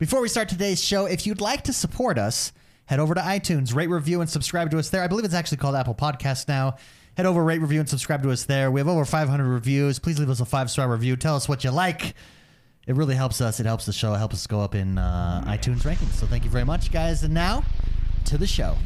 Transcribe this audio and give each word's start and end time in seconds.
Before 0.00 0.20
we 0.20 0.28
start 0.28 0.48
today's 0.48 0.82
show, 0.82 1.06
if 1.06 1.24
you'd 1.24 1.40
like 1.40 1.62
to 1.62 1.72
support 1.72 2.18
us, 2.18 2.52
head 2.86 2.98
over 2.98 3.14
to 3.14 3.20
iTunes, 3.20 3.72
rate, 3.72 3.86
review, 3.86 4.20
and 4.20 4.28
subscribe 4.28 4.72
to 4.72 4.78
us 4.78 4.88
there. 4.90 5.04
I 5.04 5.06
believe 5.06 5.24
it's 5.24 5.34
actually 5.34 5.58
called 5.58 5.76
Apple 5.76 5.94
Podcasts 5.94 6.48
now. 6.48 6.78
Head 7.16 7.26
over, 7.26 7.44
rate, 7.44 7.60
review, 7.60 7.78
and 7.78 7.88
subscribe 7.88 8.20
to 8.24 8.32
us 8.32 8.42
there. 8.44 8.72
We 8.72 8.80
have 8.80 8.88
over 8.88 9.04
500 9.04 9.44
reviews. 9.44 10.00
Please 10.00 10.18
leave 10.18 10.30
us 10.30 10.40
a 10.40 10.44
five 10.44 10.68
star 10.68 10.90
review. 10.90 11.14
Tell 11.14 11.36
us 11.36 11.48
what 11.48 11.62
you 11.62 11.70
like. 11.70 12.14
It 12.88 12.96
really 12.96 13.14
helps 13.14 13.40
us. 13.40 13.60
It 13.60 13.66
helps 13.66 13.86
the 13.86 13.92
show. 13.92 14.12
It 14.14 14.18
helps 14.18 14.34
us 14.34 14.48
go 14.48 14.60
up 14.60 14.74
in 14.74 14.98
uh, 14.98 15.44
iTunes 15.46 15.82
rankings. 15.82 16.14
So 16.14 16.26
thank 16.26 16.42
you 16.42 16.50
very 16.50 16.64
much, 16.64 16.90
guys. 16.90 17.22
And 17.22 17.32
now 17.32 17.62
to 18.24 18.36
the 18.36 18.48
show. 18.48 18.76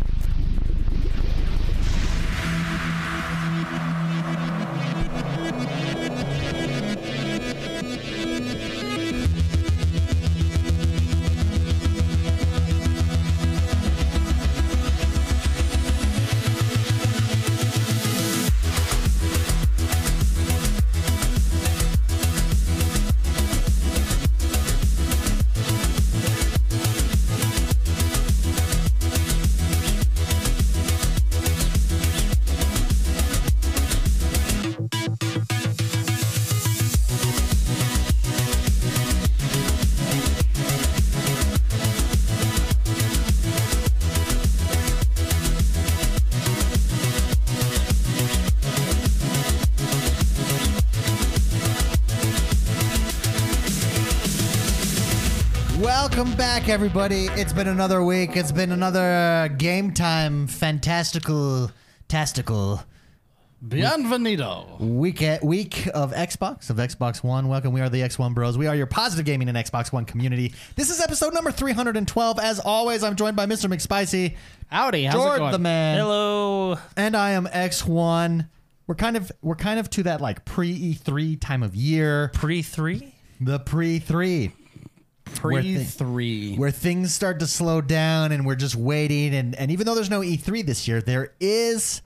Back, 56.69 56.74
everybody. 56.74 57.28
It's 57.28 57.55
been 57.55 57.66
another 57.69 58.05
week. 58.05 58.36
It's 58.36 58.52
been 58.52 58.72
another 58.72 59.00
uh, 59.00 59.48
game 59.48 59.94
time, 59.94 60.47
fantastical, 60.47 61.70
tastical 62.08 62.83
Bienvenido. 63.66 64.78
week 64.78 65.22
at 65.22 65.42
week 65.42 65.89
of 65.94 66.12
Xbox 66.12 66.69
of 66.69 66.77
Xbox 66.77 67.24
One. 67.24 67.48
Welcome. 67.48 67.72
We 67.72 67.80
are 67.80 67.89
the 67.89 68.02
X1 68.02 68.34
Bros. 68.34 68.58
We 68.58 68.66
are 68.66 68.77
your 68.77 68.84
positive 68.86 69.24
gaming 69.24 69.48
and 69.48 69.56
Xbox 69.56 69.94
One 69.94 70.05
community. 70.05 70.52
This 70.77 70.91
is 70.91 71.00
episode 71.00 71.33
number 71.33 71.50
312. 71.50 72.39
As 72.39 72.61
always, 72.61 73.02
I'm 73.02 73.16
joined 73.16 73.34
by 73.36 73.46
Mr. 73.46 73.72
McSpicy, 73.72 74.36
Howdy, 74.66 75.05
how's 75.05 75.14
it 75.14 75.19
Jordan 75.19 75.39
going? 75.39 75.52
the 75.52 75.58
man, 75.58 75.98
Hello. 75.98 76.77
and 76.98 77.16
I 77.16 77.30
am 77.30 77.46
X1. 77.46 78.46
We're 78.86 78.94
kind 78.94 79.16
of 79.16 79.33
we're 79.41 79.55
kind 79.56 79.80
of 79.80 79.89
to 79.91 80.02
that 80.02 80.20
like 80.20 80.44
pre 80.44 80.94
E3 80.94 81.41
time 81.41 81.62
of 81.62 81.74
year, 81.74 82.30
Pre 82.34 82.61
three? 82.61 83.14
the 83.41 83.58
pre 83.58 84.00
three. 84.00 84.52
Where 85.42 85.61
Pre 85.62 85.77
thi- 85.77 85.84
three. 85.84 86.56
where 86.56 86.70
things 86.70 87.14
start 87.14 87.39
to 87.41 87.47
slow 87.47 87.81
down 87.81 88.33
and 88.33 88.44
we're 88.47 88.55
just 88.56 88.75
waiting 88.77 89.34
and, 89.34 89.55
and 89.55 89.70
even 89.70 89.86
though 89.86 89.95
there's 89.95 90.11
no 90.11 90.20
E3 90.20 90.64
this 90.67 90.89
year 90.89 91.00
there 91.00 91.33
is 91.41 92.03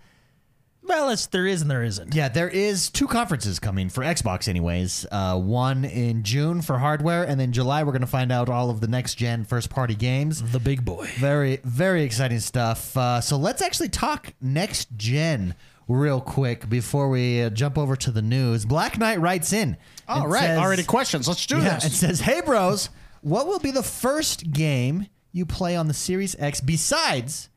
Well, 0.82 1.10
it's 1.10 1.26
there 1.26 1.46
is 1.46 1.62
and 1.62 1.70
there 1.70 1.82
isn't. 1.84 2.14
yeah 2.14 2.28
there 2.28 2.48
is 2.48 2.90
two 2.90 3.06
conferences 3.06 3.58
coming 3.60 3.88
for 3.88 4.02
Xbox 4.02 4.48
anyways 4.48 5.06
uh, 5.12 5.38
one 5.38 5.84
in 5.84 6.24
June 6.24 6.60
for 6.62 6.78
hardware 6.78 7.22
and 7.24 7.38
then 7.40 7.52
July 7.52 7.82
we're 7.84 7.92
going 7.92 8.00
to 8.02 8.06
find 8.06 8.32
out 8.32 8.48
all 8.48 8.68
of 8.70 8.80
the 8.80 8.88
next 8.88 9.14
gen 9.14 9.44
first 9.44 9.70
party 9.70 9.94
games 9.94 10.42
The 10.52 10.60
big 10.60 10.84
boy. 10.84 11.08
very 11.18 11.58
very 11.64 12.02
exciting 12.02 12.40
stuff 12.40 12.96
uh, 12.96 13.20
so 13.20 13.36
let's 13.36 13.62
actually 13.62 13.88
talk 13.90 14.32
next 14.40 14.88
gen 14.96 15.54
real 15.88 16.20
quick 16.20 16.68
before 16.68 17.08
we 17.10 17.42
uh, 17.42 17.50
jump 17.50 17.76
over 17.78 17.94
to 17.96 18.10
the 18.10 18.22
news 18.22 18.64
Black 18.64 18.98
Knight 18.98 19.20
writes 19.20 19.52
in 19.52 19.76
All 20.08 20.24
and 20.24 20.32
says- 20.34 20.58
already 20.58 20.84
questions. 20.84 21.28
Let's 21.28 21.44
do 21.46 21.58
yeah, 21.58 21.74
this. 21.74 21.84
it 21.86 21.92
says, 21.92 22.20
"Hey 22.20 22.40
bros, 22.40 22.88
what 23.22 23.46
will 23.46 23.58
be 23.58 23.70
the 23.70 23.82
first 23.82 24.52
game 24.52 25.06
you 25.32 25.46
play 25.46 25.74
on 25.74 25.88
the 25.88 25.94
Series 25.94 26.36
X 26.38 26.60
besides 26.60 27.48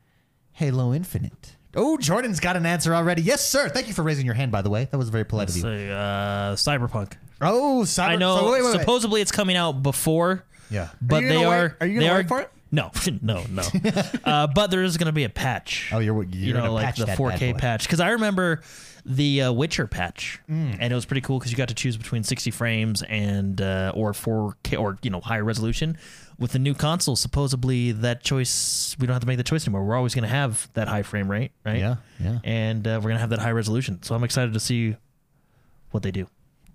Halo 0.52 0.92
Infinite?" 0.94 1.52
Oh, 1.78 1.98
Jordan's 1.98 2.40
got 2.40 2.56
an 2.56 2.64
answer 2.64 2.94
already. 2.94 3.20
Yes, 3.20 3.46
sir. 3.46 3.68
Thank 3.68 3.86
you 3.86 3.92
for 3.92 4.02
raising 4.02 4.24
your 4.24 4.34
hand. 4.34 4.50
By 4.50 4.62
the 4.62 4.70
way, 4.70 4.88
that 4.90 4.96
was 4.96 5.10
very 5.10 5.24
polite 5.24 5.50
of 5.50 5.56
you. 5.56 5.62
Say, 5.62 5.90
uh, 5.90 6.54
Cyberpunk. 6.56 7.12
Oh, 7.42 7.82
cyber- 7.84 8.08
I 8.08 8.16
know. 8.16 8.38
so 8.38 8.50
wait, 8.50 8.62
wait, 8.62 8.70
wait. 8.72 8.80
supposedly 8.80 9.20
it's 9.20 9.30
coming 9.32 9.56
out 9.56 9.82
before, 9.82 10.46
Yeah. 10.70 10.88
but 11.02 11.20
you 11.20 11.28
they 11.28 11.34
gonna 11.34 11.50
wait- 11.50 11.54
are. 11.56 11.76
are 11.82 11.86
you 11.86 12.00
gonna 12.00 12.12
are, 12.12 12.16
wait 12.16 12.28
for 12.28 12.40
it? 12.40 12.50
No, 12.72 12.90
no, 13.22 13.44
no. 13.50 13.62
uh, 14.24 14.46
but 14.46 14.70
there 14.70 14.82
is 14.82 14.96
going 14.96 15.06
to 15.06 15.12
be 15.12 15.24
a 15.24 15.28
patch. 15.28 15.90
Oh, 15.92 15.98
you're, 15.98 16.22
you're 16.22 16.24
you 16.32 16.52
know, 16.54 16.60
gonna 16.60 16.72
like 16.72 16.86
patch 16.86 16.98
the 16.98 17.04
that 17.06 17.18
4K 17.18 17.52
boy. 17.52 17.58
patch. 17.58 17.82
Because 17.84 18.00
I 18.00 18.08
remember 18.10 18.62
the 19.08 19.42
uh, 19.42 19.52
Witcher 19.52 19.86
patch, 19.86 20.40
Mm. 20.50 20.78
and 20.80 20.92
it 20.92 20.94
was 20.94 21.04
pretty 21.06 21.20
cool 21.20 21.38
because 21.38 21.52
you 21.52 21.56
got 21.56 21.68
to 21.68 21.74
choose 21.74 21.96
between 21.96 22.24
60 22.24 22.50
frames 22.50 23.02
and 23.02 23.60
uh, 23.60 23.92
or 23.94 24.12
4K 24.12 24.78
or 24.78 24.98
you 25.02 25.10
know 25.10 25.20
higher 25.20 25.44
resolution. 25.44 25.96
With 26.38 26.52
the 26.52 26.58
new 26.58 26.74
console, 26.74 27.14
supposedly 27.16 27.92
that 27.92 28.22
choice 28.22 28.96
we 28.98 29.06
don't 29.06 29.14
have 29.14 29.22
to 29.22 29.26
make 29.26 29.36
the 29.38 29.44
choice 29.44 29.64
anymore. 29.66 29.84
We're 29.84 29.96
always 29.96 30.14
going 30.14 30.24
to 30.24 30.28
have 30.28 30.68
that 30.74 30.88
high 30.88 31.02
frame 31.04 31.30
rate, 31.30 31.52
right? 31.64 31.78
Yeah, 31.78 31.96
yeah. 32.20 32.40
And 32.44 32.86
uh, 32.86 32.96
we're 32.98 33.08
going 33.10 33.14
to 33.14 33.20
have 33.20 33.30
that 33.30 33.38
high 33.38 33.52
resolution. 33.52 34.02
So 34.02 34.14
I'm 34.14 34.24
excited 34.24 34.52
to 34.52 34.60
see 34.60 34.96
what 35.92 36.02
they 36.02 36.10
do. 36.10 36.26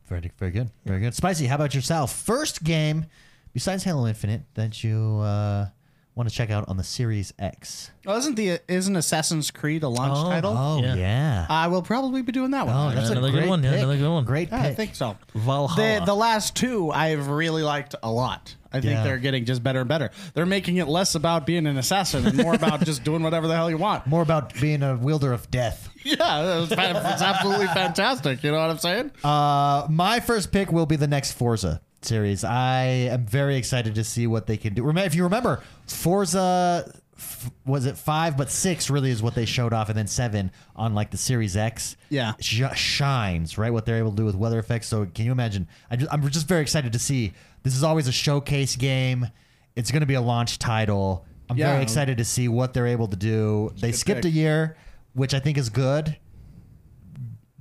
Very, 0.08 0.32
very 0.40 0.52
good. 0.52 0.72
Very 0.86 1.00
good. 1.02 1.14
Spicy. 1.14 1.46
How 1.48 1.56
about 1.56 1.76
yourself? 1.76 2.14
First 2.16 2.64
game 2.64 3.06
besides 3.54 3.84
Halo 3.84 4.08
Infinite 4.08 4.44
that 4.56 4.84
you 4.84 5.20
uh, 5.20 5.68
want 6.16 6.28
to 6.30 6.36
check 6.36 6.50
out 6.50 6.68
on 6.68 6.78
the 6.78 6.84
Series 6.84 7.34
X? 7.40 7.92
Oh, 8.06 8.18
isn't 8.18 8.36
the 8.36 8.60
isn't 8.68 8.96
Assassin's 8.96 9.50
Creed 9.52 9.84
a 9.84 9.88
launch 9.88 10.18
Oh. 10.18 10.30
title? 10.30 10.56
Oh 10.58 10.82
yeah. 10.82 10.96
Yeah. 10.96 11.46
I 11.50 11.68
will 11.68 11.82
probably 11.82 12.22
be 12.22 12.32
doing 12.32 12.52
that 12.52 12.66
one. 12.66 12.76
Oh, 12.76 12.94
that's 12.96 13.10
Another 13.10 13.28
a 13.28 13.32
good 13.32 13.38
great 13.40 13.50
one. 13.50 13.64
Yeah, 13.64 13.74
another 13.74 13.98
good 13.98 14.10
one. 14.12 14.26
Great 14.26 14.50
Yeah, 14.50 14.62
I 14.62 14.74
think 14.74 14.96
so. 14.96 15.18
Valhalla. 15.34 16.00
The 16.00 16.06
the 16.06 16.16
last 16.16 16.56
two 16.56 16.92
I've 16.92 17.28
really 17.28 17.64
liked 17.64 17.96
a 18.04 18.12
lot. 18.12 18.56
I 18.74 18.80
think 18.80 18.94
Yeah. 18.94 19.04
they're 19.04 19.18
getting 19.18 19.44
just 19.44 19.62
better 19.64 19.82
and 19.82 19.90
better. 19.90 20.12
They're 20.34 20.46
making 20.46 20.78
it 20.78 20.88
less 20.88 21.16
about 21.16 21.46
being 21.46 21.68
an 21.68 21.78
assassin 21.78 22.26
and 22.26 22.38
more 22.38 22.56
about 22.56 22.84
just 22.86 23.04
doing 23.04 23.22
whatever 23.22 23.48
the 23.48 23.56
hell 23.56 23.70
you 23.70 23.78
want. 23.78 24.08
More 24.08 24.22
about 24.22 24.54
being 24.62 24.82
a 24.82 24.96
wielder 24.96 25.34
of 25.34 25.50
death. 25.52 25.90
Yeah, 26.04 26.62
it's, 26.64 26.72
it's 26.72 27.22
absolutely 27.22 27.68
fantastic. 27.68 28.44
You 28.44 28.52
know 28.52 28.60
what 28.60 28.70
I'm 28.72 28.78
saying? 28.80 29.12
Uh, 29.24 29.86
my 29.90 30.20
first 30.20 30.52
pick 30.52 30.72
will 30.72 30.86
be 30.88 30.96
the 30.96 31.06
next 31.08 31.34
Forza 31.34 31.80
series. 32.06 32.44
I 32.44 32.84
am 32.84 33.26
very 33.26 33.56
excited 33.56 33.96
to 33.96 34.04
see 34.04 34.28
what 34.28 34.48
they 34.48 34.58
can 34.58 34.74
do. 34.74 34.84
Remember, 34.84 35.06
if 35.06 35.16
you 35.16 35.24
remember, 35.24 35.62
Forza 35.88 36.92
f- 37.18 37.52
was 37.66 37.86
it 37.86 37.98
five, 37.98 38.36
but 38.38 38.50
six 38.50 38.90
really 38.90 39.12
is 39.12 39.22
what 39.24 39.36
they 39.36 39.46
showed 39.46 39.74
off, 39.74 39.90
and 39.90 39.98
then 39.98 40.08
seven 40.08 40.52
on 40.76 40.94
like 40.94 41.12
the 41.12 41.18
Series 41.18 41.56
X. 41.56 41.96
Yeah. 42.10 42.34
sh- 42.40 42.64
shines 42.76 43.58
right 43.58 43.72
what 43.72 43.86
they're 43.86 43.98
able 43.98 44.12
to 44.12 44.18
do 44.18 44.26
with 44.26 44.36
weather 44.36 44.60
effects. 44.60 44.88
So 44.88 45.06
can 45.14 45.26
you 45.26 45.32
imagine? 45.32 45.68
I 45.90 45.96
just, 45.96 46.12
I'm 46.14 46.28
just 46.30 46.48
very 46.48 46.62
excited 46.62 46.94
to 46.94 47.00
see. 47.00 47.34
This 47.64 47.76
is 47.76 47.84
always 47.84 48.08
a 48.08 48.12
showcase 48.12 48.76
game. 48.76 49.28
It's 49.76 49.92
going 49.92 50.02
to 50.02 50.08
be 50.08 50.16
a 50.16 50.22
launch 50.22 50.60
title. 50.60 51.26
I'm 51.50 51.58
Yeah. 51.58 51.72
very 51.72 51.84
excited 51.84 52.18
to 52.18 52.26
see 52.26 52.48
what 52.48 52.74
they're 52.74 52.88
able 52.88 53.08
to 53.08 53.16
do. 53.16 53.72
They 53.80 53.92
skipped 53.92 54.24
pick. 54.24 54.32
a 54.32 54.36
year, 54.36 54.78
which 55.14 55.34
I 55.34 55.40
think 55.40 55.58
is 55.58 55.70
good 55.70 56.18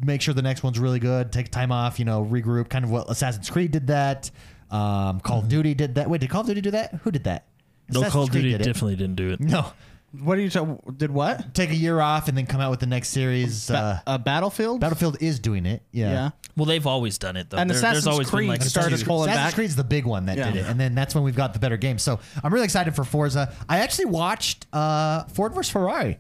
make 0.03 0.23
sure 0.23 0.35
the 0.35 0.43
next 0.43 0.63
one's 0.63 0.79
really 0.79 0.99
good. 0.99 1.33
Take 1.33 1.51
time 1.51 1.73
off, 1.73 1.99
you 1.99 2.05
know, 2.05 2.25
regroup. 2.25 2.69
Kind 2.69 2.85
of 2.85 2.91
what 2.91 3.11
Assassin's 3.11 3.51
Creed 3.51 3.71
did 3.73 3.87
that. 3.89 4.31
Um, 4.71 5.21
Call 5.21 5.41
of 5.41 5.49
Duty 5.49 5.75
did 5.75 5.97
that. 5.97 6.09
Wait, 6.09 6.21
did 6.21 6.31
Call 6.31 6.43
of 6.43 6.47
Duty 6.47 6.61
do 6.61 6.71
that? 6.73 6.95
Who 7.03 7.11
did 7.11 7.25
that? 7.25 7.47
no 7.89 8.01
Assassin's 8.01 8.13
Call 8.13 8.23
of 8.25 8.31
Creed 8.31 8.43
Duty 8.43 8.53
did 8.53 8.61
it. 8.63 8.65
definitely 8.73 8.97
didn't 8.97 9.17
do 9.17 9.31
it. 9.31 9.41
No, 9.41 9.73
What 10.23 10.37
do 10.37 10.43
you 10.43 10.51
ta- 10.51 10.77
did 10.97 11.11
what? 11.11 11.55
take 11.55 11.71
a 11.71 11.75
year 11.75 12.01
off 12.01 12.29
and 12.29 12.37
then 12.39 12.47
come 12.47 12.61
out 12.61 12.71
with 12.71 12.81
the 12.81 12.87
next 12.87 13.09
series. 13.11 13.69
Ba- 13.69 14.03
Uh, 14.07 14.11
uh, 14.11 14.19
Battlefield. 14.19 14.81
Battlefield 14.81 15.17
is 15.21 15.39
doing 15.41 15.67
it. 15.67 15.83
Yeah. 15.93 16.11
yeah. 16.13 16.31
Well, 16.57 16.67
they've 16.67 16.87
always 16.87 17.17
done 17.19 17.37
it 17.37 17.51
though. 17.51 17.59
And 17.59 17.69
There- 17.71 17.77
Assassin's 17.77 18.05
there's 18.05 18.13
always 18.13 18.29
Creed 18.31 18.43
been 18.43 18.49
like 18.49 18.61
a 18.61 18.65
started 18.65 18.97
few- 18.99 19.07
pulling 19.07 19.29
Assassin's 19.31 19.47
back. 19.51 19.55
Creed's 19.55 19.77
the 19.77 19.85
big 19.85 20.05
one 20.07 20.27
that 20.27 20.37
Yeah. 20.39 20.51
did 20.51 20.57
it, 20.61 20.67
and 20.67 20.79
then 20.81 20.95
that's 20.95 21.15
when 21.15 21.25
we've 21.25 21.35
got 21.37 21.53
the 21.53 21.59
better 21.59 21.77
games. 21.77 22.03
So 22.03 22.19
I'm 22.45 22.53
really 22.53 22.65
excited 22.65 22.95
for 22.95 23.03
Forza. 23.05 23.53
I 23.69 23.79
actually 23.81 24.07
watched 24.07 24.67
uh, 24.73 25.25
Ford 25.25 25.53
vs 25.55 25.71
Ferrari. 25.71 26.19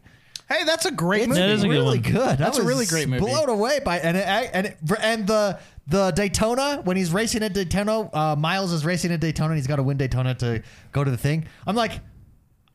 Hey, 0.50 0.64
that's 0.64 0.84
a 0.84 0.90
great 0.90 1.20
It's 1.22 1.28
movie. 1.28 1.40
That 1.40 1.50
is 1.50 1.62
a 1.62 1.68
good 1.68 1.72
really 1.72 2.00
one. 2.00 2.12
good. 2.12 2.28
I 2.32 2.34
That's 2.36 2.58
a 2.58 2.60
was 2.62 2.66
really 2.68 2.86
great 2.86 3.08
movie. 3.08 3.20
Blown 3.20 3.48
away 3.48 3.78
by 3.84 3.98
and 4.00 4.16
it, 4.16 4.26
and 4.26 4.66
it, 4.66 4.78
and 5.00 5.26
the 5.26 5.58
the 5.86 6.10
Daytona 6.10 6.80
when 6.84 6.96
he's 6.96 7.12
racing 7.12 7.42
at 7.44 7.52
Daytona. 7.54 8.10
Uh, 8.12 8.36
Miles 8.36 8.72
is 8.72 8.84
racing 8.84 9.12
at 9.12 9.20
Daytona. 9.20 9.50
and 9.50 9.56
He's 9.58 9.66
got 9.68 9.76
to 9.76 9.82
win 9.84 9.96
Daytona 9.96 10.34
to 10.34 10.62
go 10.92 11.04
to 11.04 11.10
the 11.10 11.16
thing. 11.18 11.46
I'm 11.66 11.76
like. 11.76 12.00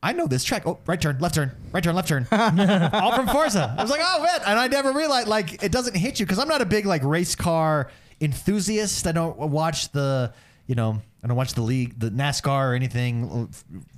I 0.02 0.12
know 0.12 0.26
this 0.28 0.44
track. 0.44 0.64
Oh, 0.66 0.78
right 0.86 1.00
turn, 1.00 1.18
left 1.18 1.34
turn, 1.34 1.50
right 1.72 1.82
turn, 1.82 1.96
left 1.96 2.06
turn. 2.08 2.28
All 2.30 3.16
from 3.16 3.26
Forza. 3.26 3.74
I 3.76 3.82
was 3.82 3.90
like, 3.90 4.02
oh 4.04 4.22
man, 4.22 4.40
and 4.46 4.58
I 4.58 4.68
never 4.68 4.92
realized 4.92 5.26
like 5.26 5.64
it 5.64 5.72
doesn't 5.72 5.96
hit 5.96 6.20
you 6.20 6.26
because 6.26 6.38
I'm 6.38 6.46
not 6.46 6.60
a 6.60 6.66
big 6.66 6.86
like 6.86 7.02
race 7.02 7.34
car 7.34 7.90
enthusiast. 8.20 9.04
I 9.06 9.12
don't 9.12 9.36
watch 9.36 9.90
the, 9.90 10.32
you 10.66 10.74
know, 10.74 11.00
I 11.22 11.26
don't 11.28 11.36
watch 11.36 11.54
the 11.54 11.62
league, 11.62 11.98
the 11.98 12.10
NASCAR 12.10 12.70
or 12.70 12.74
anything, 12.74 13.48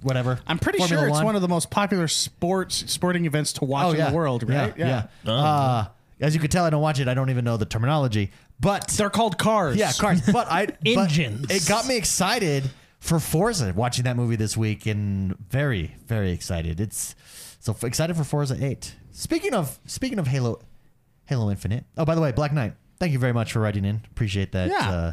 whatever. 0.03 0.39
I'm 0.47 0.59
pretty 0.59 0.79
Formula 0.79 1.03
sure 1.03 1.09
it's 1.09 1.17
One. 1.17 1.27
one 1.27 1.37
of 1.37 1.43
the 1.43 1.49
most 1.49 1.71
popular 1.71 2.09
sports 2.09 2.91
sporting 2.91 3.25
events 3.27 3.55
to 3.55 3.65
watch 3.65 3.97
in 3.97 4.05
the 4.05 4.17
world, 4.17 4.49
right? 4.49 4.77
Yeah. 4.77 4.87
yeah. 4.87 5.07
Oh. 5.27 5.33
Uh, 5.33 5.87
as 6.21 6.35
you 6.35 6.41
can 6.41 6.51
tell, 6.51 6.65
I 6.65 6.71
don't 6.71 6.83
watch 6.83 7.01
it. 7.01 7.07
I 7.09 7.15
don't 7.15 7.31
even 7.31 7.45
know 7.45 7.57
the 7.57 7.65
terminology. 7.67 8.33
But 8.61 8.89
They're 8.89 9.11
called 9.11 9.39
cars. 9.39 9.77
yeah, 9.77 9.93
cars. 9.93 10.21
But 10.23 10.49
I 10.51 10.67
but 10.67 10.79
Engines. 10.87 11.51
It 11.51 11.69
got 11.69 11.87
me 11.87 11.97
excited 11.97 12.65
for 12.99 13.21
Forza. 13.21 13.73
Watching 13.75 14.05
that 14.05 14.17
movie 14.17 14.37
this 14.37 14.57
week 14.57 14.87
and 14.87 15.39
very 15.49 15.97
very 16.07 16.33
excited. 16.33 16.81
It's 16.81 17.15
so 17.61 17.73
f- 17.73 17.85
excited 17.85 18.17
for 18.17 18.25
Forza 18.25 18.57
Eight. 18.61 18.97
Speaking 19.13 19.55
of 19.55 19.79
speaking 19.87 20.19
of 20.19 20.27
Halo, 20.27 20.61
Halo 21.27 21.51
Infinite. 21.51 21.85
Oh, 21.97 22.05
by 22.05 22.15
the 22.17 22.21
way, 22.21 22.33
Black 22.33 22.53
Knight. 22.53 22.73
Thank 22.99 23.13
you 23.13 23.19
very 23.21 23.33
much 23.33 23.53
for 23.53 23.61
writing 23.61 23.85
in. 23.85 24.01
Appreciate 24.11 24.51
that. 24.53 24.71
Yeah. 24.71 24.91
Uh, 24.91 25.13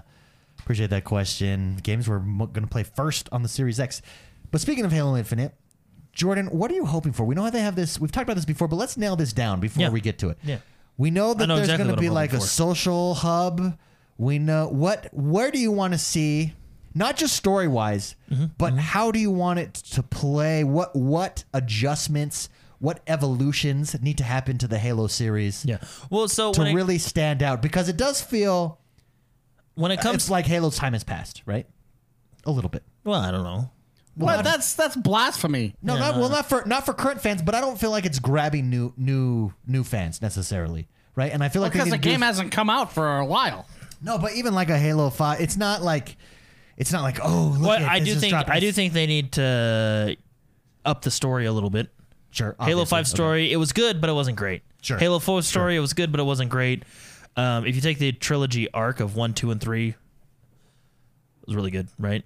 appreciate 0.66 0.90
that 0.90 1.04
question. 1.04 1.78
Games 1.84 2.10
we're 2.10 2.18
going 2.20 2.54
to 2.54 2.68
play 2.68 2.84
first 2.84 3.30
on 3.32 3.44
the 3.44 3.48
Series 3.48 3.80
X. 3.80 4.02
But 4.52 4.62
speaking 4.62 4.84
of 4.84 4.92
Halo 4.92 5.16
Infinite, 5.16 5.54
Jordan, 6.12 6.48
what 6.48 6.72
are 6.72 6.74
you 6.74 6.86
hoping 6.86 7.14
for? 7.14 7.24
We 7.24 7.36
know 7.36 7.44
how 7.44 7.50
they 7.52 7.62
have 7.62 7.76
this. 7.76 8.00
We've 8.00 8.12
talked 8.12 8.24
about 8.24 8.36
this 8.36 8.46
before, 8.46 8.68
but 8.68 8.78
let's 8.78 8.98
nail 8.98 9.16
this 9.16 9.32
down 9.32 9.60
before 9.60 9.84
Yeah. 9.84 9.90
we 9.90 10.02
get 10.02 10.18
to 10.20 10.30
it. 10.30 10.40
Yeah. 10.44 10.58
We 10.98 11.12
know 11.12 11.34
that 11.36 11.46
know 11.48 11.56
there's 11.58 11.68
exactly 11.68 11.86
going 11.86 11.96
to 11.98 12.02
be 12.02 12.10
like 12.10 12.34
a 12.34 12.40
social 12.42 13.14
hub. 13.14 13.78
We 14.18 14.40
know 14.40 14.68
what. 14.70 15.10
Where 15.14 15.52
do 15.52 15.60
you 15.60 15.72
want 15.72 15.94
to 15.94 16.00
see? 16.00 16.54
Not 16.94 17.18
just 17.18 17.36
story 17.36 17.68
wise, 17.68 18.16
Mm-hmm. 18.32 18.46
but 18.58 18.74
how 18.76 19.12
do 19.12 19.20
you 19.20 19.30
want 19.30 19.60
it 19.60 19.74
to 19.74 20.02
play? 20.02 20.64
What 20.64 20.96
what 20.96 21.44
adjustments, 21.54 22.48
what 22.80 23.02
evolutions 23.08 24.02
need 24.02 24.18
to 24.20 24.24
happen 24.24 24.58
to 24.60 24.68
the 24.68 24.80
Halo 24.80 25.08
series 25.08 25.64
Yeah. 25.66 25.78
Well, 26.10 26.28
so 26.30 26.54
to 26.54 26.62
really 26.74 26.98
stand 26.98 27.44
out? 27.44 27.62
Because 27.62 27.90
it 27.90 27.98
does 27.98 28.22
feel 28.22 28.80
when 29.75 29.92
it 29.92 30.00
uh, 30.00 30.04
comes, 30.04 30.16
it's 30.16 30.30
like 30.30 30.45
Halo's 30.45 30.75
time 30.77 30.94
has 30.94 31.04
passed, 31.04 31.42
right? 31.45 31.68
A 32.45 32.51
little 32.51 32.69
bit. 32.69 32.83
well, 33.04 33.19
I 33.22 33.31
don't 33.31 33.44
know. 33.44 33.72
What? 34.16 34.44
That's 34.45 34.75
that's 34.75 34.95
blasphemy. 34.95 35.75
No, 35.81 35.98
not 35.98 36.16
well, 36.16 36.30
not 36.30 36.48
for 36.48 36.63
not 36.66 36.86
for 36.86 36.94
current 36.94 37.19
fans, 37.22 37.42
but 37.42 37.54
I 37.54 37.60
don't 37.62 37.77
feel 37.77 37.92
like 37.92 38.06
it's 38.06 38.19
grabbing 38.19 38.69
new 38.69 38.94
new 38.95 39.54
new 39.68 39.83
fans 39.83 40.22
necessarily, 40.22 40.88
right? 41.16 41.33
And 41.33 41.44
I 41.44 41.50
feel 41.50 41.62
like 41.62 41.74
they 41.74 41.80
Because 41.80 41.88
need 41.92 42.00
the 42.00 42.04
to 42.04 42.04
do- 42.04 42.10
game 42.12 42.22
hasn't 42.22 42.51
come 42.54 42.69
out 42.69 42.94
for 42.94 43.18
a 43.18 43.25
while. 43.25 43.68
No, 44.01 44.18
but 44.18 44.33
even 44.36 44.54
like 44.54 44.69
a 44.69 44.77
Halo 44.77 45.10
Five, 45.10 45.42
it's 45.42 45.57
not 45.57 45.81
like 45.81 46.16
it's 46.78 46.94
not 46.94 47.01
like 47.01 47.19
oh. 47.21 47.57
Look 47.60 47.68
Well, 47.69 47.80
at, 47.80 47.89
I 47.89 48.00
this 48.00 48.07
do 48.10 48.16
is 48.16 48.21
think 48.21 48.31
dropping. 48.31 48.54
I 48.54 48.60
do 48.62 48.71
think 48.71 48.94
they 48.94 49.06
need 49.07 49.33
to 49.33 50.16
up 50.86 51.01
the 51.01 51.12
story 51.12 51.45
a 51.45 51.51
little 51.51 51.69
bit. 51.69 51.89
sure. 52.31 52.56
Halo 52.60 52.83
obviously. 52.83 52.86
Five 52.86 53.00
Okay. 53.06 53.10
story, 53.10 53.51
it 53.51 53.57
was 53.57 53.74
good, 53.74 54.00
but 54.00 54.10
it 54.10 54.13
wasn't 54.13 54.38
great. 54.38 54.62
Sure. 54.81 54.98
Halo 54.98 55.19
Four 55.19 55.42
story, 55.42 55.75
it 55.75 55.80
was 55.81 55.92
good, 55.94 56.12
but 56.13 56.21
it 56.21 56.25
wasn't 56.25 56.50
great. 56.51 56.83
Um, 57.38 57.66
if 57.66 57.76
you 57.76 57.82
take 57.82 58.00
the 58.00 58.12
trilogy 58.12 58.72
arc 58.74 59.00
of 59.00 59.16
one, 59.16 59.34
two, 59.34 59.52
and 59.52 59.60
three, 59.60 59.90
it 59.90 59.96
was 61.48 61.56
really 61.56 61.72
good, 61.72 61.88
right? 62.00 62.24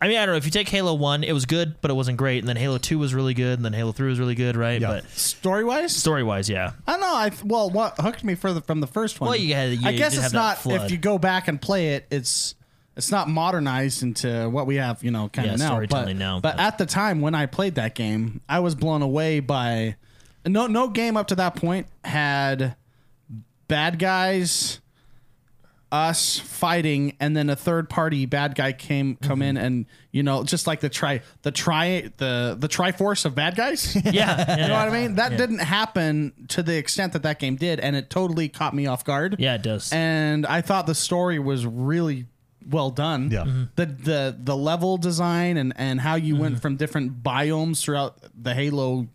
I 0.00 0.08
mean, 0.08 0.16
I 0.18 0.26
don't 0.26 0.32
know. 0.34 0.36
If 0.38 0.44
you 0.46 0.50
take 0.50 0.68
Halo 0.68 0.94
One, 0.94 1.22
it 1.22 1.32
was 1.32 1.46
good, 1.46 1.76
but 1.80 1.90
it 1.92 1.94
wasn't 1.94 2.16
great, 2.16 2.38
and 2.40 2.48
then 2.48 2.56
Halo 2.56 2.78
Two 2.78 2.98
was 2.98 3.14
really 3.14 3.34
good, 3.34 3.58
and 3.60 3.64
then 3.64 3.72
Halo 3.72 3.92
Three 3.92 4.08
was 4.08 4.18
really 4.18 4.34
good, 4.34 4.56
right? 4.56 4.80
Yeah. 4.80 4.88
But 4.88 5.08
Story 5.10 5.62
wise, 5.62 5.94
story 5.94 6.24
wise, 6.24 6.50
yeah, 6.50 6.72
I 6.88 6.92
don't 6.92 7.00
know. 7.00 7.14
I 7.14 7.30
well, 7.44 7.70
what 7.70 7.94
hooked 8.00 8.24
me 8.24 8.34
for 8.34 8.52
the, 8.52 8.60
from 8.62 8.80
the 8.80 8.88
first 8.88 9.20
one? 9.20 9.28
Well, 9.30 9.38
you 9.38 9.54
had- 9.54 9.70
you 9.78 9.86
I 9.86 9.92
guess 9.92 10.14
did 10.16 10.24
it's 10.24 10.32
not. 10.32 10.58
flood. 10.58 10.82
If 10.86 10.90
you 10.90 10.98
go 10.98 11.18
back 11.18 11.46
and 11.46 11.62
play 11.62 11.90
it, 11.94 12.06
it's 12.10 12.56
it's 12.96 13.12
not 13.12 13.28
modernized 13.28 14.02
into 14.02 14.50
what 14.50 14.66
we 14.66 14.74
have, 14.76 15.04
you 15.04 15.12
know, 15.12 15.28
kind 15.28 15.46
Yeah, 15.46 15.54
of 15.54 15.60
now. 15.60 15.66
storytelling 15.68 16.16
but, 16.16 16.16
now, 16.16 16.40
But 16.40 16.56
but- 16.56 16.62
at 16.64 16.78
the 16.78 16.86
time 16.86 17.20
when 17.20 17.36
I 17.36 17.46
played 17.46 17.76
that 17.76 17.94
game, 17.94 18.40
I 18.48 18.58
was 18.58 18.74
blown 18.74 19.02
away 19.02 19.38
by 19.38 19.94
no 20.44 20.66
no 20.66 20.88
game 20.88 21.16
up 21.16 21.28
to 21.28 21.36
that 21.36 21.54
point 21.54 21.86
had 22.04 22.74
bad 23.72 23.98
guys 23.98 24.78
us 25.90 26.38
fighting 26.38 27.14
and 27.20 27.36
then 27.36 27.50
a 27.50 27.56
third 27.56 27.90
party 27.90 28.24
bad 28.24 28.54
guy 28.54 28.72
came 28.72 29.14
come 29.16 29.40
Mm-hmm. 29.40 29.42
in 29.42 29.56
and 29.58 29.86
you 30.10 30.22
know 30.22 30.42
just 30.42 30.66
like 30.66 30.80
the 30.80 30.88
try 30.88 31.20
the 31.42 31.50
try 31.50 32.10
the 32.16 32.56
the 32.58 32.66
triforce 32.68 33.26
of 33.26 33.34
bad 33.34 33.56
guys 33.56 33.94
yeah, 33.96 34.10
yeah, 34.12 34.62
you 34.62 34.68
know 34.68 34.74
what 34.74 34.88
I 34.88 34.90
mean? 35.02 35.16
That 35.16 35.32
Yeah. 35.32 35.36
didn't 35.38 35.58
happen 35.58 36.32
to 36.48 36.62
the 36.62 36.76
extent 36.78 37.12
that 37.12 37.22
that 37.24 37.38
game 37.38 37.56
did, 37.56 37.78
and 37.78 37.94
it 37.94 38.08
totally 38.08 38.48
caught 38.48 38.74
me 38.74 38.86
off 38.86 39.04
guard. 39.04 39.36
Yeah, 39.38 39.54
it 39.56 39.62
does. 39.62 39.92
And 39.92 40.46
I 40.46 40.62
thought 40.62 40.86
the 40.86 40.94
story 40.94 41.38
was 41.38 41.66
really 41.66 42.26
well 42.66 42.90
done. 42.90 43.30
Yeah. 43.30 43.44
Mhm. 43.44 43.68
The 43.76 43.86
the 43.86 44.36
the 44.50 44.56
level 44.56 44.96
design 44.96 45.56
and 45.58 45.74
and 45.76 46.00
how 46.00 46.14
you 46.14 46.34
Mm-hmm. 46.34 46.42
went 46.42 46.62
from 46.62 46.76
different 46.76 47.22
biomes 47.22 47.82
throughout 47.82 48.16
the 48.40 48.54
Halo 48.54 49.08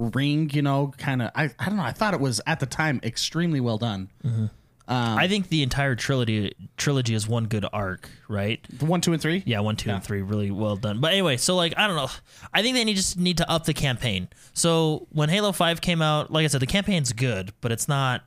ring, 0.00 0.50
you 0.52 0.62
know, 0.62 0.92
kind 0.98 1.22
of. 1.22 1.30
I 1.34 1.50
I 1.58 1.66
don't 1.66 1.76
know. 1.76 1.82
I 1.84 1.92
thought 1.92 2.14
it 2.14 2.20
was 2.20 2.40
at 2.46 2.60
the 2.60 2.66
time 2.66 3.00
extremely 3.02 3.60
well 3.60 3.78
done. 3.78 4.08
Mm-hmm. 4.24 4.46
Um, 4.88 5.18
I 5.18 5.28
think 5.28 5.50
the 5.50 5.62
entire 5.62 5.94
trilogy 5.94 6.52
trilogy 6.76 7.14
is 7.14 7.28
one 7.28 7.44
good 7.46 7.64
arc, 7.72 8.08
right? 8.28 8.60
The 8.76 8.86
one, 8.86 9.00
two, 9.00 9.12
and 9.12 9.22
three. 9.22 9.44
Yeah, 9.46 9.60
one, 9.60 9.76
two, 9.76 9.88
Yeah. 9.88 9.96
and 9.96 10.04
three, 10.04 10.20
really 10.20 10.50
well 10.50 10.74
done. 10.74 11.00
But 11.00 11.12
anyway, 11.12 11.36
so 11.36 11.54
like 11.54 11.74
I 11.76 11.86
don't 11.86 11.94
know. 11.94 12.08
I 12.52 12.62
think 12.62 12.74
they 12.76 12.82
need 12.84 12.96
just 12.96 13.16
need 13.16 13.36
to 13.36 13.48
up 13.48 13.66
the 13.66 13.74
campaign. 13.74 14.28
So 14.52 15.06
when 15.10 15.28
Halo 15.28 15.52
Five 15.52 15.80
came 15.80 16.02
out, 16.02 16.32
like 16.32 16.42
I 16.44 16.48
said, 16.48 16.60
the 16.60 16.66
campaign's 16.66 17.12
good, 17.12 17.52
but 17.60 17.70
it's 17.70 17.86
not 17.86 18.24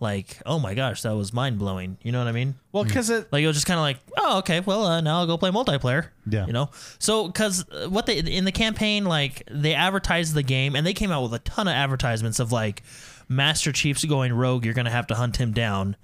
like 0.00 0.38
oh 0.46 0.58
my 0.58 0.74
gosh, 0.74 1.02
that 1.02 1.14
was 1.14 1.32
mind 1.32 1.58
blowing. 1.58 1.98
You 2.02 2.12
know 2.12 2.18
what 2.18 2.28
I 2.28 2.32
mean? 2.32 2.54
Well, 2.72 2.84
because 2.84 3.10
it 3.10 3.32
Like 3.32 3.42
it 3.42 3.46
was 3.46 3.56
just 3.56 3.66
kind 3.66 3.78
of 3.78 3.82
like 3.82 3.98
oh 4.16 4.38
okay, 4.38 4.60
well 4.60 4.84
uh, 4.84 5.00
now 5.00 5.18
I'll 5.18 5.26
go 5.26 5.36
play 5.38 5.50
multiplayer. 5.50 6.08
Yeah. 6.28 6.46
you 6.46 6.52
know. 6.52 6.70
So 6.98 7.26
because 7.26 7.64
what 7.88 8.06
they 8.06 8.18
in 8.18 8.44
the 8.44 8.52
campaign 8.52 9.04
like 9.04 9.42
they 9.50 9.74
advertised 9.74 10.34
the 10.34 10.42
game 10.42 10.76
and 10.76 10.86
they 10.86 10.94
came 10.94 11.10
out 11.10 11.22
with 11.22 11.34
a 11.34 11.38
ton 11.40 11.68
of 11.68 11.72
advertisements 11.72 12.38
of 12.38 12.52
like 12.52 12.82
Master 13.28 13.72
Chief's 13.72 14.04
going 14.04 14.32
rogue. 14.32 14.64
You're 14.64 14.74
gonna 14.74 14.90
have 14.90 15.06
to 15.08 15.14
hunt 15.14 15.36
him 15.36 15.52
down. 15.52 15.96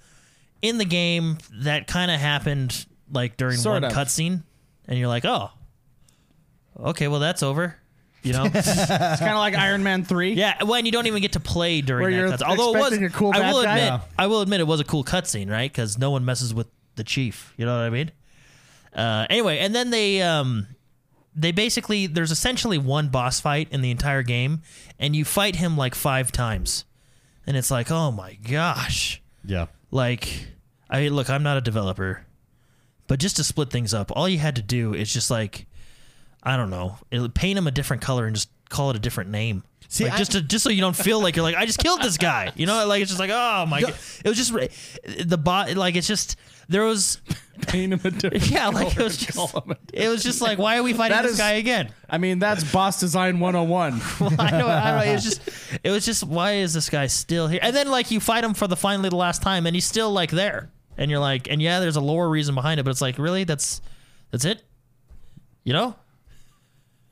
In 0.61 0.77
the 0.77 0.85
game, 0.85 1.37
that 1.51 1.87
kind 1.87 2.09
of 2.09 2.19
happened 2.19 2.85
like 3.11 3.37
during 3.37 3.57
Sort 3.57 3.83
one 3.83 3.91
cutscene, 3.91 4.43
and 4.87 4.97
you're 4.97 5.07
like, 5.07 5.25
oh, 5.25 5.51
okay, 6.79 7.07
well 7.07 7.19
that's 7.19 7.43
over. 7.43 7.75
You 8.25 8.33
know, 8.33 8.45
it's 8.53 8.75
kind 8.75 9.31
of 9.31 9.37
like 9.37 9.55
Iron 9.55 9.83
Man 9.83 10.03
three. 10.03 10.33
yeah. 10.33 10.63
Well, 10.63 10.75
and 10.75 10.85
you 10.85 10.91
don't 10.91 11.07
even 11.07 11.21
get 11.21 11.33
to 11.33 11.39
play 11.39 11.81
during 11.81 12.17
Where 12.17 12.29
that 12.29 12.39
cutscene. 12.39 12.47
Although 12.47 12.75
it 12.75 12.79
was, 12.79 12.93
a 12.93 13.09
cool 13.09 13.31
I 13.33 13.51
will 13.51 13.59
admit. 13.59 14.01
I 14.17 14.27
will 14.27 14.41
admit 14.41 14.59
it 14.59 14.67
was 14.67 14.79
a 14.79 14.83
cool 14.83 15.03
cutscene, 15.03 15.49
right? 15.49 15.71
Because 15.71 15.97
no 15.97 16.11
one 16.11 16.25
messes 16.25 16.53
with 16.53 16.67
the 16.95 17.03
chief. 17.03 17.53
You 17.57 17.65
know 17.65 17.75
what 17.75 17.83
I 17.83 17.89
mean? 17.89 18.11
Uh, 18.93 19.27
anyway, 19.29 19.59
and 19.59 19.75
then 19.75 19.91
they 19.91 20.21
um, 20.21 20.67
they 21.35 21.51
basically 21.51 22.07
there's 22.07 22.31
essentially 22.31 22.77
one 22.77 23.09
boss 23.09 23.39
fight 23.39 23.67
in 23.71 23.81
the 23.81 23.91
entire 23.91 24.23
game, 24.23 24.61
and 24.97 25.15
you 25.15 25.25
fight 25.25 25.57
him 25.57 25.77
like 25.77 25.93
five 25.93 26.31
times, 26.31 26.85
and 27.45 27.57
it's 27.57 27.69
like, 27.69 27.91
oh 27.91 28.11
my 28.11 28.35
gosh. 28.35 29.21
Yeah. 29.43 29.67
Like, 29.91 30.47
I 30.89 31.09
look, 31.09 31.29
I'm 31.29 31.43
not 31.43 31.57
a 31.57 31.61
developer, 31.61 32.25
but 33.07 33.19
just 33.19 33.35
to 33.37 33.43
split 33.43 33.69
things 33.69 33.93
up, 33.93 34.11
all 34.15 34.27
you 34.27 34.39
had 34.39 34.55
to 34.55 34.61
do 34.61 34.93
is 34.93 35.13
just 35.13 35.29
like, 35.29 35.67
I 36.45 36.57
don't 36.57 36.69
know, 36.69 36.97
it, 37.11 37.33
paint 37.33 37.57
him 37.57 37.67
a 37.67 37.71
different 37.71 38.01
color 38.03 38.25
and 38.27 38.35
just 38.35 38.49
call 38.69 38.91
it 38.91 38.95
a 38.95 38.99
different 38.99 39.31
name. 39.31 39.63
See, 39.87 40.03
like, 40.03 40.13
I- 40.13 40.17
just 40.17 40.31
to 40.33 40.41
just 40.41 40.63
so 40.63 40.69
you 40.69 40.81
don't 40.81 40.95
feel 40.95 41.21
like 41.21 41.35
you're 41.35 41.43
like 41.43 41.55
I 41.55 41.65
just 41.65 41.79
killed 41.79 42.01
this 42.01 42.17
guy. 42.17 42.51
You 42.55 42.65
know, 42.65 42.85
like 42.87 43.01
it's 43.01 43.11
just 43.11 43.19
like 43.19 43.29
oh 43.31 43.65
my 43.67 43.81
god. 43.81 43.93
It 44.23 44.27
was 44.29 44.37
just 44.37 44.53
the 45.29 45.37
bot. 45.37 45.75
Like 45.75 45.95
it's 45.95 46.07
just 46.07 46.37
there 46.69 46.83
was 46.83 47.21
Paint 47.67 47.93
him 47.93 48.01
a 48.03 48.11
different 48.11 48.49
yeah 48.51 48.67
like 48.67 48.97
it 48.97 49.01
was 49.03 49.15
just 49.17 49.37
call 49.37 49.61
him 49.61 49.71
a- 49.71 49.77
it 49.93 50.09
was 50.09 50.23
just 50.23 50.41
like 50.41 50.57
why 50.57 50.77
are 50.77 50.83
we 50.83 50.91
fighting 50.93 51.15
That 51.15 51.21
this 51.23 51.33
is- 51.33 51.37
guy 51.37 51.53
again? 51.53 51.91
I 52.09 52.17
mean, 52.17 52.39
that's 52.39 52.63
boss 52.71 52.99
design 52.99 53.39
101. 53.39 54.01
I 54.39 54.51
know, 54.51 54.67
I 54.67 54.91
know. 55.05 55.09
It 55.11 55.13
was 55.13 55.23
just, 55.23 55.41
it 55.83 55.89
was 55.91 56.05
just, 56.05 56.23
why 56.23 56.53
is 56.55 56.73
this 56.73 56.89
guy 56.89 57.07
still 57.07 57.47
here? 57.47 57.59
And 57.63 57.75
then 57.75 57.89
like 57.89 58.11
you 58.11 58.19
fight 58.19 58.43
him 58.43 58.53
for 58.53 58.67
the 58.67 58.75
finally 58.75 59.09
the 59.09 59.15
last 59.15 59.41
time, 59.41 59.65
and 59.65 59.75
he's 59.75 59.85
still 59.85 60.11
like 60.11 60.29
there, 60.31 60.69
and 60.97 61.09
you're 61.09 61.19
like, 61.19 61.49
and 61.49 61.61
yeah, 61.61 61.79
there's 61.79 61.95
a 61.95 62.01
lore 62.01 62.29
reason 62.29 62.53
behind 62.55 62.79
it, 62.79 62.83
but 62.83 62.89
it's 62.91 63.01
like, 63.01 63.17
really, 63.17 63.43
that's, 63.43 63.81
that's 64.31 64.45
it, 64.45 64.61
you 65.63 65.73
know? 65.73 65.95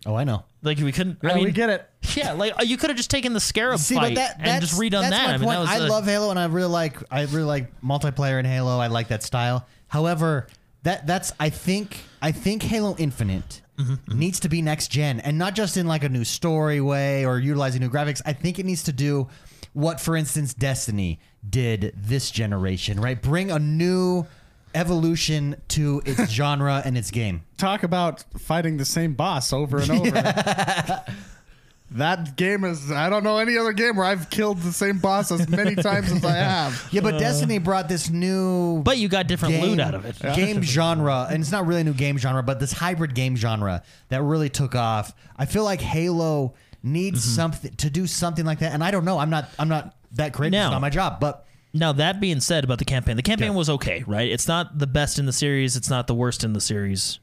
Oh, 0.06 0.16
I 0.16 0.24
know. 0.24 0.44
Like 0.62 0.80
we 0.80 0.92
couldn't. 0.92 1.20
Yeah, 1.24 1.32
I 1.32 1.36
mean, 1.36 1.46
we 1.46 1.52
get 1.52 1.70
it. 1.70 1.90
Yeah, 2.16 2.34
like 2.34 2.54
you 2.68 2.78
could 2.78 2.92
have 2.92 2.98
just 2.98 3.10
taken 3.10 3.34
the 3.34 3.40
scarab 3.40 3.80
See, 3.80 3.96
fight 3.96 4.14
but 4.14 4.16
that, 4.16 4.36
and 4.40 4.62
just 4.62 4.80
redone 4.80 5.02
that's 5.02 5.10
that. 5.10 5.28
My 5.30 5.34
I 5.34 5.38
mean, 5.38 5.46
point. 5.46 5.56
that 5.56 5.60
was 5.62 5.70
I 5.70 5.88
love 5.88 6.06
Halo, 6.06 6.30
and 6.30 6.38
I 6.38 6.46
really 6.46 6.70
like 6.70 6.98
I 7.10 7.22
really 7.22 7.44
like 7.46 7.82
multiplayer 7.82 8.38
in 8.40 8.46
Halo. 8.46 8.78
I 8.78 8.86
like 8.88 9.08
that 9.08 9.24
style. 9.24 9.66
However, 9.88 10.46
that 10.84 11.08
that's 11.08 11.32
I 11.40 11.50
think 11.50 11.98
I 12.22 12.32
think 12.32 12.62
Halo 12.62 12.96
Infinite 13.00 13.62
Mm-hmm, 13.80 14.20
needs 14.20 14.40
to 14.42 14.50
be 14.50 14.62
next 14.62 14.90
gen, 14.90 15.20
and 15.22 15.40
not 15.40 15.56
just 15.56 15.78
in 15.78 15.88
like 15.88 16.04
a 16.04 16.10
new 16.10 16.24
story 16.24 16.80
way 16.80 17.26
or 17.26 17.40
utilizing 17.40 17.82
new 17.82 17.90
graphics. 17.90 18.22
I 18.24 18.34
think 18.34 18.60
it 18.60 18.68
needs 18.68 18.84
to 18.84 18.94
do 18.94 19.28
what, 19.74 20.00
for 20.00 20.16
instance, 20.16 20.54
Destiny 20.54 21.20
did 21.50 21.92
this 21.98 22.30
generation. 22.30 23.00
Right, 23.00 23.20
bring 23.20 23.50
a 23.50 23.58
new 23.58 24.28
evolution 24.76 25.56
to 25.70 26.02
its 26.06 26.30
genre 26.32 26.82
and 26.86 26.98
its 26.98 27.12
game. 27.12 27.44
Talk 27.58 27.84
about 27.84 28.24
fighting 28.40 28.78
the 28.78 28.86
same 28.86 29.14
boss 29.14 29.52
over 29.54 29.78
and 29.80 29.92
over. 29.92 30.12
that 31.92 32.36
game 32.36 32.64
is. 32.64 32.92
I 32.92 33.10
don't 33.10 33.24
know 33.24 33.38
any 33.38 33.58
other 33.58 33.72
game 33.74 33.96
where 33.96 34.06
I've 34.06 34.30
killed 34.30 34.60
the 34.60 34.72
same 34.72 34.98
boss 35.00 35.32
as 35.32 35.48
many 35.48 35.76
times 35.76 36.12
as 36.12 36.26
I 36.26 36.32
have. 36.38 36.88
Yeah, 36.92 37.02
but 37.02 37.20
Destiny 37.20 37.60
brought 37.60 37.88
this 37.88 38.10
new 38.10 38.82
But 38.84 38.98
you 38.98 39.08
got 39.08 39.28
different 39.28 39.56
game, 39.56 39.64
loot 39.64 39.80
out 39.80 39.94
of 39.94 40.06
it. 40.06 40.20
Game 40.36 40.64
genre, 40.64 41.28
and 41.30 41.42
it's 41.42 41.52
not 41.52 41.68
really 41.68 41.82
a 41.82 41.86
new 41.86 41.94
game 41.94 42.18
genre, 42.18 42.42
but 42.42 42.60
this 42.60 42.72
hybrid 42.72 43.14
game 43.14 43.36
genre 43.36 43.84
that 44.10 44.24
really 44.24 44.50
took 44.50 44.74
off. 44.76 45.14
I 45.38 45.46
feel 45.46 45.64
like 45.64 45.82
Halo 45.82 46.56
needs 46.82 47.22
Mm-hmm. 47.22 47.36
something 47.36 47.76
to 47.76 47.90
do 47.90 48.08
something 48.08 48.46
like 48.46 48.60
that, 48.60 48.74
and 48.74 48.84
I 48.84 48.92
don't 48.92 49.06
know. 49.06 49.20
I'm 49.20 49.30
not. 49.30 49.50
I'm 49.60 49.70
not 49.70 49.96
that 50.14 50.34
creative. 50.34 50.56
It's 50.58 50.64
Now- 50.66 50.72
not 50.72 50.82
my 50.82 50.90
job, 50.90 51.20
but 51.20 51.46
Now 51.74 51.92
that 51.94 52.20
being 52.20 52.40
said 52.40 52.64
about 52.64 52.78
the 52.80 52.86
campaign, 52.86 53.16
the 53.16 53.24
campaign 53.24 53.52
Yeah. 53.52 53.58
was 53.58 53.70
okay, 53.70 54.04
right? 54.06 54.30
It's 54.32 54.48
not 54.48 54.78
the 54.78 54.88
best 54.88 55.18
in 55.18 55.26
the 55.26 55.34
series. 55.34 55.76
It's 55.76 55.90
not 55.90 56.06
the 56.08 56.14
worst 56.16 56.44
in 56.44 56.54
the 56.54 56.62
series, 56.62 57.20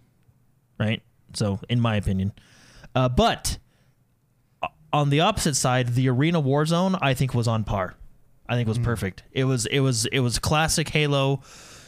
right? 0.79 1.03
So, 1.35 1.61
in 1.69 1.81
my 1.81 1.95
opinion, 1.97 2.33
uh, 2.95 3.09
but 3.09 3.59
uh, 4.63 4.67
on 4.93 5.11
the 5.11 5.21
opposite 5.21 5.55
side, 5.55 5.95
the 5.95 6.09
arena 6.09 6.41
war 6.41 6.67
zone 6.67 6.97
I 7.01 7.15
think 7.15 7.33
was 7.35 7.47
on 7.47 7.63
par. 7.65 7.95
I 8.49 8.55
think 8.57 8.67
it 8.67 8.71
was 8.71 8.79
Mm. 8.81 8.85
perfect. 8.85 9.23
It 9.31 9.45
was 9.45 9.67
it 9.67 9.79
was 9.81 10.07
it 10.07 10.19
was 10.21 10.41
classic 10.41 10.89
Halo. 10.89 11.43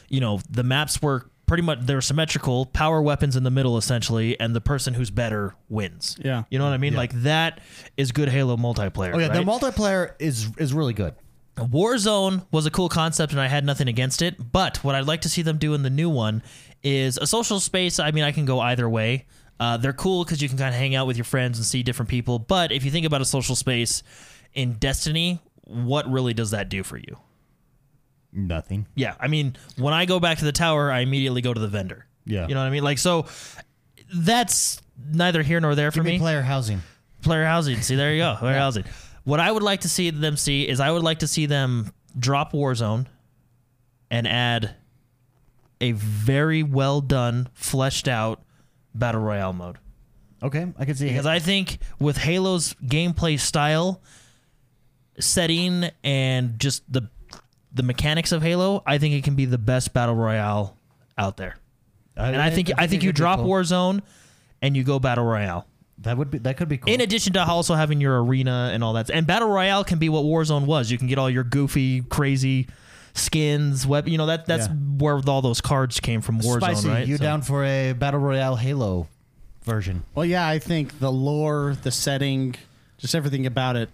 You 0.09 0.21
know, 0.21 0.39
the 0.49 0.63
maps 0.63 1.03
were 1.03 1.29
pretty 1.49 1.65
much 1.65 1.81
they're 1.83 2.01
symmetrical, 2.01 2.67
power 2.67 3.03
weapons 3.03 3.35
in 3.35 3.43
the 3.43 3.51
middle 3.51 3.77
essentially, 3.77 4.39
and 4.39 4.55
the 4.55 4.61
person 4.61 4.95
who's 4.95 5.11
better 5.11 5.57
wins. 5.69 6.17
Yeah. 6.25 6.45
you 6.51 6.59
know 6.61 6.65
what 6.65 6.73
I 6.75 6.79
mean. 6.79 6.95
Like 6.95 7.13
that 7.23 7.61
is 7.97 8.13
good 8.13 8.29
Halo 8.29 8.57
multiplayer. 8.57 9.13
Oh 9.15 9.19
yeah, 9.19 9.27
right? 9.27 9.33
the 9.35 9.41
multiplayer 9.43 10.13
is 10.21 10.49
is 10.57 10.73
really 10.73 10.95
good. 10.95 11.15
Warzone 11.57 12.47
was 12.51 12.67
a 12.67 12.71
cool 12.71 12.89
concept 12.89 13.33
and 13.33 13.41
I 13.41 13.47
had 13.47 13.65
nothing 13.65 13.89
against 13.89 14.23
it, 14.23 14.53
but 14.53 14.83
what 14.83 14.95
I'd 14.95 15.07
like 15.07 15.21
to 15.23 15.29
see 15.29 15.43
them 15.43 15.59
do 15.59 15.75
in 15.75 15.83
the 15.83 15.91
new 15.91 16.09
one 16.11 16.43
is 16.83 17.19
a 17.19 17.27
social 17.27 17.61
space. 17.61 17.99
I 17.99 18.11
mean, 18.11 18.25
I 18.25 18.33
can 18.33 18.45
go 18.45 18.59
either 18.61 18.89
way. 18.89 19.27
Uh, 19.61 19.77
they're 19.77 19.93
cool 19.93 20.25
because 20.25 20.43
you 20.43 20.49
can 20.49 20.59
kind 20.59 20.75
of 20.75 20.79
hang 20.81 20.95
out 20.95 21.07
with 21.07 21.17
your 21.17 21.25
friends 21.25 21.59
and 21.59 21.65
see 21.65 21.83
different 21.83 22.09
people. 22.09 22.39
But 22.39 22.73
if 22.73 22.85
you 22.85 22.91
think 22.91 23.07
about 23.07 23.21
a 23.21 23.25
social 23.25 23.55
space 23.55 24.03
in 24.55 24.73
Destiny, 24.75 25.41
what 25.65 26.11
really 26.11 26.35
does 26.35 26.51
that 26.51 26.69
do 26.69 26.83
for 26.83 26.97
you? 26.97 27.17
Nothing. 28.33 28.87
Yeah, 28.95 29.15
I 29.21 29.29
mean, 29.29 29.55
when 29.77 29.93
I 29.93 30.07
go 30.07 30.19
back 30.19 30.39
to 30.39 30.45
the 30.45 30.53
tower, 30.53 30.91
I 30.91 31.01
immediately 31.01 31.43
go 31.43 31.53
to 31.53 31.61
the 31.61 31.69
vendor. 31.69 32.07
Yeah. 32.25 32.49
You 32.49 32.55
know 32.55 32.61
what 32.61 32.67
I 32.67 32.71
mean? 32.71 32.83
Like, 32.83 32.99
so 32.99 33.27
that's 34.13 34.81
neither 35.11 35.43
here 35.43 35.61
nor 35.61 35.75
there 35.75 35.91
for 35.91 35.97
Give 35.97 36.07
me 36.07 36.13
me. 36.13 36.19
player 36.19 36.41
housing. 36.43 36.81
Player 37.21 37.45
housing. 37.45 37.81
See, 37.83 37.95
there 37.95 38.13
you 38.13 38.21
go. 38.23 38.37
Player 38.39 38.57
housing. 38.59 38.85
What 39.25 39.41
I 39.41 39.51
would 39.51 39.63
like 39.63 39.83
to 39.83 39.89
see 39.89 40.11
them 40.11 40.37
see 40.37 40.69
is 40.69 40.81
I 40.81 40.91
would 40.91 41.03
like 41.03 41.21
to 41.21 41.27
see 41.27 41.47
them 41.47 41.93
drop 42.19 42.53
Warzone 42.53 43.07
and 44.11 44.27
add 44.27 44.75
a 45.81 45.93
very 45.93 46.63
well 46.63 47.01
done, 47.01 47.49
fleshed 47.55 48.09
out 48.09 48.43
battle 48.95 49.21
royale 49.21 49.53
mode. 49.53 49.79
Okay, 50.43 50.67
I 50.79 50.85
can 50.85 50.95
see. 50.95 51.09
Because 51.09 51.27
I 51.27 51.39
think 51.39 51.79
with 52.01 52.17
Halo's 52.17 52.75
gameplay 52.85 53.39
style, 53.39 54.03
setting, 55.19 55.89
and 56.03 56.59
just 56.59 56.91
the 56.93 57.09
the 57.73 57.83
mechanics 57.83 58.33
of 58.33 58.43
Halo, 58.43 58.83
I 58.85 58.99
think 58.99 59.15
it 59.15 59.25
can 59.25 59.35
be 59.35 59.45
the 59.45 59.59
best 59.59 59.93
battle 59.95 60.15
royale 60.15 60.77
out 61.17 61.37
there. 61.37 61.57
And 62.17 62.41
I 62.41 62.51
think 62.51 62.71
I 62.77 62.87
think 62.87 63.03
you 63.03 63.09
it'd 63.09 63.17
be 63.17 63.19
drop 63.19 63.39
cool. 63.39 63.49
Warzone 63.49 64.03
and 64.61 64.77
you 64.77 64.85
go 64.85 64.99
battle 64.99 65.25
royale. 65.25 65.67
That 66.03 66.19
would 66.19 66.31
be 66.31 66.39
that 66.39 66.57
could 66.57 66.69
be 66.69 66.79
cool. 66.79 66.93
In 66.93 67.01
addition 67.01 67.33
to 67.35 67.45
also 67.45 67.75
having 67.75 68.01
your 68.01 68.23
arena 68.23 68.71
and 68.73 68.83
all 68.83 68.93
that, 68.95 69.11
and 69.11 69.27
battle 69.27 69.49
royale 69.49 69.85
can 69.85 69.99
be 69.99 70.09
what 70.09 70.25
Warzone 70.25 70.67
was. 70.67 70.91
You 70.91 70.99
can 70.99 71.07
get 71.07 71.19
all 71.19 71.31
your 71.31 71.45
goofy, 71.45 72.03
crazy 72.03 72.67
skins, 73.15 73.87
web. 73.87 74.09
You 74.09 74.19
know 74.19 74.27
that 74.27 74.47
that's 74.47 74.67
Yeah. 74.69 74.75
where 74.75 75.21
all 75.27 75.43
those 75.43 75.61
cards 75.61 76.01
came 76.01 76.21
from. 76.21 76.41
Warzone, 76.41 76.61
Spicy, 76.61 76.89
right? 76.89 77.07
you 77.07 77.17
So- 77.19 77.23
down 77.23 77.43
for 77.43 77.65
a 77.65 77.93
battle 77.93 78.21
royale 78.21 78.57
Halo 78.57 79.09
version? 79.65 80.03
Well, 80.15 80.27
yeah, 80.27 80.47
I 80.47 80.59
think 80.59 80.99
the 80.99 81.13
lore, 81.13 81.77
the 81.83 81.91
setting, 81.91 82.55
just 82.99 83.15
everything 83.15 83.47
about 83.47 83.77
it 83.77 83.91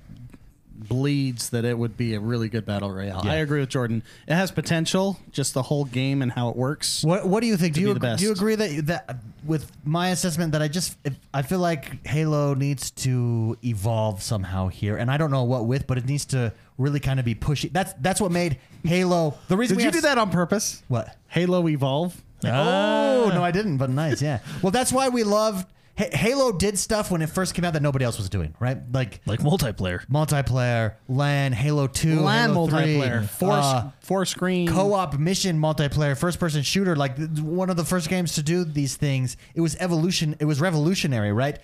bleeds 0.78 1.50
that 1.50 1.64
it 1.64 1.76
would 1.76 1.96
be 1.96 2.14
a 2.14 2.20
really 2.20 2.48
good 2.48 2.64
battle 2.64 2.90
royale. 2.90 3.22
Yeah. 3.24 3.32
I 3.32 3.34
agree 3.36 3.60
with 3.60 3.68
Jordan. 3.68 4.02
It 4.26 4.34
has 4.34 4.50
potential, 4.50 5.18
just 5.32 5.54
the 5.54 5.62
whole 5.62 5.84
game 5.84 6.22
and 6.22 6.30
how 6.32 6.48
it 6.50 6.56
works. 6.56 7.02
What 7.04 7.26
What 7.26 7.40
do 7.40 7.46
you 7.46 7.56
think? 7.56 7.74
Do 7.74 7.80
you 7.80 7.88
be 7.88 7.92
the 7.94 8.00
best. 8.00 8.20
do 8.20 8.26
you 8.26 8.32
agree 8.32 8.54
that 8.54 8.86
that 8.86 9.16
with 9.44 9.70
my 9.84 10.10
assessment 10.10 10.52
that 10.52 10.62
I 10.62 10.68
just 10.68 10.96
if, 11.04 11.14
I 11.34 11.42
feel 11.42 11.58
like 11.58 12.06
Halo 12.06 12.54
needs 12.54 12.90
to 12.92 13.56
evolve 13.64 14.22
somehow 14.22 14.68
here, 14.68 14.96
and 14.96 15.10
I 15.10 15.16
don't 15.16 15.30
know 15.30 15.44
what 15.44 15.66
with, 15.66 15.86
but 15.86 15.98
it 15.98 16.06
needs 16.06 16.24
to 16.26 16.52
really 16.76 17.00
kind 17.00 17.18
of 17.18 17.24
be 17.26 17.34
pushy. 17.34 17.72
That's 17.72 17.92
that's 18.00 18.20
what 18.20 18.30
made 18.30 18.58
Halo 18.84 19.34
the 19.48 19.56
reason. 19.56 19.76
Did 19.76 19.82
we 19.82 19.84
you 19.86 19.90
do 19.92 19.98
s- 19.98 20.04
that 20.04 20.18
on 20.18 20.30
purpose? 20.30 20.82
What? 20.88 21.16
Halo 21.28 21.68
Evolve? 21.68 22.22
Oh 22.44 23.30
no, 23.34 23.42
I 23.42 23.50
didn't. 23.50 23.78
But 23.78 23.90
nice, 23.90 24.22
yeah. 24.22 24.38
Well, 24.62 24.70
that's 24.70 24.92
why 24.92 25.08
we 25.08 25.24
loved 25.24 25.66
H- 25.98 26.14
Halo. 26.14 26.52
Did 26.52 26.78
stuff 26.78 27.10
when 27.10 27.22
it 27.22 27.28
first 27.28 27.54
came 27.54 27.64
out 27.64 27.72
that 27.72 27.82
nobody 27.82 28.04
else 28.04 28.18
was 28.18 28.28
doing, 28.28 28.54
right? 28.60 28.78
Like 28.92 29.20
like 29.26 29.40
multiplayer. 29.40 30.06
multiplayer, 30.06 30.94
LAN, 31.08 31.52
Halo 31.52 31.86
Two, 31.88 32.20
LAN 32.20 32.50
Halo 32.50 32.66
3, 32.68 32.78
multiplayer, 32.78 33.28
four, 33.28 33.52
uh, 33.52 33.90
four 34.00 34.24
screen. 34.24 34.68
co-op 34.68 35.18
mission 35.18 35.58
multiplayer 35.60 36.16
first 36.16 36.38
person 36.38 36.62
shooter 36.62 36.94
like 36.96 37.18
one 37.38 37.68
of 37.70 37.76
the 37.76 37.84
first 37.84 38.08
games 38.08 38.34
to 38.34 38.42
do 38.42 38.64
these 38.64 38.96
things 38.96 39.36
it 39.54 39.60
was 39.60 39.76
evolution 39.76 40.36
it 40.40 40.44
was 40.44 40.60
revolutionary 40.60 41.32
right 41.32 41.58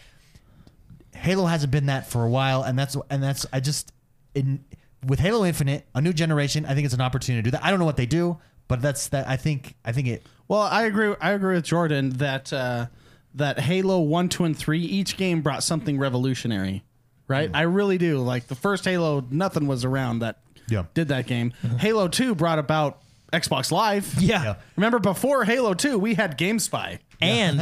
halo 1.15 1.47
hasn't 1.47 1.71
been 1.73 1.87
that 1.87 2.09
for 2.11 2.25
a 2.25 2.29
while 2.29 2.63
and 2.63 2.79
that's 2.79 2.97
and 3.11 3.23
that's 3.23 3.47
i 3.53 3.61
just 3.61 3.93
in 4.35 4.65
with 5.07 5.19
halo 5.21 5.45
infinite 5.45 5.87
a 5.95 6.01
new 6.01 6.13
generation 6.13 6.67
i 6.67 6.75
think 6.75 6.85
it's 6.85 6.95
an 6.95 7.01
opportunity 7.01 7.41
to 7.41 7.47
do 7.47 7.51
that 7.53 7.65
i 7.65 7.71
don't 7.71 7.79
know 7.79 7.85
what 7.85 7.97
they 7.97 8.07
do 8.07 8.37
but 8.69 8.83
that's 8.83 9.09
that 9.09 9.27
i 9.29 9.37
think 9.37 9.75
i 9.85 9.93
think 9.93 10.09
it 10.09 10.27
Well, 10.49 10.61
I 10.63 10.85
agree. 10.85 11.15
I 11.21 11.31
agree 11.33 11.55
with 11.55 11.65
Jordan 11.65 12.11
that 12.19 12.53
uh, 12.53 12.87
that 13.35 13.59
Halo 13.61 14.01
One, 14.01 14.29
Two, 14.29 14.45
and 14.45 14.57
Three 14.57 14.81
each 14.81 15.17
game 15.17 15.43
brought 15.43 15.63
something 15.63 15.99
revolutionary. 15.99 16.85
Right, 17.27 17.51
mm. 17.51 17.57
I 17.57 17.63
really 17.63 17.99
do. 17.99 18.19
Like 18.19 18.49
the 18.49 18.55
first 18.55 18.85
Halo, 18.85 19.25
nothing 19.31 19.67
was 19.67 19.85
around 19.85 20.19
that 20.21 20.39
Yeah. 20.69 20.85
did 20.95 21.09
that 21.09 21.27
game. 21.27 21.53
Mm-hmm. 21.63 21.77
Halo 21.79 22.09
Two 22.09 22.35
brought 22.35 22.59
about 22.59 23.01
Xbox 23.33 23.73
Live. 23.73 24.15
Yeah. 24.21 24.43
Yeah. 24.45 24.55
Remember 24.77 24.99
before 24.99 25.45
Halo 25.45 25.75
Two, 25.75 25.99
we 25.99 26.15
had 26.15 26.39
GameSpy. 26.39 26.99
And 27.21 27.61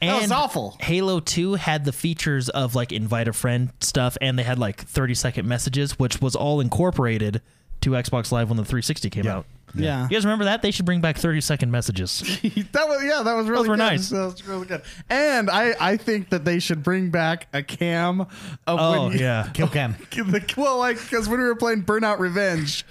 and 0.00 0.22
was 0.22 0.30
awful. 0.30 0.76
Halo 0.80 1.20
2 1.20 1.54
had 1.54 1.84
the 1.84 1.92
features 1.92 2.48
of 2.48 2.74
like 2.74 2.92
invite 2.92 3.28
a 3.28 3.32
friend 3.32 3.70
stuff 3.80 4.16
and 4.20 4.38
they 4.38 4.44
had 4.44 4.58
like 4.58 4.80
30 4.82 5.14
second 5.14 5.48
messages 5.48 5.98
which 5.98 6.22
was 6.22 6.34
all 6.36 6.60
incorporated 6.60 7.42
to 7.82 7.90
Xbox 7.90 8.30
Live 8.32 8.48
when 8.48 8.56
the 8.56 8.64
360 8.64 9.10
came 9.10 9.26
out. 9.26 9.46
Yeah, 9.74 10.04
You 10.04 10.08
guys 10.10 10.24
remember 10.24 10.44
that? 10.44 10.62
They 10.62 10.70
should 10.70 10.84
bring 10.86 11.00
back 11.00 11.16
30 11.18 11.40
second 11.40 11.70
messages. 11.70 12.20
that 12.42 12.88
was 12.88 13.02
yeah, 13.04 13.22
that 13.22 13.34
was 13.34 13.46
really 13.48 13.62
Those 13.62 13.68
were 13.68 13.74
good. 13.76 13.78
nice. 13.78 14.08
That 14.10 14.24
was 14.24 14.46
really 14.46 14.66
good. 14.66 14.82
And 15.10 15.50
I 15.50 15.74
I 15.80 15.96
think 15.96 16.30
that 16.30 16.44
they 16.44 16.58
should 16.60 16.82
bring 16.82 17.10
back 17.10 17.48
a 17.52 17.62
cam 17.62 18.20
of 18.20 18.28
Oh, 18.66 19.08
when 19.08 19.12
you, 19.18 19.24
yeah. 19.24 19.50
kill 19.54 19.68
cam 19.68 19.96
the, 20.10 20.54
well, 20.56 20.78
like 20.78 21.00
because 21.00 21.28
when 21.28 21.38
we 21.40 21.44
were 21.46 21.56
playing 21.56 21.82
Burnout 21.84 22.18
Revenge, 22.18 22.84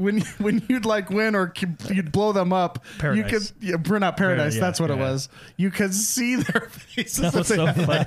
when 0.00 0.20
when 0.38 0.62
you'd 0.68 0.84
like 0.86 1.10
win 1.10 1.34
or 1.34 1.52
you'd 1.90 2.10
blow 2.12 2.32
them 2.32 2.52
up, 2.52 2.84
Paradise. 2.98 3.16
you 3.32 3.38
could 3.38 3.50
yeah, 3.60 3.76
Burnout 3.76 4.16
Paradise. 4.16 4.54
yeah, 4.54 4.60
that's 4.60 4.80
what 4.80 4.90
it 4.90 4.98
was. 4.98 5.28
You 5.56 5.70
could 5.70 5.94
see 5.94 6.36
their 6.36 6.60
faces. 6.70 7.18
That 7.22 7.34
was 7.34 7.48
so 7.48 7.66
had 7.66 7.74
funny. 7.86 7.86
that 8.04 8.06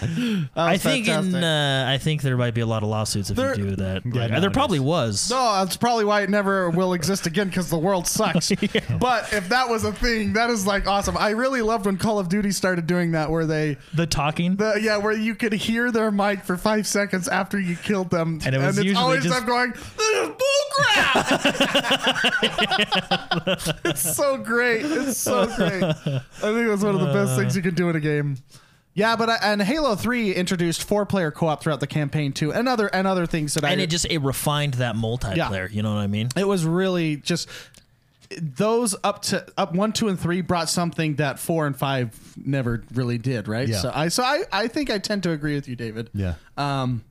cam. 0.00 0.50
That 0.54 0.60
I 0.60 0.72
was 0.72 0.82
think 0.82 1.08
in 1.08 1.34
uh, 1.34 1.86
I 1.88 1.98
think 1.98 2.22
there 2.22 2.36
might 2.36 2.54
be 2.54 2.60
a 2.60 2.66
lot 2.66 2.82
of 2.82 2.88
lawsuits 2.88 3.30
if 3.30 3.36
There- 3.36 3.56
you 3.56 3.70
do 3.70 3.76
that. 3.76 4.02
Yeah, 4.04 4.26
Like, 4.26 4.40
there 4.40 4.50
probably 4.50 4.80
was. 4.80 5.30
No, 5.30 5.64
that's 5.64 5.76
probably 5.76 6.04
why 6.04 6.22
it 6.22 6.30
never 6.30 6.70
will 6.70 6.92
exist 6.92 7.26
again 7.26 7.48
because 7.48 7.70
the 7.70 7.78
world 7.78 8.06
sucks. 8.06 8.50
But 8.98 9.32
if 9.32 9.48
that 9.50 9.68
was 9.68 9.84
a 9.84 9.92
thing, 9.92 10.32
that 10.34 10.50
is 10.50 10.66
like 10.66 10.86
awesome. 10.86 11.16
I 11.16 11.30
really 11.30 11.62
loved 11.62 11.86
when 11.86 11.96
Call 11.98 12.18
of 12.18 12.28
Duty 12.28 12.50
started 12.50 12.86
doing 12.86 13.12
that, 13.12 13.30
where 13.30 13.46
they, 13.46 13.76
The 13.94 14.06
talking. 14.06 14.56
the, 14.56 14.78
yeah, 14.82 14.96
where 14.96 15.12
you 15.12 15.34
could 15.34 15.52
hear 15.52 15.90
their 15.90 16.10
mic 16.10 16.42
for 16.44 16.56
five 16.56 16.86
seconds 16.86 17.28
after 17.28 17.58
you 17.60 17.76
killed 17.76 18.10
them, 18.10 18.40
And 18.44 18.54
it 18.54 18.58
was 18.58 18.78
it's 18.78 18.84
usually 18.86 19.02
always 19.02 19.22
just- 19.22 19.34
them 19.36 19.46
going, 19.46 19.70
"This 19.72 19.82
is 20.08 20.28
bullcrap." 20.28 20.36
It's 23.84 24.16
so 24.16 24.36
great. 24.38 24.84
It's 24.84 25.18
so 25.18 25.46
great. 25.46 25.82
I 25.82 25.92
think 25.92 26.68
it's 26.68 26.82
one 26.82 26.94
of 26.94 27.00
the 27.00 27.12
best 27.12 27.36
things 27.36 27.56
you 27.56 27.62
can 27.62 27.74
do 27.74 27.88
in 27.88 27.96
a 27.96 28.00
game. 28.00 28.36
Yeah, 28.94 29.16
but 29.16 29.30
I, 29.30 29.38
and 29.42 29.62
Halo 29.62 29.94
Three 29.94 30.34
introduced 30.34 30.84
four 30.84 31.06
player 31.06 31.30
co 31.30 31.46
op 31.46 31.62
throughout 31.62 31.80
the 31.80 31.86
campaign 31.86 32.32
too, 32.32 32.52
and 32.52 32.68
other 32.68 32.88
and 32.88 33.06
other 33.06 33.26
things 33.26 33.54
that 33.54 33.64
I 33.64 33.70
and 33.70 33.80
it 33.80 33.88
just 33.88 34.04
it 34.06 34.18
refined 34.18 34.74
that 34.74 34.94
multiplayer. 34.96 35.68
Yeah. 35.68 35.68
You 35.70 35.82
know 35.82 35.94
what 35.94 36.00
I 36.00 36.06
mean? 36.08 36.28
it 36.36 36.46
was 36.46 36.64
really 36.64 37.16
just 37.16 37.48
those 38.40 38.94
up 39.02 39.22
to 39.22 39.46
up 39.56 39.74
one, 39.74 39.92
two, 39.92 40.08
and 40.08 40.18
three 40.18 40.42
brought 40.42 40.68
something 40.68 41.16
that 41.16 41.38
four 41.38 41.66
and 41.66 41.76
five 41.76 42.18
never 42.44 42.82
really 42.92 43.18
did, 43.18 43.48
right? 43.48 43.68
Yeah. 43.68 43.78
So 43.78 43.90
I 43.94 44.08
so 44.08 44.22
I, 44.22 44.44
I 44.52 44.68
think 44.68 44.90
I 44.90 44.98
tend 44.98 45.22
to 45.24 45.30
agree 45.30 45.54
with 45.54 45.68
you, 45.68 45.76
David. 45.76 46.10
Yeah. 46.14 46.34
Um, 46.56 47.02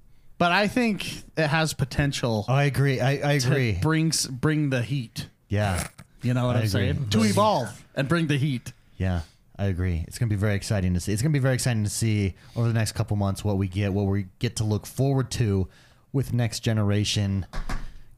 but 0.41 0.51
I 0.51 0.67
think 0.67 1.23
it 1.37 1.47
has 1.47 1.73
potential 1.75 2.45
oh, 2.49 2.53
i 2.53 2.63
agree 2.63 2.99
i, 2.99 3.11
I 3.33 3.37
to 3.37 3.47
agree 3.47 3.71
bring 3.81 4.07
s- 4.09 4.25
bring 4.25 4.71
the 4.71 4.81
heat. 4.81 5.27
yeah 5.49 5.85
You 6.23 6.33
know 6.33 6.47
what 6.47 6.55
I 6.55 6.61
I'm 6.61 6.65
agree. 6.65 6.69
saying? 6.93 7.09
To 7.09 7.23
evolve 7.23 7.69
and 7.95 8.07
bring 8.07 8.25
the 8.27 8.37
heat. 8.37 8.73
Yeah, 8.97 9.21
I 9.57 9.65
agree. 9.73 10.03
It's 10.07 10.17
going 10.19 10.29
to 10.29 10.35
be 10.35 10.39
very 10.39 10.53
exciting 10.55 10.93
to 10.93 10.99
see. 10.99 11.11
It's 11.13 11.21
going 11.23 11.33
to 11.33 11.39
be 11.39 11.45
very 11.49 11.55
exciting 11.55 11.83
to 11.83 11.89
see 11.89 12.35
over 12.55 12.67
the 12.67 12.73
next 12.81 12.91
couple 12.93 13.17
months 13.17 13.43
what 13.43 13.57
we 13.57 13.67
get, 13.67 13.91
what 13.93 14.05
we 14.05 14.27
get 14.39 14.55
to 14.57 14.63
look 14.63 14.85
forward 14.85 15.31
to 15.41 15.67
with 16.13 16.31
next 16.33 16.59
generation. 16.61 17.45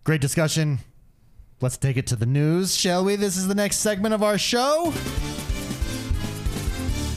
Great 0.03 0.19
discussion. 0.21 0.79
Let's 1.61 1.77
take 1.77 1.95
it 1.95 2.05
to 2.07 2.17
the 2.17 2.25
news, 2.25 2.75
shall 2.75 3.05
we? 3.05 3.15
This 3.15 3.37
is 3.37 3.47
the 3.47 3.55
next 3.55 3.77
segment 3.77 4.13
of 4.13 4.21
our 4.21 4.37
show. 4.37 4.91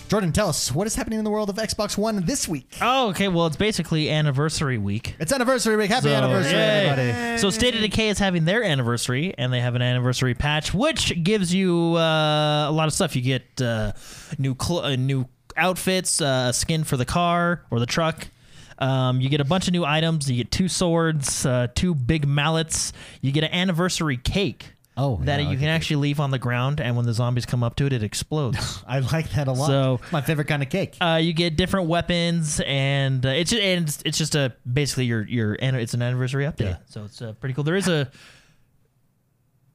Jordan, 0.08 0.30
tell 0.32 0.48
us 0.48 0.70
what 0.72 0.86
is 0.86 0.94
happening 0.94 1.18
in 1.18 1.24
the 1.24 1.30
world 1.32 1.50
of 1.50 1.56
Xbox 1.56 1.98
One 1.98 2.24
this 2.24 2.46
week. 2.46 2.76
Oh, 2.80 3.08
okay. 3.10 3.26
Well, 3.26 3.46
it's 3.48 3.56
basically 3.56 4.08
anniversary 4.08 4.78
week. 4.78 5.16
It's 5.18 5.32
anniversary 5.32 5.74
week. 5.76 5.90
Happy 5.90 6.04
So, 6.08 6.14
anniversary, 6.14 6.52
yay. 6.52 6.86
everybody. 6.88 7.38
So 7.38 7.50
State 7.50 7.74
of 7.74 7.80
Decay 7.80 8.08
is 8.10 8.18
having 8.20 8.44
their 8.44 8.62
anniversary, 8.62 9.34
and 9.36 9.52
they 9.52 9.60
have 9.60 9.74
an 9.74 9.82
anniversary 9.82 10.34
patch, 10.34 10.72
which 10.72 11.24
gives 11.24 11.52
you 11.52 11.94
uh, 11.96 12.68
a 12.68 12.70
lot 12.72 12.86
of 12.86 12.94
stuff. 12.94 13.16
You 13.16 13.22
get 13.22 13.60
uh, 13.60 13.92
new 14.38 14.54
cl- 14.60 14.84
uh, 14.84 14.94
new 14.96 15.26
outfits, 15.56 16.20
uh, 16.20 16.46
a 16.50 16.52
skin 16.52 16.84
for 16.84 16.96
the 16.96 17.04
car 17.04 17.64
or 17.72 17.80
the 17.80 17.86
truck. 17.86 18.28
Um, 18.78 19.20
you 19.20 19.28
get 19.28 19.40
a 19.40 19.44
bunch 19.44 19.66
of 19.66 19.72
new 19.72 19.84
items. 19.84 20.30
You 20.30 20.36
get 20.36 20.52
two 20.52 20.68
swords, 20.68 21.44
uh, 21.44 21.66
two 21.74 21.94
big 21.96 22.28
mallets. 22.28 22.92
You 23.22 23.32
get 23.32 23.42
an 23.42 23.52
anniversary 23.52 24.18
cake. 24.18 24.72
Oh, 24.98 25.20
that 25.24 25.40
yeah, 25.42 25.50
you 25.50 25.58
can 25.58 25.68
actually 25.68 25.96
leave 25.96 26.20
on 26.20 26.30
the 26.30 26.38
ground, 26.38 26.80
and 26.80 26.96
when 26.96 27.04
the 27.04 27.12
zombies 27.12 27.44
come 27.44 27.62
up 27.62 27.76
to 27.76 27.86
it, 27.86 27.92
it 27.92 28.02
explodes. 28.02 28.82
I 28.88 29.00
like 29.00 29.30
that 29.32 29.46
a 29.46 29.52
lot. 29.52 29.66
So- 29.66 30.00
It's 30.02 30.12
my 30.12 30.22
favorite 30.22 30.46
kind 30.48 30.62
of 30.62 30.70
cake. 30.70 30.96
Uh, 31.00 31.20
you 31.22 31.32
get 31.34 31.56
different 31.56 31.88
weapons, 31.88 32.60
and 32.64 33.24
uh, 33.26 33.28
it's 33.28 33.50
just, 33.50 33.62
and 33.62 33.86
it's, 33.88 34.02
it's 34.06 34.16
just 34.18 34.34
a 34.34 34.54
basically 34.70 35.04
your 35.04 35.22
your 35.28 35.56
and 35.60 35.76
it's 35.76 35.92
an 35.94 36.00
anniversary 36.00 36.44
update. 36.46 36.60
Yeah. 36.60 36.76
So 36.86 37.04
it's 37.04 37.20
uh, 37.20 37.32
pretty 37.34 37.54
cool. 37.54 37.64
There 37.64 37.76
is 37.76 37.88
a 37.88 38.10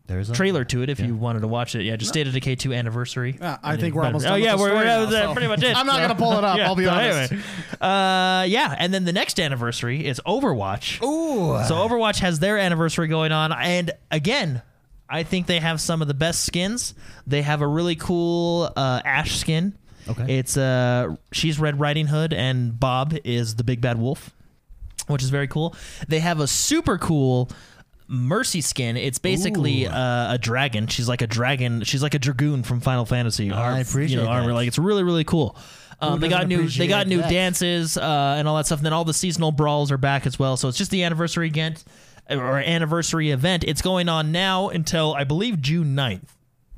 There's 0.08 0.30
a 0.30 0.34
trailer 0.34 0.66
to 0.66 0.82
it 0.82 0.90
if 0.90 1.00
Yeah. 1.00 1.06
you 1.08 1.16
wanted 1.16 1.42
to 1.42 1.48
watch 1.48 1.76
it. 1.76 1.84
Yeah, 1.84 1.96
just 1.96 2.10
State 2.12 2.26
of 2.28 2.34
Decay 2.34 2.56
2 2.56 2.74
anniversary. 2.74 3.38
Yeah, 3.40 3.58
I 3.64 3.78
think 3.78 3.96
we're 3.96 4.04
almost 4.04 4.26
Oh 4.26 4.30
done 4.30 4.40
with 4.40 4.44
yeah, 4.44 4.56
the 4.56 4.62
we're, 4.62 4.68
story 4.70 4.80
we're 4.80 5.06
now, 5.06 5.10
so- 5.10 5.34
pretty 5.34 5.48
much 5.48 5.64
it. 5.64 5.76
I'm 5.78 5.86
not 5.86 5.98
So- 5.98 6.02
gonna 6.02 6.16
pull 6.16 6.38
it 6.38 6.44
up, 6.44 6.58
I'll 6.68 6.76
be 6.76 6.86
so 6.86 6.90
honest. 6.90 7.32
Anyway, 7.32 7.48
uh, 7.80 8.44
yeah, 8.48 8.76
and 8.78 8.94
then 8.94 9.06
the 9.06 9.14
next 9.14 9.40
anniversary 9.40 10.06
is 10.06 10.20
Overwatch. 10.26 11.02
Ooh. 11.04 11.64
So 11.68 11.76
Overwatch 11.76 12.20
has 12.20 12.40
their 12.40 12.58
anniversary 12.58 13.08
going 13.08 13.32
on, 13.32 13.54
and 13.54 13.92
again, 14.10 14.64
I 15.12 15.24
think 15.24 15.48
they 15.48 15.60
have 15.60 15.82
some 15.82 16.02
of 16.02 16.08
the 16.08 16.14
best 16.14 16.46
skins. 16.46 16.94
They 17.28 17.42
have 17.42 17.62
a 17.62 17.68
really 17.68 17.96
cool 17.96 18.72
uh, 18.76 19.02
Ashe 19.04 19.38
skin. 19.38 19.78
Okay. 20.08 20.40
It's 20.40 20.58
uh, 20.58 21.16
she's 21.32 21.60
Red 21.60 21.80
Riding 21.80 22.08
Hood, 22.08 22.34
and 22.34 22.80
Bob 22.80 23.16
is 23.24 23.56
the 23.56 23.64
Big 23.64 23.82
Bad 23.82 24.00
Wolf, 24.00 24.32
which 25.08 25.22
is 25.22 25.30
very 25.30 25.48
cool. 25.48 25.76
They 26.08 26.20
have 26.20 26.40
a 26.40 26.48
super 26.48 26.98
cool. 26.98 27.50
Mercy 28.08 28.60
skin. 28.60 28.98
It's 28.98 29.20
basically 29.20 29.88
uh, 29.88 30.34
a 30.34 30.38
dragon. 30.38 30.88
She's 30.88 31.08
like 31.08 31.22
a 31.22 31.28
dragon. 31.28 31.84
She's 31.84 32.04
like 32.04 32.14
a 32.14 32.20
dragoon 32.20 32.62
from 32.62 32.82
Final 32.82 33.06
Fantasy. 33.06 33.50
I 33.52 33.80
appreciate 33.80 34.18
you 34.18 34.24
know, 34.24 34.30
armor. 34.30 34.50
that. 34.50 34.54
Like 34.54 34.68
it's 34.68 34.78
really 34.78 35.04
really 35.04 35.24
cool. 35.24 35.56
Um, 36.02 36.20
they 36.20 36.28
got 36.28 36.38
doesn't 36.38 36.50
new 36.50 36.58
they 36.58 36.62
appreciate 36.64 36.88
got 36.88 37.08
new 37.08 37.18
that? 37.20 37.30
dances 37.30 37.96
uh, 37.98 38.36
and 38.38 38.50
all 38.50 38.58
that 38.58 38.66
stuff. 38.66 38.80
And 38.80 38.86
then 38.86 38.92
all 38.92 39.06
the 39.06 39.14
seasonal 39.14 39.52
brawls 39.54 39.92
are 39.92 39.98
back 39.98 40.26
as 40.26 40.38
well. 40.38 40.58
So 40.58 40.68
it's 40.68 40.78
just 40.78 40.92
the 40.92 41.04
anniversary 41.04 41.48
event 41.48 41.86
or 42.32 42.58
anniversary 42.58 43.32
event. 43.32 43.64
It's 43.66 43.82
going 43.82 44.10
on 44.10 44.32
now 44.32 44.70
until 44.70 45.14
I 45.14 45.24
believe 45.24 45.62
June 45.62 45.96
9th. 45.96 46.28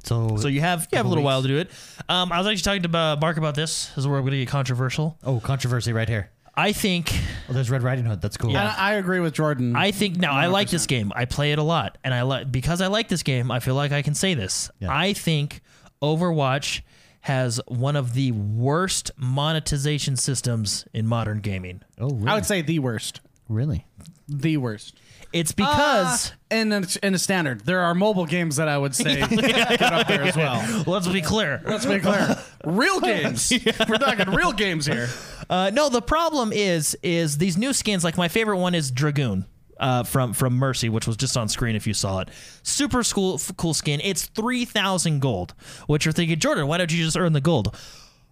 So, 0.03 0.35
So 0.37 0.47
you 0.49 0.59
have 0.61 0.87
you 0.91 0.97
have 0.97 1.05
a 1.05 1.09
Couple 1.09 1.09
little 1.11 1.23
while 1.23 1.41
to 1.41 1.47
do 1.47 1.57
it. 1.59 1.69
Um, 2.09 2.31
I 2.31 2.37
was 2.39 2.47
actually 2.47 2.61
talking 2.79 2.91
to 2.91 2.97
uh, 2.97 3.17
Mark 3.21 3.37
about 3.37 3.55
this. 3.55 3.87
This 3.89 3.99
is 3.99 4.07
where 4.07 4.17
I'm 4.17 4.23
going 4.23 4.31
to 4.33 4.37
get 4.39 4.49
controversial. 4.49 5.17
oh, 5.23 5.39
controversy 5.39 5.93
right 5.93 6.09
here. 6.09 6.29
I 6.55 6.71
think 6.71 7.11
Oh, 7.49 7.53
there's 7.53 7.71
Red 7.71 7.81
Riding 7.83 8.05
Hood. 8.05 8.21
That's 8.21 8.37
cool. 8.37 8.49
And 8.51 8.59
I 8.59 8.75
I 8.77 8.93
agree 8.95 9.19
with 9.19 9.33
Jordan. 9.33 9.75
I 9.75 9.89
think 9.91 10.17
now 10.17 10.33
I 10.33 10.47
like 10.47 10.69
this 10.69 10.85
game. 10.87 11.11
I 11.15 11.25
play 11.25 11.51
it 11.51 11.57
a 11.57 11.63
lot, 11.63 11.97
and 12.03 12.13
I 12.13 12.21
like 12.23 12.51
because 12.51 12.79
I 12.81 12.87
like 12.87 13.07
this 13.07 13.23
game. 13.23 13.49
I 13.49 13.59
feel 13.59 13.73
like 13.75 13.91
I 13.91 14.01
can 14.03 14.13
say 14.13 14.33
this. 14.35 14.69
Yeah. 14.79 14.95
I 14.95 15.13
think 15.13 15.61
Overwatch 16.01 16.81
has 17.21 17.59
one 17.67 17.95
of 17.95 18.13
the 18.13 18.33
worst 18.33 19.09
monetization 19.17 20.15
systems 20.17 20.85
in 20.93 21.07
modern 21.07 21.39
gaming. 21.39 21.81
Oh, 21.99 22.09
really? 22.09 22.27
I 22.27 22.35
would 22.35 22.45
say 22.45 22.61
the 22.61 22.79
worst. 22.79 23.21
really. 23.49 23.85
The 24.27 24.57
worst. 24.57 24.99
It's 25.33 25.51
because 25.51 26.31
Uh, 26.51 26.55
in 26.55 26.71
a, 26.71 26.83
in 27.01 27.15
a 27.15 27.17
standard, 27.19 27.65
there 27.65 27.81
are 27.81 27.95
mobile 27.95 28.25
games 28.27 28.57
that 28.57 28.67
I 28.67 28.77
would 28.77 28.95
say 28.95 29.25
get 29.27 29.81
up 29.81 30.07
there 30.07 30.23
as 30.23 30.35
well. 30.37 30.83
let's 30.85 31.07
be 31.07 31.21
clear. 31.21 31.61
Let's 31.65 31.85
be 31.85 31.99
clear. 31.99 32.37
Real 32.63 32.99
games. 33.11 33.51
We're 33.89 33.97
talking 33.97 34.29
real 34.33 34.51
games 34.53 34.85
here. 34.85 35.09
Uh, 35.49 35.71
no, 35.73 35.89
the 35.89 36.01
problem 36.01 36.53
is 36.53 36.95
is 37.03 37.37
these 37.39 37.57
new 37.57 37.73
skins. 37.73 38.03
Like 38.03 38.15
my 38.17 38.27
favorite 38.27 38.57
one 38.59 38.75
is 38.75 38.91
Dragoon. 38.91 39.45
Uh, 39.79 40.03
from 40.03 40.33
from 40.33 40.53
Mercy, 40.53 40.87
which 40.87 41.07
was 41.07 41.17
just 41.17 41.35
on 41.35 41.49
screen 41.49 41.75
if 41.75 41.87
you 41.87 41.93
saw 41.95 42.19
it. 42.19 42.29
Super 42.61 43.03
cool, 43.03 43.41
cool 43.57 43.73
skin. 43.73 43.99
It's 44.03 44.27
three 44.27 44.63
thousand 44.65 45.19
gold. 45.19 45.55
Which 45.87 46.05
you're 46.05 46.13
thinking, 46.13 46.37
Jordan, 46.39 46.67
why 46.67 46.77
don't 46.77 46.91
you 46.93 47.03
just 47.03 47.17
earn 47.17 47.33
the 47.33 47.41
gold? 47.41 47.75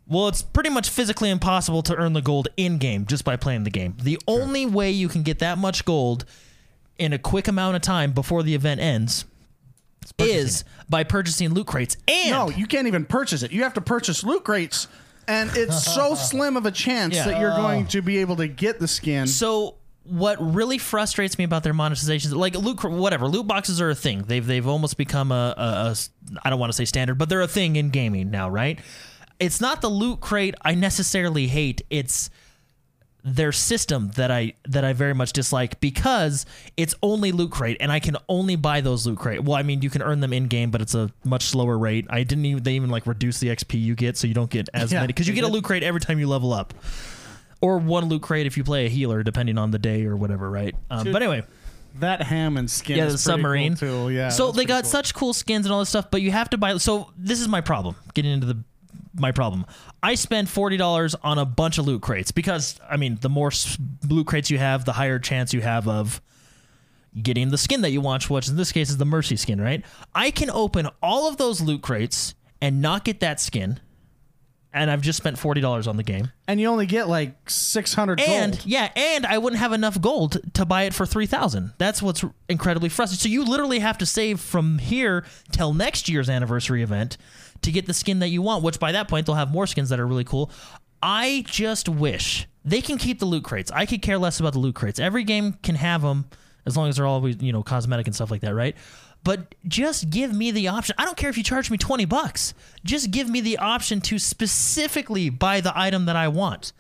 Well, 0.08 0.28
it's 0.28 0.44
pretty 0.44 0.70
much 0.70 0.90
physically 0.90 1.30
impossible 1.32 1.82
to 1.84 1.96
earn 1.96 2.14
the 2.14 2.22
gold 2.22 2.48
in 2.58 2.78
game 2.78 3.06
just 3.06 3.26
by 3.26 3.36
playing 3.38 3.64
the 3.64 3.70
game. 3.72 3.98
The 4.02 4.20
only 4.28 4.66
way 4.68 4.92
you 4.92 5.10
can 5.10 5.24
get 5.24 5.40
that 5.40 5.58
much 5.58 5.84
gold 5.84 6.26
in 7.02 7.14
a 7.14 7.18
quick 7.18 7.48
amount 7.48 7.76
of 7.76 7.82
time 7.82 8.12
before 8.12 8.44
the 8.44 8.54
event 8.54 8.80
ends 8.80 9.26
is 10.18 10.64
by 10.90 11.04
purchasing 11.04 11.50
loot 11.54 11.68
crates. 11.68 11.98
And 12.08 12.32
No, 12.32 12.50
you 12.50 12.66
can't 12.68 12.88
even 12.88 13.06
purchase 13.06 13.44
it. 13.44 13.52
You 13.52 13.64
have 13.64 13.74
to 13.76 13.82
purchase 13.82 14.24
loot 14.24 14.44
crates, 14.44 14.88
and 15.28 15.50
it's 15.56 15.84
so 15.96 16.16
slim 16.16 16.58
of 16.58 16.66
a 16.66 16.72
chance 16.72 17.16
Yeah. 17.16 17.26
that 17.26 17.40
you're 17.40 17.52
going 17.56 17.88
to 17.88 18.02
be 18.02 18.20
able 18.20 18.36
to 18.38 18.48
get 18.48 18.80
the 18.80 18.88
skin. 18.88 19.28
So 19.28 19.76
what 20.04 20.38
really 20.40 20.78
frustrates 20.78 21.38
me 21.38 21.44
about 21.44 21.64
their 21.64 21.74
monetization, 21.74 22.32
like 22.32 22.56
loot, 22.56 22.84
whatever 22.84 23.28
loot 23.28 23.48
boxes 23.48 23.80
are 23.82 23.90
a 23.90 23.96
thing. 23.96 24.24
They've 24.24 24.46
they've 24.46 24.68
almost 24.68 24.98
become 24.98 25.32
a, 25.32 25.54
a, 25.58 25.62
a 25.88 25.90
s- 25.92 26.10
I 26.44 26.50
don't 26.50 26.60
want 26.60 26.72
to 26.72 26.76
say 26.76 26.86
standard, 26.86 27.16
but 27.18 27.30
they're 27.30 27.42
a 27.42 27.48
thing 27.48 27.76
in 27.76 27.90
gaming 27.90 28.32
now, 28.32 28.50
right? 28.50 28.80
It's 29.40 29.60
not 29.62 29.82
the 29.82 29.90
loot 29.90 30.20
crate 30.20 30.56
I 30.62 30.76
necessarily 30.76 31.48
hate. 31.48 31.82
It's 31.90 32.30
their 33.24 33.52
system 33.52 34.12
that 34.16 34.32
I 34.32 34.54
that 34.68 34.84
I 34.84 34.94
very 34.94 35.14
much 35.14 35.34
dislike 35.34 35.80
because 35.80 36.46
it's 36.76 36.96
only 37.04 37.32
loot 37.32 37.52
crate 37.52 37.78
and 37.80 37.92
I 37.92 38.00
can 38.00 38.18
only 38.28 38.56
buy 38.56 38.82
those 38.82 39.06
loot 39.06 39.20
crate. 39.20 39.44
Well, 39.44 39.56
I 39.56 39.64
mean 39.64 39.82
you 39.82 39.90
can 39.90 40.02
earn 40.02 40.22
them 40.22 40.34
in 40.34 40.48
game, 40.48 40.72
but 40.72 40.82
it's 40.82 40.96
a 40.96 41.12
much 41.24 41.44
slower 41.44 41.78
rate. 41.78 42.08
I 42.10 42.24
didn't 42.24 42.46
even 42.46 42.64
they 42.64 42.74
even 42.74 42.90
like 42.90 43.06
reduce 43.06 43.40
the 43.40 43.50
XP 43.50 43.80
you 43.80 43.96
get 43.96 44.18
so 44.18 44.28
you 44.28 44.34
don't 44.34 44.50
get 44.50 44.70
as 44.74 44.92
Yeah, 44.92 45.02
many 45.02 45.08
because 45.08 45.28
you 45.28 45.34
get 45.34 45.44
a 45.44 45.48
loot 45.48 45.64
crate 45.64 45.84
every 45.84 46.02
time 46.02 46.20
you 46.20 46.28
level 46.28 46.54
up. 46.54 46.74
Or 47.62 47.78
one 47.78 48.06
loot 48.06 48.24
crate 48.24 48.48
if 48.48 48.58
you 48.58 48.64
play 48.64 48.88
a 48.88 48.90
healer, 48.90 49.22
depending 49.22 49.60
on 49.60 49.70
the 49.70 49.78
day 49.78 50.06
or 50.06 50.18
whatever, 50.18 50.50
right? 50.50 50.76
Um, 50.90 51.04
Dude, 51.04 51.14
but 51.14 51.22
anyway, 51.22 51.44
that 52.00 52.24
Hammond 52.24 52.72
skin 52.72 52.98
yeah, 52.98 53.06
the 53.06 53.18
submarine 53.20 53.76
cool 53.76 54.08
too. 54.08 54.14
Yeah. 54.14 54.30
So 54.30 54.52
they 54.52 54.66
got 54.66 54.84
cool. 54.84 54.92
such 54.92 55.14
cool 55.14 55.34
skins 55.34 55.68
and 55.68 55.74
all 55.74 55.80
this 55.80 55.90
stuff, 55.90 56.10
but 56.10 56.22
you 56.22 56.32
have 56.32 56.50
to 56.52 56.58
buy. 56.58 56.78
So 56.78 57.12
this 57.18 57.40
is 57.40 57.48
my 57.48 57.62
problem. 57.62 57.96
Getting 58.16 58.32
into 58.32 58.48
the 58.48 58.64
my 59.18 59.32
problem. 59.32 59.66
I 60.02 60.16
spend 60.16 60.50
forty 60.50 60.78
dollars 60.78 61.16
on 61.24 61.38
a 61.38 61.46
bunch 61.46 61.78
of 61.78 61.86
loot 61.86 62.02
crates 62.02 62.32
because 62.32 62.80
I 62.90 62.98
mean, 62.98 63.18
the 63.22 63.30
more 63.30 63.52
loot 64.08 64.28
crates 64.28 64.50
you 64.50 64.58
have, 64.58 64.86
the 64.86 64.94
higher 64.94 65.20
chance 65.20 65.54
you 65.54 65.62
have 65.62 65.88
of 65.88 66.22
getting 67.22 67.50
the 67.50 67.58
skin 67.58 67.82
that 67.82 67.92
you 67.92 68.00
want, 68.02 68.30
which 68.30 68.48
in 68.48 68.56
this 68.56 68.72
case 68.72 68.90
is 68.90 68.98
the 68.98 69.06
Mercy 69.06 69.36
skin, 69.36 69.60
right? 69.60 69.84
I 70.16 70.32
can 70.32 70.50
open 70.50 70.88
all 71.02 71.28
of 71.28 71.38
those 71.38 71.60
loot 71.62 71.82
crates 71.82 72.36
and 72.62 72.82
not 72.82 73.04
get 73.04 73.20
that 73.20 73.40
skin, 73.42 73.80
and 74.72 74.90
I've 74.90 75.02
just 75.02 75.18
spent 75.18 75.38
forty 75.38 75.60
dollars 75.60 75.88
on 75.88 75.98
the 75.98 76.04
game. 76.04 76.32
and 76.48 76.60
you 76.62 76.68
only 76.68 76.86
get 76.86 77.10
like 77.10 77.50
600 77.50 78.20
And 78.22 78.54
gold. 78.54 78.66
yeah, 78.66 78.92
and 78.96 79.26
I 79.26 79.38
wouldn't 79.40 79.60
have 79.60 79.74
enough 79.74 80.00
gold 80.00 80.38
to 80.54 80.66
buy 80.66 80.84
it 80.84 80.94
for 80.94 81.06
three 81.06 81.26
thousand. 81.26 81.74
That's 81.78 82.02
what's 82.02 82.24
incredibly 82.48 82.88
frustrating. 82.88 83.20
So 83.22 83.28
you 83.30 83.44
literally 83.44 83.80
have 83.80 83.98
to 83.98 84.06
save 84.06 84.40
from 84.40 84.78
here 84.78 85.26
till 85.52 85.74
next 85.74 86.08
year's 86.08 86.30
anniversary 86.30 86.82
event 86.82 87.18
to 87.62 87.72
get 87.72 87.86
the 87.86 87.94
skin 87.94 88.20
that 88.20 88.30
you 88.30 88.42
want. 88.42 88.64
Which 88.64 88.80
by 88.80 88.92
that 88.92 89.08
point 89.08 89.26
they'll 89.26 89.36
have 89.36 89.52
more 89.52 89.68
skins 89.68 89.90
that 89.90 90.00
are 90.00 90.08
really 90.08 90.24
cool. 90.24 90.52
I 91.04 91.44
just 91.48 91.90
wish 91.90 92.48
they 92.64 92.82
can 92.82 92.98
keep 92.98 93.20
the 93.20 93.26
loot 93.26 93.44
crates. 93.44 93.72
I 93.72 93.86
could 93.86 94.02
care 94.02 94.18
less 94.18 94.40
about 94.40 94.54
the 94.54 94.60
loot 94.60 94.76
crates. 94.76 95.00
Every 95.00 95.24
game 95.24 95.54
can 95.64 95.76
have 95.76 96.02
them 96.02 96.26
as 96.66 96.78
long 96.78 96.90
as 96.90 96.98
they're 96.98 97.08
always 97.08 97.42
you 97.42 97.52
know 97.52 97.64
cosmetic 97.64 98.08
and 98.08 98.16
stuff 98.16 98.32
like 98.32 98.42
that, 98.42 98.54
right? 98.54 98.76
But 99.24 99.54
just 99.68 100.10
give 100.10 100.34
me 100.36 100.50
the 100.52 100.68
option. 100.68 100.96
I 100.98 101.06
don't 101.06 101.18
care 101.18 101.30
if 101.30 101.38
you 101.38 101.44
charge 101.44 101.70
me 101.70 101.78
20 101.78 102.06
bucks. 102.06 102.56
Just 102.84 103.12
give 103.12 103.30
me 103.30 103.40
the 103.40 103.60
option 103.60 104.02
to 104.02 104.18
specifically 104.18 105.30
buy 105.30 105.62
the 105.62 105.72
item 105.78 106.06
that 106.06 106.16
I 106.16 106.28
want. 106.28 106.74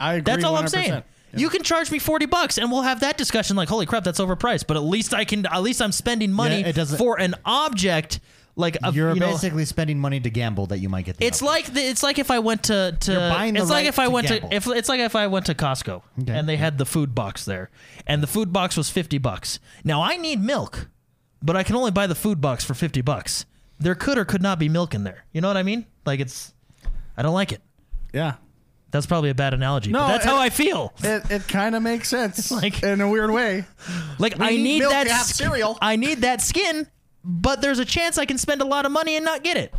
I 0.00 0.14
agree. 0.14 0.32
That's 0.32 0.44
all 0.44 0.56
I'm 0.56 0.64
100%. 0.64 0.68
saying. 0.70 1.02
You 1.36 1.48
can 1.48 1.62
charge 1.62 1.90
me 1.90 1.98
forty 1.98 2.26
bucks, 2.26 2.58
and 2.58 2.70
we'll 2.70 2.82
have 2.82 3.00
that 3.00 3.16
discussion. 3.18 3.56
Like, 3.56 3.68
holy 3.68 3.86
crap, 3.86 4.04
that's 4.04 4.20
overpriced. 4.20 4.66
But 4.68 4.76
at 4.76 4.84
least 4.84 5.12
I 5.12 5.24
can. 5.24 5.46
At 5.46 5.62
least 5.62 5.82
I'm 5.82 5.90
spending 5.90 6.32
money 6.32 6.62
it 6.64 6.76
for 6.76 7.18
an 7.18 7.34
object. 7.44 8.20
Like 8.56 8.76
a, 8.84 8.92
You're 8.92 9.14
you 9.14 9.20
know, 9.20 9.32
basically 9.32 9.64
spending 9.64 9.98
money 9.98 10.20
to 10.20 10.30
gamble 10.30 10.66
that 10.66 10.78
you 10.78 10.88
might 10.88 11.04
get. 11.04 11.16
The 11.16 11.24
It's 11.26 11.42
outfit. 11.42 11.46
like 11.48 11.74
the, 11.74 11.80
it's 11.80 12.02
like 12.04 12.18
if 12.20 12.30
I 12.30 12.38
went 12.38 12.62
to 12.64 12.96
to 13.00 13.12
You're 13.12 13.20
buying 13.28 13.54
the 13.54 13.60
it's 13.60 13.68
like 13.70 13.78
right 13.78 13.86
if 13.86 13.98
I 13.98 14.04
to 14.04 14.10
went 14.10 14.28
gamble. 14.28 14.48
to 14.50 14.54
if 14.54 14.66
it's 14.68 14.88
like 14.88 15.00
if 15.00 15.16
I 15.16 15.26
went 15.26 15.46
to 15.46 15.54
Costco 15.54 16.02
Okay. 16.22 16.32
and 16.32 16.48
they 16.48 16.56
had 16.56 16.78
the 16.78 16.86
food 16.86 17.14
box 17.16 17.44
there, 17.44 17.70
and 18.06 18.22
the 18.22 18.28
food 18.28 18.52
box 18.52 18.76
was 18.76 18.90
fifty 18.90 19.18
bucks. 19.18 19.58
Now 19.82 20.02
I 20.02 20.16
need 20.18 20.40
milk, 20.40 20.88
but 21.42 21.56
I 21.56 21.64
can 21.64 21.74
only 21.74 21.90
buy 21.90 22.06
the 22.06 22.14
food 22.14 22.40
box 22.40 22.64
for 22.64 22.74
fifty 22.74 23.00
bucks. 23.00 23.44
There 23.80 23.96
could 23.96 24.18
or 24.18 24.24
could 24.24 24.40
not 24.42 24.60
be 24.60 24.68
milk 24.68 24.94
in 24.94 25.02
there. 25.02 25.24
You 25.32 25.40
know 25.40 25.48
what 25.48 25.56
I 25.56 25.64
mean? 25.64 25.86
Like 26.06 26.20
it's, 26.20 26.54
I 27.16 27.22
don't 27.22 27.34
like 27.34 27.50
it. 27.50 27.60
Yeah. 28.12 28.34
That's 28.92 29.06
probably 29.06 29.30
a 29.30 29.34
bad 29.34 29.52
analogy. 29.54 29.90
No, 29.90 29.98
but 29.98 30.08
that's 30.12 30.24
it- 30.24 30.28
how 30.28 30.38
I 30.38 30.50
feel. 30.50 30.94
It, 31.02 31.28
it 31.28 31.48
kind 31.48 31.74
of 31.74 31.82
makes 31.82 32.08
sense, 32.08 32.50
like- 32.52 32.84
in 32.84 33.00
a 33.00 33.08
weird 33.08 33.32
way. 33.32 33.64
Like 34.20 34.38
We 34.38 34.44
I 34.46 34.50
need 34.50 34.62
need 34.62 34.78
milk 34.78 34.92
that 34.92 35.08
to 35.08 35.12
have 35.12 35.26
sk- 35.26 35.34
cereal. 35.34 35.76
I 35.82 35.96
need 35.96 36.18
that 36.20 36.40
skin, 36.40 36.86
but 37.24 37.60
there's 37.62 37.78
a 37.78 37.84
chance 37.84 38.18
I 38.18 38.24
can 38.26 38.38
spend 38.38 38.60
a 38.60 38.64
lot 38.64 38.86
of 38.86 38.92
money 38.92 39.16
and 39.16 39.24
not 39.24 39.42
get 39.42 39.56
it. 39.56 39.74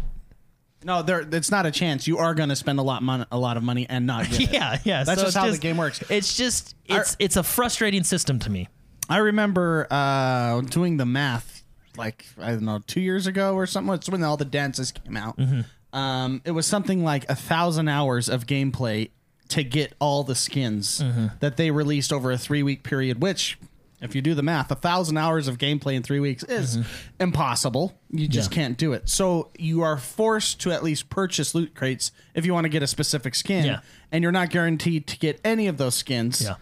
No, 0.84 1.02
there. 1.02 1.22
It's 1.32 1.50
not 1.50 1.66
a 1.66 1.72
chance. 1.72 2.08
You 2.08 2.18
are 2.20 2.36
going 2.36 2.50
to 2.50 2.56
spend 2.56 2.78
a 2.80 2.84
lot 2.84 3.02
mon- 3.02 3.26
a 3.32 3.40
lot 3.40 3.58
of 3.58 3.64
money 3.64 3.88
and 3.90 4.06
not 4.06 4.30
get 4.30 4.42
it. 4.42 4.54
Yeah, 4.54 4.78
yeah. 4.84 5.04
That's 5.04 5.20
so 5.20 5.26
just 5.28 5.38
how 5.38 5.50
the 5.50 5.58
game 5.58 5.78
works. 5.78 6.04
It's 6.10 6.36
just 6.38 6.76
it's 6.86 7.16
it's 7.20 7.38
a 7.38 7.44
frustrating 7.44 8.04
system 8.04 8.38
to 8.40 8.50
me. 8.52 8.68
I 9.10 9.18
remember 9.18 9.88
uh, 9.90 10.62
doing 10.62 10.98
the 10.98 11.06
math, 11.06 11.64
like 11.98 12.26
I 12.40 12.52
don't 12.52 12.66
know, 12.66 12.80
two 12.86 13.02
years 13.02 13.26
ago 13.28 13.56
or 13.56 13.66
something. 13.66 13.94
It's 13.96 14.10
when 14.10 14.24
all 14.24 14.38
the 14.38 14.46
dances 14.46 14.92
came 14.92 15.18
out. 15.18 15.38
Mm-hmm. 15.38 15.98
Um, 15.98 16.42
it 16.46 16.52
was 16.52 16.66
something 16.68 17.04
like 17.04 17.28
a 17.30 17.36
thousand 17.36 17.88
hours 17.88 18.30
of 18.30 18.46
gameplay 18.46 19.10
to 19.50 19.64
get 19.64 19.94
all 20.00 20.24
the 20.24 20.36
skins 20.36 21.02
Mm-hmm. 21.02 21.28
that 21.40 21.56
they 21.58 21.72
released 21.72 22.12
over 22.14 22.32
a 22.32 22.38
three 22.38 22.62
week 22.64 22.84
period. 22.84 23.22
Which, 23.22 23.58
if 24.06 24.16
you 24.16 24.22
do 24.22 24.34
the 24.34 24.44
math, 24.44 24.72
a 24.72 24.76
thousand 24.76 25.18
hours 25.18 25.48
of 25.50 25.58
gameplay 25.58 25.96
in 25.96 26.04
three 26.04 26.20
weeks 26.22 26.44
is 26.44 26.78
impossible. 27.20 27.94
You 28.12 28.28
just 28.28 28.52
Mm-hmm. 28.52 28.60
Yeah. 28.60 28.64
can't 28.68 28.78
do 28.78 28.94
it. 28.94 29.10
So 29.10 29.50
you 29.58 29.82
are 29.82 29.98
forced 29.98 30.62
to 30.62 30.72
at 30.72 30.84
least 30.84 31.10
purchase 31.10 31.54
loot 31.54 31.76
crates 31.76 32.12
if 32.34 32.46
you 32.46 32.54
want 32.54 32.66
to 32.66 32.70
get 32.70 32.82
a 32.84 32.88
specific 32.88 33.36
skin, 33.36 33.66
Yeah. 33.66 33.80
and 34.12 34.22
you're 34.24 34.32
not 34.32 34.50
guaranteed 34.50 35.08
to 35.08 35.18
get 35.20 35.42
any 35.44 35.68
of 35.68 35.78
those 35.78 35.96
skins 35.96 36.42
Yeah. 36.42 36.56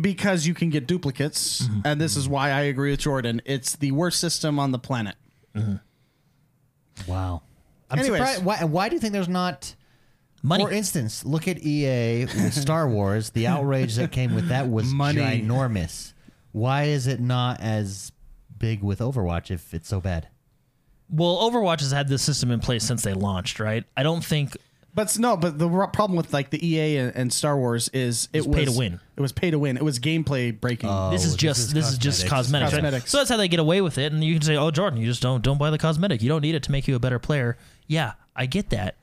because 0.00 0.46
you 0.46 0.54
can 0.54 0.70
get 0.70 0.86
duplicates, 0.86 1.62
Mm-hmm. 1.62 1.80
and 1.84 2.00
this 2.00 2.16
is 2.16 2.28
why 2.28 2.50
I 2.50 2.62
agree 2.62 2.90
with 2.90 3.00
Jordan. 3.00 3.40
It's 3.44 3.76
the 3.76 3.92
worst 3.92 4.18
system 4.18 4.58
on 4.58 4.72
the 4.72 4.78
planet. 4.78 5.14
wow. 7.06 7.42
I'm 7.90 7.98
Anyways. 8.00 8.18
surprised. 8.18 8.44
Why, 8.44 8.64
why 8.64 8.88
do 8.88 8.96
you 8.96 9.00
think 9.00 9.12
there's 9.12 9.28
not? 9.28 9.74
Money. 10.42 10.64
For 10.64 10.70
instance, 10.70 11.24
look 11.24 11.48
at 11.48 11.58
EA 11.64 12.24
with 12.26 12.52
Star 12.54 12.88
Wars. 12.88 13.30
The 13.30 13.46
outrage 13.46 13.96
that 13.96 14.12
came 14.12 14.34
with 14.34 14.48
that 14.48 14.68
was 14.70 14.86
Money. 14.92 15.20
ginormous. 15.20 16.12
Why 16.52 16.84
is 16.84 17.06
it 17.06 17.20
not 17.20 17.60
as 17.60 18.12
big 18.58 18.82
with 18.82 19.00
Overwatch 19.00 19.50
if 19.50 19.74
it's 19.74 19.88
so 19.88 20.00
bad? 20.00 20.28
Well, 21.10 21.38
Overwatch 21.50 21.80
has 21.80 21.92
had 21.92 22.08
this 22.08 22.22
system 22.22 22.50
in 22.50 22.60
place 22.60 22.82
since 22.84 23.02
they 23.02 23.12
launched, 23.14 23.60
right? 23.60 23.84
I 23.96 24.02
don't 24.02 24.24
think 24.24 24.56
But 24.94 25.08
s- 25.08 25.18
no, 25.18 25.36
but 25.36 25.58
the 25.58 25.68
r- 25.68 25.86
problem 25.88 26.16
with 26.16 26.32
like 26.32 26.50
the 26.50 26.66
EA 26.66 26.96
and, 26.96 27.14
and 27.14 27.32
Star 27.32 27.56
Wars 27.56 27.88
is 27.90 28.28
it 28.32 28.46
was 28.46 28.56
pay 28.56 28.64
to 28.64 28.72
win. 28.72 28.98
It 29.16 29.20
was 29.20 29.30
pay 29.30 29.50
to 29.50 29.58
win. 29.58 29.76
It 29.76 29.84
was 29.84 30.00
gameplay 30.00 30.58
breaking. 30.58 30.88
Oh, 30.90 31.10
this 31.10 31.24
Oh, 31.24 31.28
is 31.28 31.36
just 31.36 31.74
this 31.74 31.90
is, 31.92 31.98
just 31.98 32.26
cosmetics, 32.26 32.72
right? 32.72 32.78
Cosmetics. 32.78 33.10
So 33.10 33.18
that's 33.18 33.30
how 33.30 33.36
they 33.36 33.46
get 33.48 33.60
away 33.60 33.82
with 33.82 33.98
it. 33.98 34.12
And 34.12 34.24
you 34.24 34.34
can 34.34 34.42
say, 34.42 34.56
"Oh, 34.56 34.70
Jordan, 34.70 34.98
you 34.98 35.06
just 35.06 35.22
don't 35.22 35.44
don't 35.44 35.58
buy 35.58 35.70
the 35.70 35.78
cosmetic. 35.78 36.22
You 36.22 36.28
don't 36.28 36.42
need 36.42 36.54
it 36.56 36.62
to 36.64 36.72
make 36.72 36.88
you 36.88 36.96
a 36.96 36.98
better 37.00 37.18
player." 37.18 37.56
Yeah, 37.86 38.14
I 38.34 38.46
get 38.46 38.70
that. 38.70 38.96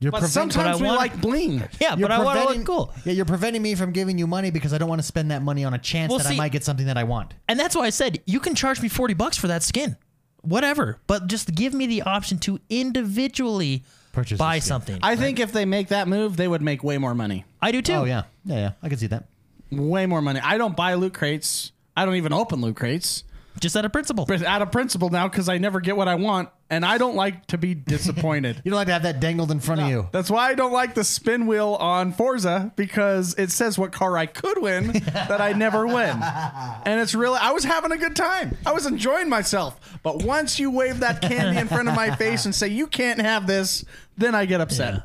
You're 0.00 0.12
but 0.12 0.18
prevent- 0.18 0.32
sometimes 0.52 0.78
but 0.78 0.80
I 0.80 0.82
we 0.82 0.86
want- 0.96 0.98
like 1.00 1.20
bling. 1.20 1.62
Yeah, 1.80 1.96
you're 1.96 2.08
but 2.08 2.12
I 2.12 2.22
want 2.22 2.38
to 2.38 2.44
preventing- 2.46 2.58
look 2.74 2.88
cool. 2.88 2.94
Yeah, 3.04 3.12
you're 3.14 3.24
preventing 3.24 3.62
me 3.62 3.74
from 3.74 3.92
giving 3.92 4.16
you 4.18 4.26
money 4.26 4.50
because 4.50 4.72
I 4.72 4.78
don't 4.78 4.88
want 4.88 5.00
to 5.00 5.06
spend 5.06 5.30
that 5.32 5.42
money 5.42 5.64
on 5.64 5.74
a 5.74 5.78
chance 5.78 6.10
Well, 6.10 6.18
that 6.18 6.26
I 6.28 6.30
see- 6.30 6.36
might 6.36 6.52
get 6.52 6.62
something 6.64 6.86
that 6.86 6.96
I 6.96 7.04
want. 7.04 7.34
And 7.48 7.58
that's 7.58 7.74
why 7.74 7.82
I 7.86 7.90
said 7.90 8.20
you 8.26 8.38
can 8.40 8.54
charge 8.54 8.80
me 8.80 8.88
40 8.88 9.14
bucks 9.14 9.36
for 9.36 9.48
that 9.48 9.62
skin. 9.62 9.96
Whatever. 10.42 10.98
But 11.08 11.26
just 11.26 11.52
give 11.54 11.74
me 11.74 11.86
the 11.86 12.02
option 12.02 12.38
to 12.40 12.60
individually 12.68 13.84
Purchase 14.12 14.38
buy 14.38 14.58
skin. 14.60 14.68
something. 14.68 14.98
I 15.02 15.16
think 15.16 15.40
if 15.40 15.52
they 15.52 15.64
make 15.64 15.88
that 15.88 16.08
move, 16.08 16.36
they 16.36 16.48
would 16.48 16.62
make 16.62 16.82
way 16.84 16.98
more 16.98 17.14
money. 17.14 17.44
I 17.60 17.72
do 17.72 17.82
too. 17.82 17.92
Oh 17.92 18.04
yeah, 18.04 18.22
yeah, 18.44 18.56
yeah. 18.56 18.70
I 18.82 18.88
can 18.88 18.98
see 18.98 19.06
that. 19.08 19.24
Way 19.70 20.06
more 20.06 20.22
money. 20.22 20.40
I 20.42 20.58
don't 20.58 20.76
buy 20.76 20.94
loot 20.94 21.14
crates. 21.14 21.72
I 21.96 22.04
don't 22.04 22.14
even 22.14 22.32
open 22.32 22.60
loot 22.60 22.76
crates. 22.76 23.24
Just 23.60 23.76
out 23.76 23.84
of 23.84 23.92
principle. 23.92 24.24
But 24.24 24.42
out 24.42 24.62
of 24.62 24.70
principle 24.70 25.10
now, 25.10 25.28
because 25.28 25.48
I 25.48 25.58
never 25.58 25.80
get 25.80 25.96
what 25.96 26.08
I 26.08 26.14
want, 26.14 26.48
and 26.70 26.84
I 26.84 26.98
don't 26.98 27.16
like 27.16 27.46
to 27.46 27.58
be 27.58 27.74
disappointed. 27.74 28.62
You 28.64 28.70
don't 28.70 28.76
like 28.76 28.88
to 28.88 28.92
have 28.92 29.04
that 29.04 29.20
dangled 29.20 29.50
in 29.50 29.60
front 29.60 29.80
of 29.80 29.88
you. 29.88 30.08
That's 30.12 30.30
why 30.30 30.50
I 30.50 30.54
don't 30.54 30.72
like 30.72 30.94
the 30.94 31.04
spin 31.04 31.46
wheel 31.46 31.74
on 31.80 32.12
Forza 32.12 32.72
because 32.76 33.34
it 33.38 33.50
says 33.50 33.78
what 33.78 33.92
car 33.92 34.18
I 34.18 34.26
could 34.26 34.60
win 34.60 34.92
that 35.12 35.40
I 35.40 35.52
never 35.52 35.86
win. 35.86 36.20
And 36.22 37.00
it's 37.00 37.14
really, 37.14 37.38
I 37.40 37.52
was 37.52 37.64
having 37.64 37.92
a 37.92 37.96
good 37.96 38.14
time. 38.14 38.58
I 38.66 38.72
was 38.72 38.84
enjoying 38.84 39.28
myself. 39.28 39.98
But 40.02 40.22
once 40.22 40.58
you 40.58 40.70
wave 40.70 41.00
that 41.00 41.22
candy 41.22 41.58
in 41.58 41.68
front 41.68 41.88
of 41.88 41.94
my 41.94 42.14
face 42.16 42.44
and 42.44 42.54
say, 42.54 42.68
you 42.68 42.86
can't 42.86 43.20
have 43.20 43.46
this, 43.46 43.84
then 44.18 44.34
I 44.34 44.44
get 44.44 44.60
upset. 44.60 44.94
Yeah. 44.94 45.00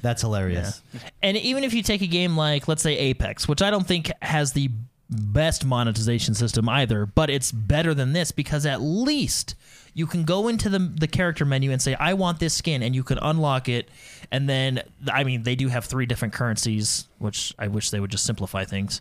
That's 0.00 0.22
hilarious. 0.22 0.82
And 1.22 1.36
even 1.36 1.64
if 1.64 1.74
you 1.74 1.82
take 1.82 2.02
a 2.02 2.06
game 2.06 2.36
like, 2.36 2.68
let's 2.68 2.82
say, 2.82 2.96
Apex, 2.96 3.48
which 3.48 3.62
I 3.62 3.70
don't 3.70 3.86
think 3.86 4.12
has 4.22 4.52
the 4.52 4.70
best 5.10 5.64
monetization 5.64 6.34
system 6.34 6.68
either, 6.68 7.06
but 7.06 7.30
it's 7.30 7.50
better 7.52 7.94
than 7.94 8.12
this 8.12 8.30
because 8.30 8.66
at 8.66 8.80
least 8.80 9.54
you 9.94 10.06
can 10.06 10.24
go 10.24 10.48
into 10.48 10.68
the, 10.68 10.78
the 10.78 11.08
character 11.08 11.44
menu 11.44 11.72
and 11.72 11.80
say, 11.80 11.94
I 11.94 12.14
want 12.14 12.38
this 12.38 12.54
skin, 12.54 12.82
and 12.82 12.94
you 12.94 13.02
can 13.02 13.18
unlock 13.18 13.68
it. 13.68 13.88
And 14.30 14.48
then, 14.48 14.82
I 15.10 15.24
mean, 15.24 15.42
they 15.42 15.56
do 15.56 15.68
have 15.68 15.86
three 15.86 16.06
different 16.06 16.34
currencies, 16.34 17.08
which 17.18 17.54
I 17.58 17.68
wish 17.68 17.90
they 17.90 17.98
would 17.98 18.10
just 18.10 18.24
simplify 18.24 18.64
things. 18.64 19.00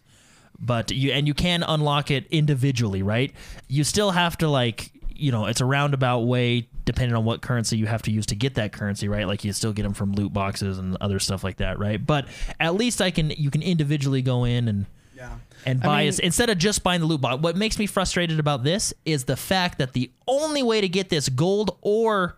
But 0.59 0.91
you, 0.91 1.11
and 1.11 1.27
you 1.27 1.35
can 1.35 1.61
unlock 1.61 2.09
it 2.09 2.25
individually, 2.31 3.03
right? 3.03 3.31
You 3.67 3.83
still 3.83 4.11
have 4.11 4.37
to, 4.39 4.47
like, 4.47 4.91
you 5.13 5.31
know, 5.31 5.45
it's 5.45 5.61
a 5.61 5.65
roundabout 5.65 6.21
way 6.21 6.67
depending 6.85 7.15
on 7.15 7.25
what 7.25 7.41
currency 7.41 7.77
you 7.77 7.85
have 7.85 8.01
to 8.03 8.11
use 8.11 8.25
to 8.27 8.35
get 8.35 8.55
that 8.55 8.71
currency, 8.71 9.07
right? 9.09 9.27
Like 9.27 9.43
you 9.43 9.51
still 9.51 9.73
get 9.73 9.83
them 9.83 9.93
from 9.93 10.13
loot 10.13 10.31
boxes 10.31 10.77
and 10.77 10.95
other 11.01 11.19
stuff 11.19 11.43
like 11.43 11.57
that, 11.57 11.77
right? 11.79 12.03
But 12.03 12.27
at 12.59 12.75
least 12.75 13.01
I 13.01 13.11
can 13.11 13.31
you 13.31 13.51
can 13.51 13.61
individually 13.61 14.21
go 14.21 14.45
in 14.45 14.67
and 14.67 14.85
Yeah. 15.15 15.35
And 15.67 15.83
I 15.83 16.05
mean- 16.05 16.13
instead 16.23 16.49
of 16.49 16.57
just 16.57 16.81
buying 16.83 17.01
the 17.01 17.07
loot 17.07 17.21
box. 17.21 17.41
What 17.41 17.55
makes 17.55 17.77
me 17.77 17.85
frustrated 17.85 18.39
about 18.39 18.63
this 18.63 18.93
is 19.05 19.25
the 19.25 19.37
fact 19.37 19.77
that 19.79 19.93
the 19.93 20.11
only 20.27 20.63
way 20.63 20.81
to 20.81 20.89
get 20.89 21.09
this 21.09 21.29
gold 21.29 21.77
or 21.81 22.37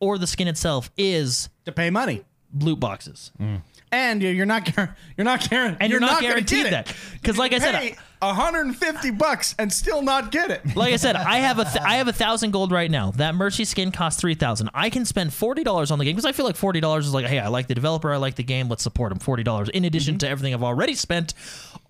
or 0.00 0.18
the 0.18 0.26
skin 0.26 0.48
itself 0.48 0.90
is 0.96 1.48
To 1.64 1.72
pay 1.72 1.88
money. 1.90 2.22
loot 2.58 2.80
boxes. 2.80 3.30
Mm. 3.40 3.62
And 3.92 4.22
you're 4.22 4.46
not, 4.46 4.66
you're 4.74 5.24
not, 5.24 5.40
guar- 5.42 5.76
And 5.78 5.90
you're, 5.90 6.00
not, 6.00 6.12
gonna 6.12 6.28
guaranteed 6.28 6.66
that. 6.66 6.94
Cuz 7.22 7.36
like 7.36 7.52
I 7.52 7.58
said, 7.58 7.74
Pay 7.74 7.96
150 8.22 9.10
bucks 9.10 9.54
and 9.58 9.72
still 9.72 10.00
not 10.00 10.30
get 10.30 10.50
it. 10.50 10.76
like 10.76 10.94
I 10.94 10.96
said, 10.96 11.14
I 11.14 11.38
have 11.38 11.58
a 11.58 11.64
th- 11.64 11.84
I 11.84 11.96
have 11.96 12.08
a 12.08 12.12
thousand 12.24 12.52
gold 12.52 12.72
right 12.72 12.90
now. 12.90 13.10
That 13.10 13.34
Mercy 13.34 13.64
skin 13.64 13.92
costs 13.92 14.20
three 14.20 14.34
thousand. 14.34 14.70
I 14.72 14.90
can 14.90 15.04
spend 15.04 15.34
forty 15.34 15.62
dollars 15.62 15.90
on 15.90 15.98
the 15.98 16.04
game 16.04 16.14
because 16.14 16.24
I 16.24 16.32
feel 16.32 16.46
like 16.46 16.56
forty 16.56 16.80
dollars 16.80 17.06
is 17.06 17.12
like, 17.12 17.26
hey, 17.26 17.38
I 17.38 17.48
like 17.48 17.66
the 17.66 17.74
developer, 17.74 18.12
I 18.12 18.16
like 18.16 18.36
the 18.36 18.42
game, 18.42 18.68
let's 18.68 18.82
support 18.82 19.10
them. 19.10 19.18
Forty 19.18 19.42
dollars 19.42 19.68
in 19.68 19.84
addition 19.84 20.14
mm-hmm. 20.14 20.18
to 20.20 20.28
everything 20.28 20.54
I've 20.54 20.62
already 20.62 20.94
spent. 20.94 21.34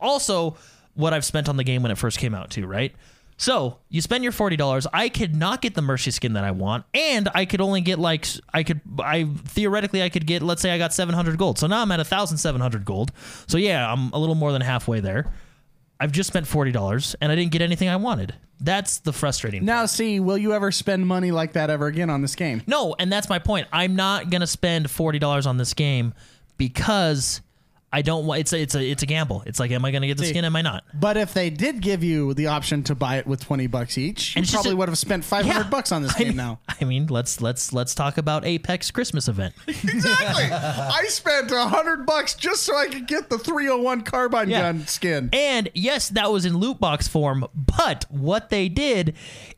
Also, 0.01 0.57
what 0.95 1.13
I've 1.13 1.25
spent 1.25 1.49
on 1.49 1.57
the 1.57 1.65
game 1.65 1.83
when 1.83 1.93
it 1.93 1.99
first 1.99 2.19
came 2.19 2.35
out 2.35 2.51
too, 2.51 2.67
right? 2.67 2.95
So 3.43 3.79
you 3.89 4.01
spend 4.01 4.23
your 4.23 4.33
forty 4.33 4.55
dollars. 4.55 4.87
I 4.93 5.09
could 5.09 5.35
not 5.35 5.63
get 5.63 5.75
the 5.75 5.83
Mercy 5.83 6.13
skin 6.13 6.35
that 6.35 6.45
I 6.45 6.53
want, 6.53 6.85
and 6.95 7.29
I 7.35 7.45
could 7.45 7.61
only 7.61 7.81
get 7.81 7.99
like 7.99 8.25
I 8.55 8.63
could 8.63 8.81
I 9.01 9.25
theoretically 9.47 10.01
I 10.01 10.11
could 10.11 10.29
get 10.29 10.45
let's 10.45 10.63
say 10.63 10.71
I 10.71 10.79
got 10.79 10.95
seven 10.95 11.13
hundred 11.13 11.39
gold. 11.39 11.59
So 11.59 11.67
now 11.67 11.83
I'm 11.83 11.91
at 11.91 12.07
thousand 12.07 12.39
seven 12.39 12.61
hundred 12.61 12.85
gold. 12.85 13.11
So 13.49 13.59
yeah, 13.59 13.93
I'm 13.93 14.13
a 14.13 14.19
little 14.21 14.37
more 14.37 14.53
than 14.53 14.63
halfway 14.63 15.01
there. 15.01 15.33
I've 15.99 16.13
just 16.13 16.29
spent 16.29 16.47
forty 16.47 16.71
dollars 16.71 17.17
and 17.21 17.33
I 17.33 17.35
didn't 17.35 17.51
get 17.51 17.63
anything 17.63 17.89
I 17.89 17.97
wanted. 17.97 18.33
That's 18.61 18.99
the 18.99 19.13
frustrating. 19.13 19.65
Now, 19.65 19.87
see, 19.87 20.21
will 20.21 20.39
you 20.39 20.53
ever 20.53 20.71
spend 20.71 21.05
money 21.09 21.33
like 21.33 21.55
that 21.55 21.69
ever 21.69 21.89
again 21.89 22.11
on 22.11 22.23
this 22.23 22.37
game? 22.37 22.63
No, 22.69 22.95
and 23.01 23.13
that's 23.13 23.29
my 23.29 23.41
point. 23.41 23.67
I'm 23.73 23.97
not 23.97 24.31
gonna 24.31 24.47
spend 24.47 24.89
forty 24.89 25.19
dollars 25.19 25.49
on 25.49 25.57
this 25.57 25.75
game 25.75 26.15
because 26.59 27.41
I 27.95 28.01
don't 28.03 28.25
want. 28.25 28.41
It's 28.41 28.53
a 28.55 28.61
it's 28.61 28.75
a 28.75 28.83
it's 28.83 29.03
a 29.03 29.07
gamble. 29.07 29.43
It's 29.45 29.61
like, 29.61 29.71
am 29.71 29.85
I 29.85 29.91
gonna 29.91 30.07
get 30.07 30.17
the 30.17 30.25
skin? 30.25 30.45
Am 30.47 30.57
I 30.57 30.63
not? 30.63 30.85
But 30.95 31.19
if 31.19 31.35
they 31.35 31.51
did 31.51 31.83
give 31.83 32.03
you 32.03 32.33
the 32.33 32.47
option 32.47 32.83
to 32.85 32.95
buy 32.95 33.17
it 33.19 33.27
with 33.27 33.41
20 33.45 33.67
bucks 33.67 33.99
each, 33.99 34.35
you 34.35 34.39
And 34.41 34.45
it's 34.45 34.51
just 34.53 34.63
probably 34.65 34.73
a- 34.73 34.77
would 34.77 34.89
have 34.89 34.97
spent 34.97 35.25
500 35.25 35.55
Yeah. 35.65 35.69
bucks 35.69 35.93
on 35.93 36.03
this 36.03 36.15
I 36.15 36.19
game 36.21 36.29
mean- 36.29 36.37
now. 36.39 36.61
I 36.81 36.85
mean, 36.85 37.07
let's 37.09 37.41
let's 37.43 37.73
let's 37.73 37.95
talk 37.95 38.17
about 38.17 38.47
Apex 38.47 38.91
Christmas 38.91 39.29
event. 39.29 39.55
Exactly. 39.69 40.45
I 40.51 41.05
spent 41.09 41.51
100 41.51 42.07
bucks 42.07 42.35
just 42.35 42.63
so 42.63 42.77
I 42.77 42.87
could 42.87 43.07
get 43.07 43.29
the 43.29 43.39
301 43.39 44.03
carbine 44.03 44.49
Yeah. 44.49 44.63
gun 44.73 44.87
skin. 44.87 45.29
And 45.33 45.69
yes, 45.75 46.09
that 46.11 46.33
was 46.33 46.45
in 46.47 46.57
loot 46.57 46.81
box 46.81 47.09
form, 47.09 47.47
but 47.55 48.07
what 48.09 48.49
they 48.51 48.69
did 48.69 49.15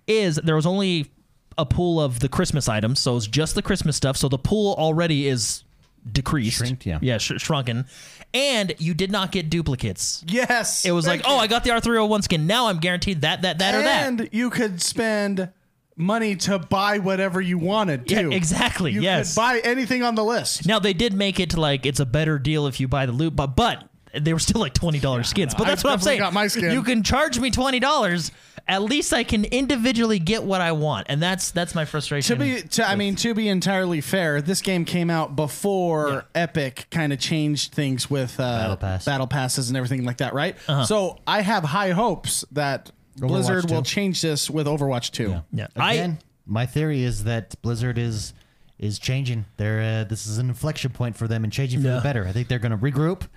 is 0.06 0.36
there 0.36 0.56
was 0.56 0.66
only 0.66 1.10
a 1.56 1.64
pool 1.64 2.00
of 2.00 2.18
the 2.20 2.28
Christmas 2.28 2.68
items, 2.68 2.98
so 3.00 3.16
it's 3.16 3.28
just 3.28 3.54
the 3.54 3.62
Christmas 3.62 3.96
stuff. 3.96 4.16
So 4.16 4.28
the 4.28 4.38
pool 4.38 4.74
already 4.76 5.28
is 5.28 5.62
decreased, 6.10 6.58
Shrinked, 6.58 6.84
yeah. 6.84 6.98
yeah, 7.00 7.18
sh- 7.18 7.32
shrunken, 7.38 7.86
and 8.34 8.74
you 8.78 8.92
did 8.92 9.10
not 9.12 9.32
get 9.32 9.48
duplicates. 9.48 10.22
Yes. 10.26 10.84
It 10.84 10.90
was 10.90 11.06
like, 11.06 11.22
oh. 11.24 11.38
I 11.38 11.46
got 11.46 11.64
the 11.64 11.70
R301 11.70 12.24
skin. 12.24 12.46
Now 12.46 12.66
I'm 12.66 12.78
guaranteed 12.78 13.20
that, 13.22 13.42
that, 13.42 13.58
that, 13.60 13.74
or 13.74 13.82
that. 13.82 14.06
And 14.06 14.28
you 14.32 14.50
could 14.50 14.82
spend 14.82 15.50
money 15.96 16.34
to 16.34 16.58
buy 16.58 16.98
whatever 16.98 17.40
you 17.40 17.56
wanted 17.56 18.10
Yeah, 18.10 18.22
too. 18.22 18.32
exactly, 18.32 18.90
You 18.92 19.00
yes. 19.00 19.34
could 19.34 19.40
buy 19.40 19.60
anything 19.62 20.02
on 20.02 20.16
the 20.16 20.24
list. 20.24 20.66
Now 20.66 20.80
they 20.80 20.92
did 20.92 21.12
make 21.14 21.38
it 21.38 21.50
to 21.50 21.60
like 21.60 21.86
it's 21.86 22.00
a 22.00 22.06
better 22.06 22.38
deal 22.38 22.66
if 22.66 22.80
you 22.80 22.88
buy 22.88 23.06
the 23.06 23.12
loot, 23.12 23.36
but 23.36 23.54
but 23.54 23.84
they 24.12 24.32
were 24.32 24.40
still 24.40 24.60
like 24.60 24.74
twenty 24.74 24.98
dollars 24.98 25.28
skins. 25.28 25.54
But 25.54 25.66
I 25.66 25.70
that's 25.70 25.84
what 25.84 25.90
I'm 25.92 25.98
definitely 25.98 26.10
saying. 26.10 26.20
got 26.20 26.32
my 26.32 26.46
skin. 26.48 26.72
You 26.72 26.82
can 26.82 27.02
charge 27.04 27.38
me 27.38 27.50
twenty 27.52 27.78
dollars. 27.78 28.32
At 28.66 28.82
least 28.82 29.12
I 29.12 29.24
can 29.24 29.44
individually 29.44 30.18
get 30.18 30.42
what 30.42 30.60
I 30.62 30.72
want, 30.72 31.08
and 31.10 31.22
that's 31.22 31.50
that's 31.50 31.74
my 31.74 31.84
frustration. 31.84 32.38
To 32.38 32.42
be, 32.44 32.62
to, 32.62 32.88
I 32.88 32.96
mean, 32.96 33.14
to 33.16 33.34
be 33.34 33.48
entirely 33.48 34.00
fair, 34.00 34.40
this 34.40 34.62
game 34.62 34.86
came 34.86 35.10
out 35.10 35.36
before 35.36 36.08
Yeah. 36.08 36.20
Epic 36.34 36.86
kind 36.90 37.12
of 37.12 37.18
changed 37.18 37.74
things 37.74 38.08
with 38.08 38.40
uh, 38.40 38.42
Battle 38.58 38.76
Pass. 38.78 39.04
battle 39.04 39.26
passes 39.26 39.68
and 39.68 39.76
everything 39.76 40.04
like 40.06 40.16
that, 40.18 40.32
right? 40.32 40.56
Uh-huh. 40.66 40.84
So 40.86 41.18
I 41.26 41.42
have 41.42 41.62
high 41.64 41.90
hopes 41.90 42.44
that 42.52 42.90
Blizzard 43.16 43.70
will 43.70 43.82
change 43.82 44.22
this 44.22 44.48
with 44.48 44.66
Overwatch 44.66 45.10
2. 45.10 45.42
yeah, 45.52 45.66
Again, 45.76 46.18
my 46.46 46.64
theory 46.66 47.02
is 47.02 47.24
that 47.24 47.60
Blizzard 47.60 47.98
is 47.98 48.32
is 48.78 48.98
changing. 48.98 49.44
They're 49.58 50.00
uh, 50.00 50.04
this 50.04 50.26
is 50.26 50.38
an 50.38 50.48
inflection 50.48 50.90
point 50.90 51.16
for 51.16 51.28
them 51.28 51.44
and 51.44 51.52
changing 51.52 51.82
for 51.82 51.88
Yeah. 51.88 51.94
the 51.96 52.00
better. 52.00 52.26
I 52.26 52.32
think 52.32 52.48
they're 52.48 52.58
going 52.58 52.72
to 52.72 52.78
regroup 52.78 53.28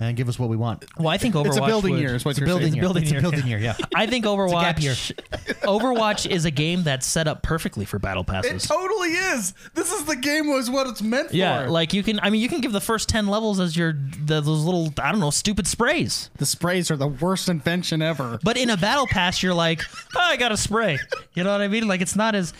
and 0.00 0.16
give 0.16 0.28
us 0.28 0.38
what 0.38 0.48
we 0.48 0.56
want. 0.56 0.84
Well, 0.98 1.08
I 1.08 1.18
think 1.18 1.34
Overwatch 1.34 1.46
It's 1.46 1.56
a 1.56 1.66
building 1.66 1.92
would- 1.92 2.00
year, 2.00 2.14
is 2.14 2.24
what 2.24 2.32
It's 2.32 2.38
a 2.38 2.40
you're 2.40 2.46
building 2.46 2.72
saying. 2.72 2.82
year. 2.82 3.02
it's 3.02 3.12
a 3.12 3.20
building 3.20 3.46
year. 3.46 3.58
Yeah. 3.58 3.76
I 3.94 4.06
think 4.06 4.24
gap 4.24 4.32
Overwatch. 4.32 4.82
year. 4.82 4.94
Overwatch 5.62 6.28
is 6.30 6.44
a 6.44 6.50
game 6.50 6.82
that's 6.82 7.06
set 7.06 7.28
up 7.28 7.42
perfectly 7.42 7.84
for 7.84 7.98
battle 7.98 8.24
passes. 8.24 8.64
It 8.64 8.68
totally 8.68 9.10
is. 9.10 9.54
This 9.74 9.92
is 9.92 10.04
the 10.04 10.16
game 10.16 10.48
was 10.48 10.70
what 10.70 10.86
it's 10.86 11.02
meant 11.02 11.32
yeah, 11.32 11.58
for. 11.58 11.64
Yeah. 11.64 11.70
Like 11.70 11.92
you 11.92 12.02
can. 12.02 12.18
I 12.20 12.30
mean, 12.30 12.40
you 12.42 12.48
can 12.48 12.60
give 12.60 12.72
the 12.72 12.80
first 12.80 13.08
ten 13.08 13.26
levels 13.28 13.60
as 13.60 13.76
your 13.76 13.92
the, 13.92 14.40
those 14.40 14.64
little 14.64 14.92
I 14.98 15.10
don't 15.12 15.20
know 15.20 15.30
stupid 15.30 15.66
sprays. 15.66 16.30
the 16.38 16.46
sprays 16.46 16.90
are 16.90 16.96
the 16.96 17.08
worst 17.08 17.48
invention 17.48 18.02
ever. 18.02 18.38
But 18.42 18.56
in 18.56 18.70
a 18.70 18.76
battle 18.76 19.06
pass, 19.06 19.42
you're 19.42 19.54
like, 19.54 19.80
oh, 20.16 20.20
I 20.20 20.36
got 20.36 20.52
a 20.52 20.56
spray. 20.56 20.98
You 21.34 21.44
know 21.44 21.52
what 21.52 21.60
I 21.60 21.68
mean? 21.68 21.86
Like 21.88 22.00
it's 22.00 22.16
not 22.16 22.34
as. 22.34 22.52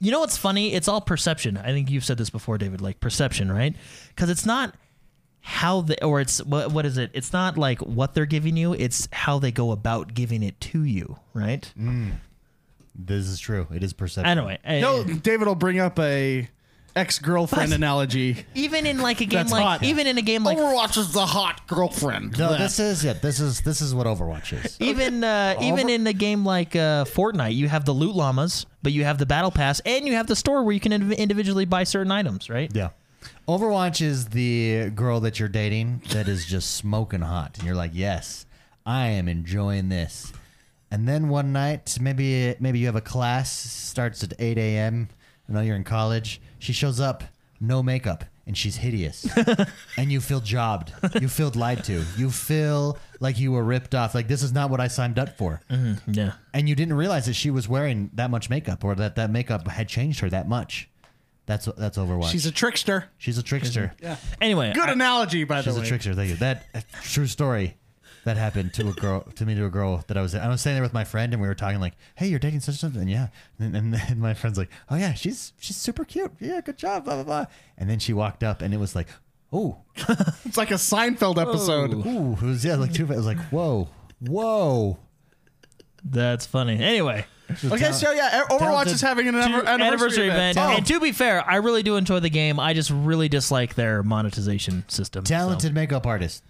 You 0.00 0.10
know 0.10 0.20
what's 0.20 0.36
funny? 0.36 0.74
It's 0.74 0.86
all 0.88 1.00
perception. 1.00 1.56
I 1.56 1.68
think 1.72 1.90
you've 1.90 2.04
said 2.04 2.18
this 2.18 2.28
before, 2.28 2.58
David. 2.58 2.80
Like 2.82 3.00
perception, 3.00 3.50
right? 3.50 3.74
Because 4.08 4.28
it's 4.28 4.44
not 4.44 4.74
how 5.46 5.82
the 5.82 6.02
or 6.02 6.20
it's 6.22 6.42
what 6.42 6.72
what 6.72 6.86
is 6.86 6.96
it? 6.96 7.10
It's 7.12 7.32
not 7.32 7.58
like 7.58 7.78
what 7.80 8.14
they're 8.14 8.24
giving 8.26 8.56
you. 8.56 8.72
It's 8.72 9.08
how 9.12 9.38
they 9.38 9.52
go 9.52 9.72
about 9.72 10.14
giving 10.14 10.42
it 10.42 10.58
to 10.62 10.82
you, 10.84 11.16
right? 11.34 11.70
This 12.94 13.26
is 13.26 13.38
true. 13.40 13.66
It 13.74 13.82
is 13.82 13.92
perception. 13.92 14.38
Anyway, 14.38 14.58
eh, 14.64 14.80
No, 14.80 15.04
David 15.04 15.46
will 15.46 15.54
bring 15.54 15.80
up 15.80 15.98
a 15.98 16.48
ex-girlfriend 16.96 17.70
But- 17.70 17.76
analogy. 17.76 18.46
even 18.54 18.86
in 18.86 19.00
like 19.00 19.20
a 19.20 19.24
game 19.26 19.48
like 19.48 19.62
hot. 19.62 19.82
even 19.82 20.06
in 20.06 20.16
a 20.16 20.22
game 20.22 20.44
like 20.44 20.56
Overwatch 20.56 20.96
is 20.96 21.12
the 21.12 21.26
hot 21.26 21.66
girlfriend. 21.66 22.38
No, 22.38 22.56
this 22.56 22.78
is 22.78 23.04
yeah. 23.04 23.14
This 23.14 23.40
is 23.40 23.60
this 23.62 23.82
is 23.82 23.94
what 23.94 24.06
Overwatch 24.06 24.64
is. 24.64 24.76
even 24.80 25.24
uh, 25.24 25.56
even 25.60 25.90
in 25.90 26.06
a 26.06 26.12
game 26.14 26.46
like 26.46 26.74
uh, 26.76 27.04
Fortnite, 27.04 27.54
you 27.54 27.68
have 27.68 27.84
the 27.84 27.92
loot 27.92 28.14
llamas, 28.14 28.64
but 28.82 28.92
you 28.92 29.04
have 29.04 29.18
the 29.18 29.26
battle 29.26 29.50
pass, 29.50 29.80
and 29.80 30.06
you 30.06 30.14
have 30.14 30.26
the 30.28 30.36
store 30.36 30.62
where 30.62 30.72
you 30.72 30.80
can 30.80 30.92
indiv- 30.92 31.18
individually 31.18 31.64
buy 31.66 31.84
certain 31.84 32.12
items, 32.12 32.48
right? 32.48 32.70
Yeah. 32.72 32.90
Overwatch 33.46 34.00
is 34.00 34.28
the 34.28 34.88
girl 34.90 35.20
that 35.20 35.38
you're 35.38 35.50
dating 35.50 36.00
that 36.10 36.28
is 36.28 36.46
just 36.46 36.74
smoking 36.76 37.20
hot. 37.20 37.58
And 37.58 37.66
you're 37.66 37.76
like, 37.76 37.90
yes, 37.92 38.46
I 38.86 39.08
am 39.08 39.28
enjoying 39.28 39.90
this. 39.90 40.32
And 40.90 41.06
then 41.06 41.28
one 41.28 41.52
night, 41.52 41.98
maybe 42.00 42.54
maybe 42.58 42.78
you 42.78 42.86
have 42.86 42.96
a 42.96 43.02
class 43.02 43.50
starts 43.52 44.22
at 44.22 44.32
8 44.38 44.56
a.m. 44.56 45.08
I 45.48 45.52
know 45.52 45.60
you're 45.60 45.76
in 45.76 45.84
college. 45.84 46.40
She 46.58 46.72
shows 46.72 47.00
up, 47.00 47.24
no 47.60 47.82
makeup, 47.82 48.24
and 48.46 48.56
she's 48.56 48.76
hideous. 48.76 49.26
and 49.98 50.10
you 50.10 50.20
feel 50.20 50.40
jobbed. 50.40 50.92
You 51.20 51.28
feel 51.28 51.50
lied 51.54 51.84
to. 51.84 52.02
You 52.16 52.30
feel 52.30 52.96
like 53.20 53.38
you 53.38 53.52
were 53.52 53.64
ripped 53.64 53.94
off. 53.94 54.14
Like 54.14 54.28
this 54.28 54.42
is 54.42 54.52
not 54.52 54.70
what 54.70 54.80
I 54.80 54.88
signed 54.88 55.18
up 55.18 55.36
for. 55.36 55.60
Mm-hmm. 55.70 56.12
Yeah. 56.12 56.32
And 56.54 56.66
you 56.66 56.74
didn't 56.74 56.94
realize 56.94 57.26
that 57.26 57.34
she 57.34 57.50
was 57.50 57.68
wearing 57.68 58.10
that 58.14 58.30
much 58.30 58.48
makeup, 58.48 58.84
or 58.84 58.94
that 58.94 59.16
that 59.16 59.30
makeup 59.30 59.68
had 59.68 59.88
changed 59.88 60.20
her 60.20 60.30
that 60.30 60.48
much. 60.48 60.88
That's 61.46 61.66
that's 61.76 61.98
Overwatch. 61.98 62.30
She's 62.32 62.46
a 62.46 62.52
trickster. 62.52 63.10
she's 63.18 63.36
a 63.38 63.42
trickster. 63.42 63.92
Yeah. 64.02 64.16
Anyway, 64.40 64.72
Good 64.74 64.88
I- 64.88 64.92
analogy, 64.92 65.44
by 65.44 65.60
the 65.62 65.70
way. 65.70 65.76
She's 65.76 65.84
a 65.84 65.88
trickster. 65.88 66.14
Thank 66.14 66.30
you. 66.30 66.36
That 66.36 66.64
true 67.02 67.26
story. 67.26 67.76
That 68.24 68.38
happened 68.38 68.72
to 68.74 68.88
a 68.88 68.92
girl, 68.94 69.20
to 69.34 69.44
me, 69.44 69.54
to 69.54 69.66
a 69.66 69.70
girl 69.70 70.02
that 70.06 70.16
I 70.16 70.22
was. 70.22 70.34
I 70.34 70.48
was 70.48 70.62
staying 70.62 70.76
there 70.76 70.82
with 70.82 70.94
my 70.94 71.04
friend, 71.04 71.34
and 71.34 71.42
we 71.42 71.46
were 71.46 71.54
talking 71.54 71.78
like, 71.78 71.92
"Hey, 72.14 72.28
you're 72.28 72.38
dating 72.38 72.60
such 72.60 72.82
and 72.82 72.94
such," 72.94 72.98
and 72.98 73.10
yeah, 73.10 73.28
and, 73.58 73.76
and, 73.76 73.94
and 74.08 74.18
my 74.18 74.32
friend's 74.32 74.56
like, 74.56 74.70
"Oh 74.88 74.96
yeah, 74.96 75.12
she's 75.12 75.52
she's 75.58 75.76
super 75.76 76.06
cute. 76.06 76.32
Yeah, 76.40 76.62
good 76.62 76.78
job." 76.78 77.04
Blah 77.04 77.16
blah 77.16 77.24
blah. 77.24 77.46
And 77.76 77.90
then 77.90 77.98
she 77.98 78.14
walked 78.14 78.42
up, 78.42 78.62
and 78.62 78.72
it 78.72 78.78
was 78.78 78.96
like, 78.96 79.08
"Oh, 79.52 79.76
It's 80.46 80.56
like 80.56 80.70
a 80.70 80.74
Seinfeld 80.78 81.36
episode. 81.36 81.92
ooh," 82.06 82.32
it 82.32 82.40
was 82.42 82.64
yeah, 82.64 82.76
like 82.76 82.94
two. 82.94 83.02
It 83.04 83.08
was 83.14 83.26
like, 83.26 83.38
"Whoa, 83.50 83.90
whoa." 84.20 84.96
that's 86.02 86.46
funny. 86.46 86.82
Anyway, 86.82 87.26
Okay, 87.64 87.92
so 87.92 88.10
yeah, 88.12 88.42
Overwatch 88.50 88.86
is 88.86 89.00
having 89.00 89.28
an 89.28 89.34
to- 89.34 89.40
anniversary, 89.40 89.68
anniversary 89.86 90.28
event. 90.28 90.58
Oh. 90.58 90.62
And 90.62 90.86
to 90.86 90.98
be 91.00 91.12
fair, 91.12 91.48
I 91.48 91.56
really 91.56 91.82
do 91.82 91.96
enjoy 91.96 92.20
the 92.20 92.30
game. 92.30 92.58
I 92.58 92.72
just 92.74 92.90
really 92.90 93.28
dislike 93.28 93.74
their 93.74 94.02
monetization 94.02 94.84
system. 94.88 95.24
so. 95.26 95.34
Talented 95.34 95.74
makeup 95.74 96.06
artist. 96.06 96.42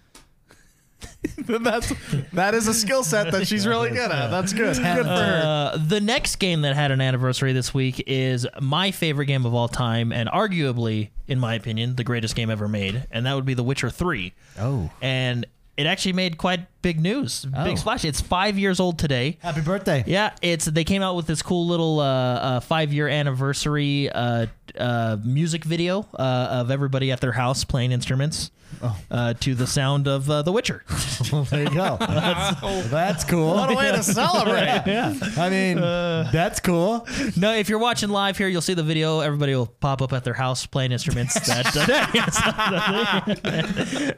That's 1.37 1.93
that 2.33 2.53
is 2.55 2.67
a 2.67 2.73
skill 2.73 3.03
set 3.03 3.31
that 3.33 3.47
she's 3.47 3.67
really 3.67 3.89
good 3.89 4.09
at. 4.11 4.29
That's 4.29 4.53
good. 4.53 4.75
Good 4.77 5.03
for 5.03 5.09
her. 5.09 5.41
Uh, 5.73 5.77
the 5.77 5.99
next 5.99 6.37
game 6.37 6.61
that 6.61 6.73
had 6.75 6.89
an 6.91 7.01
anniversary 7.01 7.51
this 7.53 7.73
week 7.73 8.01
is 8.07 8.47
my 8.61 8.91
favorite 8.91 9.25
game 9.25 9.45
of 9.45 9.53
all 9.53 9.67
time, 9.67 10.11
and 10.11 10.29
arguably, 10.29 11.09
in 11.27 11.39
my 11.39 11.53
opinion, 11.55 11.95
the 11.95 12.03
greatest 12.03 12.35
game 12.35 12.49
ever 12.49 12.67
made, 12.67 13.05
and 13.11 13.25
that 13.25 13.33
would 13.35 13.45
be 13.45 13.53
The 13.53 13.63
Witcher 13.63 13.89
3. 13.89 14.33
Oh, 14.59 14.89
And 15.01 15.45
it 15.77 15.85
actually 15.85 16.13
made 16.13 16.37
quite 16.37 16.61
big 16.81 16.99
news, 16.99 17.45
Oh. 17.53 17.63
big 17.65 17.77
splash. 17.77 18.05
It's 18.05 18.21
five 18.21 18.57
years 18.57 18.79
old 18.79 18.97
today. 18.99 19.37
happy 19.41 19.61
birthday! 19.61 20.03
Yeah, 20.07 20.31
it's 20.41 20.65
they 20.65 20.83
came 20.83 21.01
out 21.01 21.15
with 21.15 21.27
this 21.27 21.41
cool 21.41 21.65
little 21.67 21.99
uh, 21.99 22.05
uh, 22.05 22.59
five 22.61 22.93
year 22.93 23.07
anniversary 23.07 24.09
uh, 24.09 24.45
uh, 24.77 25.17
music 25.23 25.63
video 25.63 26.07
uh, 26.17 26.47
of 26.51 26.71
everybody 26.71 27.11
at 27.11 27.21
their 27.21 27.31
house 27.33 27.63
playing 27.63 27.91
instruments 27.91 28.51
Oh. 28.81 28.97
uh, 29.09 29.33
to 29.39 29.55
the 29.55 29.67
sound 29.67 30.05
of 30.07 30.29
uh, 30.29 30.41
The 30.41 30.51
Witcher. 30.51 30.83
Well, 31.31 31.43
there 31.45 31.63
you 31.63 31.69
go. 31.69 31.95
That's, 31.99 32.89
that's 32.89 33.23
cool. 33.23 33.55
What 33.55 33.71
a 33.71 33.75
way 33.75 33.91
to 33.91 34.03
celebrate. 34.03 34.83
yeah. 34.85 35.13
I 35.37 35.49
mean, 35.49 35.77
that's 35.77 36.59
cool. 36.59 37.07
no, 37.37 37.53
if 37.55 37.69
you're 37.69 37.79
watching 37.79 38.09
live 38.09 38.37
here, 38.37 38.47
you'll 38.49 38.61
see 38.61 38.73
the 38.73 38.83
video. 38.83 39.21
Everybody 39.21 39.55
will 39.55 39.65
pop 39.67 40.01
up 40.01 40.11
at 40.13 40.23
their 40.25 40.33
house 40.33 40.65
playing 40.65 40.91
instruments. 40.91 41.33
that, 41.47 41.65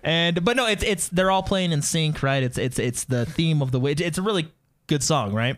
and 0.03 0.43
but 0.43 0.57
no, 0.57 0.65
it's 0.67 0.83
it's 0.83 1.07
they're 1.09 1.31
all 1.31 1.43
playing 1.43 1.71
in 1.71 1.81
sync, 1.81 2.23
right? 2.23 2.41
It's 2.43 2.57
it's 2.57 2.79
it's 2.79 3.03
the 3.05 3.25
theme 3.25 3.61
of 3.61 3.71
the 3.71 3.79
Witcher. 3.79 4.03
It's 4.03 4.17
a 4.17 4.21
really 4.23 4.51
good 4.87 5.03
song, 5.03 5.33
right? 5.33 5.57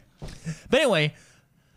But 0.69 0.81
anyway. 0.81 1.13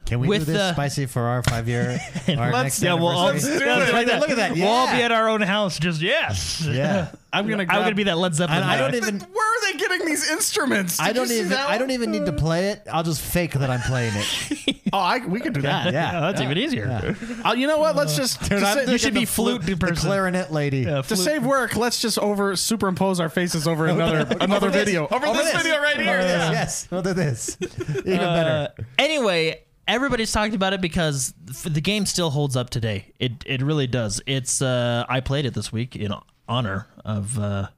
Can 0.05 0.21
we 0.21 0.29
With 0.29 0.41
do 0.41 0.53
this 0.53 0.57
the- 0.61 0.73
spicy 0.73 1.07
for 1.07 1.23
our 1.23 1.43
five 1.43 1.69
year? 1.69 1.99
Our 2.29 2.53
Let's- 2.53 2.53
next 2.65 2.83
Yeah, 2.83 2.95
we'll 2.95 3.07
all, 3.09 3.29
anniversary? 3.31 3.59
do 3.61 3.65
it. 3.65 3.93
like 3.93 4.07
that. 4.09 4.21
Look 4.21 4.31
at 4.31 4.37
that, 4.37 4.53
We'll 4.53 4.67
all 4.67 4.87
be 4.89 5.01
at 5.03 5.13
our 5.13 5.29
own 5.29 5.41
house. 5.41 5.79
Just 5.79 6.01
yes. 6.03 6.63
Yeah. 6.69 7.11
I'm 7.33 7.49
gonna. 7.49 7.63
I'm 7.63 7.67
Grab, 7.69 7.83
gonna 7.85 7.95
be 7.95 8.03
that 8.05 8.19
Led 8.19 8.35
Zeppelin. 8.35 8.61
And 8.61 8.71
I 8.71 8.77
guy. 8.77 8.83
don't 8.91 8.95
even. 8.97 9.21
Where 9.21 9.47
are 9.47 9.73
they 9.73 9.79
getting 9.79 10.05
these 10.05 10.31
instruments? 10.31 11.01
I 11.01 11.09
Did 11.09 11.15
don't 11.15 11.29
see 11.29 11.39
even. 11.39 11.49
that 11.51 11.71
I 11.71 11.79
don't 11.79 11.91
even 11.91 12.11
need 12.11 12.27
to 12.27 12.33
play 12.33 12.71
it. 12.73 12.83
I'll 12.93 13.03
just 13.05 13.23
fake 13.23 13.53
that 13.53 13.71
I'm 13.71 13.81
playing 13.81 14.13
it. 14.17 14.77
Oh, 14.95 14.99
I, 14.99 15.25
we 15.25 15.41
could 15.41 15.55
do 15.55 15.63
that. 15.63 15.91
Yeah. 15.95 16.13
Yeah, 16.13 16.21
that's 16.21 16.43
even 16.43 16.59
easier. 16.59 17.17
Uh, 17.43 17.55
you 17.55 17.67
know 17.67 17.79
what? 17.79 17.97
Let's 17.97 18.15
just. 18.15 18.45
to, 18.45 18.57
I'm 18.57 18.61
sa- 18.61 18.75
thinking 18.75 18.99
should 18.99 19.15
be 19.15 19.21
the 19.21 19.25
flute 19.25 19.63
the 19.63 19.75
person. 19.75 20.07
clarinet 20.07 20.53
lady. 20.53 20.81
Yeah, 20.81 20.97
to 20.97 21.03
flute- 21.03 21.19
save 21.21 21.47
work, 21.47 21.77
let's 21.77 21.99
just 22.03 22.19
over 22.19 22.55
superimpose 22.57 23.19
our 23.19 23.31
faces 23.31 23.67
over 23.67 23.87
another 23.87 24.27
another 24.39 24.67
Over 24.67 24.71
this. 24.71 24.85
video. 24.85 25.05
Over, 25.11 25.29
Over 25.29 25.39
this, 25.39 25.51
this. 25.53 25.63
video 25.63 25.81
right 25.81 25.97
here. 25.97 26.11
Over 26.19 26.23
this, 26.25 26.31
yeah. 26.43 26.51
Yes. 26.53 26.89
Over 26.93 27.15
this. 27.15 27.57
Even 28.05 28.21
Uh, 28.21 28.35
better. 28.77 28.87
anyway, 28.99 29.63
everybody's 29.89 30.33
talking 30.33 30.55
about 30.55 30.73
it 30.73 30.81
because 30.81 31.35
the 31.65 31.81
game 31.81 32.07
still 32.07 32.31
holds 32.31 32.57
up 32.57 32.71
today. 32.71 33.13
It 33.19 33.33
it 33.47 33.63
really 33.63 33.87
does. 33.87 34.21
It's 34.27 34.63
uh, 34.63 35.05
I 35.09 35.21
played 35.21 35.45
it 35.47 35.55
this 35.55 35.73
week 35.73 35.97
in 35.97 36.13
honor 36.49 36.87
of 37.05 37.39
uh, 37.39 37.69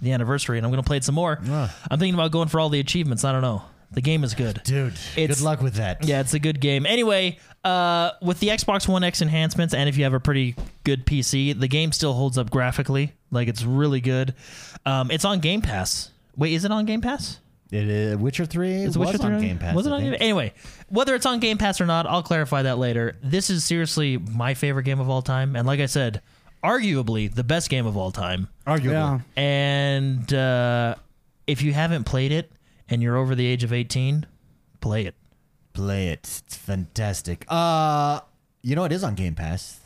the 0.00 0.12
anniversary, 0.12 0.58
and 0.58 0.66
I'm 0.66 0.72
gonna 0.72 0.82
play 0.82 0.96
it 0.98 1.04
some 1.04 1.14
more. 1.14 1.38
Ah. 1.48 1.74
I'm 1.90 1.98
thinking 1.98 2.14
about 2.14 2.30
going 2.32 2.48
for 2.48 2.60
all 2.60 2.68
the 2.68 2.80
achievements. 2.80 3.24
I 3.24 3.32
don't 3.32 3.42
know. 3.42 3.62
The 3.92 4.00
game 4.00 4.24
is 4.24 4.32
good. 4.32 4.62
Dude, 4.64 4.94
It's- 5.16 5.38
good 5.38 5.44
luck 5.44 5.60
with 5.60 5.74
that. 5.74 6.02
Yeah, 6.06 6.20
it's 6.20 6.32
a 6.32 6.38
good 6.38 6.60
game. 6.60 6.86
Anyway, 6.86 7.38
uh, 7.62 8.12
with 8.22 8.40
the 8.40 8.48
Xbox 8.48 8.88
One 8.88 9.04
X 9.04 9.20
enhancements, 9.20 9.74
and 9.74 9.86
if 9.86 9.98
you 9.98 10.04
have 10.04 10.14
a 10.14 10.20
pretty 10.20 10.56
good 10.84 11.04
PC, 11.04 11.52
the 11.58 11.68
game 11.68 11.92
still 11.92 12.14
holds 12.14 12.38
up 12.38 12.48
graphically. 12.50 13.12
Like 13.30 13.48
it's 13.48 13.62
really 13.64 14.00
good. 14.00 14.34
Um, 14.86 15.10
it's 15.10 15.26
on 15.26 15.40
Game 15.40 15.60
Pass. 15.60 16.10
Wait, 16.36 16.54
is 16.54 16.64
it 16.64 16.70
on 16.72 16.86
Game 16.86 17.02
Pass? 17.02 17.38
It 17.72 17.88
is 17.88 18.16
Witcher 18.18 18.44
3 18.44 18.82
Is 18.82 18.98
was 18.98 19.08
Witcher 19.08 19.18
3 19.18 19.34
on 19.34 19.40
Game 19.40 19.58
Pass. 19.58 19.74
Was 19.74 19.86
it 19.86 19.90
I 19.90 19.94
on 19.94 20.00
Game 20.02 20.10
think. 20.10 20.22
Anyway, 20.22 20.52
whether 20.90 21.14
it's 21.14 21.24
on 21.24 21.40
Game 21.40 21.56
Pass 21.56 21.80
or 21.80 21.86
not, 21.86 22.06
I'll 22.06 22.22
clarify 22.22 22.62
that 22.62 22.76
later. 22.76 23.16
This 23.22 23.48
is 23.48 23.64
seriously 23.64 24.18
my 24.18 24.52
favorite 24.52 24.84
game 24.84 25.00
of 25.00 25.08
all 25.08 25.22
time, 25.22 25.56
and 25.56 25.66
like 25.66 25.80
I 25.80 25.86
said, 25.86 26.20
arguably 26.62 27.34
the 27.34 27.42
best 27.44 27.70
game 27.70 27.86
of 27.86 27.96
all 27.96 28.10
time. 28.10 28.48
Arguably. 28.66 28.92
Yeah. 28.92 29.20
And 29.36 30.32
uh, 30.34 30.96
if 31.46 31.62
you 31.62 31.72
haven't 31.72 32.04
played 32.04 32.30
it 32.30 32.52
and 32.90 33.02
you're 33.02 33.16
over 33.16 33.34
the 33.34 33.46
age 33.46 33.64
of 33.64 33.72
18, 33.72 34.26
play 34.80 35.06
it. 35.06 35.14
Play 35.72 36.08
it. 36.08 36.42
It's 36.44 36.56
fantastic. 36.56 37.46
Uh, 37.48 38.20
you 38.62 38.76
know 38.76 38.84
it 38.84 38.92
is 38.92 39.02
on 39.02 39.14
Game 39.14 39.34
Pass. 39.34 39.80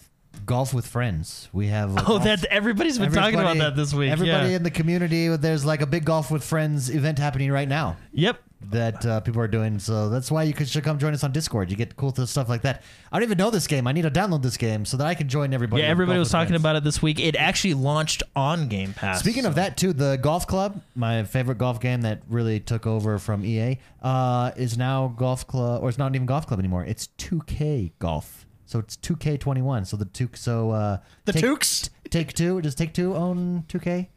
Golf 0.46 0.72
with 0.72 0.86
friends. 0.86 1.48
We 1.52 1.66
have. 1.68 1.96
a 1.96 2.00
Oh, 2.00 2.04
golf- 2.04 2.24
that 2.24 2.44
everybody's 2.46 2.98
been 2.98 3.12
talking 3.12 3.38
about 3.40 3.58
that 3.58 3.76
this 3.76 3.92
week. 3.92 4.10
Everybody 4.10 4.50
yeah. 4.50 4.56
in 4.56 4.62
the 4.62 4.70
community, 4.70 5.28
there's 5.36 5.64
like 5.64 5.82
a 5.82 5.86
big 5.86 6.04
golf 6.04 6.30
with 6.30 6.44
friends 6.44 6.88
event 6.88 7.18
happening 7.18 7.50
right 7.50 7.68
now 7.68 7.96
Yep. 8.12 8.38
that 8.70 9.04
uh, 9.04 9.20
people 9.20 9.40
are 9.42 9.48
doing. 9.48 9.78
So 9.80 10.08
that's 10.08 10.30
why 10.30 10.44
you 10.44 10.54
could, 10.54 10.68
should 10.68 10.84
come 10.84 10.98
join 10.98 11.12
us 11.14 11.24
on 11.24 11.32
Discord. 11.32 11.70
You 11.70 11.76
get 11.76 11.96
cool 11.96 12.14
stuff 12.14 12.48
like 12.48 12.62
that. 12.62 12.82
I 13.12 13.18
don't 13.18 13.24
even 13.24 13.38
know 13.38 13.50
this 13.50 13.66
game. 13.66 13.86
I 13.88 13.92
need 13.92 14.02
to 14.02 14.10
download 14.10 14.42
this 14.42 14.56
game 14.56 14.84
so 14.84 14.96
that 14.98 15.06
I 15.06 15.14
can 15.14 15.28
join 15.28 15.52
everybody. 15.52 15.82
Yeah, 15.82 15.86
in 15.88 15.90
everybody 15.90 16.16
Golf 16.16 16.20
was 16.20 16.28
with 16.28 16.32
talking 16.32 16.48
Friends. 16.50 16.62
about 16.62 16.76
it 16.76 16.84
this 16.84 17.02
week. 17.02 17.18
It 17.18 17.34
actually 17.36 17.74
launched 17.74 18.22
on 18.36 18.68
Game 18.68 18.92
Pass. 18.94 19.18
Speaking 19.20 19.46
of 19.46 19.56
that, 19.56 19.76
too, 19.76 19.92
the 19.92 20.16
Golf 20.16 20.46
Club, 20.46 20.80
my 20.94 21.24
favorite 21.24 21.58
golf 21.58 21.80
game 21.80 22.02
that 22.02 22.22
really 22.28 22.60
took 22.60 22.86
over 22.86 23.18
from 23.18 23.44
EA, 23.44 23.78
uh, 24.02 24.52
is 24.56 24.78
now 24.78 25.08
Golf 25.16 25.46
Club, 25.46 25.82
or 25.82 25.88
it's 25.88 25.98
not 25.98 26.14
even 26.14 26.26
Golf 26.26 26.46
Club 26.46 26.60
anymore. 26.60 26.84
It's 26.84 27.08
2K 27.18 27.92
Golf. 27.98 28.45
So 28.66 28.78
it's 28.80 28.96
2K21. 28.98 29.86
So 29.86 29.96
the 29.96 30.04
two, 30.06 30.28
so 30.34 30.70
uh, 30.72 30.98
The 31.24 31.32
take, 31.32 31.44
Tukes? 31.44 31.88
Take 32.10 32.32
Two. 32.34 32.60
Does 32.60 32.74
Take 32.74 32.92
Two 32.92 33.14
own 33.14 33.64
2K? 33.68 34.08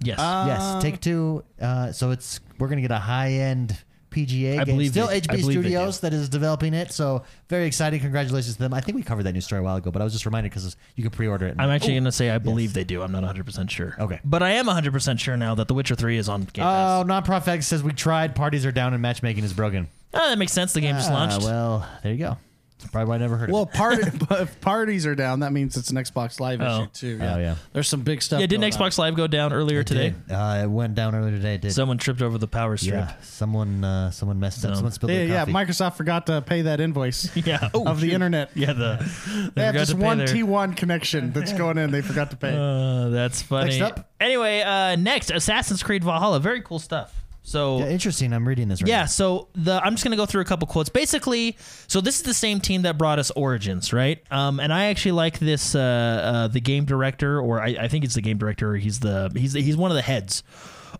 yes. 0.00 0.18
Uh, 0.18 0.44
yes, 0.48 0.82
Take 0.82 1.00
Two. 1.00 1.44
Uh, 1.60 1.92
so 1.92 2.10
it's 2.12 2.40
we're 2.58 2.68
gonna 2.68 2.80
get 2.80 2.90
a 2.92 2.98
high 2.98 3.32
end 3.32 3.76
PGA 4.10 4.54
I 4.60 4.64
game. 4.64 4.76
believe 4.76 4.92
Still 4.92 5.08
they- 5.08 5.16
I 5.16 5.20
HB 5.20 5.26
believe 5.28 5.46
they 5.46 5.52
Studios 5.52 6.00
that 6.00 6.14
is 6.14 6.28
developing 6.30 6.72
it. 6.74 6.92
So 6.92 7.24
very 7.48 7.66
exciting. 7.66 8.00
Congratulations 8.00 8.54
to 8.56 8.60
them. 8.62 8.72
I 8.72 8.80
think 8.80 8.96
we 8.96 9.02
covered 9.02 9.24
that 9.24 9.32
news 9.32 9.44
story 9.44 9.60
a 9.60 9.62
while 9.62 9.76
ago, 9.76 9.90
but 9.90 10.00
I 10.00 10.04
was 10.04 10.14
just 10.14 10.24
reminded 10.24 10.50
because 10.50 10.76
you 10.96 11.02
can 11.02 11.10
pre-order 11.10 11.46
it. 11.46 11.56
I'm 11.58 11.68
actually 11.68 11.92
going 11.92 12.04
to 12.04 12.12
say 12.12 12.30
I 12.30 12.38
believe 12.38 12.72
they 12.72 12.84
do. 12.84 13.02
I'm 13.02 13.12
not 13.12 13.22
100% 13.22 13.68
sure. 13.68 13.94
Okay. 14.00 14.18
But 14.24 14.42
I 14.42 14.52
am 14.52 14.64
100% 14.66 15.18
sure 15.20 15.36
now 15.36 15.54
that 15.56 15.68
The 15.68 15.74
Witcher 15.74 15.94
3 15.94 16.16
is 16.16 16.26
on 16.28 16.44
Game 16.44 16.62
Pass. 16.64 17.04
Oh, 17.04 17.06
nonprofit 17.06 17.62
says 17.64 17.82
we 17.82 17.92
tried. 17.92 18.34
Parties 18.34 18.64
are 18.64 18.72
down 18.72 18.94
and 18.94 19.02
matchmaking 19.02 19.44
is 19.44 19.52
broken. 19.52 19.88
Oh, 20.14 20.30
that 20.30 20.38
makes 20.38 20.52
sense. 20.52 20.72
The 20.72 20.80
game 20.80 20.94
just 20.96 21.10
Ah, 21.10 21.14
launched. 21.14 21.42
well, 21.42 21.86
there 22.02 22.12
you 22.12 22.18
go. 22.18 22.38
That's 22.78 22.92
probably 22.92 23.08
why 23.08 23.14
I 23.16 23.18
never 23.18 23.36
heard 23.36 23.50
Well, 23.50 23.62
of 23.62 23.68
it. 23.70 23.74
party, 23.74 24.02
but 24.28 24.40
if 24.42 24.60
parties 24.60 25.04
are 25.04 25.16
down, 25.16 25.40
that 25.40 25.52
means 25.52 25.76
it's 25.76 25.90
an 25.90 25.96
Xbox 25.96 26.38
Live 26.38 26.60
Oh. 26.62 26.82
issue 26.82 26.86
too. 26.92 27.18
Oh, 27.20 27.38
yeah. 27.38 27.56
There's 27.72 27.88
some 27.88 28.02
big 28.02 28.22
stuff. 28.22 28.38
yeah, 28.40 28.46
didn't 28.46 28.60
going 28.60 28.72
on. 28.72 28.80
Xbox 28.90 28.98
Live 28.98 29.16
go 29.16 29.26
down 29.26 29.52
earlier 29.52 29.82
today? 29.82 30.10
Did. 30.28 30.32
Uh, 30.32 30.60
it 30.62 30.66
went 30.70 30.94
down 30.94 31.14
earlier 31.16 31.32
today. 31.32 31.54
It 31.54 31.62
did. 31.62 31.72
Someone 31.72 31.98
tripped 31.98 32.22
over 32.22 32.38
the 32.38 32.46
power 32.46 32.76
strip. 32.76 32.94
yeah, 32.94 33.12
someone 33.22 33.82
uh, 33.82 34.10
someone 34.12 34.38
messed 34.38 34.64
up. 34.64 34.70
So- 34.70 34.74
Someone 34.76 34.92
spilled 34.92 35.10
Yeah, 35.10 35.18
their 35.18 35.26
yeah. 35.26 35.38
coffee. 35.40 35.52
Microsoft 35.52 35.96
forgot 35.96 36.26
to 36.26 36.40
pay 36.40 36.62
that 36.62 36.80
invoice 36.80 37.34
Yeah. 37.46 37.68
Oh, 37.74 37.84
of 37.86 38.00
the 38.00 38.06
shoot. 38.06 38.14
internet. 38.14 38.50
Yeah, 38.54 38.74
the 38.74 39.50
They 39.56 39.62
have 39.64 39.72
forgot 39.72 39.74
just 39.74 39.90
to 39.90 39.96
pay 39.98 40.04
one 40.04 40.18
their- 40.18 40.26
T1 40.28 40.76
connection 40.76 41.32
that's 41.32 41.52
going 41.52 41.78
in. 41.78 41.90
They 41.90 42.00
forgot 42.02 42.30
to 42.30 42.36
pay. 42.36 42.54
Uh, 42.56 43.08
that's 43.08 43.42
funny. 43.42 43.78
Next 43.78 43.98
up. 43.98 44.08
Anyway, 44.20 44.60
uh, 44.62 44.94
next 44.96 45.30
Assassin's 45.32 45.82
Creed 45.82 46.04
Valhalla. 46.04 46.38
Very 46.38 46.60
cool 46.60 46.78
stuff. 46.78 47.12
So 47.48 47.78
yeah, 47.78 47.88
interesting. 47.88 48.34
I'm 48.34 48.46
reading 48.46 48.68
this 48.68 48.82
right 48.82 48.88
Yeah, 48.88 49.06
so 49.06 49.48
the 49.54 49.80
I'm 49.82 49.94
just 49.94 50.04
gonna 50.04 50.16
go 50.16 50.26
through 50.26 50.42
a 50.42 50.44
couple 50.44 50.68
quotes. 50.68 50.90
Basically, 50.90 51.56
so 51.86 52.02
this 52.02 52.16
is 52.16 52.22
the 52.22 52.34
same 52.34 52.60
team 52.60 52.82
that 52.82 52.98
brought 52.98 53.18
us 53.18 53.30
Origins, 53.30 53.90
right? 53.90 54.22
Um, 54.30 54.60
and 54.60 54.70
I 54.70 54.86
actually 54.86 55.12
like 55.12 55.38
this. 55.38 55.74
Uh, 55.74 55.78
uh, 55.78 56.48
the 56.48 56.60
game 56.60 56.84
director, 56.84 57.40
or 57.40 57.62
I, 57.62 57.68
I 57.80 57.88
think 57.88 58.04
it's 58.04 58.14
the 58.14 58.20
game 58.20 58.36
director. 58.36 58.76
He's 58.76 59.00
the 59.00 59.32
he's 59.34 59.54
he's 59.54 59.78
one 59.78 59.90
of 59.90 59.94
the 59.94 60.02
heads 60.02 60.42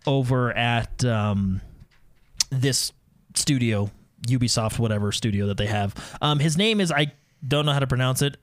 over 0.06 0.50
at 0.56 1.04
um, 1.04 1.60
this 2.48 2.92
studio, 3.34 3.90
Ubisoft, 4.22 4.78
whatever 4.78 5.12
studio 5.12 5.48
that 5.48 5.58
they 5.58 5.66
have. 5.66 5.94
Um, 6.22 6.38
his 6.38 6.56
name 6.56 6.80
is 6.80 6.90
I 6.90 7.12
don't 7.46 7.66
know 7.66 7.72
how 7.72 7.80
to 7.80 7.86
pronounce 7.86 8.22
it. 8.22 8.38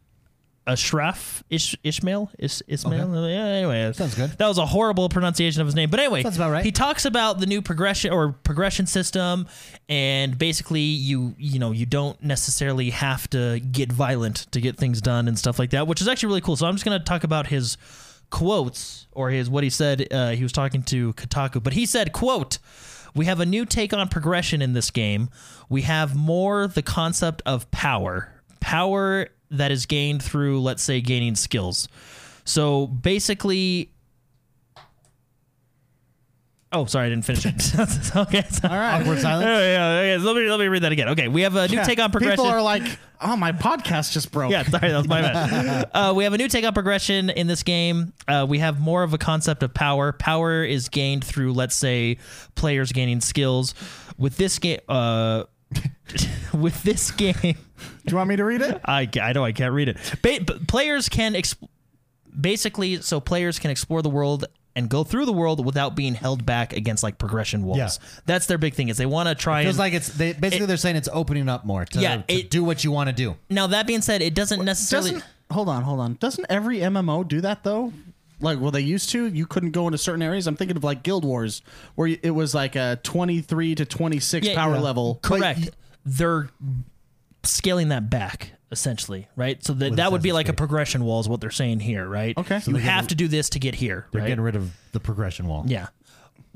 Ashraf 0.68 1.44
Ish, 1.50 1.76
Ishmael 1.84 2.32
Is, 2.40 2.64
Ismail. 2.68 3.30
Yeah, 3.30 3.46
anyway, 3.46 3.94
Sounds 3.94 4.16
good. 4.16 4.32
That 4.32 4.48
was 4.48 4.58
a 4.58 4.66
horrible 4.66 5.10
pronunciation 5.10 5.62
of 5.62 5.68
his 5.68 5.76
name, 5.76 5.90
but 5.90 6.00
anyway, 6.00 6.24
Sounds 6.24 6.38
about 6.38 6.52
right. 6.52 6.66
He 6.66 6.72
talks 6.72 7.06
about 7.06 7.40
the 7.40 7.46
new 7.46 7.62
progression 7.62 8.12
or 8.12 8.32
progression 8.32 8.88
system, 8.88 9.48
and 9.88 10.38
basically 10.38 10.82
you 10.82 11.36
you 11.38 11.60
know 11.60 11.72
you 11.72 11.86
don't 11.86 12.22
necessarily 12.24 12.90
have 12.90 13.30
to 13.30 13.60
get 13.60 13.92
violent 13.92 14.48
to 14.52 14.62
get 14.62 14.78
things 14.78 15.02
done 15.02 15.28
and 15.28 15.38
stuff 15.38 15.60
like 15.60 15.70
that, 15.70 15.88
which 15.88 16.02
is 16.02 16.08
actually 16.08 16.28
really 16.28 16.42
cool. 16.42 16.56
So 16.56 16.66
I'm 16.66 16.74
just 16.74 16.86
gonna 16.86 17.00
talk 17.00 17.24
about 17.24 17.48
his 17.48 17.78
quotes 18.32 19.06
or 19.12 19.30
his 19.30 19.50
what 19.50 19.64
he 19.64 19.70
said. 19.70 20.08
Uh, 20.12 20.30
he 20.32 20.42
was 20.42 20.52
talking 20.52 20.82
to 20.84 21.14
Kotaku, 21.14 21.62
but 21.62 21.74
he 21.74 21.86
said, 21.86 22.12
"quote." 22.12 22.58
We 23.14 23.28
have 23.28 23.40
a 23.40 23.46
new 23.46 23.66
take 23.66 23.94
on 23.94 24.10
progression 24.10 24.62
in 24.62 24.74
this 24.74 24.92
game. 24.92 25.30
We 25.70 25.84
have 25.84 26.18
more 26.18 26.68
the 26.68 26.82
concept 26.82 27.42
of 27.46 27.72
power. 27.72 28.30
Power 28.60 29.30
that 29.56 29.72
is 29.72 29.86
gained 29.86 30.22
through, 30.24 30.62
let's 30.62 30.84
say, 30.84 31.02
gaining 31.02 31.36
skills. 31.36 31.88
So 32.44 32.88
basically, 32.88 33.92
Oh, 36.72 36.84
sorry, 36.86 37.06
I 37.08 37.10
didn't 37.10 37.24
finish 37.24 37.46
it. 37.46 38.16
okay, 38.18 38.44
so- 38.50 38.68
All 38.68 38.76
right. 38.76 39.00
Awkward 39.00 39.20
silence. 39.22 39.46
Yeah, 39.46 39.60
yeah, 40.02 40.18
yeah, 40.18 40.24
Let 40.24 40.36
me 40.36 40.50
let 40.50 40.60
me 40.60 40.68
read 40.68 40.84
that 40.84 40.92
again. 40.92 41.10
Okay, 41.10 41.30
we 41.30 41.44
have 41.44 41.56
a 41.56 41.68
new 41.70 41.82
take 41.86 42.00
on 42.00 42.12
progression. 42.12 42.36
People 42.38 42.48
are 42.52 42.62
like, 42.62 42.84
oh, 43.22 43.38
my 43.38 43.54
podcast 43.54 44.12
just 44.12 44.30
broke. 44.32 44.52
Yeah, 44.52 44.64
sorry, 44.64 44.90
that 44.92 44.98
was 44.98 45.08
my 45.08 45.22
bad. 45.22 45.90
Uh, 45.94 46.14
we 46.14 46.26
have 46.26 46.34
a 46.34 46.38
new 46.38 46.50
take 46.50 46.66
on 46.66 46.74
progression 46.74 47.30
in 47.30 47.48
this 47.48 47.64
game. 47.64 48.12
Uh, 48.28 48.46
we 48.50 48.60
have 48.60 48.80
more 48.82 49.04
of 49.04 49.14
a 49.14 49.18
concept 49.18 49.64
of 49.64 49.74
power. 49.74 50.12
Power 50.12 50.66
is 50.66 50.90
gained 50.90 51.24
through, 51.24 51.54
let's 51.54 51.76
say, 51.76 52.18
players 52.56 52.92
gaining 52.92 53.22
skills. 53.22 53.74
With 54.18 54.36
this 54.36 54.60
game, 54.60 54.80
uh, 54.90 55.46
with 56.54 56.84
this 56.84 57.12
game, 57.12 57.56
Do 57.78 58.12
you 58.12 58.18
want 58.18 58.30
me 58.30 58.36
to 58.38 58.44
read 58.46 58.62
it? 58.62 58.82
I, 58.86 59.10
I 59.22 59.34
know 59.34 59.44
I 59.44 59.52
can't 59.52 59.74
read 59.74 59.90
it. 59.90 59.98
Ba- 60.22 60.44
but 60.46 60.68
players 60.68 61.10
can 61.10 61.34
exp- 61.34 61.58
basically 62.40 63.02
so 63.02 63.20
players 63.20 63.60
can 63.60 63.72
explore 63.72 64.02
the 64.02 64.10
world 64.10 64.46
and 64.78 64.90
go 64.90 65.04
through 65.06 65.26
the 65.26 65.34
world 65.34 65.66
without 65.66 65.96
being 65.96 66.14
held 66.16 66.46
back 66.46 66.74
against 66.74 67.02
like 67.04 67.18
progression 67.18 67.64
walls. 67.64 67.78
Yeah. 67.78 67.90
That's 68.26 68.46
their 68.48 68.58
big 68.58 68.74
thing 68.74 68.90
is 68.90 68.98
they 68.98 69.06
want 69.06 69.30
to 69.30 69.36
try 69.36 69.64
Feels 69.64 69.76
and 69.76 69.80
like 69.80 69.94
it's 69.94 70.10
they, 70.10 70.34
basically 70.34 70.66
they're 70.66 70.76
saying 70.78 70.98
it's 70.98 71.10
opening 71.12 71.48
up 71.48 71.66
more 71.66 71.86
to, 71.86 72.00
Yeah, 72.00 72.18
to 72.18 72.24
it- 72.34 72.50
do 72.50 72.64
what 72.64 72.84
you 72.84 72.92
want 72.92 73.10
to 73.10 73.16
do. 73.16 73.38
now 73.50 73.68
that 73.68 73.88
being 73.88 74.02
said, 74.02 74.22
it 74.22 74.34
doesn't 74.34 74.64
necessarily. 74.66 75.12
Doesn't 75.12 75.26
hold 75.52 75.70
on, 75.70 75.84
hold 75.84 76.00
on. 76.02 76.16
Doesn't 76.16 76.46
every 76.50 76.80
MMO 76.80 77.26
do 77.28 77.42
that 77.42 77.64
though? 77.64 77.94
Like, 78.42 78.60
well, 78.60 78.72
they 78.72 78.82
used 78.82 79.12
to. 79.12 79.28
You 79.28 79.46
couldn't 79.46 79.72
go 79.72 79.88
into 79.88 79.98
certain 79.98 80.22
areas. 80.22 80.46
I'm 80.46 80.58
thinking 80.58 80.76
of 80.76 80.84
like 80.84 81.04
Guild 81.04 81.24
Wars, 81.24 81.62
where 81.96 82.10
it 82.22 82.32
was 82.32 82.54
like 82.54 82.76
a 82.76 83.00
23 83.04 83.76
to 83.76 83.86
26 83.86 84.46
Yeah, 84.46 84.56
power 84.56 84.74
yeah. 84.76 84.82
level. 84.82 85.20
Correct. 85.24 85.70
They're 86.06 86.50
scaling 87.48 87.90
that 87.90 88.10
back 88.10 88.52
essentially, 88.72 89.28
right? 89.36 89.64
So 89.64 89.74
that 89.74 89.96
that 89.98 90.12
would 90.12 90.22
be 90.22 90.32
like 90.32 90.50
a 90.50 90.54
progression 90.54 91.04
wall 91.06 91.20
is 91.20 91.30
what 91.30 91.40
they're 91.42 91.52
saying 91.52 91.80
here, 91.82 92.08
right? 92.08 92.38
Okay. 92.38 92.60
So 92.60 92.72
you 92.72 92.78
have 92.78 93.04
getting- 93.04 93.08
to 93.10 93.16
do 93.16 93.28
this 93.28 93.50
to 93.52 93.60
get 93.60 93.76
here, 93.76 94.08
They're 94.12 94.22
right? 94.22 94.28
getting 94.28 94.44
rid 94.44 94.56
of 94.56 94.72
the 94.92 95.00
progression 95.00 95.48
wall. 95.48 95.64
yeah. 95.68 95.88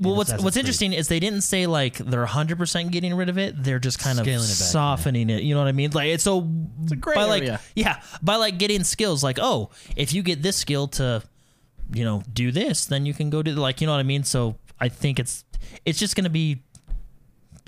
Well, 0.02 0.16
what's 0.16 0.30
Assassin's 0.30 0.44
what's 0.44 0.54
Creed. 0.56 0.60
interesting 0.64 0.92
is 0.94 1.08
they 1.08 1.20
didn't 1.20 1.42
say 1.42 1.66
like 1.66 1.98
they're 1.98 2.24
100% 2.24 2.90
getting 2.90 3.12
rid 3.14 3.28
of 3.28 3.36
it. 3.36 3.62
They're 3.62 3.78
just 3.78 3.98
kind 3.98 4.16
Scaling 4.16 4.36
of 4.38 4.44
it 4.44 4.48
back, 4.48 4.56
softening 4.56 5.28
it. 5.28 5.42
You 5.42 5.52
know 5.54 5.60
what 5.60 5.68
I 5.68 5.72
mean? 5.72 5.90
Like 5.90 6.08
it's 6.08 6.24
so 6.24 6.38
a 6.90 6.96
gray 6.96 7.14
by 7.14 7.24
like 7.24 7.60
yeah, 7.76 8.00
by 8.22 8.36
like 8.36 8.56
getting 8.56 8.82
skills 8.82 9.22
like, 9.22 9.38
"Oh, 9.38 9.68
if 9.96 10.14
you 10.14 10.22
get 10.22 10.42
this 10.42 10.56
skill 10.56 10.88
to 10.88 11.22
you 11.92 12.04
know, 12.04 12.22
do 12.32 12.50
this, 12.52 12.86
then 12.86 13.04
you 13.04 13.12
can 13.12 13.30
go 13.30 13.42
to 13.42 13.50
like, 13.60 13.80
you 13.80 13.86
know 13.86 13.92
what 13.92 13.98
I 13.98 14.04
mean? 14.04 14.22
So 14.24 14.56
I 14.80 14.88
think 14.88 15.18
it's 15.18 15.44
it's 15.84 15.98
just 15.98 16.16
going 16.16 16.24
to 16.24 16.30
be 16.30 16.62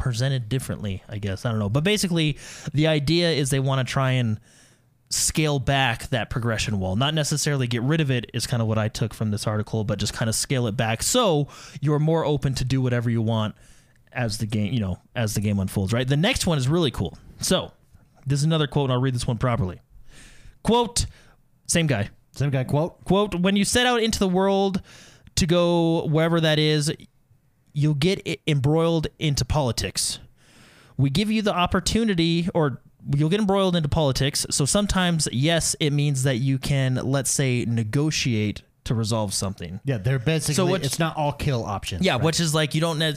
presented 0.03 0.49
differently, 0.49 1.01
I 1.09 1.19
guess. 1.19 1.47
I 1.47 1.51
don't 1.51 1.61
know. 1.61 1.69
But 1.69 1.85
basically, 1.85 2.37
the 2.75 2.89
idea 2.89 3.31
is 3.31 3.51
they 3.51 3.61
want 3.61 3.87
to 3.87 3.91
try 3.91 4.13
and 4.13 4.41
scale 5.11 5.61
back 5.61 6.09
that 6.09 6.29
progression 6.29 6.81
wall. 6.81 6.97
Not 6.97 7.15
necessarily 7.15 7.69
get 7.69 7.83
rid 7.83 8.01
of 8.01 8.11
it 8.11 8.29
is 8.35 8.45
kind 8.45 8.61
of 8.61 8.67
what 8.67 8.79
I 8.79 8.89
took 8.89 9.15
from 9.15 9.31
this 9.31 9.47
article, 9.47 9.85
but 9.85 10.01
just 10.01 10.13
kind 10.13 10.29
of 10.29 10.35
scale 10.35 10.67
it 10.67 10.77
back 10.77 11.05
so 11.05 11.47
you're 11.81 12.01
more 12.01 12.25
open 12.25 12.55
to 12.55 12.65
do 12.65 12.83
whatever 12.83 13.11
you 13.11 13.23
want 13.23 13.55
as 14.13 14.39
the 14.39 14.47
game, 14.47 14.73
you 14.73 14.81
know, 14.81 14.99
as 15.15 15.35
the 15.35 15.41
game 15.41 15.61
unfolds, 15.61 15.93
right? 15.93 16.09
The 16.09 16.17
next 16.17 16.47
one 16.47 16.59
is 16.59 16.67
really 16.67 16.91
cool. 16.91 17.17
So, 17.41 17.71
this 18.27 18.41
is 18.41 18.45
another 18.45 18.67
quote 18.67 18.87
and 18.87 18.95
I'll 18.95 19.01
read 19.01 19.15
this 19.15 19.27
one 19.27 19.39
properly. 19.39 19.81
Quote, 20.65 21.07
same 21.69 21.87
guy. 21.87 22.11
Same 22.33 22.51
guy 22.51 22.65
quote. 22.65 23.05
Quote, 23.05 23.37
when 23.37 23.55
you 23.55 23.65
set 23.65 23.87
out 23.87 24.03
into 24.03 24.19
the 24.19 24.29
world 24.29 24.83
to 25.37 25.47
go 25.47 26.07
wherever 26.07 26.41
that 26.41 26.59
is, 26.59 26.93
you'll 27.73 27.95
get 27.95 28.27
embroiled 28.47 29.07
into 29.19 29.45
politics. 29.45 30.19
We 30.97 31.11
give 31.11 31.31
you 31.31 31.43
the 31.43 31.55
opportunity, 31.55 32.49
or 32.55 32.81
you'll 33.17 33.29
get 33.31 33.41
embroiled 33.41 33.75
into 33.77 33.89
politics. 33.89 34.47
So 34.51 34.65
sometimes, 34.65 35.27
yes, 35.33 35.75
it 35.81 35.91
means 35.93 36.23
that 36.25 36.37
you 36.37 36.59
can, 36.59 36.95
let's 36.97 37.31
say, 37.31 37.65
negotiate 37.67 38.63
to 38.85 38.95
resolve 38.95 39.33
something. 39.33 39.81
Yeah, 39.85 39.99
they're 39.99 40.19
basically 40.19 40.55
So 40.55 40.67
what- 40.67 40.85
it's 40.85 40.99
not 40.99 41.17
all 41.17 41.33
kill 41.33 41.65
options. 41.65 42.05
Yeah, 42.05 42.15
right? 42.15 42.23
which 42.23 42.41
is 42.41 42.55
like 42.55 42.75
you 42.75 42.81
don't 42.81 42.99
ne- 42.99 43.17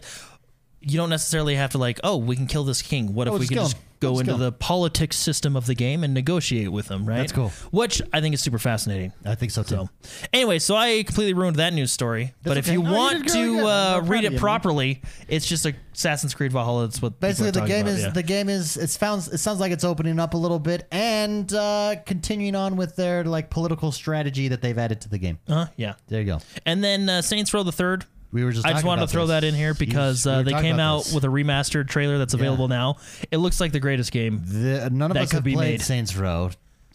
you 0.86 0.98
don't 0.98 1.10
necessarily 1.10 1.56
have 1.56 1.71
to 1.71 1.78
like, 1.78 2.00
oh, 2.04 2.17
we 2.17 2.36
can 2.36 2.48
kill 2.48 2.63
this 2.63 2.82
king. 2.82 3.13
What 3.13 3.28
if 3.28 3.34
Oh, 3.34 3.38
we 3.38 3.48
can 3.48 3.58
just 3.58 3.76
him. 3.76 3.82
go 4.00 4.19
into 4.19 4.36
the 4.36 4.52
politics 4.52 5.17
system 5.17 5.56
of 5.56 5.65
the 5.65 5.74
game 5.74 6.04
and 6.04 6.13
negotiate 6.13 6.71
with 6.71 6.88
them, 6.88 7.06
right? 7.08 7.17
That's 7.17 7.32
cool. 7.32 7.50
Which 7.71 8.02
I 8.13 8.21
think 8.21 8.36
is 8.36 8.41
super 8.41 8.60
fascinating. 8.60 9.12
I 9.26 9.34
think 9.36 9.52
so 9.52 9.63
too. 9.63 9.76
So, 9.76 9.89
anyway, 10.32 10.60
so 10.60 10.76
I 10.76 11.02
completely 11.04 11.34
ruined 11.34 11.56
that 11.58 11.74
news 11.74 11.91
story. 11.91 12.34
but 12.43 12.58
if 12.58 12.65
okay. 12.65 12.74
you 12.74 12.84
No, 12.84 12.93
want 12.93 13.28
to 13.30 13.60
uh, 13.67 14.02
read 14.06 14.24
it 14.24 14.24
you, 14.26 14.30
man. 14.32 14.39
properly, 14.39 15.02
it's 15.28 15.48
just 15.48 15.65
Assassin's 15.65 16.36
Creed 16.36 16.52
Valhalla. 16.52 16.86
That's 16.88 17.02
what 17.02 17.19
Basically, 17.19 17.52
the 17.52 17.62
game 17.65 17.88
about, 17.88 17.93
is 17.98 18.04
yeah. 18.04 18.10
the 18.10 18.24
game 18.24 18.48
is 18.50 18.78
it 18.78 18.89
sounds 18.91 19.28
it 19.30 19.39
sounds 19.39 19.60
like 19.60 19.71
it's 19.71 19.84
opening 19.84 20.19
up 20.19 20.34
a 20.36 20.38
little 20.38 20.60
bit 20.60 20.88
and 20.91 21.52
uh, 21.54 21.95
continuing 22.06 22.56
on 22.56 22.76
with 22.76 22.95
their 22.95 23.24
like 23.24 23.50
political 23.50 23.91
strategy 23.91 24.50
that 24.50 24.62
they've 24.62 24.78
added 24.78 25.02
to 25.02 25.10
the 25.10 25.17
game. 25.17 25.39
uh, 25.48 25.65
yeah. 25.78 25.95
There 26.10 26.19
you 26.21 26.28
go. 26.28 26.39
And 26.65 26.84
then 26.84 27.10
uh, 27.10 27.21
Saints 27.24 27.54
Row 27.54 27.63
the 27.63 27.71
Third. 27.71 28.06
We 28.31 28.43
were 28.43 28.51
just. 28.51 28.65
I 28.65 28.73
just 28.73 28.83
wanted 28.83 29.01
to 29.01 29.07
throw 29.07 29.27
this. 29.27 29.41
that 29.41 29.43
in 29.43 29.53
here 29.53 29.73
because 29.73 30.27
uh, 30.27 30.41
they 30.41 30.51
came 30.51 30.79
out 30.79 31.05
this. 31.05 31.13
with 31.13 31.23
a 31.23 31.27
remastered 31.27 31.88
trailer 31.88 32.17
that's 32.17 32.33
available 32.33 32.67
now. 32.67 32.97
It 33.31 33.38
looks 33.38 33.59
like 33.59 33.71
the 33.71 33.79
greatest 33.79 34.11
game. 34.11 34.41
The, 34.45 34.89
none 34.91 35.11
of 35.11 35.15
that 35.15 35.23
us 35.23 35.29
could 35.29 35.38
have 35.38 35.43
be 35.43 35.53
played 35.53 35.71
made. 35.73 35.81
Saints 35.81 36.15
Row. 36.15 36.51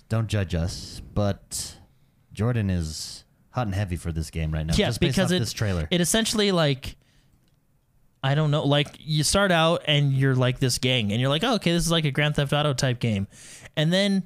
Don't 0.09 0.27
judge 0.27 0.55
us, 0.55 1.01
but 1.15 1.77
Jordan 2.33 2.69
is 2.69 3.25
hot 3.51 3.67
and 3.67 3.75
heavy 3.75 3.97
for 3.97 4.13
this 4.13 4.31
game 4.31 4.53
right 4.53 4.67
now. 4.67 4.75
Yeah, 4.77 4.87
just 4.87 5.01
because 5.01 5.31
it, 5.33 5.39
this 5.39 5.53
trailer. 5.53 5.87
it 5.91 6.01
essentially 6.01 6.53
like 6.53 6.97
I 8.23 8.35
don't 8.35 8.51
know, 8.51 8.65
like 8.65 8.97
you 8.99 9.25
start 9.25 9.51
out 9.51 9.83
and 9.87 10.13
you're 10.13 10.35
like 10.35 10.59
this 10.59 10.79
gang, 10.79 11.11
and 11.13 11.21
you're 11.21 11.31
like, 11.31 11.45
oh, 11.45 11.55
okay, 11.55 11.73
this 11.73 11.85
is 11.85 11.91
like 11.91 12.05
a 12.05 12.11
Grand 12.11 12.37
Theft 12.37 12.53
Auto 12.53 12.75
type 12.75 12.99
game, 12.99 13.27
and 13.77 13.93
then 13.93 14.25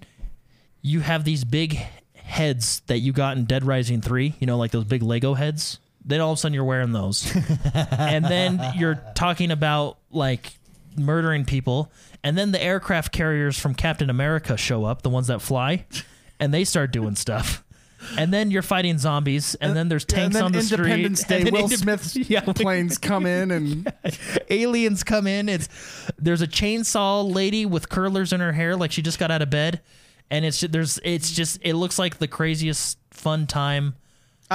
you 0.83 1.01
have 1.01 1.25
these 1.25 1.45
big 1.45 1.79
heads 2.15 2.81
that 2.87 2.99
you 2.99 3.13
got 3.13 3.37
in 3.37 3.45
Dead 3.45 3.65
Rising 3.65 4.01
Three, 4.01 4.35
you 4.41 4.47
know, 4.47 4.59
like 4.59 4.73
those 4.73 4.85
big 4.85 5.03
Lego 5.03 5.35
heads. 5.35 5.79
Then 6.05 6.21
all 6.21 6.33
of 6.33 6.39
a 6.39 6.41
sudden 6.41 6.55
you're 6.55 6.65
wearing 6.65 6.93
those, 6.93 7.35
and 7.75 8.25
then 8.25 8.61
you're 8.77 9.01
talking 9.15 9.51
about 9.51 9.99
like 10.11 10.53
murdering 10.97 11.45
people, 11.45 11.91
and 12.23 12.37
then 12.37 12.53
the 12.53 12.63
aircraft 12.63 13.13
carriers 13.13 13.59
from 13.59 13.75
Captain 13.75 14.11
America 14.11 14.57
show 14.57 14.85
up, 14.85 15.03
the 15.03 15.11
ones 15.11 15.29
that 15.29 15.41
fly, 15.41 15.87
and 16.39 16.53
they 16.53 16.65
start 16.65 16.93
doing 16.93 17.15
stuff. 17.17 17.65
And 18.19 18.33
then 18.35 18.51
you're 18.51 18.63
fighting 18.63 18.99
zombies, 18.99 19.55
and 19.57 19.75
then 19.75 19.89
there's 19.89 20.05
tanks 20.05 20.37
on 20.37 20.53
the 20.53 20.59
Independence 20.59 21.21
street. 21.23 21.29
Day, 21.29 21.39
and 21.39 21.47
then 21.47 21.55
Will 21.55 21.69
Indep- 21.69 21.77
Smith's 21.79 22.17
yeah, 22.31 22.41
planes 22.41 22.99
come 22.99 23.25
in 23.25 23.51
and 23.51 23.93
aliens 24.51 25.03
come 25.05 25.27
in. 25.27 25.49
It's 25.49 25.69
there's 26.19 26.43
a 26.43 26.47
chainsaw 26.47 27.35
lady 27.35 27.65
with 27.65 27.89
curlers 27.89 28.33
in 28.33 28.41
her 28.41 28.53
hair, 28.53 28.77
like 28.77 28.93
she 28.93 29.01
just 29.01 29.19
got 29.19 29.31
out 29.31 29.41
of 29.41 29.49
bed, 29.49 29.81
and 30.31 30.45
it's 30.45 30.61
there's 30.61 31.01
it's 31.03 31.33
just 31.33 31.59
it 31.63 31.75
looks 31.75 31.99
like 31.99 32.19
the 32.19 32.29
craziest 32.29 32.99
fun 33.11 33.47
time. 33.47 33.95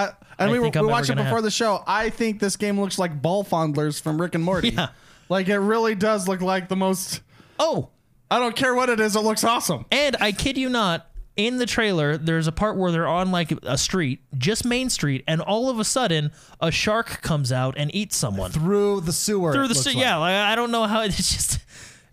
I, 0.05 0.13
and 0.39 0.49
I 0.49 0.51
we, 0.51 0.59
we 0.59 0.71
I'm 0.73 0.87
watched 0.87 1.09
it 1.09 1.15
before 1.15 1.35
have- 1.37 1.43
the 1.43 1.51
show. 1.51 1.83
I 1.87 2.09
think 2.09 2.39
this 2.39 2.55
game 2.55 2.79
looks 2.79 2.97
like 2.99 3.21
ball 3.21 3.43
fondlers 3.43 3.99
from 4.01 4.19
Rick 4.21 4.35
and 4.35 4.43
Morty. 4.43 4.69
Yeah. 4.69 4.89
Like 5.29 5.47
it 5.47 5.59
really 5.59 5.95
does 5.95 6.27
look 6.27 6.41
like 6.41 6.69
the 6.69 6.75
most. 6.75 7.21
Oh, 7.59 7.89
I 8.31 8.39
don't 8.39 8.55
care 8.55 8.73
what 8.75 8.89
it 8.89 8.99
is. 8.99 9.15
It 9.15 9.19
looks 9.21 9.43
awesome. 9.43 9.85
and 9.91 10.15
I 10.19 10.31
kid 10.31 10.57
you 10.57 10.69
not. 10.69 11.05
In 11.37 11.55
the 11.57 11.65
trailer, 11.65 12.17
there's 12.17 12.47
a 12.47 12.51
part 12.51 12.75
where 12.75 12.91
they're 12.91 13.07
on 13.07 13.31
like 13.31 13.53
a 13.63 13.77
street, 13.77 14.19
just 14.37 14.65
Main 14.65 14.89
Street, 14.89 15.23
and 15.25 15.39
all 15.39 15.69
of 15.69 15.79
a 15.79 15.85
sudden, 15.85 16.31
a 16.59 16.69
shark 16.69 17.21
comes 17.21 17.51
out 17.53 17.75
and 17.77 17.93
eats 17.95 18.17
someone 18.17 18.51
through 18.51 19.01
the 19.01 19.13
sewer. 19.13 19.53
through 19.53 19.69
the 19.69 19.73
looks 19.73 19.85
se- 19.85 19.93
like. 19.93 20.01
yeah. 20.03 20.17
Like, 20.17 20.33
I 20.33 20.55
don't 20.55 20.69
know 20.71 20.83
how 20.85 21.01
it's 21.03 21.15
just. 21.15 21.59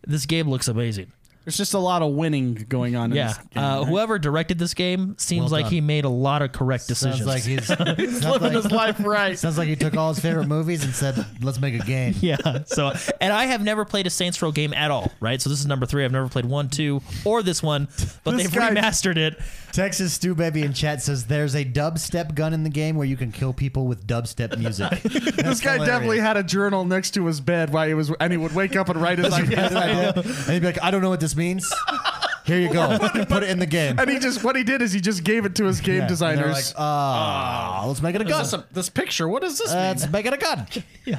This 0.06 0.26
game 0.26 0.48
looks 0.48 0.68
amazing. 0.68 1.10
There's 1.46 1.56
just 1.56 1.74
a 1.74 1.78
lot 1.78 2.02
of 2.02 2.12
winning 2.12 2.66
going 2.68 2.96
on. 2.96 3.12
In 3.12 3.16
Yeah, 3.16 3.28
this 3.28 3.38
game, 3.38 3.62
uh, 3.62 3.78
right? 3.78 3.88
whoever 3.88 4.18
directed 4.18 4.58
this 4.58 4.74
game 4.74 5.14
seems 5.16 5.42
Well 5.44 5.50
like 5.60 5.64
done. 5.66 5.72
he 5.74 5.80
made 5.80 6.04
a 6.04 6.08
lot 6.08 6.42
of 6.42 6.50
correct 6.50 6.88
decisions. 6.88 7.18
Sounds 7.24 7.28
like 7.28 7.42
he's, 7.44 7.66
sounds 8.20 8.24
living 8.24 8.42
like, 8.42 8.52
his 8.64 8.72
life 8.72 8.96
right. 8.98 9.38
sounds 9.38 9.56
like 9.56 9.68
he 9.68 9.76
took 9.76 9.94
all 9.96 10.12
his 10.12 10.18
favorite 10.20 10.48
movies 10.48 10.82
and 10.84 10.92
said, 10.92 11.24
"Let's 11.40 11.60
make 11.60 11.80
a 11.80 11.86
game." 11.86 12.14
Yeah. 12.20 12.64
So, 12.66 12.92
and 13.20 13.32
I 13.32 13.44
have 13.46 13.62
never 13.62 13.84
played 13.84 14.08
a 14.08 14.10
Saints 14.10 14.42
Row 14.42 14.50
game 14.50 14.74
at 14.74 14.90
all, 14.90 15.12
right? 15.20 15.40
So 15.40 15.48
this 15.48 15.60
is 15.60 15.66
number 15.66 15.86
three. 15.86 16.04
I've 16.04 16.10
never 16.10 16.28
played 16.28 16.46
one, 16.46 16.68
two, 16.68 17.00
or 17.24 17.44
this 17.44 17.62
one, 17.62 17.86
but 18.24 18.32
This 18.32 18.42
they've 18.48 18.52
guy- 18.52 18.70
remastered 18.74 19.16
it. 19.16 19.38
Texas 19.76 20.14
Stew 20.14 20.34
Baby 20.34 20.62
in 20.62 20.72
chat 20.72 21.02
says 21.02 21.26
there's 21.26 21.54
a 21.54 21.62
dubstep 21.62 22.34
gun 22.34 22.54
in 22.54 22.62
the 22.62 22.70
game 22.70 22.96
where 22.96 23.06
you 23.06 23.14
can 23.14 23.30
kill 23.30 23.52
people 23.52 23.86
with 23.86 24.06
dubstep 24.06 24.56
music. 24.56 24.90
This 25.36 25.60
guy 25.60 25.76
definitely 25.84 26.18
had 26.18 26.38
a 26.38 26.42
journal 26.42 26.86
next 26.86 27.10
to 27.10 27.26
his 27.26 27.42
bed 27.42 27.74
while 27.74 27.86
he 27.86 27.92
was, 27.92 28.10
and 28.18 28.32
he 28.32 28.38
would 28.38 28.54
wake 28.54 28.74
up 28.74 28.88
and 28.88 28.98
write 29.02 29.18
his 29.18 29.30
ideas. 29.34 29.72
and 29.74 30.50
he'd 30.50 30.60
be 30.60 30.66
like, 30.66 30.82
"I 30.82 30.90
don't 30.90 31.02
know 31.02 31.10
what 31.10 31.20
this 31.20 31.36
means." 31.36 31.70
Here 32.46 32.60
you 32.60 32.72
go. 32.72 32.96
Put 33.28 33.42
it 33.42 33.50
in 33.50 33.58
the 33.58 33.66
game. 33.66 33.98
And 33.98 34.08
he 34.08 34.18
just 34.18 34.44
what 34.44 34.54
he 34.56 34.62
did 34.64 34.80
is 34.82 34.92
he 34.92 35.00
just 35.00 35.24
gave 35.24 35.44
it 35.44 35.54
to 35.56 35.64
his 35.64 35.80
game 35.80 35.96
Yeah. 35.96 36.00
And 36.02 36.02
they're 36.02 36.08
designers. 36.08 36.68
like, 36.74 36.74
ah, 36.78 37.84
let's 37.86 38.00
make 38.00 38.14
it 38.14 38.20
a 38.20 38.24
gun. 38.24 38.42
this, 38.42 38.54
this 38.72 38.88
picture, 38.88 39.28
what 39.28 39.42
does 39.42 39.58
this 39.58 39.68
mean? 39.70 39.78
Let's 39.82 40.08
make 40.08 40.26
it 40.26 40.32
a 40.32 40.36
gun. 40.36 40.66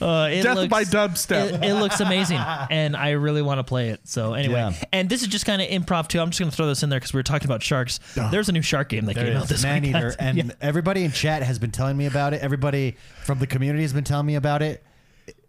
Uh, 0.00 0.28
it 0.32 0.42
Death 0.42 0.56
looks, 0.56 0.68
by 0.68 0.82
dubstep. 0.82 1.52
It, 1.52 1.64
it 1.64 1.74
looks 1.74 2.00
amazing, 2.00 2.38
and 2.38 2.96
I 2.96 3.10
really 3.10 3.40
want 3.40 3.58
to 3.60 3.64
play 3.64 3.90
it. 3.90 4.00
So 4.02 4.34
anyway, 4.34 4.54
Yeah. 4.54 4.72
and 4.92 5.08
this 5.08 5.22
is 5.22 5.28
just 5.28 5.46
kind 5.46 5.62
of 5.62 5.68
improv 5.68 6.08
too. 6.08 6.20
I'm 6.20 6.30
just 6.30 6.40
going 6.40 6.50
to 6.50 6.56
throw 6.56 6.66
this 6.66 6.82
in 6.82 6.88
there 6.90 6.98
because 6.98 7.12
we 7.12 7.18
were 7.18 7.22
talking 7.22 7.46
about 7.46 7.62
sharks. 7.62 8.00
There's 8.32 8.48
a 8.48 8.52
new 8.52 8.62
shark 8.62 8.88
game 8.88 9.04
that 9.06 9.14
came 9.14 9.36
out 9.36 9.46
this 9.46 9.62
Man 9.62 9.82
week. 9.82 9.94
Eater, 9.94 10.14
and 10.18 10.36
Yeah. 10.38 10.44
everybody 10.60 11.04
in 11.04 11.12
chat 11.12 11.42
has 11.44 11.60
been 11.60 11.70
telling 11.70 11.96
me 11.96 12.06
about 12.06 12.34
it. 12.34 12.42
Everybody 12.42 12.96
from 13.24 13.38
the 13.38 13.46
community 13.46 13.82
has 13.82 13.92
been 13.92 14.02
telling 14.04 14.26
me 14.26 14.34
about 14.34 14.60
it. 14.60 14.82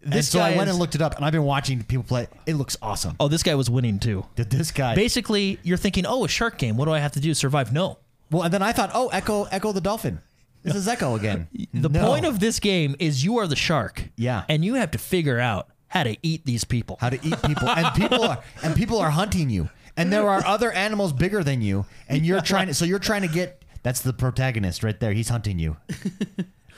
And 0.04 0.12
This 0.12 0.28
so 0.28 0.40
I 0.40 0.50
went 0.56 0.68
is- 0.68 0.70
and 0.70 0.78
looked 0.78 0.94
it 0.94 1.02
up, 1.02 1.16
and 1.16 1.24
I've 1.24 1.32
been 1.32 1.42
watching 1.44 1.82
people 1.82 2.04
play. 2.04 2.28
It 2.46 2.54
looks 2.54 2.76
awesome. 2.82 3.16
Oh, 3.18 3.28
this 3.28 3.42
guy 3.42 3.54
was 3.54 3.68
winning 3.70 3.98
too. 3.98 4.24
Did 4.36 4.50
this 4.50 4.70
guy? 4.70 4.94
Basically, 4.94 5.58
you're 5.62 5.76
thinking, 5.78 6.06
oh, 6.06 6.24
a 6.24 6.28
shark 6.28 6.58
game. 6.58 6.76
What 6.76 6.84
do 6.86 6.92
I 6.92 6.98
have 7.00 7.12
to 7.12 7.20
do 7.20 7.30
to 7.30 7.34
survive? 7.34 7.72
No. 7.72 7.98
well, 8.30 8.42
and 8.42 8.52
then 8.54 8.62
I 8.62 8.72
thought, 8.72 8.90
oh, 8.94 9.08
Echo, 9.08 9.44
Echo 9.44 9.72
the 9.72 9.80
dolphin. 9.80 10.20
This 10.62 10.76
is 10.76 10.88
Echo 10.88 11.14
again. 11.14 11.48
The 11.74 11.88
No. 11.88 12.06
point 12.06 12.24
of 12.24 12.40
this 12.40 12.58
game 12.60 12.96
is 12.98 13.22
you 13.24 13.36
are 13.38 13.46
the 13.46 13.56
shark. 13.56 14.08
Yeah. 14.16 14.44
And 14.48 14.64
you 14.64 14.74
have 14.74 14.90
to 14.92 14.98
figure 14.98 15.38
out 15.38 15.68
how 15.88 16.04
to 16.04 16.16
eat 16.22 16.44
these 16.46 16.64
people. 16.64 16.96
how 17.00 17.10
to 17.10 17.18
eat 17.26 17.40
people, 17.42 17.68
and 17.68 17.94
people 17.94 18.22
are 18.24 18.42
and 18.62 18.74
people 18.74 18.98
are 18.98 19.10
hunting 19.10 19.50
you, 19.50 19.68
and 19.96 20.12
there 20.12 20.28
are 20.28 20.44
other 20.46 20.72
animals 20.72 21.12
bigger 21.12 21.44
than 21.44 21.60
you, 21.62 21.84
and 22.08 22.24
you're 22.24 22.40
trying 22.52 22.68
to. 22.68 22.74
So 22.74 22.84
you're 22.84 22.98
trying 22.98 23.22
to 23.22 23.28
get. 23.28 23.62
That's 23.82 24.00
the 24.00 24.12
protagonist 24.14 24.82
right 24.82 24.98
there. 24.98 25.12
He's 25.12 25.28
hunting 25.28 25.58
you. 25.58 25.76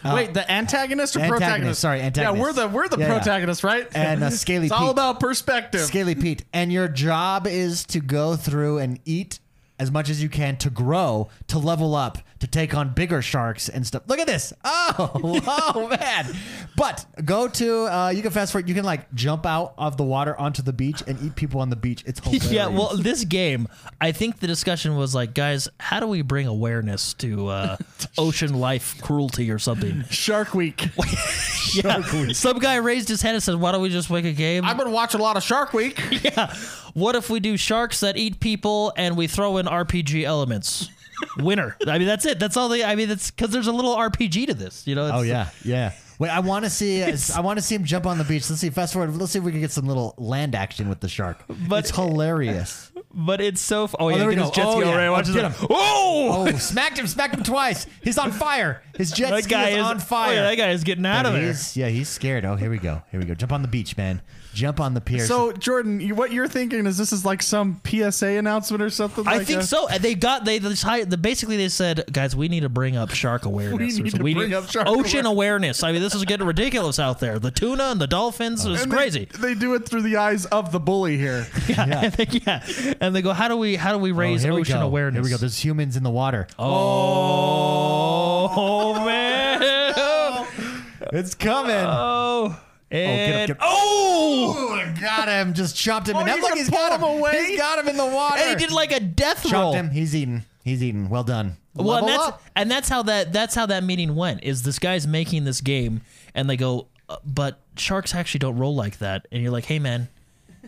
Wait, 0.04 0.34
the 0.34 0.50
antagonist 0.50 1.16
or 1.16 1.20
Antagonist, 1.20 1.40
protagonist? 1.42 1.80
sorry, 1.80 2.00
antagonist. 2.00 2.36
Yeah, 2.36 2.42
we're 2.42 2.52
the 2.52 2.68
we're 2.68 2.88
the 2.88 2.98
Yeah, 2.98 3.08
yeah. 3.08 3.14
protagonist, 3.16 3.64
right? 3.64 3.88
And, 3.94 4.22
uh, 4.22 4.30
Scaly 4.30 4.66
Pete. 4.68 4.72
It's 4.72 4.80
all 4.80 4.90
about 4.90 5.18
perspective. 5.20 5.80
Scaly 5.80 6.14
Pete, 6.14 6.44
and 6.52 6.72
your 6.72 6.86
job 6.88 7.46
is 7.46 7.84
to 7.86 8.00
go 8.00 8.36
through 8.36 8.78
and 8.78 9.00
eat 9.04 9.40
as 9.78 9.90
much 9.90 10.08
as 10.08 10.22
you 10.22 10.28
can 10.28 10.56
to 10.58 10.70
grow, 10.70 11.28
to 11.48 11.58
level 11.58 11.94
up, 11.94 12.18
to 12.40 12.46
take 12.46 12.74
on 12.74 12.92
bigger 12.92 13.22
sharks 13.22 13.68
and 13.68 13.86
stuff. 13.86 14.02
Look 14.06 14.18
at 14.18 14.26
this! 14.26 14.52
Oh, 14.64 15.10
oh 15.74 15.88
man! 15.88 16.34
But 16.76 17.04
go 17.24 17.48
to 17.48 17.84
uh, 17.86 18.08
you 18.10 18.22
can 18.22 18.30
fast 18.30 18.52
forward. 18.52 18.68
You 18.68 18.74
can 18.74 18.84
like 18.84 19.12
jump 19.14 19.46
out 19.46 19.74
of 19.78 19.96
the 19.96 20.04
water 20.04 20.36
onto 20.38 20.62
the 20.62 20.72
beach 20.72 21.02
and 21.06 21.20
eat 21.22 21.34
people 21.34 21.60
on 21.60 21.70
the 21.70 21.76
beach. 21.76 22.02
It's 22.06 22.20
hilarious. 22.24 22.52
Yeah, 22.52 22.68
well, 22.68 22.96
this 22.96 23.24
game, 23.24 23.68
I 24.00 24.12
think 24.12 24.40
the 24.40 24.46
discussion 24.46 24.96
was 24.96 25.14
like, 25.14 25.34
guys, 25.34 25.68
how 25.80 26.00
do 26.00 26.06
we 26.06 26.22
bring 26.22 26.46
awareness 26.46 27.14
to 27.14 27.48
uh, 27.48 27.76
ocean 28.18 28.54
life 28.54 29.00
cruelty 29.02 29.50
or 29.50 29.58
something? 29.58 30.04
Shark 30.10 30.54
Week. 30.54 30.88
yeah. 31.74 32.02
Some 32.32 32.58
guy 32.58 32.76
raised 32.76 33.08
his 33.08 33.22
hand 33.22 33.34
and 33.34 33.42
said, 33.42 33.56
why 33.56 33.72
don't 33.72 33.82
we 33.82 33.88
just 33.88 34.10
make 34.10 34.24
a 34.24 34.32
game? 34.32 34.64
I've 34.64 34.76
been 34.76 34.92
watching 34.92 35.20
a 35.20 35.22
lot 35.22 35.36
of 35.36 35.42
Shark 35.42 35.72
Week. 35.72 35.98
yeah. 36.22 36.54
What 36.96 37.14
if 37.14 37.28
we 37.28 37.40
do 37.40 37.58
sharks 37.58 38.00
that 38.00 38.16
eat 38.16 38.40
people 38.40 38.90
and 38.96 39.18
we 39.18 39.26
throw 39.26 39.58
in 39.58 39.66
RPG 39.66 40.24
elements? 40.24 40.88
Winner. 41.36 41.76
I 41.86 41.98
mean, 41.98 42.06
that's 42.08 42.24
it. 42.24 42.38
That's 42.38 42.56
all 42.56 42.70
they. 42.70 42.82
I 42.82 42.94
mean, 42.94 43.08
that's 43.08 43.30
because 43.30 43.50
there's 43.50 43.66
a 43.66 43.72
little 43.72 43.94
RPG 43.94 44.46
to 44.46 44.54
this. 44.54 44.86
You 44.86 44.94
know. 44.94 45.10
Oh 45.12 45.20
yeah, 45.20 45.50
yeah. 45.62 45.92
Wait, 46.18 46.30
I 46.30 46.40
want 46.40 46.64
to 46.64 46.70
see. 46.70 47.02
Uh, 47.02 47.14
I 47.34 47.42
want 47.42 47.58
to 47.58 47.62
see 47.62 47.74
him 47.74 47.84
jump 47.84 48.06
on 48.06 48.16
the 48.16 48.24
beach. 48.24 48.48
Let's 48.48 48.62
see. 48.62 48.70
Fast 48.70 48.94
forward. 48.94 49.14
Let's 49.14 49.32
see 49.32 49.38
if 49.38 49.44
we 49.44 49.52
can 49.52 49.60
get 49.60 49.72
some 49.72 49.84
little 49.84 50.14
land 50.16 50.54
action 50.54 50.88
with 50.88 51.00
the 51.00 51.08
shark. 51.08 51.38
But- 51.68 51.80
it's 51.80 51.94
hilarious. 51.94 52.90
But 53.12 53.42
it's 53.42 53.60
so. 53.60 53.84
F- 53.84 53.94
oh, 53.98 54.06
oh 54.06 54.08
yeah, 54.08 54.16
there 54.16 54.28
we 54.28 54.34
go. 54.36 54.50
Oh, 54.56 54.80
yeah. 54.80 55.08
Oh, 55.08 55.12
Watch 55.12 55.26
get 55.26 55.44
him. 55.44 55.54
Oh, 55.68 56.46
Oh, 56.48 56.56
smacked 56.56 56.98
him! 56.98 57.06
Smacked 57.06 57.34
him 57.34 57.42
twice. 57.44 57.86
He's 58.02 58.16
on 58.18 58.30
fire. 58.32 58.82
His 58.96 59.10
jet 59.10 59.30
that 59.30 59.44
ski 59.44 59.50
guy 59.52 59.68
is, 59.70 59.76
is 59.78 59.84
on 59.84 60.00
fire. 60.00 60.30
Oh, 60.30 60.34
yeah, 60.34 60.42
that 60.42 60.56
guy 60.56 60.70
is 60.70 60.84
getting 60.84 61.04
out 61.06 61.26
of 61.26 61.34
And 61.34 61.44
there. 61.44 61.54
Yeah, 61.74 61.88
he's 61.88 62.08
scared. 62.08 62.44
Oh, 62.44 62.56
here 62.56 62.70
we 62.70 62.78
go. 62.78 63.02
Here 63.10 63.20
we 63.20 63.26
go. 63.26 63.34
Jump 63.34 63.52
on 63.52 63.60
the 63.62 63.68
beach, 63.68 63.96
man. 63.98 64.22
Jump 64.56 64.80
on 64.80 64.94
the 64.94 65.02
pier. 65.02 65.26
So 65.26 65.52
Jordan, 65.52 66.00
you, 66.00 66.14
what 66.14 66.32
you're 66.32 66.48
thinking 66.48 66.86
is 66.86 66.96
this 66.96 67.12
is 67.12 67.26
like 67.26 67.42
some 67.42 67.78
PSA 67.86 68.26
announcement 68.26 68.82
or 68.82 68.88
something? 68.88 69.28
I 69.28 69.36
like 69.36 69.46
think 69.46 69.60
a- 69.60 69.64
so. 69.66 69.86
And 69.86 70.02
They 70.02 70.14
got 70.14 70.46
they 70.46 70.58
decided. 70.58 71.10
The, 71.10 71.18
basically, 71.18 71.58
they 71.58 71.68
said, 71.68 72.04
guys, 72.10 72.34
we 72.34 72.48
need 72.48 72.60
to 72.60 72.70
bring 72.70 72.96
up 72.96 73.10
shark 73.10 73.44
awareness. 73.44 73.78
We 73.78 73.86
need 74.04 74.10
something. 74.12 74.26
to 74.26 74.34
bring 74.34 74.54
up 74.54 74.70
shark 74.70 74.88
ocean 74.88 75.26
awareness. 75.26 75.82
I 75.82 75.92
mean, 75.92 76.00
this 76.00 76.14
is 76.14 76.24
getting 76.24 76.46
ridiculous 76.46 76.98
out 76.98 77.20
there. 77.20 77.38
The 77.38 77.50
tuna 77.50 77.84
and 77.84 78.00
the 78.00 78.06
dolphins. 78.06 78.64
It's 78.64 78.82
And 78.82 78.90
they- 78.90 78.96
crazy. 78.96 79.28
They, 79.38 79.54
do 79.54 79.74
it 79.74 79.86
through 79.86 80.02
the 80.02 80.16
eyes 80.16 80.46
of 80.46 80.72
the 80.72 80.80
bully 80.80 81.18
here. 81.18 81.46
Yeah, 81.68 81.86
Yeah. 81.86 82.00
And 82.04 82.12
they, 82.14 82.26
yeah. 82.46 82.94
And 83.02 83.14
they 83.14 83.20
go, 83.20 83.32
how 83.34 83.48
do 83.48 83.56
we 83.58 83.76
how 83.76 83.92
do 83.92 83.98
we 83.98 84.12
Oh, 84.12 84.16
raise 84.16 84.42
here 84.42 84.54
we 84.54 84.62
ocean 84.62 84.78
go. 84.80 84.86
awareness? 84.86 85.16
Here 85.18 85.24
we 85.24 85.30
go. 85.30 85.36
There's 85.36 85.62
humans 85.62 85.96
in 85.98 86.02
the 86.02 86.10
water. 86.10 86.46
Oh, 86.58 88.52
oh 88.56 89.04
man. 89.04 90.46
It's 91.12 91.34
coming. 91.34 91.74
Oh. 91.76 92.58
And, 92.90 93.48
get 93.48 93.50
him. 93.50 93.56
oh, 93.60 94.78
Ooh, 94.80 95.00
got 95.00 95.28
him. 95.28 95.54
Just 95.54 95.76
chopped 95.76 96.08
him. 96.08 96.16
Oh, 96.16 96.20
in. 96.20 96.28
you 96.28 96.40
Look, 96.40 96.54
he's 96.54 96.70
got 96.70 96.92
him. 96.92 97.02
away? 97.02 97.46
He's 97.48 97.58
got 97.58 97.78
him 97.80 97.88
in 97.88 97.96
the 97.96 98.06
water. 98.06 98.40
and 98.40 98.60
he 98.60 98.64
did 98.66 98.72
like 98.72 98.92
a 98.92 99.00
death 99.00 99.44
roll. 99.44 99.50
chopped 99.50 99.62
roll. 99.62 99.72
him. 99.74 99.90
He's 99.90 100.14
eating. 100.14 100.44
He's 100.62 100.82
eating. 100.82 101.08
Well 101.08 101.24
done. 101.24 101.56
Well, 101.74 101.98
and 101.98 102.08
that's 102.08 102.22
up. 102.22 102.42
and 102.54 102.70
that's 102.70 102.88
how 102.88 103.02
that 103.02 103.32
that's 103.32 103.54
how 103.54 103.66
that 103.66 103.84
meeting 103.84 104.14
went. 104.14 104.42
Is 104.44 104.62
this 104.62 104.78
guy's 104.78 105.06
making 105.06 105.44
this 105.44 105.60
game, 105.60 106.00
and 106.34 106.48
they 106.48 106.56
go, 106.56 106.86
uh, 107.08 107.16
but 107.24 107.60
sharks 107.76 108.14
actually 108.14 108.38
don't 108.38 108.56
roll 108.56 108.74
like 108.74 108.98
that. 108.98 109.26
And 109.30 109.42
you're 109.42 109.52
like, 109.52 109.64
hey 109.66 109.78
man, 109.78 110.08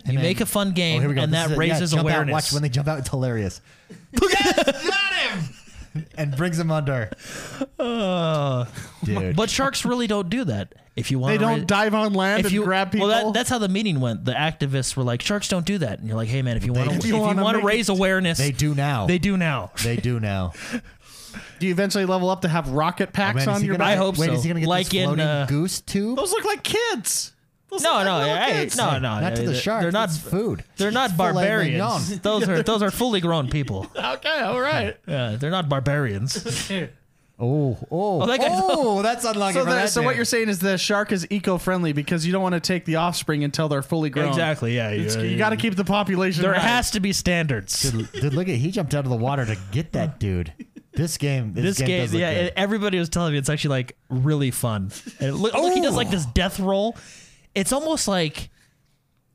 you 0.04 0.14
man. 0.14 0.22
make 0.22 0.40
a 0.40 0.46
fun 0.46 0.68
Oh, 0.68 0.72
game, 0.72 1.00
here 1.00 1.08
we 1.08 1.14
go. 1.14 1.22
and 1.22 1.32
This 1.32 1.38
that 1.40 1.46
is 1.46 1.52
it. 1.52 1.54
Yeah, 1.54 1.58
raises 1.72 1.90
jump 1.92 2.00
out. 2.00 2.12
awareness. 2.12 2.32
Watch 2.32 2.52
when 2.52 2.62
they 2.62 2.68
jump 2.68 2.88
out. 2.88 2.98
It's 2.98 3.08
hilarious. 3.08 3.60
got 4.14 5.12
him. 5.14 5.44
And 6.16 6.36
brings 6.36 6.58
him 6.58 6.70
under. 6.70 7.10
Uh, 7.78 8.64
Dude. 9.04 9.36
but 9.36 9.50
sharks 9.50 9.84
really 9.84 10.06
don't 10.06 10.28
do 10.30 10.44
that. 10.44 10.74
If 10.96 11.12
you 11.12 11.20
want, 11.20 11.32
They 11.34 11.38
don't 11.38 11.64
dive 11.66 11.94
on 11.94 12.12
land 12.12 12.40
If 12.40 12.46
and 12.46 12.54
you 12.54 12.64
grab 12.64 12.90
people. 12.90 13.06
well, 13.06 13.26
that, 13.26 13.38
that's 13.38 13.50
how 13.50 13.58
the 13.58 13.68
meeting 13.68 14.00
went. 14.00 14.24
The 14.24 14.32
activists 14.32 14.96
were 14.96 15.04
like, 15.04 15.22
"Sharks 15.22 15.46
don't 15.48 15.64
do 15.64 15.78
that," 15.78 16.00
and 16.00 16.08
you're 16.08 16.16
like, 16.16 16.28
"Hey, 16.28 16.42
man, 16.42 16.56
if 16.56 16.64
you 16.66 16.72
want 16.72 16.90
to, 16.90 16.96
if 16.96 17.06
you 17.06 17.16
wanna 17.16 17.40
want 17.40 17.54
to 17.54 17.58
make 17.58 17.66
raise 17.68 17.88
it- 17.88 17.92
awareness, 17.92 18.36
they 18.38 18.50
do 18.50 18.74
now. 18.74 19.06
They 19.06 19.18
do 19.18 19.36
now. 19.36 19.70
They 19.84 19.94
do 19.96 20.18
now. 20.18 20.54
do 21.60 21.66
you 21.66 21.72
eventually 21.72 22.04
level 22.04 22.30
up 22.30 22.40
to 22.42 22.48
have 22.48 22.68
rocket 22.70 23.10
Oh, 23.10 23.12
packs 23.12 23.46
man, 23.46 23.48
on 23.48 23.64
your 23.64 23.76
gonna 23.76 23.84
I 23.84 23.90
back? 23.90 23.94
get- 23.98 24.04
hope 24.04 24.18
wait, 24.18 24.26
so. 24.26 24.32
is 24.32 24.42
he 24.42 24.48
gonna 24.48 24.58
get 24.60 24.68
Like 24.68 24.86
this 24.88 24.94
in, 24.94 25.04
floating 25.06 25.24
uh, 25.24 25.46
goose 25.48 25.80
tube? 25.82 26.16
Those 26.16 26.32
look 26.32 26.44
like 26.44 26.64
kids. 26.64 27.32
Those 27.70 27.82
No, 27.82 28.02
no, 28.02 28.18
like 28.18 28.26
little 28.26 28.36
hey, 28.36 28.68
no, 28.76 28.92
no, 28.98 29.20
not 29.20 29.36
to 29.36 29.42
the 29.42 29.48
they- 29.52 29.58
shark. 29.58 29.82
They're 29.82 29.92
not 29.92 30.08
It's 30.08 30.18
food. 30.18 30.64
They're 30.76 30.90
not 30.90 31.10
It's 31.10 31.16
filet 31.18 31.32
barbarians. 31.34 32.08
mignon. 32.10 32.20
Those 32.22 32.48
are 32.48 32.62
those 32.62 32.82
are 32.82 32.90
fully 32.90 33.20
grown 33.20 33.48
people. 33.50 33.86
Okay, 33.96 34.40
all 34.40 34.60
right. 34.60 34.96
Yeah, 35.06 35.36
they're 35.38 35.50
not 35.50 35.68
barbarians. 35.68 36.70
Oh, 37.40 37.78
oh, 37.90 38.22
Oh, 38.22 38.26
that 38.26 38.40
guy's- 38.40 38.50
oh, 38.64 39.00
that's 39.02 39.24
unlucky 39.24 39.54
So, 39.54 39.64
for 39.64 39.70
the, 39.70 39.76
that 39.76 39.90
so 39.90 40.02
what 40.02 40.10
dude. 40.12 40.16
you're 40.16 40.24
saying 40.24 40.48
is 40.48 40.58
the 40.58 40.76
shark 40.76 41.12
is 41.12 41.24
eco-friendly 41.30 41.92
because 41.92 42.26
you 42.26 42.32
don't 42.32 42.42
want 42.42 42.54
to 42.54 42.60
take 42.60 42.84
the 42.84 42.96
offspring 42.96 43.44
until 43.44 43.68
they're 43.68 43.80
fully 43.82 44.10
grown. 44.10 44.28
exactly. 44.28 44.74
Yeah, 44.74 44.90
It's- 44.90 45.14
yeah, 45.14 45.22
you 45.22 45.28
yeah. 45.30 45.36
got 45.38 45.50
to 45.50 45.56
keep 45.56 45.76
the 45.76 45.84
population. 45.84 46.42
There 46.42 46.52
high. 46.54 46.60
has 46.66 46.90
to 46.92 47.00
be 47.00 47.12
standards. 47.12 47.80
Dude, 47.92 48.10
dude, 48.12 48.34
look 48.34 48.48
at 48.48 48.56
he 48.56 48.72
jumped 48.72 48.92
out 48.94 49.04
of 49.04 49.10
the 49.10 49.16
water 49.16 49.44
to 49.46 49.56
get 49.70 49.92
that 49.92 50.18
dude. 50.18 50.52
This 50.94 51.16
game, 51.16 51.52
this, 51.52 51.62
This 51.64 51.78
game, 51.78 51.86
game, 51.86 52.00
does 52.02 52.12
look 52.14 52.20
yeah, 52.20 52.34
good. 52.34 52.52
everybody 52.56 52.98
was 52.98 53.08
telling 53.08 53.32
me 53.32 53.38
it's 53.38 53.48
actually 53.48 53.70
like 53.70 53.96
really 54.10 54.50
fun. 54.50 54.90
And 55.20 55.36
look, 55.36 55.54
look, 55.54 55.72
he 55.74 55.80
does 55.80 55.94
like 55.94 56.10
this 56.10 56.26
death 56.26 56.58
roll. 56.58 56.96
It's 57.58 57.72
almost 57.72 58.08
like 58.08 58.50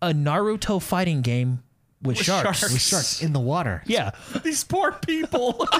a 0.02 0.12
Naruto 0.14 0.82
fighting 0.82 1.22
game 1.22 1.64
with, 2.02 2.18
sharks. 2.18 2.60
sharks. 2.60 2.74
with 2.74 2.82
sharks 2.82 3.22
in 3.22 3.34
the 3.34 3.40
water. 3.40 3.84
Yeah. 3.86 4.12
These 4.44 4.64
poor 4.64 4.92
people. 4.92 5.68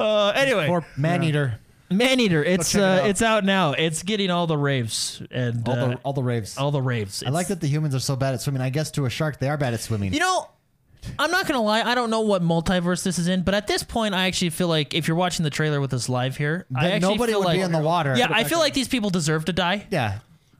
Uh, 0.00 0.32
anyway, 0.34 0.68
Or 0.68 0.84
man 0.96 1.22
eater. 1.22 1.60
Maneater. 1.90 2.42
It's 2.42 2.72
check 2.72 2.80
it 2.80 2.84
uh, 2.84 2.86
out. 3.02 3.10
it's 3.10 3.22
out 3.22 3.44
now. 3.44 3.72
It's 3.72 4.02
getting 4.02 4.30
all 4.30 4.46
the 4.46 4.56
raves 4.56 5.22
and 5.30 5.66
All 5.68 5.74
uh, 5.74 5.88
the 5.88 5.94
all 5.96 6.12
the 6.12 6.22
raves. 6.22 6.56
all 6.58 6.70
the 6.70 6.82
raves. 6.82 7.22
I 7.24 7.30
like 7.30 7.48
that 7.48 7.60
the 7.60 7.66
humans 7.68 7.94
are 7.94 8.00
so 8.00 8.16
bad 8.16 8.34
at 8.34 8.40
swimming. 8.40 8.62
I 8.62 8.70
guess 8.70 8.90
to 8.92 9.04
a 9.04 9.10
shark 9.10 9.38
they 9.38 9.48
are 9.48 9.56
bad 9.56 9.74
at 9.74 9.80
swimming. 9.80 10.12
You 10.12 10.20
know, 10.20 10.48
I'm 11.18 11.30
not 11.30 11.46
gonna 11.46 11.62
lie. 11.62 11.82
I 11.82 11.94
don't 11.94 12.10
know 12.10 12.20
what 12.22 12.42
multiverse 12.42 13.02
this 13.02 13.18
is 13.18 13.28
in, 13.28 13.42
but 13.42 13.54
at 13.54 13.66
this 13.66 13.82
point, 13.82 14.14
I 14.14 14.26
actually 14.26 14.50
feel 14.50 14.68
like 14.68 14.94
if 14.94 15.06
you're 15.08 15.16
watching 15.16 15.44
the 15.44 15.50
trailer 15.50 15.80
with 15.80 15.92
us 15.94 16.08
live 16.08 16.36
here, 16.36 16.66
I 16.74 16.82
Then 16.84 16.92
actually 16.92 17.14
nobody 17.14 17.32
feel 17.32 17.40
would 17.40 17.46
like, 17.46 17.56
be 17.58 17.62
in 17.62 17.72
the 17.72 17.80
water. 17.80 18.14
Yeah, 18.16 18.28
I 18.30 18.44
feel 18.44 18.58
like 18.58 18.74
these 18.74 18.88
people 18.88 19.10
deserve 19.10 19.44
to 19.46 19.52
die. 19.52 19.86
yeah, 19.90 20.18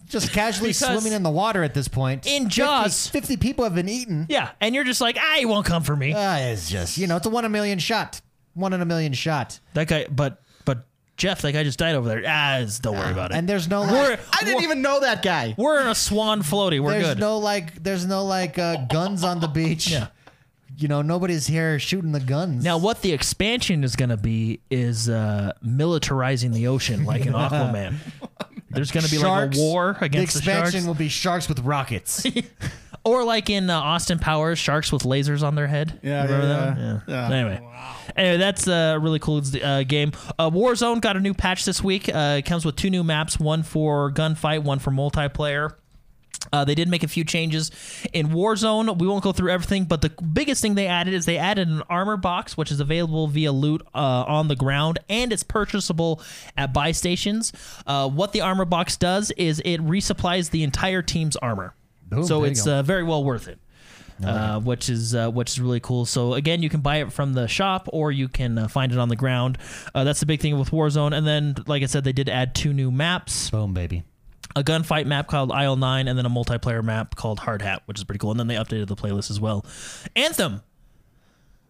just 0.09 0.33
casually 0.33 0.71
Because 0.71 1.01
swimming 1.01 1.13
in 1.17 1.23
the 1.23 1.31
water 1.31 1.63
at 1.63 1.75
this 1.75 1.89
point. 1.89 2.27
in 2.27 2.45
50 2.45 2.49
Jaws- 2.57 3.09
50 3.09 3.37
people 3.39 3.65
have 3.65 3.75
been 3.75 3.89
eaten. 3.89 4.27
Yeah, 4.29 4.51
and 4.61 4.75
you're 4.75 4.85
just 4.85 5.01
like, 5.01 5.17
ah, 5.21 5.37
he 5.39 5.47
won't 5.47 5.67
come 5.67 5.83
for 5.83 5.97
me. 5.97 6.13
Ah, 6.17 6.37
it's 6.39 6.69
just 6.71 6.99
you 6.99 7.07
know, 7.07 7.17
it's 7.17 7.27
a 7.27 7.31
one 7.31 7.45
in 7.45 7.51
a 7.51 7.53
million 7.53 7.79
shot. 7.79 8.21
One 8.55 8.73
in 8.73 8.81
a 8.81 8.85
million 8.87 9.13
shot. 9.15 9.59
that 9.73 9.89
guy, 9.89 10.07
but 10.11 10.41
but 10.65 10.85
Jeff, 11.17 11.43
that 11.43 11.53
guy 11.53 11.65
just 11.65 11.79
died 11.79 11.95
over 11.97 12.09
there. 12.09 12.23
Ah, 12.27 12.57
it's- 12.59 12.79
don't 12.79 12.97
worry 12.97 13.11
about 13.13 13.33
it. 13.33 13.37
And 13.37 13.49
there's 13.49 13.69
no 13.69 13.83
like, 13.83 14.21
I 14.33 14.45
didn't 14.45 14.63
even 14.63 14.83
know 14.83 15.01
that 15.01 15.23
guy. 15.23 15.55
we're 15.57 15.81
in 15.81 15.89
a 15.89 15.95
swan 15.95 16.43
floaty. 16.43 16.81
We're 16.81 16.93
there's 16.93 17.07
good. 17.15 17.19
no 17.19 17.39
like 17.39 17.83
there's 17.83 18.05
no 18.07 18.25
like 18.25 18.59
uh, 18.59 18.85
guns 18.87 19.25
on 19.25 19.41
the 19.41 19.49
beach. 19.49 19.89
Yeah. 19.91 20.09
You 20.77 20.89
know, 20.89 21.03
nobody's 21.03 21.47
here 21.47 21.79
shooting 21.79 22.13
the 22.13 22.21
guns. 22.21 22.65
Now, 22.65 22.79
what 22.79 23.03
the 23.03 23.13
expansion 23.13 23.85
is 23.85 23.97
going 23.97 24.09
to 24.09 24.17
be 24.17 24.61
is 24.71 25.09
uh, 25.09 25.53
militarizing 25.65 26.53
the 26.53 26.67
ocean 26.69 27.05
like 27.05 27.27
an 27.27 27.33
Aquaman. 27.35 27.97
There's 28.71 28.91
going 28.91 29.05
to 29.05 29.11
be 29.11 29.19
Sharks, 29.19 29.57
like 29.57 29.65
a 29.65 29.69
war 29.69 29.97
against 30.01 30.35
the 30.35 30.41
the, 30.41 30.51
expansion 30.51 30.73
sharks, 30.73 30.87
will 30.87 30.95
be 30.95 31.09
sharks 31.09 31.49
with 31.49 31.61
rockets. 31.61 32.27
or 33.05 33.23
like 33.23 33.51
in 33.51 33.71
uh, 33.71 33.79
Austin 33.79 34.19
Powers, 34.19 34.59
sharks 34.59 34.91
with 34.91 35.03
lasers 35.03 35.43
on 35.43 35.55
their 35.55 35.67
head. 35.67 36.01
Yeah, 36.03 36.25
Remember 36.25 36.47
yeah, 36.47 36.53
that? 36.53 36.79
yeah. 36.79 37.01
Yeah. 37.07 37.29
Yeah. 37.29 37.37
Anyway, 37.37 37.69
anyway, 38.17 38.37
that's 38.39 38.67
a 38.67 38.99
really 39.01 39.19
cool 39.21 39.43
uh, 39.63 39.85
game. 39.85 40.13
Uh, 40.39 40.51
Warzone 40.51 41.01
got 41.01 41.17
a 41.17 41.21
new 41.21 41.35
patch 41.35 41.65
this 41.65 41.83
week. 41.85 42.09
Uh, 42.09 42.37
it 42.39 42.47
comes 42.47 42.65
with 42.65 42.77
two 42.77 42.91
new 42.91 43.05
maps: 43.05 43.39
one 43.39 43.63
for 43.63 44.11
gunfight, 44.11 44.65
one 44.65 44.79
for 44.79 44.91
multiplayer. 44.91 45.75
Uh, 46.53 46.65
they 46.65 46.75
did 46.75 46.89
make 46.89 47.03
a 47.03 47.09
few 47.09 47.25
changes 47.25 47.71
in 48.13 48.29
Warzone. 48.29 48.99
We 48.99 49.07
won't 49.07 49.25
go 49.25 49.33
through 49.33 49.51
everything, 49.51 49.85
but 49.85 50.03
the 50.03 50.11
biggest 50.11 50.63
thing 50.63 50.75
they 50.75 50.87
added 50.87 51.15
is 51.15 51.25
they 51.27 51.39
added 51.39 51.69
an 51.69 51.83
armor 51.89 52.17
box, 52.17 52.57
which 52.57 52.71
is 52.71 52.81
available 52.81 53.27
via 53.29 53.53
loot 53.53 53.83
uh, 53.95 54.25
on 54.27 54.49
the 54.49 54.57
ground, 54.57 54.99
and 55.09 55.33
it's 55.33 55.43
purchasable 55.43 56.23
at 56.57 56.73
buy 56.73 56.93
stations. 56.93 57.53
Uh, 57.87 58.09
what 58.09 58.33
the 58.33 58.41
armor 58.41 58.65
box 58.65 58.97
does 58.97 59.31
is 59.33 59.61
it 59.65 59.81
resupplies 59.81 60.51
the 60.51 60.63
entire 60.63 61.03
team's 61.03 61.37
armor, 61.37 61.75
so 62.25 62.45
it's 62.45 62.67
uh, 62.67 62.83
very 62.83 63.03
well 63.03 63.25
worth 63.25 63.49
it. 63.49 63.59
Uh, 64.25 64.61
which 64.61 64.89
is 64.89 65.13
uh, 65.13 65.29
which 65.29 65.51
is 65.51 65.61
really 65.61 65.81
cool. 65.81 66.07
So 66.07 66.35
again, 66.35 66.63
you 66.63 66.71
can 66.71 66.81
buy 66.81 66.99
it 66.99 67.13
from 67.13 67.33
the 67.33 67.49
shop 67.49 67.89
or 67.93 68.13
you 68.13 68.29
can 68.29 68.57
uh, 68.57 68.69
find 68.69 68.93
it 68.93 68.99
on 68.99 69.09
the 69.09 69.17
ground. 69.17 69.59
Uh, 69.93 70.05
that's 70.05 70.21
the 70.21 70.27
big 70.27 70.41
thing 70.41 70.57
with 70.57 70.71
Warzone. 70.71 71.13
And 71.13 71.27
then, 71.27 71.57
like 71.67 71.83
I 71.83 71.87
said, 71.87 72.05
they 72.05 72.13
did 72.13 72.29
add 72.29 72.55
two 72.55 72.73
new 72.73 72.93
maps 72.93 73.51
Boom, 73.51 73.75
baby. 73.75 74.05
A 74.57 74.63
gunfight 74.63 75.07
map 75.07 75.27
called 75.29 75.51
Isle 75.53 75.77
9 75.77 76.09
and 76.09 76.17
then 76.19 76.27
a 76.27 76.31
multiplayer 76.31 76.83
map 76.83 77.17
called 77.17 77.41
Hard 77.41 77.63
Hat, 77.63 77.83
which 77.87 77.99
is 77.99 78.05
pretty 78.05 78.19
cool. 78.19 78.31
And 78.31 78.39
then 78.39 78.47
they 78.47 78.55
updated 78.55 78.87
the 78.87 78.97
playlist 78.97 79.31
as 79.31 79.41
well. 79.41 79.65
Anthem. 80.15 80.63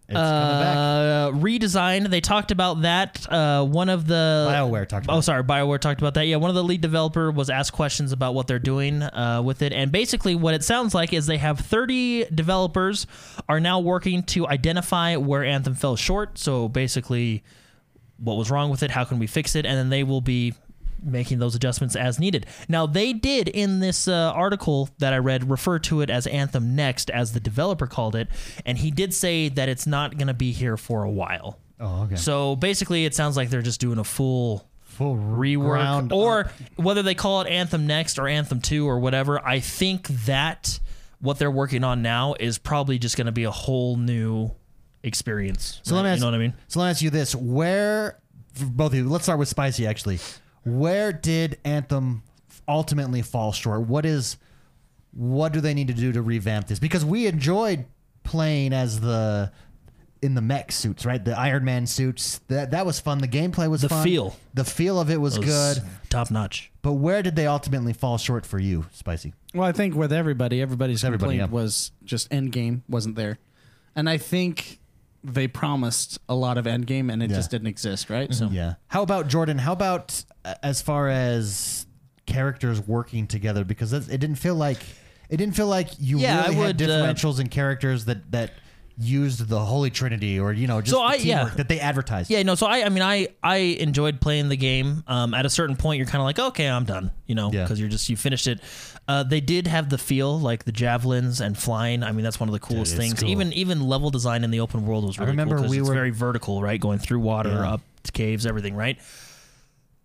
It's 0.07 0.18
coming 0.18 0.61
back. 0.61 0.76
Uh, 0.76 1.30
redesign. 1.32 2.11
They 2.11 2.20
talked 2.20 2.51
about 2.51 2.82
that. 2.82 3.26
Uh, 3.26 3.64
one 3.64 3.89
of 3.89 4.07
the 4.07 4.47
BioWare 4.51 4.87
talked 4.87 5.07
about 5.07 5.16
Oh, 5.16 5.20
sorry, 5.22 5.43
Bioware 5.43 5.78
talked 5.78 5.99
about 5.99 6.12
that. 6.14 6.26
Yeah, 6.26 6.37
one 6.37 6.51
of 6.51 6.55
the 6.55 6.62
lead 6.62 6.82
developer 6.82 7.30
was 7.30 7.49
asked 7.49 7.72
questions 7.72 8.12
about 8.12 8.35
what 8.35 8.47
they're 8.47 8.59
doing 8.59 9.03
uh, 9.03 9.41
with 9.43 9.62
it, 9.62 9.72
and 9.72 9.91
basically 9.91 10.35
what 10.35 10.53
it 10.53 10.62
sounds 10.62 10.95
like 10.95 11.14
is 11.14 11.26
they 11.26 11.39
have 11.39 11.59
30 11.59 12.26
developers 12.26 13.07
are 13.49 13.61
now 13.61 13.80
working 13.80 14.22
to 14.24 14.47
identify 14.47 15.16
where 15.16 15.43
Anthem 15.43 15.74
fell 15.74 15.97
short. 15.97 16.37
So 16.37 16.68
basically, 16.68 17.43
what 18.18 18.37
was 18.37 18.51
wrong 18.51 18.68
with 18.68 18.82
it? 18.82 18.91
How 18.91 19.05
can 19.05 19.18
we 19.18 19.26
fix 19.26 19.57
it? 19.57 19.64
And 19.64 19.78
then 19.78 19.89
they 19.89 20.03
will 20.05 20.20
be 20.20 20.53
making 21.05 21.38
those 21.38 21.55
adjustments 21.55 21.96
as 21.96 22.18
needed. 22.18 22.46
Now, 22.68 22.86
they 22.86 23.12
did 23.12 23.48
in 23.48 23.80
this 23.80 24.09
uh, 24.09 24.32
article 24.34 24.88
that 24.98 25.12
I 25.12 25.18
read 25.18 25.50
refer 25.50 25.78
to 25.80 26.00
it 26.00 26.11
as 26.11 26.26
Anthem 26.26 26.74
Next, 26.74 27.11
as 27.11 27.32
the 27.32 27.40
developer 27.40 27.86
called 27.86 28.16
it, 28.16 28.28
and 28.64 28.78
he 28.78 28.90
did 28.90 29.12
say 29.14 29.48
that 29.50 29.68
it's 29.68 29.86
not 29.86 30.16
going 30.16 30.28
to 30.28 30.34
be 30.34 30.52
here 30.52 30.76
for 30.76 31.02
a 31.05 31.11
while. 31.11 31.59
Oh, 31.80 32.05
okay. 32.05 32.16
So 32.16 32.57
basically, 32.57 33.05
it 33.05 33.14
sounds 33.14 33.36
like 33.36 33.50
they're 33.50 33.62
just 33.62 33.80
doing 33.80 33.98
a 33.98 34.05
full 34.05 34.68
Full 34.94 35.16
rework, 35.16 36.12
or 36.12 36.40
up. 36.44 36.52
whether 36.76 37.02
they 37.02 37.16
call 37.16 37.40
it 37.40 37.48
Anthem 37.48 37.84
Next 37.88 38.16
or 38.16 38.28
Anthem 38.28 38.61
Two 38.61 38.88
or 38.88 39.00
whatever. 39.00 39.44
I 39.44 39.59
think 39.59 40.07
that 40.26 40.78
what 41.18 41.40
they're 41.40 41.50
working 41.50 41.82
on 41.82 42.00
now 42.00 42.34
is 42.38 42.59
probably 42.59 43.00
just 43.00 43.16
going 43.16 43.26
to 43.26 43.32
be 43.32 43.42
a 43.42 43.50
whole 43.50 43.96
new 43.96 44.52
experience. 45.02 45.80
So 45.82 45.96
let 45.96 46.05
me 46.05 46.11
ask, 46.11 46.18
you 46.18 46.20
know 46.20 46.28
what 46.30 46.36
I 46.36 46.38
mean? 46.38 46.55
So 46.68 46.78
let 46.78 46.86
me 46.86 46.90
ask 46.90 47.02
you 47.02 47.11
this: 47.11 47.34
Where, 47.34 48.20
for 48.52 48.66
both 48.66 48.92
of 48.92 48.98
you, 48.98 49.09
let's 49.09 49.24
start 49.24 49.40
with 49.40 49.48
Spicy. 49.48 49.84
Actually, 49.84 50.20
where 50.64 51.12
did 51.12 51.58
Anthem 51.64 52.22
ultimately 52.68 53.22
fall 53.22 53.52
short? 53.52 53.82
What 53.82 54.04
is, 54.06 54.36
what 55.12 55.52
do 55.52 55.60
they 55.60 55.74
need 55.74 55.88
to 55.88 55.94
do 55.94 56.12
to 56.12 56.22
revamp 56.22 56.66
this? 56.68 56.78
Because 56.78 57.04
we 57.04 57.26
enjoyed 57.26 57.84
playing 58.22 58.72
as 58.72 59.00
the 59.00 59.52
in 60.22 60.34
the 60.34 60.40
mech 60.40 60.72
suits, 60.72 61.04
right? 61.04 61.22
The 61.22 61.38
Iron 61.38 61.64
Man 61.66 61.86
suits. 61.86 62.40
That 62.48 62.70
that 62.70 62.86
was 62.86 62.98
fun. 62.98 63.18
The 63.18 63.28
gameplay 63.28 63.68
was 63.68 63.82
The 63.82 63.90
fun. 63.90 64.02
feel. 64.02 64.34
The 64.54 64.64
feel 64.64 64.98
of 64.98 65.10
it 65.10 65.20
was, 65.20 65.36
good. 65.38 65.82
top 66.08 66.30
notch. 66.30 66.72
But 66.80 66.94
where 66.94 67.22
did 67.22 67.36
they 67.36 67.46
ultimately 67.46 67.92
fall 67.92 68.16
short 68.16 68.46
for 68.46 68.58
you, 68.58 68.86
Spicy? 68.92 69.34
Well, 69.52 69.68
I 69.68 69.72
think 69.72 69.94
with 69.94 70.12
everybody, 70.14 70.62
everybody's 70.62 71.04
Everybody, 71.04 71.36
complaint 71.38 71.50
yeah. 71.52 71.54
was 71.54 71.92
just 72.04 72.30
Endgame 72.30 72.80
wasn't 72.88 73.16
there, 73.16 73.38
and 73.94 74.08
I 74.08 74.16
think 74.16 74.80
they 75.25 75.49
promised 75.49 76.18
a 76.29 76.35
lot 76.35 76.59
of 76.59 76.66
Endgame, 76.66 77.11
and 77.12 77.22
it 77.22 77.31
Yeah. 77.31 77.37
just 77.37 77.51
didn't 77.51 77.66
exist, 77.68 78.11
right? 78.11 78.33
So 78.33 78.49
Yeah. 78.53 78.75
How 78.89 79.03
about 79.03 79.29
Jordan? 79.29 79.59
How 79.59 79.72
about 79.72 80.22
uh, 80.45 80.55
as 80.62 80.83
far 80.83 81.09
as 81.09 81.87
characters 82.27 82.81
working 82.87 83.27
together? 83.27 83.64
Because 83.64 83.91
that's, 83.91 84.09
it 84.09 84.18
didn't 84.18 84.37
feel 84.37 84.55
like 84.55 84.79
it 85.31 85.39
didn't 85.39 85.57
feel 85.57 85.66
like 85.66 85.89
you 85.99 86.18
Yeah, 86.18 86.43
really 86.43 86.57
I 86.57 86.59
had 86.66 86.81
would, 86.81 86.83
uh, 86.83 86.87
differentials 87.07 87.41
in 87.41 87.49
characters 87.49 88.05
that 88.05 88.31
that 88.33 88.53
used 88.97 89.49
the 89.49 89.59
Holy 89.59 89.91
Trinity 89.91 90.39
or 90.39 90.53
you 90.53 90.68
know 90.68 90.81
just 90.81 90.93
So 90.93 90.99
the 90.99 91.05
I- 91.05 91.14
yeah. 91.14 91.39
teamwork 91.39 91.57
that 91.57 91.68
they 91.68 91.81
advertised. 91.81 92.31
Yeah, 92.31 92.43
no. 92.45 92.55
So 92.55 92.66
I, 92.66 92.85
I 92.85 92.89
mean, 92.91 93.03
I, 93.03 93.29
I 93.43 93.57
enjoyed 93.57 94.20
playing 94.20 94.51
the 94.51 94.57
game. 94.57 95.03
Um, 95.09 95.35
at 95.35 95.45
a 95.45 95.51
certain 95.51 95.75
point, 95.75 95.99
you're 95.99 96.07
kind 96.07 96.20
of 96.20 96.27
like, 96.27 96.39
okay, 96.39 96.68
I'm 96.68 96.85
done. 96.85 97.11
You 97.27 97.35
know, 97.35 97.51
Yeah. 97.51 97.64
because 97.64 97.81
you're 97.81 97.89
just 97.89 98.09
you 98.09 98.16
finished 98.16 98.47
it. 98.47 98.61
Uh, 99.07 99.22
they 99.22 99.40
did 99.40 99.66
have 99.66 99.90
the 99.90 99.98
feel 99.98 100.40
like 100.40 100.64
the 100.64 100.72
javelins 100.72 101.40
and 101.40 101.59
flying. 101.59 102.02
I 102.02 102.12
mean, 102.12 102.24
that's 102.24 102.40
one 102.40 102.48
of 102.48 102.52
the 102.55 102.59
coolest 102.61 102.92
it's 102.92 102.98
things. 102.98 103.20
cool. 103.20 103.28
Even 103.28 103.52
even 103.52 103.82
level 103.86 104.11
design 104.11 104.44
in 104.44 104.50
the 104.50 104.61
open 104.61 104.86
world 104.86 105.05
was 105.05 105.18
really 105.18 105.32
remember 105.32 105.57
cool 105.57 105.64
'cause 105.64 105.70
we 105.70 105.78
it's 105.80 105.88
were- 105.88 105.94
very 105.94 106.11
vertical, 106.11 106.62
right? 106.62 106.80
Going 106.80 106.98
through 106.98 107.20
water, 107.20 107.50
Yeah. 107.50 107.72
up 107.74 107.80
to 108.05 108.12
caves, 108.12 108.46
everything, 108.46 108.74
right? 108.74 108.98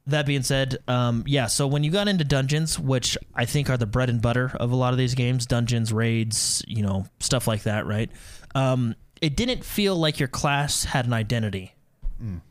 That 0.07 0.25
being 0.25 0.41
said, 0.43 0.77
um, 0.87 1.23
yeah. 1.27 1.45
So 1.47 1.67
when 1.67 1.83
you 1.83 1.91
got 1.91 2.07
into 2.07 2.23
dungeons, 2.23 2.79
which 2.79 3.17
I 3.35 3.45
think 3.45 3.69
are 3.69 3.77
the 3.77 3.85
bread 3.85 4.09
and 4.09 4.21
butter 4.21 4.51
of 4.59 4.71
a 4.71 4.75
lot 4.75 4.91
of 4.91 4.97
these 4.97 5.13
games, 5.13 5.45
dungeons, 5.45 5.93
raids, 5.93 6.63
you 6.67 6.81
know, 6.81 7.05
stuff 7.19 7.47
like 7.47 7.63
that, 7.63 7.85
right? 7.85 8.09
Um, 8.55 8.95
it 9.21 9.37
didn't 9.37 9.63
feel 9.63 9.95
like 9.95 10.17
your 10.19 10.27
class 10.29 10.83
had 10.85 11.05
an 11.05 11.13
identity 11.13 11.73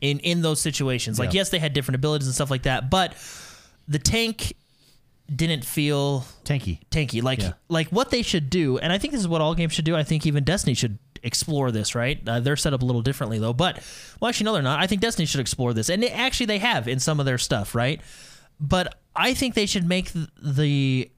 in 0.01 0.19
in 0.19 0.41
those 0.41 0.59
situations. 0.61 1.19
Like, 1.19 1.29
Mm. 1.29 1.33
Yeah. 1.33 1.39
yes, 1.41 1.49
they 1.49 1.59
had 1.59 1.73
different 1.73 1.95
abilities 1.95 2.27
and 2.27 2.33
stuff 2.33 2.49
like 2.49 2.63
that, 2.63 2.89
but 2.89 3.13
the 3.87 3.99
tank 3.99 4.53
didn't 5.33 5.63
feel 5.65 6.25
Tanky. 6.45 6.79
tanky. 6.91 7.21
Like 7.23 7.39
Yeah. 7.41 7.53
like 7.67 7.89
what 7.89 8.09
they 8.11 8.21
should 8.21 8.49
do, 8.49 8.77
and 8.77 8.91
I 8.91 8.97
think 8.97 9.11
this 9.13 9.21
is 9.21 9.27
what 9.27 9.41
all 9.41 9.55
games 9.55 9.73
should 9.73 9.85
do. 9.85 9.95
I 9.95 10.03
think 10.03 10.25
even 10.25 10.43
Destiny 10.43 10.73
should 10.73 10.97
explore 11.23 11.71
this. 11.71 11.95
Right? 11.95 12.19
Uh, 12.27 12.39
they're 12.39 12.55
set 12.57 12.73
up 12.73 12.81
a 12.81 12.85
little 12.85 13.01
differently 13.01 13.39
though. 13.39 13.53
But 13.53 13.83
well, 14.19 14.29
actually, 14.29 14.45
no, 14.45 14.53
they're 14.53 14.61
not. 14.61 14.79
I 14.79 14.87
think 14.87 15.01
Destiny 15.01 15.25
should 15.25 15.41
explore 15.41 15.73
this, 15.73 15.89
and 15.89 16.01
they, 16.03 16.09
actually 16.09 16.45
they 16.47 16.59
have 16.59 16.87
in 16.87 16.99
some 16.99 17.19
of 17.19 17.25
their 17.25 17.37
stuff. 17.37 17.75
Right? 17.75 18.01
But 18.59 18.95
I 19.15 19.33
think 19.33 19.53
they 19.55 19.65
should 19.65 19.87
make 19.87 20.11
the 20.41 21.09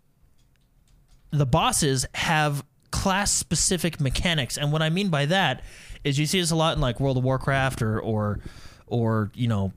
the 1.31 1.45
bosses 1.45 2.05
have 2.15 2.63
class 2.91 3.31
specific 3.31 4.01
mechanics 4.01 4.57
and 4.57 4.69
what 4.69 4.81
i 4.81 4.89
mean 4.89 5.07
by 5.07 5.25
that 5.25 5.63
is 6.03 6.19
you 6.19 6.25
see 6.25 6.41
this 6.41 6.51
a 6.51 6.55
lot 6.57 6.75
in 6.75 6.81
like 6.81 6.99
world 6.99 7.15
of 7.17 7.23
warcraft 7.23 7.81
or 7.81 7.97
or 8.01 8.41
or 8.87 9.31
you 9.33 9.47
know 9.47 9.71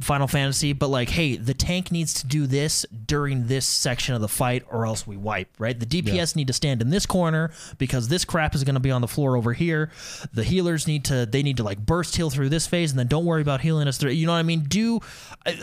final 0.00 0.26
fantasy 0.26 0.74
but 0.74 0.88
like 0.88 1.08
hey 1.08 1.36
the 1.36 1.53
tank 1.64 1.90
needs 1.90 2.14
to 2.14 2.26
do 2.26 2.46
this 2.46 2.84
during 3.06 3.46
this 3.46 3.66
section 3.66 4.14
of 4.14 4.20
the 4.20 4.28
fight 4.28 4.64
or 4.70 4.86
else 4.86 5.06
we 5.06 5.16
wipe 5.16 5.48
right? 5.58 5.78
The 5.78 5.86
dps 5.86 6.36
need 6.36 6.46
to 6.48 6.52
stand 6.52 6.82
in 6.82 6.90
this 6.90 7.06
corner 7.06 7.52
because 7.78 8.08
this 8.08 8.24
crap 8.24 8.54
is 8.54 8.64
going 8.64 8.74
to 8.74 8.80
be 8.80 8.90
on 8.90 9.00
the 9.00 9.08
floor 9.08 9.36
over 9.36 9.52
here. 9.52 9.90
The 10.32 10.44
healers 10.44 10.86
need 10.86 11.04
to 11.06 11.26
they 11.26 11.42
need 11.42 11.56
to 11.58 11.62
like 11.62 11.78
burst 11.78 12.16
heal 12.16 12.30
through 12.30 12.48
this 12.48 12.66
phase 12.66 12.90
and 12.90 12.98
then 12.98 13.06
don't 13.06 13.24
worry 13.24 13.42
about 13.42 13.60
healing 13.60 13.88
us 13.88 13.98
through 13.98 14.10
you 14.10 14.26
know 14.26 14.32
what 14.32 14.38
i 14.38 14.42
mean? 14.42 14.64
Do 14.64 15.00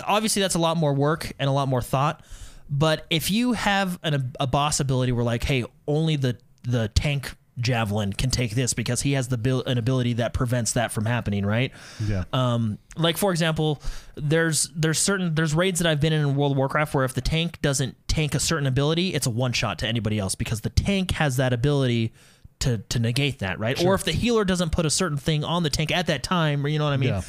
obviously 0.05 0.41
that's 0.41 0.55
a 0.55 0.59
lot 0.59 0.77
more 0.77 0.93
work 0.93 1.31
and 1.39 1.49
a 1.49 1.53
lot 1.53 1.67
more 1.67 1.81
thought 1.81 2.23
but 2.71 3.05
if 3.09 3.29
you 3.29 3.51
have 3.51 3.99
an, 4.01 4.31
a 4.39 4.47
boss 4.47 4.79
ability 4.79 5.11
where 5.11 5.25
like, 5.25 5.43
hey, 5.43 5.65
only 5.87 6.15
the 6.15 6.37
the 6.63 6.87
tank 6.89 7.35
javelin 7.61 8.13
can 8.13 8.29
take 8.29 8.51
this 8.51 8.73
because 8.73 9.01
he 9.01 9.13
has 9.13 9.27
the 9.27 9.37
bil- 9.37 9.63
an 9.65 9.77
ability 9.77 10.13
that 10.13 10.33
prevents 10.33 10.73
that 10.73 10.91
from 10.91 11.05
happening, 11.05 11.45
right? 11.45 11.71
Yeah. 12.05 12.25
Um, 12.33 12.77
like 12.97 13.17
for 13.17 13.31
example, 13.31 13.81
there's 14.15 14.69
there's 14.75 14.99
certain 14.99 15.35
there's 15.35 15.53
raids 15.53 15.79
that 15.79 15.87
I've 15.87 16.01
been 16.01 16.13
in 16.13 16.21
in 16.21 16.35
World 16.35 16.53
of 16.53 16.57
Warcraft 16.57 16.93
where 16.93 17.05
if 17.05 17.13
the 17.13 17.21
tank 17.21 17.61
doesn't 17.61 17.95
tank 18.07 18.35
a 18.35 18.39
certain 18.39 18.67
ability, 18.67 19.13
it's 19.13 19.27
a 19.27 19.31
one 19.31 19.53
shot 19.53 19.79
to 19.79 19.87
anybody 19.87 20.19
else 20.19 20.35
because 20.35 20.61
the 20.61 20.69
tank 20.69 21.11
has 21.11 21.37
that 21.37 21.53
ability 21.53 22.13
to 22.59 22.79
to 22.89 22.99
negate 22.99 23.39
that, 23.39 23.59
right? 23.59 23.83
Or 23.83 23.93
if 23.93 24.03
the 24.03 24.11
healer 24.11 24.43
doesn't 24.45 24.71
put 24.71 24.85
a 24.85 24.89
certain 24.89 25.17
thing 25.17 25.43
on 25.43 25.63
the 25.63 25.69
tank 25.69 25.91
at 25.91 26.07
that 26.07 26.23
time, 26.23 26.65
or 26.65 26.69
you 26.69 26.79
know 26.79 26.85
what 26.85 26.93
I 26.93 26.97
mean. 26.97 27.09
Yeah. 27.09 27.21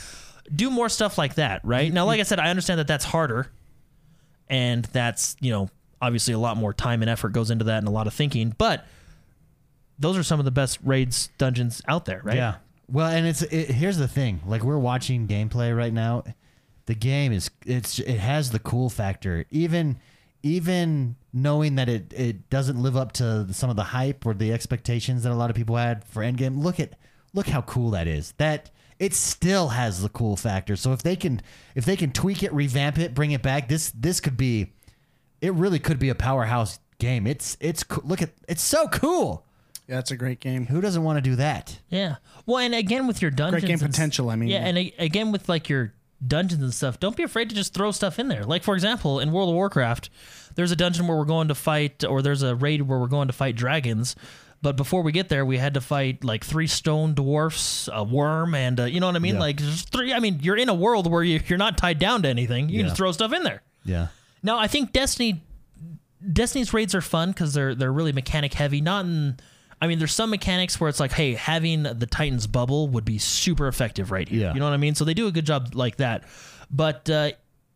Do 0.53 0.70
more 0.70 0.89
stuff 0.89 1.18
like 1.18 1.37
that, 1.37 1.61
right? 1.64 1.91
Now, 1.93 2.05
like 2.05 2.18
I 2.18 2.24
said, 2.24 2.41
I 2.41 2.51
understand 2.51 2.80
that 2.80 2.89
that's 2.89 3.05
harder 3.05 3.49
and 4.53 4.85
that's 4.87 5.35
you 5.41 5.51
know 5.51 5.68
obviously 6.01 6.35
a 6.35 6.39
lot 6.39 6.57
more 6.57 6.72
time 6.72 7.03
and 7.03 7.11
effort 7.11 7.33
goes 7.33 7.51
into 7.51 7.64
that 7.64 7.78
and 7.78 7.89
a 7.89 7.91
lot 7.91 8.07
of 8.07 8.14
thinking 8.14 8.55
but 8.59 8.87
those 10.03 10.16
are 10.18 10.22
some 10.22 10.38
of 10.38 10.44
the 10.44 10.50
best 10.50 10.78
raids 10.82 11.30
dungeons 11.38 11.80
out 11.88 12.05
there 12.05 12.20
right 12.24 12.36
Yeah. 12.36 12.57
Well, 12.88 13.07
and 13.07 13.26
it's 13.26 13.42
it, 13.42 13.70
here's 13.70 13.96
the 13.96 14.09
thing. 14.09 14.40
Like 14.46 14.62
we're 14.62 14.78
watching 14.78 15.26
gameplay 15.26 15.74
right 15.74 15.92
now. 15.92 16.24
The 16.86 16.94
game 16.94 17.32
is 17.32 17.50
it's 17.64 17.98
it 17.98 18.18
has 18.18 18.50
the 18.50 18.59
cool 18.59 18.90
factor. 18.90 19.46
Even 19.50 19.98
even 20.42 21.16
knowing 21.32 21.76
that 21.76 21.88
it 21.88 22.12
it 22.12 22.50
doesn't 22.50 22.82
live 22.82 22.96
up 22.96 23.12
to 23.12 23.53
some 23.53 23.70
of 23.70 23.76
the 23.76 23.84
hype 23.84 24.26
or 24.26 24.34
the 24.34 24.53
expectations 24.53 25.22
that 25.22 25.32
a 25.32 25.34
lot 25.34 25.48
of 25.48 25.57
people 25.57 25.76
had 25.76 26.05
for 26.05 26.22
Endgame. 26.22 26.62
Look 26.62 26.80
at 26.80 26.94
look 27.32 27.46
how 27.46 27.62
cool 27.62 27.90
that 27.90 28.07
is. 28.07 28.34
That 28.36 28.70
it 28.98 29.14
still 29.14 29.68
has 29.68 30.03
the 30.03 30.09
cool 30.09 30.36
factor. 30.36 30.76
So 30.76 30.92
if 30.92 31.03
they 31.03 31.16
can 31.16 31.40
if 31.74 31.84
they 31.84 31.96
can 31.96 32.12
tweak 32.12 32.42
it, 32.42 32.53
revamp 32.53 32.98
it, 32.98 33.14
bring 33.14 33.30
it 33.30 33.42
back, 33.42 33.68
this 33.68 33.90
this 33.92 34.20
could 34.20 34.36
be 34.36 34.72
it 35.40 35.55
really 35.55 35.78
could 35.78 35.98
be 35.98 36.09
a 36.09 36.14
powerhouse 36.14 36.78
game. 36.98 37.26
It's 37.26 37.57
it's 37.61 37.84
look 38.05 38.20
at 38.20 38.30
it's 38.48 38.62
so 38.62 38.88
cool. 38.88 39.46
Yeah, 39.89 39.99
it's 39.99 40.11
a 40.11 40.16
great 40.16 40.41
game. 40.41 40.66
Who 40.66 40.80
doesn't 40.80 41.03
want 41.03 41.16
to 41.18 41.20
do 41.22 41.37
that? 41.37 41.78
yeah 41.89 42.16
well 42.47 42.59
and 42.59 42.74
again 42.74 43.07
with 43.07 43.20
your 43.22 43.30
dungeons 43.30 43.62
Great 43.62 43.68
game 43.68 43.78
and 43.80 43.89
s- 43.91 43.97
potential. 43.97 44.30
I 44.30 44.37
mean, 44.37 44.49
yeah 44.49 44.59
and 44.66 44.76
a- 44.78 44.95
again 44.99 45.30
with 45.33 45.49
like 45.49 45.68
your 45.68 45.93
dungeons 46.26 46.62
and 46.62 46.72
stuff 46.72 47.01
don't 47.01 47.16
be 47.16 47.22
afraid 47.24 47.49
to 47.49 47.55
just 47.55 47.74
throw 47.74 47.91
stuff 47.91 48.18
in 48.20 48.28
there 48.28 48.45
like 48.45 48.62
for 48.62 48.74
example 48.74 49.18
in 49.18 49.33
world 49.33 49.49
of 49.49 49.55
warcraft 49.57 50.09
there's 50.55 50.70
a 50.70 50.76
dungeon 50.76 51.07
where 51.09 51.16
we're 51.16 51.24
going 51.24 51.49
to 51.49 51.55
fight 51.55 52.05
or 52.05 52.22
there's 52.22 52.43
a 52.45 52.55
raid 52.55 52.83
where 52.83 52.99
we're 53.01 53.09
going 53.09 53.26
to 53.26 53.33
fight 53.33 53.57
dragons 53.57 54.14
but 54.62 54.76
before 54.76 55.03
we 55.03 55.11
get 55.11 55.28
there 55.28 55.45
we 55.45 55.59
had 55.59 55.74
to 55.74 55.80
fight 55.80 56.22
like 56.22 56.45
three 56.45 56.68
stone 56.68 57.12
dwarfs 57.14 57.89
a 57.93 58.05
worm 58.05 58.55
and 58.55 58.78
uh, 58.78 58.85
you 58.85 59.01
know 59.01 59.07
what 59.07 59.16
i 59.16 59.18
mean 59.18 59.35
Yeah. 59.35 59.41
like 59.41 59.57
just 59.57 59.89
three 59.91 60.12
i 60.12 60.20
mean 60.20 60.39
you're 60.43 60.57
in 60.57 60.68
a 60.68 60.74
world 60.74 61.11
where 61.11 61.24
you, 61.24 61.41
you're 61.49 61.59
not 61.59 61.76
tied 61.76 61.99
down 61.99 62.22
to 62.22 62.28
anything 62.28 62.68
you 62.68 62.76
can 62.76 62.80
Yeah. 62.80 62.87
just 62.87 62.97
throw 62.99 63.11
stuff 63.11 63.33
in 63.33 63.43
there 63.43 63.62
Yeah. 63.85 64.07
Now, 64.45 64.59
I 64.59 64.68
think 64.68 64.93
Destiny 64.93 65.43
Destiny's 66.33 66.72
raids 66.72 66.95
are 66.95 67.01
fun 67.01 67.30
because 67.30 67.53
they're 67.55 67.74
they're 67.74 67.93
really 67.93 68.12
mechanic 68.12 68.55
heavy. 68.55 68.80
Not 68.80 69.05
in, 69.07 69.39
I 69.83 69.89
mean, 69.89 69.99
there's 69.99 70.14
some 70.14 70.30
mechanics 70.30 70.78
where 70.78 70.89
it's 70.89 71.01
like, 71.01 71.11
hey, 71.11 71.35
having 71.35 71.83
the 71.83 72.07
Titans 72.07 72.47
bubble 72.47 72.87
would 72.87 73.05
be 73.05 73.18
super 73.18 73.66
effective 73.66 74.12
right 74.12 74.28
here. 74.28 74.43
Yeah. 74.43 74.55
You 74.55 74.61
know 74.61 74.66
what 74.66 74.74
I 74.74 74.76
mean? 74.76 74.95
So 74.95 75.05
they 75.05 75.12
do 75.12 75.26
a 75.26 75.33
good 75.33 75.45
job 75.45 75.74
like 75.74 75.97
that. 75.97 76.22
But 76.70 77.11
uh, 77.11 77.33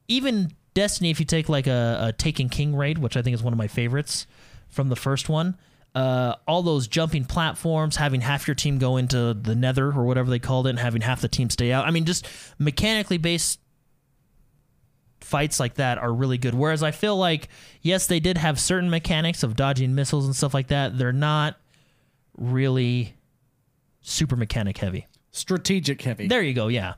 even 0.06 0.52
Destiny, 0.72 1.10
if 1.10 1.18
you 1.18 1.26
take 1.26 1.48
like 1.48 1.66
a, 1.66 1.98
a 2.00 2.12
Taken 2.12 2.48
King 2.48 2.76
raid, 2.76 2.98
which 2.98 3.16
I 3.16 3.22
think 3.22 3.34
is 3.34 3.42
one 3.42 3.52
of 3.52 3.58
my 3.58 3.66
favorites 3.66 4.28
from 4.68 4.88
the 4.88 4.94
first 4.94 5.28
one. 5.28 5.56
Uh, 5.96 6.36
all 6.46 6.62
those 6.62 6.86
jumping 6.86 7.24
platforms, 7.24 7.96
having 7.96 8.20
half 8.20 8.46
your 8.46 8.54
team 8.54 8.78
go 8.78 8.98
into 8.98 9.34
the 9.34 9.56
nether 9.56 9.86
or 9.86 10.04
whatever 10.04 10.30
they 10.30 10.38
called 10.38 10.68
it, 10.68 10.70
and 10.70 10.78
having 10.78 11.00
half 11.00 11.20
the 11.20 11.28
team 11.28 11.50
stay 11.50 11.72
out. 11.72 11.86
I 11.86 11.90
mean, 11.90 12.04
just 12.04 12.28
mechanically 12.56 13.18
based 13.18 13.58
fights 15.20 15.58
like 15.58 15.74
that 15.74 15.98
are 15.98 16.12
really 16.12 16.38
good. 16.38 16.54
Whereas 16.54 16.84
I 16.84 16.92
feel 16.92 17.16
like, 17.16 17.48
yes, 17.82 18.06
they 18.06 18.20
did 18.20 18.38
have 18.38 18.60
certain 18.60 18.90
mechanics 18.90 19.42
of 19.42 19.56
dodging 19.56 19.94
missiles 19.96 20.26
and 20.26 20.36
stuff 20.36 20.54
like 20.54 20.68
that. 20.68 20.98
They're 20.98 21.12
not 21.12 21.56
really 22.36 23.14
super 24.02 24.36
mechanic 24.36 24.78
heavy. 24.78 25.06
Strategic 25.32 26.00
heavy. 26.02 26.28
There 26.28 26.42
you 26.42 26.54
go. 26.54 26.68
Yeah. 26.68 26.94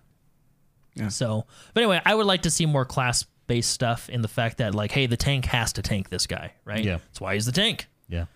Yeah. 0.94 1.08
So, 1.08 1.46
but 1.74 1.82
anyway, 1.82 2.00
I 2.04 2.14
would 2.14 2.26
like 2.26 2.42
to 2.42 2.50
see 2.50 2.66
more 2.66 2.84
class 2.84 3.24
based 3.46 3.70
stuff 3.70 4.08
in 4.08 4.20
the 4.22 4.28
fact 4.28 4.58
that, 4.58 4.74
like, 4.74 4.90
hey, 4.92 5.06
the 5.06 5.16
tank 5.16 5.46
has 5.46 5.72
to 5.74 5.82
tank 5.82 6.08
this 6.10 6.26
guy, 6.26 6.52
right? 6.64 6.84
Yeah. 6.84 6.98
That's 6.98 7.20
why 7.20 7.34
he's 7.34 7.46
the 7.46 7.52
tank. 7.52 7.86
Yeah. 8.08 8.26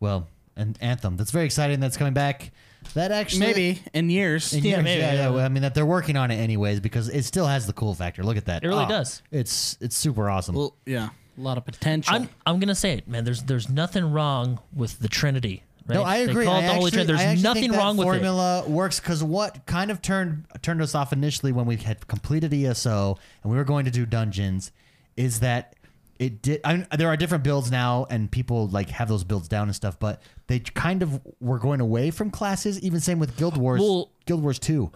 Well, 0.00 0.26
and 0.56 0.76
Anthem. 0.80 1.16
That's 1.16 1.30
very 1.30 1.44
exciting. 1.46 1.80
That's 1.80 1.96
coming 1.96 2.14
back. 2.14 2.50
That 2.94 3.10
actually 3.12 3.40
Maybe 3.40 3.82
in 3.94 4.10
years. 4.10 4.52
In 4.52 4.62
Yeah, 4.62 4.70
years, 4.76 4.84
maybe, 4.84 5.00
yeah, 5.00 5.12
yeah. 5.14 5.20
yeah. 5.22 5.30
Well, 5.30 5.44
I 5.44 5.48
mean 5.48 5.62
that 5.62 5.74
they're 5.74 5.86
working 5.86 6.16
on 6.16 6.30
it 6.30 6.36
anyways 6.36 6.80
because 6.80 7.08
it 7.08 7.24
still 7.24 7.46
has 7.46 7.66
the 7.66 7.72
cool 7.72 7.94
factor. 7.94 8.22
Look 8.22 8.36
at 8.36 8.44
that. 8.46 8.62
It 8.62 8.68
really 8.68 8.84
Oh, 8.84 8.88
does. 8.88 9.22
It's 9.30 9.78
it's 9.80 9.96
super 9.96 10.28
awesome. 10.28 10.54
Well, 10.54 10.76
yeah, 10.84 11.08
a 11.36 11.40
lot 11.40 11.56
of 11.56 11.64
potential. 11.64 12.14
I'm 12.14 12.28
I'm 12.44 12.60
gonna 12.60 12.74
say 12.74 12.92
it, 12.98 13.08
man. 13.08 13.24
There's 13.24 13.42
there's 13.44 13.70
nothing 13.70 14.12
wrong 14.12 14.60
with 14.74 14.98
the 14.98 15.08
Trinity. 15.08 15.62
Right? 15.86 15.94
No, 15.96 16.02
I 16.02 16.24
They 16.24 16.30
agree. 16.32 16.44
call 16.46 16.54
it 16.56 16.58
I 16.58 16.62
the 16.62 16.66
Holy 16.68 16.76
actually, 16.86 16.90
Trinity. 16.92 17.12
I 17.12 17.16
There's 17.16 17.28
actually 17.30 17.42
nothing 17.42 17.62
think 17.62 17.72
that 17.74 17.78
wrong 17.78 17.96
with 17.96 18.06
it. 18.06 18.10
formula 18.10 18.64
works 18.68 19.00
because 19.00 19.22
what 19.22 19.66
kind 19.66 19.90
of 19.90 20.00
turned 20.00 20.44
turned 20.62 20.80
us 20.80 20.94
off 20.94 21.12
initially 21.12 21.52
when 21.52 21.66
we 21.66 21.76
had 21.76 22.06
completed 22.08 22.54
ESO 22.54 23.18
and 23.42 23.52
we 23.52 23.58
were 23.58 23.64
going 23.64 23.84
to 23.84 23.90
do 23.90 24.06
dungeons 24.06 24.72
is 25.16 25.40
that 25.40 25.74
it 26.18 26.40
did. 26.42 26.60
I 26.64 26.74
mean, 26.76 26.86
there 26.96 27.08
are 27.08 27.16
different 27.16 27.42
builds 27.44 27.70
now, 27.70 28.06
and 28.08 28.30
people 28.30 28.68
like 28.68 28.88
have 28.90 29.08
those 29.08 29.24
builds 29.24 29.48
down 29.48 29.66
and 29.68 29.74
stuff, 29.74 29.98
but 29.98 30.22
they 30.46 30.60
kind 30.60 31.02
of 31.02 31.20
were 31.40 31.58
going 31.58 31.80
away 31.80 32.10
from 32.12 32.30
classes. 32.30 32.80
Even 32.80 33.00
same 33.00 33.18
with 33.18 33.36
Guild 33.36 33.56
Wars, 33.56 33.80
Well- 33.80 34.10
Guild 34.24 34.42
Wars 34.42 34.58
Two, 34.60 34.90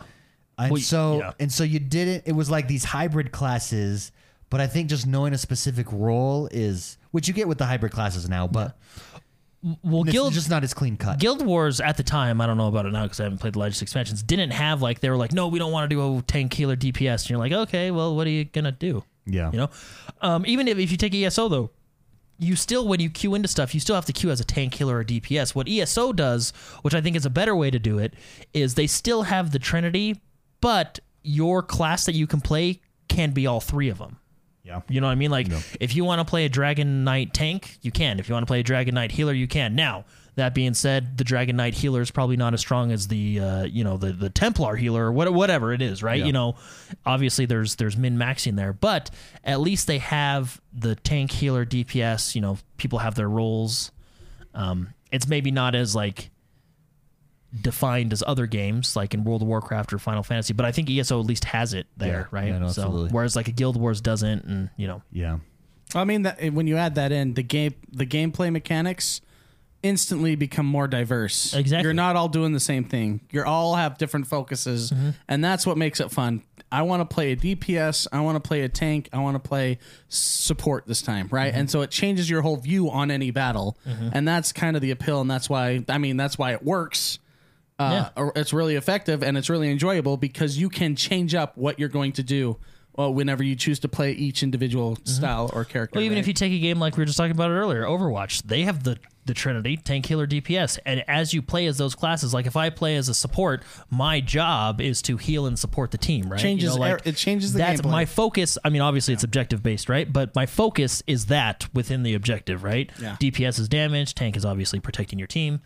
and 0.57 0.71
Well, 0.73 0.81
so 0.81 1.19
yeah. 1.19 1.33
and 1.41 1.53
so 1.53 1.65
you 1.65 1.81
didn't. 1.81 2.23
It 2.27 2.33
was 2.33 2.51
like 2.51 2.67
these 2.69 2.85
hybrid 2.85 3.33
classes. 3.33 4.11
But 4.51 4.63
I 4.63 4.67
think 4.67 4.89
just 4.89 5.07
knowing 5.07 5.35
a 5.35 5.39
specific 5.39 5.87
role 5.93 6.49
is, 6.51 6.97
which 7.11 7.29
you 7.29 7.35
get 7.35 7.47
with 7.49 7.59
the 7.59 7.67
hybrid 7.67 7.93
classes 7.93 8.31
now, 8.31 8.47
but 8.47 8.79
well, 9.83 10.03
it's 10.03 10.13
Guild 10.13 10.33
just 10.33 10.51
not 10.51 10.65
as 10.65 10.75
clean 10.75 10.97
cut. 10.97 11.19
Guild 11.19 11.45
Wars 11.45 11.81
at 11.81 11.97
the 11.97 12.03
time, 12.03 12.41
I 12.41 12.47
don't 12.47 12.57
know 12.57 12.69
about 12.69 12.87
it 12.87 12.93
now 12.93 13.05
because 13.05 13.21
I 13.21 13.25
haven't 13.25 13.39
played 13.39 13.55
the 13.55 13.59
latest 13.59 13.83
expansions. 13.83 14.23
Didn't 14.23 14.51
have 14.51 14.83
like 14.83 15.01
they 15.01 15.11
were 15.11 15.17
like, 15.17 15.33
no, 15.33 15.49
we 15.49 15.59
don't 15.59 15.73
want 15.73 15.89
to 15.91 15.95
do 15.95 16.19
a 16.19 16.23
tank 16.23 16.53
healer 16.55 16.77
DPS. 16.77 17.23
And 17.23 17.31
you're 17.31 17.39
like, 17.39 17.53
okay, 17.53 17.91
well, 17.91 18.15
what 18.17 18.27
are 18.27 18.31
you 18.31 18.45
gonna 18.45 18.73
do? 18.73 19.05
yeah, 19.27 19.51
You 19.53 19.59
know, 19.59 19.71
um, 20.23 20.45
even 20.47 20.69
if, 20.69 20.79
if 20.79 20.91
you 20.91 20.97
take 20.97 21.15
ESO 21.15 21.49
though, 21.49 21.71
you 22.39 22.57
still 22.57 22.87
when 22.87 23.01
you 23.01 23.11
queue 23.11 23.35
into 23.35 23.49
stuff, 23.49 23.75
you 23.75 23.81
still 23.81 23.95
have 23.95 24.07
to 24.07 24.13
queue 24.13 24.31
as 24.31 24.41
a 24.41 24.45
tank 24.45 24.75
healer 24.75 24.99
or 24.99 25.05
DPS. 25.05 25.55
What 25.55 25.69
ESO 25.69 26.13
does, 26.13 26.53
which 26.83 26.95
I 26.95 27.01
think 27.01 27.17
is 27.17 27.27
a 27.27 27.31
better 27.31 27.55
way 27.55 27.71
to 27.71 27.79
do 27.79 27.99
it, 27.99 28.15
is 28.55 28.75
they 28.75 28.87
still 28.87 29.25
have 29.25 29.51
the 29.51 29.59
Trinity, 29.59 30.21
but 30.61 31.01
your 31.23 31.63
class 31.63 32.07
that 32.07 32.15
you 32.15 32.27
can 32.27 32.41
play 32.41 32.81
can 33.09 33.33
be 33.33 33.47
all 33.47 33.61
three 33.61 33.89
of 33.89 33.99
them. 33.99 34.19
Yeah. 34.69 34.83
You 34.89 35.01
know 35.01 35.07
what 35.07 35.13
I 35.13 35.17
mean? 35.17 35.31
Like, 35.31 35.49
if 35.81 35.97
you 35.97 36.05
want 36.05 36.21
to 36.21 36.27
play 36.27 36.45
a 36.45 36.49
Dragon 36.51 37.03
Knight 37.03 37.33
tank, 37.33 37.79
you 37.81 37.91
can. 37.91 38.21
If 38.21 38.29
you 38.29 38.35
want 38.35 38.43
to 38.43 38.47
play 38.47 38.61
a 38.61 38.63
Dragon 38.63 38.95
Knight 38.95 39.11
healer, 39.11 39.33
you 39.33 39.49
can. 39.49 39.75
Now, 39.75 40.05
that 40.35 40.55
being 40.55 40.75
said, 40.75 41.17
the 41.17 41.25
Dragon 41.25 41.57
Knight 41.57 41.73
healer 41.73 42.03
is 42.03 42.11
probably 42.11 42.37
not 42.37 42.53
as 42.53 42.61
strong 42.61 42.93
as 42.93 43.09
the, 43.09 43.41
uh, 43.41 43.65
you 43.65 43.83
know, 43.83 43.97
the 43.97 44.13
the 44.13 44.29
Templar 44.29 44.77
healer 44.77 45.07
or 45.07 45.13
what, 45.13 45.33
whatever 45.33 45.73
it 45.73 45.81
is, 45.81 46.03
right? 46.03 46.19
Yeah. 46.21 46.27
You 46.27 46.33
know, 46.33 46.57
obviously 47.07 47.47
there's 47.47 47.77
there's 47.77 47.97
min 47.97 48.19
maxing 48.19 48.57
there, 48.57 48.75
but 48.75 49.11
at 49.43 49.59
least 49.59 49.87
they 49.87 49.99
have 49.99 50.61
the 50.73 50.95
tank 50.97 51.33
healer 51.33 51.65
DPS. 51.65 52.35
You 52.35 52.43
know, 52.43 52.59
people 52.77 52.99
have 52.99 53.15
their 53.15 53.29
roles. 53.29 53.91
Um, 54.55 54.93
it's 55.11 55.27
maybe 55.27 55.51
not 55.51 55.75
as 55.75 55.95
like 55.97 56.31
defined 57.63 58.13
as 58.13 58.23
other 58.27 58.47
games 58.47 58.95
like 58.95 59.15
in 59.15 59.25
World 59.25 59.43
of 59.43 59.49
Warcraft 59.49 59.93
or 59.93 59.99
Final 59.99 60.23
Fantasy, 60.23 60.53
but 60.53 60.67
I 60.67 60.73
think 60.73 60.91
ESO 60.91 61.21
at 61.21 61.27
least 61.27 61.45
has 61.47 61.75
it 61.75 61.87
there, 61.97 62.29
Yeah. 62.31 62.39
right? 62.39 62.49
Yeah, 62.49 62.59
no, 62.59 62.69
so 62.69 62.83
absolutely. 62.83 63.11
whereas 63.11 63.37
like 63.37 63.49
a 63.49 63.53
Guild 63.53 63.77
Wars 63.79 64.01
doesn't, 64.01 64.45
and 64.45 64.71
you 64.77 64.87
know, 64.87 65.03
Yeah. 65.11 65.39
I 65.95 66.05
mean, 66.05 66.23
that, 66.23 66.53
when 66.53 66.67
you 66.67 66.77
add 66.77 66.97
that 66.97 67.13
in, 67.13 67.33
the 67.35 67.43
game, 67.43 67.75
the 67.91 68.05
gameplay 68.05 68.53
mechanics 68.53 69.23
instantly 69.83 70.35
become 70.35 70.67
more 70.67 70.89
diverse. 70.89 71.55
Exactly. 71.55 71.85
You're 71.85 71.95
not 71.95 72.17
all 72.17 72.29
doing 72.29 72.53
the 72.53 72.61
same 72.61 72.85
thing. 72.85 73.21
You 73.31 73.45
all 73.45 73.75
have 73.77 73.97
different 73.97 74.27
focuses, 74.27 74.91
mm-hmm. 74.91 75.11
and 75.29 75.43
that's 75.43 75.67
what 75.67 75.79
makes 75.79 76.01
it 76.01 76.11
fun. 76.11 76.43
I 76.71 76.83
want 76.83 77.09
to 77.09 77.15
play 77.15 77.33
a 77.33 77.37
DPS. 77.37 78.07
I 78.13 78.21
want 78.21 78.37
to 78.37 78.47
play 78.47 78.63
a 78.63 78.69
tank. 78.69 79.09
I 79.13 79.21
want 79.21 79.43
to 79.43 79.49
play 79.49 79.79
support 80.09 80.87
this 80.87 81.01
time, 81.01 81.29
right? 81.31 81.51
Mm-hmm. 81.51 81.61
And 81.61 81.71
so 81.71 81.81
it 81.81 81.91
changes 81.91 82.29
your 82.29 82.43
whole 82.43 82.57
view 82.57 82.91
on 82.91 83.11
any 83.11 83.31
battle, 83.31 83.79
mm-hmm. 83.87 84.11
and 84.13 84.29
that's 84.29 84.53
kind 84.53 84.77
of 84.77 84.83
the 84.83 84.91
appeal. 84.91 85.21
And 85.21 85.31
that's 85.31 85.49
why 85.49 85.85
I 85.89 85.99
mean 85.99 86.17
that's 86.17 86.37
why 86.37 86.53
it 86.53 86.63
works. 86.63 87.19
Uh, 87.79 88.11
Yeah. 88.17 88.31
It's 88.37 88.53
really 88.53 88.77
effective 88.77 89.23
and 89.23 89.37
it's 89.37 89.49
really 89.49 89.71
enjoyable 89.71 90.17
because 90.17 90.59
you 90.59 90.69
can 90.69 90.97
change 90.97 91.35
up 91.35 91.57
what 91.57 91.79
you're 91.79 91.89
going 91.89 92.13
to 92.13 92.23
do. 92.23 92.59
Well, 92.97 93.15
whenever 93.15 93.45
you 93.45 93.55
choose 93.55 93.79
to 93.81 93.89
play 93.89 94.11
each 94.11 94.43
individual 94.43 94.99
style 95.05 95.51
or 95.55 95.65
character. 95.65 95.99
Well, 95.99 96.05
even 96.05 96.17
right? 96.17 96.21
if 96.21 96.27
you 96.27 96.33
take 96.35 96.53
a 96.53 96.59
game 96.59 96.81
like 96.81 96.97
we 96.97 97.03
were 97.03 97.05
just 97.05 97.17
talking 97.17 97.31
about 97.31 97.53
earlier, 97.53 97.85
Overwatch, 97.85 98.43
they 98.43 98.63
have 98.63 98.83
the 98.83 98.99
the 99.25 99.35
Trinity, 99.35 99.77
tank, 99.77 100.07
healer, 100.07 100.27
DPS, 100.27 100.79
and 100.87 101.05
as 101.07 101.33
you 101.35 101.43
play 101.43 101.67
as 101.67 101.77
those 101.77 101.95
classes, 101.95 102.33
like 102.35 102.47
if 102.47 102.57
I 102.57 102.71
play 102.71 102.97
as 102.97 103.09
a 103.11 103.15
support, 103.15 103.63
my 103.91 104.21
job 104.21 104.81
is 104.81 105.03
to 105.03 105.17
heal 105.19 105.47
and 105.47 105.57
support 105.57 105.91
the 105.91 105.99
team, 105.99 106.29
right? 106.33 106.41
Changes 106.41 106.77
er- 106.77 106.99
it 107.05 107.15
changes 107.15 107.53
the 107.53 107.59
that's 107.59 107.83
gameplay. 107.83 107.91
my 107.91 108.05
focus. 108.07 108.57
I 108.65 108.71
mean, 108.71 108.81
obviously 108.81 109.13
it's 109.15 109.23
objective 109.25 109.63
based, 109.63 109.89
right? 109.91 110.11
But 110.11 110.35
my 110.35 110.47
focus 110.47 111.03
is 111.07 111.27
that 111.27 111.69
within 111.75 112.03
the 112.03 112.15
objective, 112.15 112.65
right? 112.65 112.91
Yeah. 113.01 113.17
DPS 113.21 113.61
is 113.61 113.69
damage, 113.69 114.15
tank 114.15 114.35
is 114.37 114.45
obviously 114.47 114.81
protecting 114.81 115.19
your 115.19 115.29
team. 115.29 115.61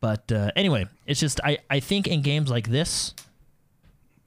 But 0.00 0.32
uh, 0.32 0.50
anyway, 0.56 0.86
it's 1.06 1.20
just 1.20 1.40
I 1.44 1.58
I 1.68 1.80
think 1.80 2.06
in 2.06 2.22
games 2.22 2.50
like 2.50 2.68
this, 2.68 3.14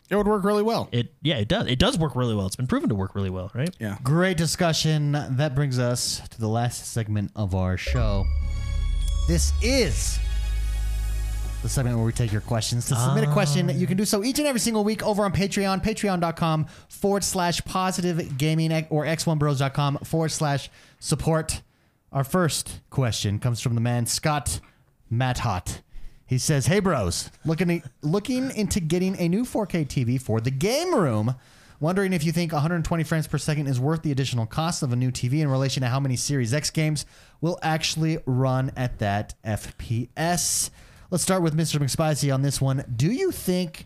it 0.09 0.15
would 0.15 0.28
work 0.28 0.43
really 0.43 0.61
well. 0.63 0.88
it 0.91 1.13
yeah 1.21 1.38
it 1.38 1.47
does 1.47 1.67
it 1.67 1.80
does 1.80 1.97
work 1.97 2.15
really 2.15 2.36
well. 2.36 2.45
It's 2.45 2.55
been 2.55 2.67
proven 2.67 2.89
to 2.89 2.95
work 2.95 3.15
really 3.15 3.32
well, 3.32 3.51
right? 3.55 3.76
Yeah. 3.80 3.97
Great 4.03 4.38
discussion. 4.38 5.13
That 5.13 5.55
brings 5.55 5.80
us 5.80 6.21
to 6.30 6.39
the 6.39 6.47
last 6.47 6.91
segment 6.93 7.32
of 7.36 7.55
our 7.55 7.78
show. 7.78 8.26
This 9.28 9.53
is 9.63 10.19
the 11.63 11.69
segment 11.69 11.95
where 11.95 12.05
we 12.05 12.11
take 12.11 12.32
your 12.32 12.41
questions. 12.41 12.88
To 12.88 12.95
submit 12.95 13.24
a 13.24 13.32
question, 13.32 13.69
you 13.80 13.88
can 13.88 13.95
do 13.95 14.03
so 14.03 14.21
each 14.24 14.38
and 14.38 14.47
every 14.47 14.59
single 14.59 14.84
week 14.84 15.01
over 15.01 15.24
on 15.24 15.32
Patreon, 15.32 15.82
patreon.com 15.82 16.67
forward 16.89 17.24
slash 17.24 17.63
positive 17.63 18.38
gaming 18.38 18.71
or 18.89 19.05
x1bros.com 19.05 19.99
forward 19.99 20.30
slash 20.30 20.69
support. 20.99 21.61
Our 22.11 22.26
first 22.26 22.82
question 22.89 23.39
comes 23.39 23.61
from 23.61 23.76
the 23.76 23.82
man 23.82 24.05
Scott 24.05 24.59
Mathot. 25.18 25.82
He 26.26 26.38
says, 26.38 26.66
"Hey 26.68 26.80
bros, 26.80 27.30
looking 27.45 27.84
looking 28.01 28.51
into 28.55 28.80
getting 28.80 29.18
a 29.20 29.28
new 29.28 29.45
4K 29.45 29.86
TV 29.86 30.20
for 30.20 30.41
the 30.41 30.51
game 30.51 30.95
room. 30.95 31.36
Wondering 31.80 32.14
if 32.14 32.24
you 32.24 32.32
think 32.32 32.53
120 32.53 33.03
frames 33.03 33.28
per 33.28 33.38
second 33.38 33.68
is 33.68 33.80
worth 33.80 34.03
the 34.03 34.11
additional 34.11 34.45
cost 34.45 34.84
of 34.84 34.93
a 34.93 34.95
new 34.95 35.11
TV 35.11 35.41
in 35.41 35.49
relation 35.49 35.82
to 35.82 35.89
how 35.89 35.99
many 35.99 36.16
Series 36.16 36.53
X 36.53 36.70
games 36.70 37.05
will 37.41 37.59
actually 37.61 38.20
run 38.26 38.72
at 38.76 38.99
that 38.99 39.36
FPS." 39.43 40.70
Let's 41.11 41.22
start 41.22 41.43
with 41.43 41.55
Mr. 41.55 41.80
McSpicy 41.80 42.34
on 42.34 42.41
this 42.41 42.59
one. 42.59 42.84
Do 42.95 43.11
you 43.11 43.30
think 43.30 43.86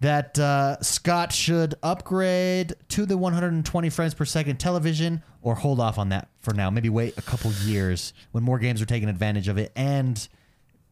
that 0.00 0.38
uh, 0.38 0.80
Scott 0.80 1.32
should 1.32 1.74
upgrade 1.82 2.74
to 2.90 3.04
the 3.06 3.18
120 3.18 3.90
frames 3.90 4.14
per 4.14 4.24
second 4.24 4.58
television 4.58 5.24
or 5.42 5.56
hold 5.56 5.80
off 5.80 5.98
on 5.98 6.10
that 6.10 6.28
for 6.40 6.54
now? 6.54 6.70
Maybe 6.70 6.88
wait 6.88 7.18
a 7.18 7.22
couple 7.22 7.50
years 7.64 8.12
when 8.30 8.44
more 8.44 8.60
games 8.60 8.80
are 8.80 8.86
taking 8.86 9.08
advantage 9.08 9.48
of 9.48 9.58
it 9.58 9.72
and 9.74 10.28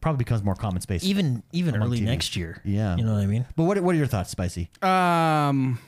probably 0.05 0.19
becomes 0.19 0.43
more 0.43 0.53
common 0.53 0.79
space. 0.81 1.03
Even 1.03 1.41
even 1.51 1.73
Among 1.73 1.87
early 1.87 1.99
TV. 1.99 2.03
next 2.03 2.35
year. 2.35 2.61
Yeah. 2.63 2.95
You 2.95 3.03
know 3.03 3.13
what 3.15 3.23
I 3.23 3.25
mean? 3.25 3.43
but 3.55 3.63
what, 3.63 3.79
what 3.81 3.95
are 3.95 3.97
your 3.97 4.05
thoughts, 4.05 4.29
Spicy? 4.29 4.69
Um, 4.83 5.79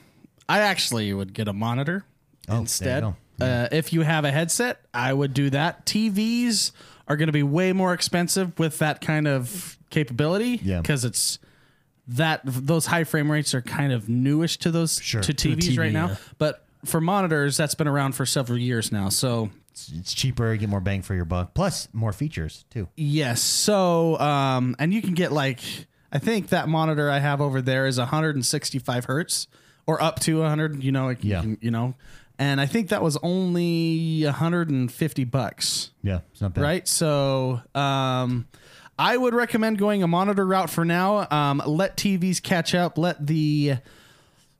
I 0.48 0.58
actually 0.58 1.12
would 1.12 1.32
get 1.32 1.46
a 1.46 1.52
monitor 1.52 2.04
Oh, 2.48 2.52
there 2.54 2.58
instead. 2.60 3.02
you 3.04 3.14
Uh, 3.40 3.68
if 3.70 3.92
you 3.92 4.00
have 4.02 4.24
a 4.24 4.32
headset, 4.32 4.80
I 4.92 5.12
would 5.12 5.34
do 5.34 5.50
that. 5.50 5.86
TVs 5.86 6.72
are 7.06 7.16
going 7.16 7.28
to 7.28 7.32
be 7.32 7.44
way 7.44 7.72
more 7.72 7.94
expensive 7.94 8.58
with 8.58 8.78
that 8.78 9.00
kind 9.00 9.28
of 9.28 9.78
capability. 9.90 10.58
Yeah. 10.64 10.80
because 10.80 11.04
it's 11.04 11.38
that 12.08 12.40
those 12.44 12.86
high 12.86 13.04
frame 13.04 13.30
rates 13.30 13.54
are 13.54 13.62
kind 13.62 13.92
of 13.92 14.08
newish 14.08 14.56
to 14.58 14.72
those 14.72 14.98
Sure. 15.00 15.20
to 15.20 15.32
To 15.32 15.48
TVs 15.54 15.58
TV, 15.74 15.78
right 15.78 15.92
now. 15.92 16.08
yeah. 16.08 16.16
But 16.38 16.66
for 16.84 17.00
monitors, 17.00 17.56
that's 17.56 17.76
been 17.76 17.86
around 17.86 18.16
for 18.16 18.26
several 18.26 18.58
years 18.58 18.90
now. 18.90 19.10
So 19.10 19.50
It's, 19.88 19.92
it's 19.98 20.14
cheaper, 20.14 20.52
you 20.52 20.58
get 20.58 20.68
more 20.68 20.80
bang 20.80 21.02
for 21.02 21.14
your 21.14 21.24
buck, 21.24 21.54
plus 21.54 21.88
more 21.92 22.12
features 22.12 22.64
too. 22.70 22.88
Yes. 22.96 23.40
So, 23.42 24.18
um, 24.18 24.74
and 24.78 24.92
you 24.92 25.00
can 25.02 25.14
get 25.14 25.30
like, 25.32 25.60
I 26.10 26.18
think 26.18 26.48
that 26.48 26.68
monitor 26.68 27.10
I 27.10 27.18
have 27.18 27.40
over 27.40 27.60
there 27.62 27.86
is 27.86 27.98
165 27.98 29.04
hertz 29.04 29.46
or 29.86 30.02
up 30.02 30.20
to 30.20 30.40
100. 30.40 30.82
You 30.82 30.92
know, 30.92 31.06
like, 31.06 31.22
you 31.22 31.30
Yeah. 31.30 31.40
can- 31.42 31.58
you 31.60 31.70
know, 31.70 31.94
and 32.38 32.60
I 32.60 32.66
think 32.66 32.88
that 32.88 33.02
was 33.02 33.16
only 33.22 34.24
150 34.24 35.24
bucks. 35.24 35.90
Yeah, 36.02 36.20
it's 36.32 36.40
not 36.40 36.54
bad. 36.54 36.62
Right. 36.62 36.88
So, 36.88 37.60
um, 37.74 38.46
I 38.98 39.16
would 39.16 39.34
recommend 39.34 39.78
going 39.78 40.02
a 40.02 40.08
monitor 40.08 40.44
route 40.44 40.70
for 40.70 40.84
now. 40.84 41.28
Um, 41.30 41.62
let 41.66 41.96
TVs 41.96 42.42
catch 42.42 42.74
up. 42.74 42.98
Let 42.98 43.24
the 43.26 43.76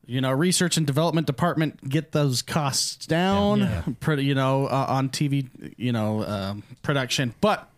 you 0.09 0.23
know 0.23 0.33
research 0.33 0.77
and 0.77 0.87
development 0.87 1.27
department 1.27 1.89
get 1.89 2.11
those 2.13 2.43
costs 2.43 3.07
down. 3.07 3.61
Yeah. 3.61 3.83
Pro- 4.01 4.17
you 4.17 4.35
know 4.35 4.67
uh, 4.67 4.87
on 4.89 5.11
TV 5.11 5.75
you 5.77 5.93
know 5.93 6.25
um, 6.25 6.63
production, 6.83 7.35
but. 7.41 7.71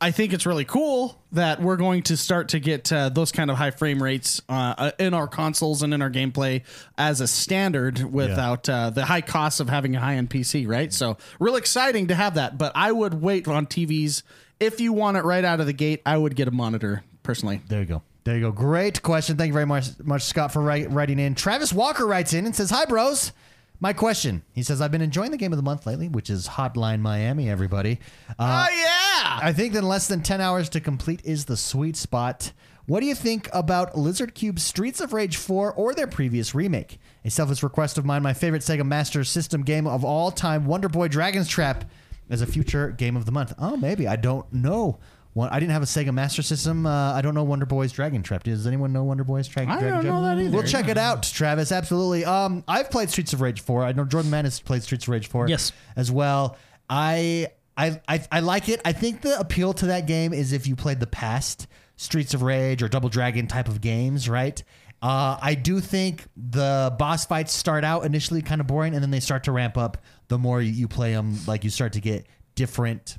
I 0.00 0.12
think 0.12 0.32
it's 0.32 0.46
really 0.46 0.64
cool 0.64 1.20
that 1.32 1.60
we're 1.60 1.76
going 1.76 2.04
to 2.04 2.16
start 2.16 2.50
to 2.50 2.60
get 2.60 2.92
uh, 2.92 3.08
those 3.08 3.32
kind 3.32 3.50
of 3.50 3.56
high 3.56 3.72
frame 3.72 4.00
rates 4.00 4.40
uh, 4.48 4.74
uh, 4.78 4.90
in 5.00 5.12
our 5.12 5.26
consoles 5.26 5.82
and 5.82 5.92
in 5.92 6.02
our 6.02 6.08
gameplay 6.08 6.62
as 6.96 7.20
a 7.20 7.26
standard 7.26 8.04
without 8.04 8.68
uh, 8.68 8.90
the 8.90 9.04
high 9.04 9.22
cost 9.22 9.58
of 9.58 9.68
having 9.68 9.96
a 9.96 9.98
high 9.98 10.14
end 10.14 10.30
PC, 10.30 10.68
right? 10.68 10.92
So, 10.92 11.16
real 11.40 11.56
exciting 11.56 12.06
to 12.06 12.14
have 12.14 12.34
that. 12.34 12.56
But 12.56 12.70
I 12.76 12.92
would 12.92 13.20
wait 13.20 13.48
on 13.48 13.66
TVs. 13.66 14.22
If 14.60 14.80
you 14.80 14.92
want 14.92 15.16
it 15.16 15.24
right 15.24 15.44
out 15.44 15.58
of 15.58 15.66
the 15.66 15.72
gate, 15.72 16.00
I 16.06 16.16
would 16.16 16.36
get 16.36 16.46
a 16.46 16.52
monitor 16.52 17.02
personally. 17.24 17.60
There 17.66 17.80
you 17.80 17.86
go. 17.86 18.02
There 18.28 18.36
you 18.36 18.42
go. 18.42 18.52
Great 18.52 19.00
question. 19.00 19.38
Thank 19.38 19.48
you 19.48 19.54
very 19.54 19.64
much, 19.64 19.86
much 20.04 20.22
Scott, 20.24 20.52
for 20.52 20.60
write, 20.60 20.90
writing 20.90 21.18
in. 21.18 21.34
Travis 21.34 21.72
Walker 21.72 22.06
writes 22.06 22.34
in 22.34 22.44
and 22.44 22.54
says, 22.54 22.68
Hi, 22.68 22.84
bros. 22.84 23.32
My 23.80 23.94
question. 23.94 24.42
He 24.52 24.62
says, 24.62 24.82
I've 24.82 24.90
been 24.90 25.00
enjoying 25.00 25.30
the 25.30 25.38
game 25.38 25.50
of 25.50 25.56
the 25.56 25.62
month 25.62 25.86
lately, 25.86 26.10
which 26.10 26.28
is 26.28 26.46
Hotline 26.46 27.00
Miami, 27.00 27.48
everybody. 27.48 28.00
Uh, 28.38 28.66
Oh, 28.68 28.74
yeah. 28.74 29.38
I 29.42 29.54
think 29.56 29.72
that 29.72 29.82
less 29.82 30.08
than 30.08 30.20
10 30.22 30.42
hours 30.42 30.68
to 30.68 30.80
complete 30.80 31.22
is 31.24 31.46
the 31.46 31.56
sweet 31.56 31.96
spot. 31.96 32.52
What 32.84 33.00
do 33.00 33.06
you 33.06 33.14
think 33.14 33.48
about 33.54 33.94
Lizardcube's 33.94 34.62
Streets 34.62 35.00
of 35.00 35.14
Rage 35.14 35.38
4 35.38 35.72
or 35.72 35.94
their 35.94 36.06
previous 36.06 36.54
remake? 36.54 36.98
A 37.24 37.30
selfless 37.30 37.62
request 37.62 37.96
of 37.96 38.04
mine, 38.04 38.22
my 38.22 38.34
favorite 38.34 38.60
Sega 38.60 38.84
Master 38.84 39.24
System 39.24 39.62
game 39.62 39.86
of 39.86 40.04
all 40.04 40.30
time, 40.30 40.66
Wonder 40.66 40.90
Boy 40.90 41.08
Dragon's 41.08 41.48
Trap, 41.48 41.86
as 42.28 42.42
a 42.42 42.46
future 42.46 42.90
game 42.90 43.16
of 43.16 43.24
the 43.24 43.32
month. 43.32 43.54
Oh, 43.58 43.78
maybe. 43.78 44.06
I 44.06 44.16
don't 44.16 44.52
know. 44.52 44.98
Well, 45.38 45.48
I 45.52 45.60
didn't 45.60 45.70
have 45.70 45.82
a 45.82 45.86
Sega 45.86 46.12
Master 46.12 46.42
System. 46.42 46.84
Uh, 46.84 47.12
I 47.14 47.22
don't 47.22 47.32
know 47.34 47.44
Wonder 47.44 47.64
Boy's 47.64 47.92
Dragon 47.92 48.24
Trap. 48.24 48.42
Does 48.42 48.66
anyone 48.66 48.92
know 48.92 49.04
Wonder 49.04 49.22
Boy's 49.22 49.46
Tra- 49.46 49.62
I 49.62 49.66
Dragon 49.66 49.88
don't 49.88 50.02
Trap? 50.02 50.04
know 50.14 50.22
that 50.22 50.38
either. 50.38 50.50
We'll 50.50 50.66
check 50.66 50.88
it 50.88 50.98
out, 50.98 51.22
Travis. 51.22 51.70
Absolutely. 51.70 52.24
Um, 52.24 52.64
I've 52.66 52.90
played 52.90 53.08
Streets 53.08 53.32
of 53.34 53.40
Rage 53.40 53.60
4. 53.60 53.84
I 53.84 53.92
know 53.92 54.04
Jordan 54.04 54.32
Mann 54.32 54.46
has 54.46 54.58
played 54.58 54.82
Streets 54.82 55.04
of 55.04 55.10
Rage 55.10 55.28
4 55.28 55.48
Yes. 55.48 55.70
as 55.94 56.10
well. 56.10 56.56
I, 56.90 57.46
I 57.76 58.00
I 58.08 58.20
I 58.32 58.40
like 58.40 58.68
it. 58.68 58.80
I 58.84 58.92
think 58.92 59.20
the 59.20 59.38
appeal 59.38 59.72
to 59.74 59.86
that 59.86 60.06
game 60.08 60.32
is 60.32 60.52
if 60.52 60.66
you 60.66 60.74
played 60.74 60.98
the 60.98 61.06
past 61.06 61.68
Streets 61.94 62.34
of 62.34 62.42
Rage 62.42 62.82
or 62.82 62.88
Double 62.88 63.08
Dragon 63.08 63.46
type 63.46 63.68
of 63.68 63.80
games, 63.80 64.28
right? 64.28 64.60
Uh, 65.00 65.38
I 65.40 65.54
do 65.54 65.78
think 65.78 66.24
the 66.36 66.92
boss 66.98 67.26
fights 67.26 67.52
start 67.52 67.84
out 67.84 68.04
initially 68.04 68.42
kind 68.42 68.60
of 68.60 68.66
boring, 68.66 68.94
and 68.94 69.02
then 69.04 69.12
they 69.12 69.20
start 69.20 69.44
to 69.44 69.52
ramp 69.52 69.78
up 69.78 69.98
the 70.26 70.38
more 70.38 70.60
you, 70.60 70.72
you 70.72 70.88
play 70.88 71.12
them. 71.12 71.38
Like 71.46 71.62
you 71.62 71.70
start 71.70 71.92
to 71.92 72.00
get 72.00 72.26
different 72.56 73.18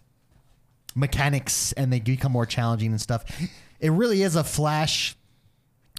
mechanics, 0.96 1.72
and 1.74 1.92
they 1.92 2.00
become 2.00 2.32
more 2.32 2.46
challenging 2.46 2.92
and 2.92 3.02
stuff. 3.02 3.24
It 3.80 3.92
really 3.92 4.22
is 4.24 4.36
a 4.36 4.44
flash 4.44 5.16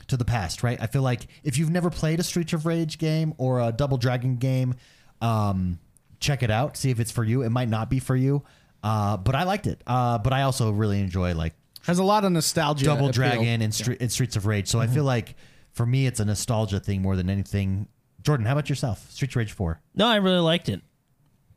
to 0.09 0.16
the 0.16 0.24
past, 0.24 0.62
right? 0.62 0.80
I 0.80 0.86
feel 0.86 1.03
like 1.03 1.26
if 1.45 1.57
you've 1.57 1.70
never 1.70 1.88
played 1.91 2.20
a 2.20 2.22
Streets 2.22 2.53
of 2.53 2.66
Rage 2.66 2.99
game 2.99 3.32
or 3.38 3.61
a 3.61 3.72
Double 3.72 3.97
Dragon 3.97 4.36
game, 4.36 4.74
um, 5.20 5.78
check 6.18 6.43
it 6.43 6.51
out. 6.51 6.76
See 6.76 6.91
if 6.91 7.01
it's 7.01 7.11
for 7.11 7.24
you. 7.24 7.43
It 7.43 7.51
might 7.51 7.68
not 7.68 7.88
be 7.88 8.01
for 8.01 8.16
you, 8.16 8.43
uh, 8.82 9.16
but 9.16 9.34
I 9.34 9.45
liked 9.45 9.66
it. 9.66 9.82
Uh, 9.86 10.18
but 10.18 10.32
I 10.32 10.43
also 10.43 10.70
really 10.70 11.01
enjoy 11.01 11.34
like 11.34 11.55
Has 11.82 11.99
a 11.99 12.05
lot 12.05 12.24
of 12.24 12.32
nostalgia. 12.32 12.84
Double 12.86 13.07
appeal. 13.07 13.12
Dragon 13.12 13.62
and, 13.62 13.72
Stre- 13.72 14.01
and 14.01 14.11
Streets 14.11 14.36
of 14.36 14.47
Rage. 14.47 14.68
So 14.68 14.80
I 14.80 14.86
feel 14.88 15.05
like 15.05 15.36
for 15.72 15.86
me, 15.86 16.07
it's 16.07 16.18
a 16.20 16.24
nostalgia 16.24 16.80
thing 16.80 17.01
more 17.03 17.14
than 17.16 17.30
anything. 17.30 17.86
Jordan, 18.22 18.45
how 18.45 18.53
about 18.53 18.68
yourself? 18.68 19.11
Streets 19.11 19.32
of 19.32 19.36
Rage 19.38 19.53
Four. 19.53 19.80
No, 19.95 20.07
I 20.07 20.16
really 20.16 20.41
liked 20.41 20.68
it. 20.68 20.82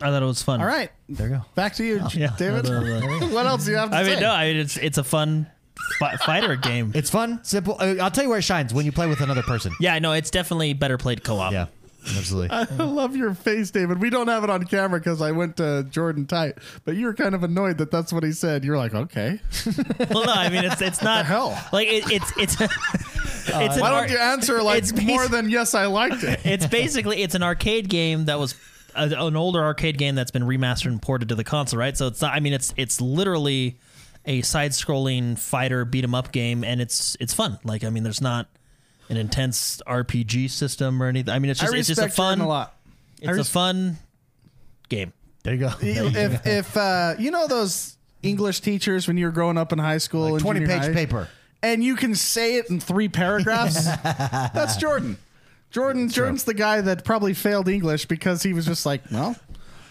I 0.04 0.08
thought 0.10 0.22
it 0.22 0.26
was 0.26 0.42
fun. 0.44 0.60
All 0.62 0.68
right. 0.68 0.92
There 1.10 1.28
you 1.30 1.36
go. 1.36 1.42
Back 1.56 1.76
to 1.76 1.84
you, 1.84 2.02
Yeah. 2.14 2.36
David. 2.38 2.68
what 3.34 3.46
else 3.46 3.66
do 3.66 3.72
you 3.72 3.78
have 3.78 3.92
to 3.92 3.96
I 3.98 4.04
say? 4.04 4.12
mean, 4.12 4.20
no, 4.22 4.32
I 4.32 4.48
mean 4.52 4.58
it's 4.58 4.78
it's 4.78 4.98
a 4.98 5.04
fun 5.04 5.48
fi- 6.00 6.16
fighter 6.18 6.56
game. 6.56 6.92
It's 6.96 7.10
fun, 7.10 7.44
simple. 7.44 7.78
Uh, 7.80 7.96
I'll 8.02 8.12
tell 8.12 8.24
you 8.24 8.30
where 8.30 8.40
it 8.40 8.44
shines 8.44 8.74
when 8.74 8.86
you 8.86 8.92
play 8.92 9.08
with 9.08 9.22
another 9.22 9.44
person. 9.44 9.74
Yeah, 9.80 10.00
no, 10.00 10.12
it's 10.14 10.30
definitely 10.30 10.74
better 10.74 10.98
played 10.98 11.24
co-op. 11.24 11.52
Yeah, 11.52 11.68
absolutely. 12.18 12.50
I 12.52 12.64
love 12.84 13.16
your 13.16 13.34
face, 13.34 13.72
David. 13.72 14.00
We 14.02 14.10
don't 14.10 14.28
have 14.28 14.44
it 14.44 14.50
on 14.50 14.64
camera 14.66 15.00
because 15.00 15.22
I 15.22 15.32
went 15.32 15.58
to 15.58 15.84
Jordan 15.90 16.26
tight, 16.26 16.56
but 16.86 16.96
you 16.96 17.06
were 17.06 17.14
kind 17.14 17.34
of 17.36 17.44
annoyed 17.44 17.78
that 17.80 17.92
that's 17.92 18.12
what 18.14 18.24
he 18.24 18.32
said. 18.32 18.64
You're 18.64 18.78
like, 18.78 18.94
okay. 18.94 19.40
Well, 20.12 20.26
no, 20.26 20.34
I 20.34 20.50
mean 20.50 20.64
it's 20.66 20.82
it's 20.82 21.02
not 21.02 21.26
hell? 21.26 21.58
like 21.72 21.88
it, 21.88 22.12
it's 22.12 22.32
it's 22.38 22.60
it's 23.48 23.50
an 23.76 23.80
Why 23.82 23.90
don't 23.90 24.10
you 24.10 24.18
answer 24.18 24.62
like 24.62 24.80
it's 24.80 24.94
more 24.94 25.24
basi- 25.26 25.32
than 25.32 25.50
yes, 25.50 25.74
I 25.74 25.86
liked 25.86 26.24
it? 26.24 26.40
it's 26.46 26.68
basically 26.68 27.22
it's 27.24 27.36
an 27.36 27.44
arcade 27.44 27.90
game 27.90 28.26
that 28.26 28.40
was 28.40 28.54
a, 28.96 29.26
an 29.26 29.36
older 29.36 29.62
arcade 29.64 29.98
game 29.98 30.16
that's 30.16 30.32
been 30.32 30.44
remastered 30.44 30.88
and 30.88 31.02
ported 31.02 31.30
to 31.30 31.36
the 31.36 31.44
console, 31.44 31.80
right? 31.80 31.96
So 31.98 32.08
it's 32.08 32.22
not. 32.22 32.34
I 32.34 32.40
mean, 32.40 32.54
it's 32.54 32.74
it's 32.78 33.00
literally 33.02 33.78
a 34.26 34.42
side-scrolling 34.42 35.38
fighter 35.38 35.84
beat 35.86 36.04
'em 36.04 36.16
up 36.16 36.32
game, 36.32 36.64
and 36.64 36.82
it's 36.82 37.18
it's 37.20 37.34
fun. 37.34 37.60
Like, 37.64 37.84
I 37.84 37.90
mean, 37.90 38.04
there's 38.04 38.22
not 38.22 38.48
an 39.10 39.18
intense 39.18 39.82
RPG 39.86 40.50
system 40.50 41.02
or 41.04 41.08
anything. 41.08 41.34
I 41.34 41.40
mean, 41.40 41.52
it's 41.52 41.60
just 41.60 41.74
it's 41.74 41.88
just 41.88 42.02
a 42.02 42.10
fun 42.10 42.40
a 42.42 42.48
lot. 42.48 42.76
It's 43.20 43.28
I 43.28 43.32
a 43.32 43.36
res- 43.36 43.50
fun 43.50 43.98
game. 44.90 45.14
there 45.44 45.54
you 45.56 45.60
go. 45.60 45.72
if 45.82 46.46
if 46.48 46.78
uh, 46.78 47.16
you 47.20 47.32
know 47.32 47.48
those 47.48 47.98
English 48.22 48.62
teachers 48.62 49.08
when 49.08 49.18
you 49.18 49.26
were 49.26 49.32
growing 49.32 49.58
up 49.58 49.74
in 49.74 49.80
high 49.80 49.98
school, 49.98 50.28
and 50.28 50.40
twenty 50.40 50.66
page 50.66 50.84
high, 50.84 50.94
paper. 50.94 51.28
and 51.62 51.84
you 51.84 51.96
can 51.96 52.16
say 52.16 52.56
it 52.56 52.70
in 52.70 52.80
three 52.80 53.10
paragraphs. 53.10 53.84
that's 54.04 54.78
Jordan. 54.78 55.18
Jordan 55.74 56.08
Jordan's 56.08 56.44
the 56.44 56.54
guy 56.54 56.82
that 56.82 57.04
probably 57.04 57.34
failed 57.34 57.68
English 57.68 58.06
because 58.06 58.44
he 58.44 58.54
was 58.54 58.66
just 58.66 58.86
like, 58.86 59.02
well, 59.12 59.36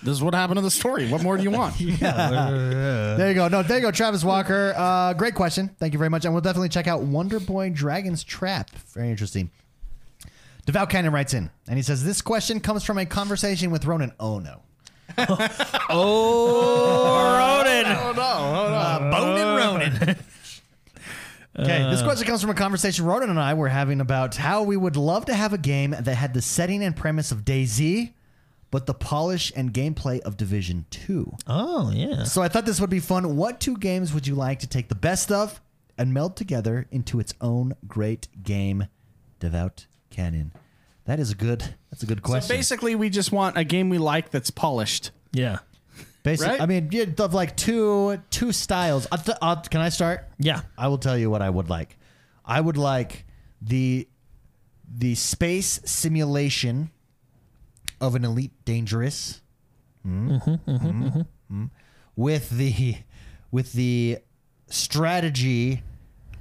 this 0.02 0.12
is 0.12 0.22
what 0.22 0.32
happened 0.32 0.58
in 0.58 0.64
the 0.64 0.70
story. 0.70 1.08
What 1.08 1.22
more 1.24 1.36
do 1.36 1.42
you 1.42 1.50
want? 1.50 1.74
There 1.80 3.28
you 3.28 3.34
go. 3.34 3.48
No, 3.48 3.62
there 3.64 3.78
you 3.78 3.82
go, 3.82 3.90
Travis 3.90 4.22
Walker. 4.22 4.72
Uh, 4.76 5.12
great 5.14 5.34
question. 5.34 5.70
Thank 5.80 5.92
you 5.92 5.98
very 5.98 6.08
much. 6.08 6.24
And 6.24 6.32
we'll 6.32 6.40
definitely 6.40 6.68
check 6.68 6.86
out 6.86 7.02
Wonder 7.02 7.40
Boy 7.40 7.70
Dragon's 7.70 8.22
Trap. 8.24 8.70
Very 8.94 9.10
interesting. 9.10 9.50
Devout 10.66 10.88
Cannon 10.88 11.12
writes 11.12 11.34
in, 11.34 11.50
and 11.66 11.76
he 11.76 11.82
says, 11.82 12.04
This 12.04 12.22
question 12.22 12.60
comes 12.60 12.84
from 12.84 12.96
a 12.98 13.04
conversation 13.04 13.72
with 13.72 13.84
Ronan. 13.84 14.12
Oh, 14.20 14.38
no. 14.38 14.60
Oh, 15.94 17.36
Ronan. 17.38 17.84
Oh 17.86 18.12
no! 18.16 18.22
Oh 18.22 18.68
no! 18.70 19.10
Bone 19.10 19.38
and 19.38 19.56
Ronan. 19.56 20.16
Okay, 21.58 21.82
this 21.90 22.00
uh, 22.00 22.04
question 22.04 22.26
comes 22.26 22.40
from 22.40 22.50
a 22.50 22.54
conversation 22.54 23.04
Ronan 23.04 23.28
and 23.28 23.38
I 23.38 23.52
were 23.54 23.68
having 23.68 24.00
about 24.00 24.36
how 24.36 24.62
we 24.62 24.76
would 24.76 24.96
love 24.96 25.26
to 25.26 25.34
have 25.34 25.52
a 25.52 25.58
game 25.58 25.90
that 25.90 26.14
had 26.14 26.32
the 26.32 26.40
setting 26.40 26.82
and 26.82 26.96
premise 26.96 27.30
of 27.30 27.44
DayZ, 27.44 28.14
but 28.70 28.86
the 28.86 28.94
polish 28.94 29.52
and 29.54 29.72
gameplay 29.72 30.20
of 30.20 30.38
Division 30.38 30.86
2. 30.90 31.36
Oh 31.46 31.90
yeah. 31.92 32.24
So 32.24 32.40
I 32.40 32.48
thought 32.48 32.64
this 32.64 32.80
would 32.80 32.88
be 32.88 33.00
fun. 33.00 33.36
What 33.36 33.60
two 33.60 33.76
games 33.76 34.14
would 34.14 34.26
you 34.26 34.34
like 34.34 34.60
to 34.60 34.66
take 34.66 34.88
the 34.88 34.94
best 34.94 35.30
of 35.30 35.60
and 35.98 36.14
meld 36.14 36.36
together 36.36 36.86
into 36.90 37.20
its 37.20 37.34
own 37.40 37.74
great 37.86 38.28
game? 38.42 38.86
Devout 39.38 39.86
Canyon. 40.10 40.52
That 41.04 41.20
is 41.20 41.32
a 41.32 41.34
good. 41.34 41.74
That's 41.90 42.02
a 42.02 42.06
good 42.06 42.22
question. 42.22 42.42
So 42.42 42.46
question. 42.46 42.56
basically, 42.56 42.94
we 42.94 43.10
just 43.10 43.32
want 43.32 43.58
a 43.58 43.64
game 43.64 43.90
we 43.90 43.98
like 43.98 44.30
that's 44.30 44.50
polished. 44.50 45.10
Yeah. 45.32 45.58
Basic. 46.22 46.46
right? 46.46 46.60
I 46.60 46.66
mean, 46.66 46.88
yeah, 46.92 47.04
of 47.18 47.34
like 47.34 47.56
two 47.56 48.20
two 48.30 48.52
styles. 48.52 49.06
I'll 49.10 49.18
t- 49.18 49.32
I'll- 49.42 49.56
can 49.62 49.80
I 49.80 49.88
start? 49.88 50.28
Yeah. 50.38 50.60
I 50.78 50.88
will 50.88 50.98
tell 50.98 51.18
you 51.18 51.28
what 51.30 51.42
I 51.42 51.50
would 51.50 51.68
like. 51.68 51.96
I 52.44 52.60
would 52.60 52.76
like 52.76 53.24
the 53.60 54.08
the 54.94 55.14
space 55.14 55.80
simulation 55.84 56.90
of 58.00 58.14
an 58.14 58.24
elite 58.24 58.52
dangerous 58.64 59.40
Mm. 60.06 60.60
Mm. 60.66 61.26
Mm. 61.50 61.70
with 62.16 62.50
the 62.50 62.96
with 63.50 63.72
the 63.72 64.18
strategy 64.68 65.82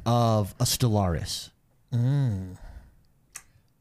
of 0.05 0.55
a 0.59 0.63
Stellaris. 0.63 1.49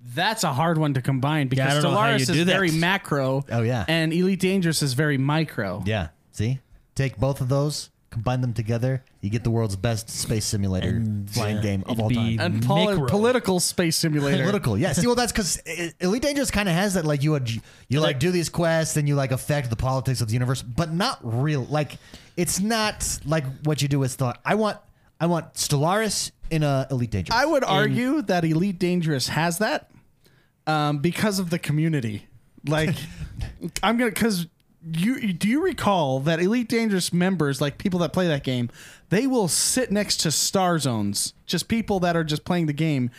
That's 0.03 0.45
a 0.45 0.53
hard 0.53 0.79
one 0.79 0.95
to 0.95 1.03
combine 1.03 1.49
because 1.49 1.71
I 1.71 1.81
don't 1.81 1.93
know 1.93 1.99
how 1.99 2.09
you 2.11 2.17
Stellaris 2.17 2.31
is 2.31 2.47
that. 2.47 2.53
very 2.53 2.71
macro. 2.71 3.45
Oh, 3.51 3.63
yeah. 3.63 3.85
and 3.87 4.13
Elite 4.13 4.41
Dangerous 4.41 4.83
is 4.83 4.95
very 4.95 5.19
micro. 5.19 5.83
Yeah. 5.87 6.09
See? 6.33 6.61
Take 6.95 7.19
both 7.19 7.41
of 7.41 7.49
those, 7.49 7.91
combine 8.11 8.41
them 8.41 8.53
together, 8.53 9.05
you 9.21 9.31
get 9.31 9.45
the 9.45 9.51
world's 9.51 9.77
best 9.77 10.09
space 10.11 10.45
simulator 10.45 11.03
flying 11.29 11.59
uh, 11.59 11.63
game 11.63 11.85
of 11.87 12.01
all 12.01 12.11
time. 12.11 12.41
And 12.41 12.65
poli- 12.65 13.09
political 13.09 13.61
space 13.61 13.97
simulator. 13.97 14.43
Political, 14.43 14.79
yeah. 14.79 14.93
See, 14.93 15.07
well, 15.07 15.17
that's 15.17 15.33
because 15.33 15.59
Elite 16.01 16.23
Dangerous 16.23 16.51
kind 16.51 16.69
of 16.69 16.75
has 16.75 16.95
that. 16.95 17.05
Like 17.05 17.23
you, 17.23 17.31
would, 17.33 17.51
you 17.89 18.01
like 18.01 18.19
do 18.19 18.31
these 18.31 18.49
quests, 18.49 18.97
and 18.97 19.07
you 19.07 19.15
like 19.15 19.33
affect 19.33 19.71
the 19.71 19.77
politics 19.77 20.21
of 20.21 20.29
the 20.29 20.35
universe, 20.35 20.63
but 20.63 20.93
not 20.93 21.19
real. 21.23 21.65
Like 21.65 21.99
it's 22.37 22.61
not 22.61 23.19
like 23.25 23.45
what 23.65 23.83
you 23.83 23.89
do 23.89 23.99
with 23.99 24.11
Star. 24.11 24.35
I 24.45 24.55
want, 24.55 24.79
I 25.21 25.27
want 25.27 25.55
Stellaris 25.55 26.33
in 26.51 26.63
a 26.63 26.87
Elite 26.91 27.11
Dangerous. 27.11 27.39
I 27.39 27.47
would 27.47 27.65
argue 27.65 28.23
that 28.23 28.45
Elite 28.45 28.79
Dangerous 28.79 29.29
has 29.29 29.59
that 29.59 29.91
um, 30.67 30.99
because 30.99 31.39
of 31.39 31.51
the 31.51 31.59
community. 31.59 32.27
Like, 32.67 32.97
I'm 33.83 33.97
gonna 33.97 34.11
because 34.11 34.47
you 34.93 35.33
do 35.33 35.49
you 35.49 35.63
recall 35.63 36.21
that 36.21 36.41
Elite 36.41 36.69
Dangerous 36.69 37.13
members, 37.13 37.61
like 37.61 37.79
people 37.79 38.01
that 38.01 38.13
play 38.13 38.27
that 38.29 38.45
game, 38.45 38.71
they 39.11 39.27
will 39.27 39.49
sit 39.49 39.91
next 39.91 40.19
to 40.19 40.31
star 40.31 40.79
zones, 40.79 41.35
just 41.47 41.69
people 41.69 42.01
that 42.01 42.17
are 42.17 42.25
just 42.25 42.45
playing 42.45 42.67
the 42.67 42.73
game. 42.73 43.11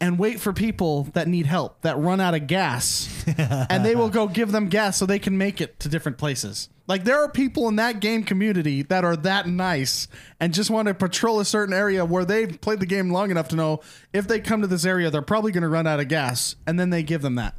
and 0.00 0.16
wait 0.16 0.38
for 0.38 0.52
people 0.52 1.08
that 1.14 1.26
need 1.26 1.44
help 1.44 1.80
that 1.82 1.98
run 1.98 2.20
out 2.20 2.32
of 2.32 2.46
gas, 2.46 3.24
and 3.68 3.84
they 3.84 3.96
will 3.96 4.08
go 4.08 4.28
give 4.28 4.52
them 4.52 4.68
gas 4.68 4.96
so 4.96 5.04
they 5.06 5.18
can 5.18 5.36
make 5.36 5.60
it 5.60 5.80
to 5.80 5.88
different 5.88 6.18
places. 6.18 6.68
Like 6.88 7.04
there 7.04 7.22
are 7.22 7.28
people 7.30 7.68
in 7.68 7.76
that 7.76 8.00
game 8.00 8.24
community 8.24 8.82
that 8.84 9.04
are 9.04 9.14
that 9.18 9.46
nice 9.46 10.08
and 10.40 10.52
just 10.54 10.70
want 10.70 10.88
to 10.88 10.94
patrol 10.94 11.38
a 11.38 11.44
certain 11.44 11.74
area 11.74 12.02
where 12.04 12.24
they've 12.24 12.58
played 12.60 12.80
the 12.80 12.86
game 12.86 13.10
long 13.10 13.30
enough 13.30 13.48
to 13.48 13.56
know 13.56 13.80
if 14.14 14.26
they 14.26 14.40
come 14.40 14.62
to 14.62 14.66
this 14.66 14.86
area, 14.86 15.10
they're 15.10 15.20
probably 15.22 15.52
going 15.52 15.62
to 15.62 15.68
run 15.68 15.86
out 15.86 16.00
of 16.00 16.08
gas, 16.08 16.56
and 16.66 16.80
then 16.80 16.88
they 16.90 17.02
give 17.02 17.20
them 17.22 17.34
that. 17.34 17.54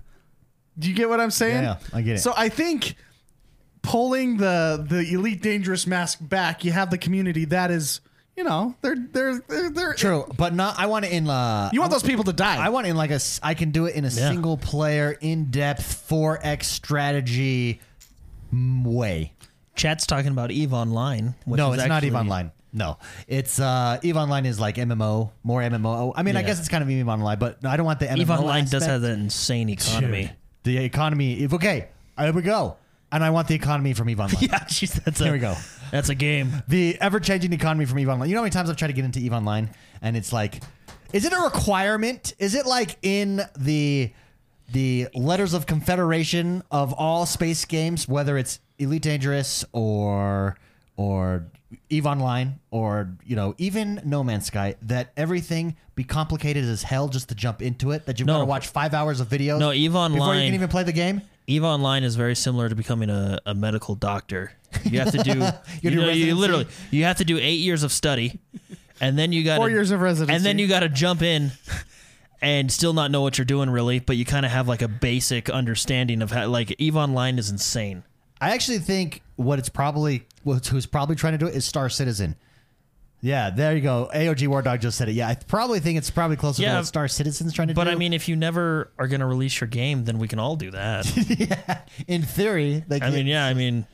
Do 0.77 0.89
you 0.89 0.95
get 0.95 1.09
what 1.09 1.19
I'm 1.21 1.29
saying? 1.31 1.63
Yeah, 1.63 1.77
I 1.93 2.01
get 2.01 2.15
it. 2.15 2.19
So 2.19 2.33
I 2.35 2.49
think 2.49 2.95
pulling 3.81 4.37
the 4.37 4.83
the 4.87 5.13
elite 5.13 5.41
dangerous 5.41 5.85
mask 5.87 6.19
back, 6.21 6.65
you 6.65 6.71
have 6.71 6.89
the 6.89 6.97
community 6.97 7.45
that 7.45 7.69
is, 7.71 8.01
you 8.35 8.43
know, 8.43 8.75
they're 8.81 8.95
they're 9.11 9.39
they're, 9.47 9.69
they're 9.69 9.93
True, 9.93 10.25
but 10.37 10.53
not. 10.53 10.79
I 10.79 10.87
want 10.87 11.05
it 11.05 11.11
in. 11.11 11.29
Uh, 11.29 11.69
You 11.73 11.81
want 11.81 11.91
those 11.91 12.03
people 12.03 12.23
to 12.25 12.33
die? 12.33 12.57
I 12.63 12.69
want 12.69 12.87
it 12.87 12.91
in 12.91 12.95
like 12.97 13.11
a. 13.11 13.19
I 13.43 13.53
can 13.53 13.71
do 13.71 13.85
it 13.85 13.95
in 13.95 14.05
a 14.05 14.09
Yeah. 14.09 14.29
single 14.31 14.57
player, 14.57 15.17
in 15.21 15.51
depth, 15.51 16.07
4x 16.09 16.63
strategy 16.63 17.73
mm, 17.75 17.79
way. 18.51 19.33
Chat's 19.75 20.05
talking 20.05 20.31
about 20.31 20.51
Eve 20.51 20.73
Online. 20.73 21.35
Which 21.45 21.57
no, 21.57 21.71
is 21.73 21.79
it's 21.79 21.87
not 21.87 22.03
Eve 22.03 22.15
Online. 22.15 22.51
No, 22.71 22.97
it's 23.27 23.59
uh, 23.59 23.99
Eve 24.03 24.15
Online 24.17 24.45
is 24.45 24.59
like 24.59 24.75
MMO, 24.75 25.31
more 25.43 25.61
MMO. 25.61 26.13
I 26.15 26.21
mean, 26.23 26.35
I 26.37 26.41
Yeah. 26.41 26.47
guess 26.47 26.59
it's 26.59 26.69
kind 26.69 26.83
of 26.83 26.89
Eve 26.89 27.07
Online, 27.07 27.39
but 27.39 27.65
I 27.65 27.77
don't 27.77 27.85
want 27.85 27.99
the 27.99 28.05
MMO. 28.07 28.17
Eve 28.19 28.29
Online 28.31 28.63
does 28.65 28.73
aspect. 28.75 28.91
have 28.91 29.01
that 29.01 29.11
insane 29.17 29.69
economy. 29.69 30.23
Dude, 30.63 30.75
the 30.75 30.77
economy. 30.83 31.39
If 31.41 31.53
okay, 31.53 31.87
there 32.17 32.31
we 32.33 32.41
go. 32.43 32.75
And 33.11 33.23
I 33.23 33.31
want 33.31 33.47
the 33.47 33.55
economy 33.55 33.93
from 33.95 34.07
Eve 34.09 34.19
Online. 34.19 34.37
Yeah, 34.41 34.63
geez, 34.67 34.93
that's 34.93 35.19
a, 35.19 35.23
Here 35.23 35.33
we 35.33 35.39
go. 35.39 35.55
That's 35.89 36.09
a 36.09 36.15
game. 36.15 36.61
the 36.67 36.95
ever 37.01 37.19
changing 37.19 37.53
economy 37.53 37.85
from 37.85 37.97
Eve 37.97 38.09
Online. 38.09 38.29
You 38.29 38.35
know 38.35 38.41
how 38.41 38.43
many 38.43 38.51
times 38.51 38.69
I've 38.69 38.75
tried 38.77 38.89
to 38.89 38.93
get 38.93 39.03
into 39.05 39.19
Eve 39.19 39.33
Online, 39.33 39.71
and 40.03 40.15
it's 40.15 40.31
like, 40.31 40.61
is 41.11 41.25
it 41.25 41.33
a 41.33 41.39
requirement? 41.41 42.35
Is 42.37 42.53
it 42.53 42.67
like 42.67 42.97
in 43.01 43.41
the 43.57 44.11
the 44.71 45.07
letters 45.13 45.53
of 45.53 45.65
confederation 45.65 46.63
of 46.71 46.93
all 46.93 47.25
space 47.25 47.65
games, 47.65 48.07
whether 48.07 48.37
it's 48.37 48.59
Elite 48.77 49.01
Dangerous 49.01 49.65
or 49.71 50.57
or 50.95 51.45
Eve 51.89 52.05
Online 52.05 52.59
or 52.71 53.15
you 53.25 53.35
know 53.35 53.55
even 53.57 54.01
No 54.05 54.23
Man's 54.23 54.45
Sky, 54.47 54.75
that 54.83 55.11
everything 55.17 55.75
be 55.95 56.03
complicated 56.03 56.63
as 56.65 56.83
hell 56.83 57.07
just 57.09 57.29
to 57.29 57.35
jump 57.35 57.61
into 57.61 57.91
it? 57.91 58.05
That 58.05 58.19
you've 58.19 58.27
No. 58.27 58.33
got 58.35 58.39
to 58.39 58.45
watch 58.45 58.67
five 58.67 58.93
hours 58.93 59.19
of 59.19 59.27
videos. 59.29 59.59
No, 59.59 59.71
EVE 59.71 59.91
before 59.91 60.09
you 60.09 60.19
Online- 60.21 60.47
can 60.47 60.53
even 60.55 60.67
play 60.69 60.83
the 60.83 60.91
game. 60.93 61.21
Eve 61.47 61.63
Online 61.63 62.03
is 62.03 62.15
very 62.15 62.35
similar 62.35 62.69
to 62.69 62.75
becoming 62.75 63.09
a, 63.09 63.39
a 63.45 63.55
medical 63.55 63.95
doctor. 63.95 64.51
You 64.83 64.99
have 64.99 65.11
to 65.11 65.17
do, 65.17 65.31
you, 65.81 65.89
do 65.89 65.95
know, 65.95 66.01
you 66.03 66.07
residency? 66.07 66.33
literally 66.33 66.67
you 66.91 67.03
have 67.05 67.17
to 67.17 67.25
do 67.25 67.39
eight 67.39 67.59
years 67.59 67.81
of 67.81 67.91
study, 67.91 68.37
and 69.01 69.17
then 69.17 69.31
you 69.31 69.43
got 69.43 69.57
Four 69.57 69.69
years 69.71 69.89
of 69.89 69.99
residency. 70.01 70.35
and 70.35 70.45
then 70.45 70.59
you 70.59 70.67
got 70.67 70.81
to 70.81 70.89
jump 70.89 71.23
in 71.23 71.51
and 72.41 72.71
still 72.71 72.93
not 72.93 73.11
know 73.11 73.21
what 73.21 73.37
you're 73.37 73.45
doing 73.45 73.69
really, 73.69 73.99
but 73.99 74.15
you 74.15 74.25
kind 74.25 74.45
of 74.45 74.51
have 74.51 74.67
like 74.67 74.81
a 74.81 74.87
basic 74.87 75.49
understanding 75.49 76.21
of 76.21 76.31
how 76.31 76.47
like 76.47 76.73
Eve 76.79 76.95
Online 76.95 77.37
is 77.37 77.49
insane. 77.49 78.03
I 78.41 78.51
actually 78.51 78.79
think 78.79 79.21
what 79.35 79.59
it's 79.59 79.69
probably 79.69 80.25
what 80.43 80.65
who's 80.67 80.85
probably 80.85 81.15
trying 81.15 81.33
to 81.33 81.37
do 81.37 81.47
it 81.47 81.55
is 81.55 81.65
Star 81.65 81.89
Citizen. 81.89 82.35
Yeah, 83.21 83.49
there 83.49 83.75
you 83.75 83.81
go. 83.81 84.09
AOG 84.15 84.47
War 84.47 84.61
Dog 84.61 84.79
just 84.79 84.97
said 84.97 85.09
it. 85.09 85.11
Yeah, 85.11 85.27
I 85.27 85.35
probably 85.35 85.81
think 85.81 85.97
it's 85.97 86.09
probably 86.09 86.37
closer 86.37 86.63
to 86.63 86.73
what 86.73 86.85
Star 86.85 87.07
Citizen's 87.09 87.53
trying 87.53 87.67
to 87.67 87.73
But 87.73 87.83
do. 87.83 87.89
But 87.89 87.93
I 87.93 87.97
mean, 87.97 88.13
if 88.13 88.29
you 88.29 88.37
never 88.37 88.91
are 88.97 89.09
going 89.09 89.19
to 89.19 89.25
release 89.25 89.59
your 89.59 89.67
game, 89.67 90.05
then 90.05 90.19
we 90.19 90.29
can 90.29 90.39
all 90.39 90.55
do 90.55 90.71
that. 90.71 91.05
yeah, 91.27 91.81
in 92.07 92.21
theory, 92.21 92.85
like 92.87 93.03
I 93.03 93.09
mean, 93.09 93.27
yeah, 93.27 93.45
I 93.45 93.53
mean, 93.53 93.85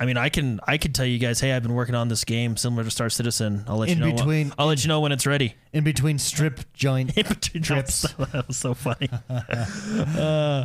I 0.00 0.06
mean, 0.06 0.16
I 0.16 0.28
can 0.28 0.60
I 0.66 0.78
can 0.78 0.92
tell 0.92 1.06
you 1.06 1.18
guys, 1.18 1.40
hey, 1.40 1.52
I've 1.52 1.62
been 1.62 1.74
working 1.74 1.94
on 1.96 2.08
this 2.08 2.24
game 2.24 2.56
similar 2.56 2.84
to 2.84 2.90
Star 2.90 3.10
Citizen. 3.10 3.64
I'll 3.66 3.78
let 3.78 3.88
In 3.88 3.98
you 3.98 4.04
know. 4.04 4.12
between- 4.12 4.48
when, 4.48 4.54
I'll 4.58 4.66
let 4.68 4.84
you 4.84 4.88
know 4.88 5.00
when 5.00 5.10
it's 5.12 5.26
ready. 5.26 5.54
in 5.72 5.82
between 5.84 6.18
strip 6.18 6.72
joint 6.72 7.10
In 7.18 7.26
between 7.26 7.62
trips. 7.62 8.02
That 8.02 8.18
was 8.18 8.26
so, 8.28 8.32
that 8.36 8.48
was 8.48 8.56
so 8.56 8.74
funny. 8.74 9.10
uh, 10.18 10.64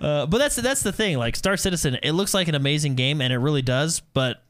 uh, 0.00 0.26
but 0.26 0.38
that's 0.38 0.56
that's 0.56 0.82
the 0.82 0.92
thing. 0.92 1.18
Like 1.18 1.36
Star 1.36 1.56
Citizen, 1.56 1.98
it 2.02 2.12
looks 2.12 2.34
like 2.34 2.48
an 2.48 2.54
amazing 2.54 2.94
game, 2.94 3.20
and 3.20 3.32
it 3.32 3.38
really 3.38 3.62
does. 3.62 4.00
But 4.00 4.42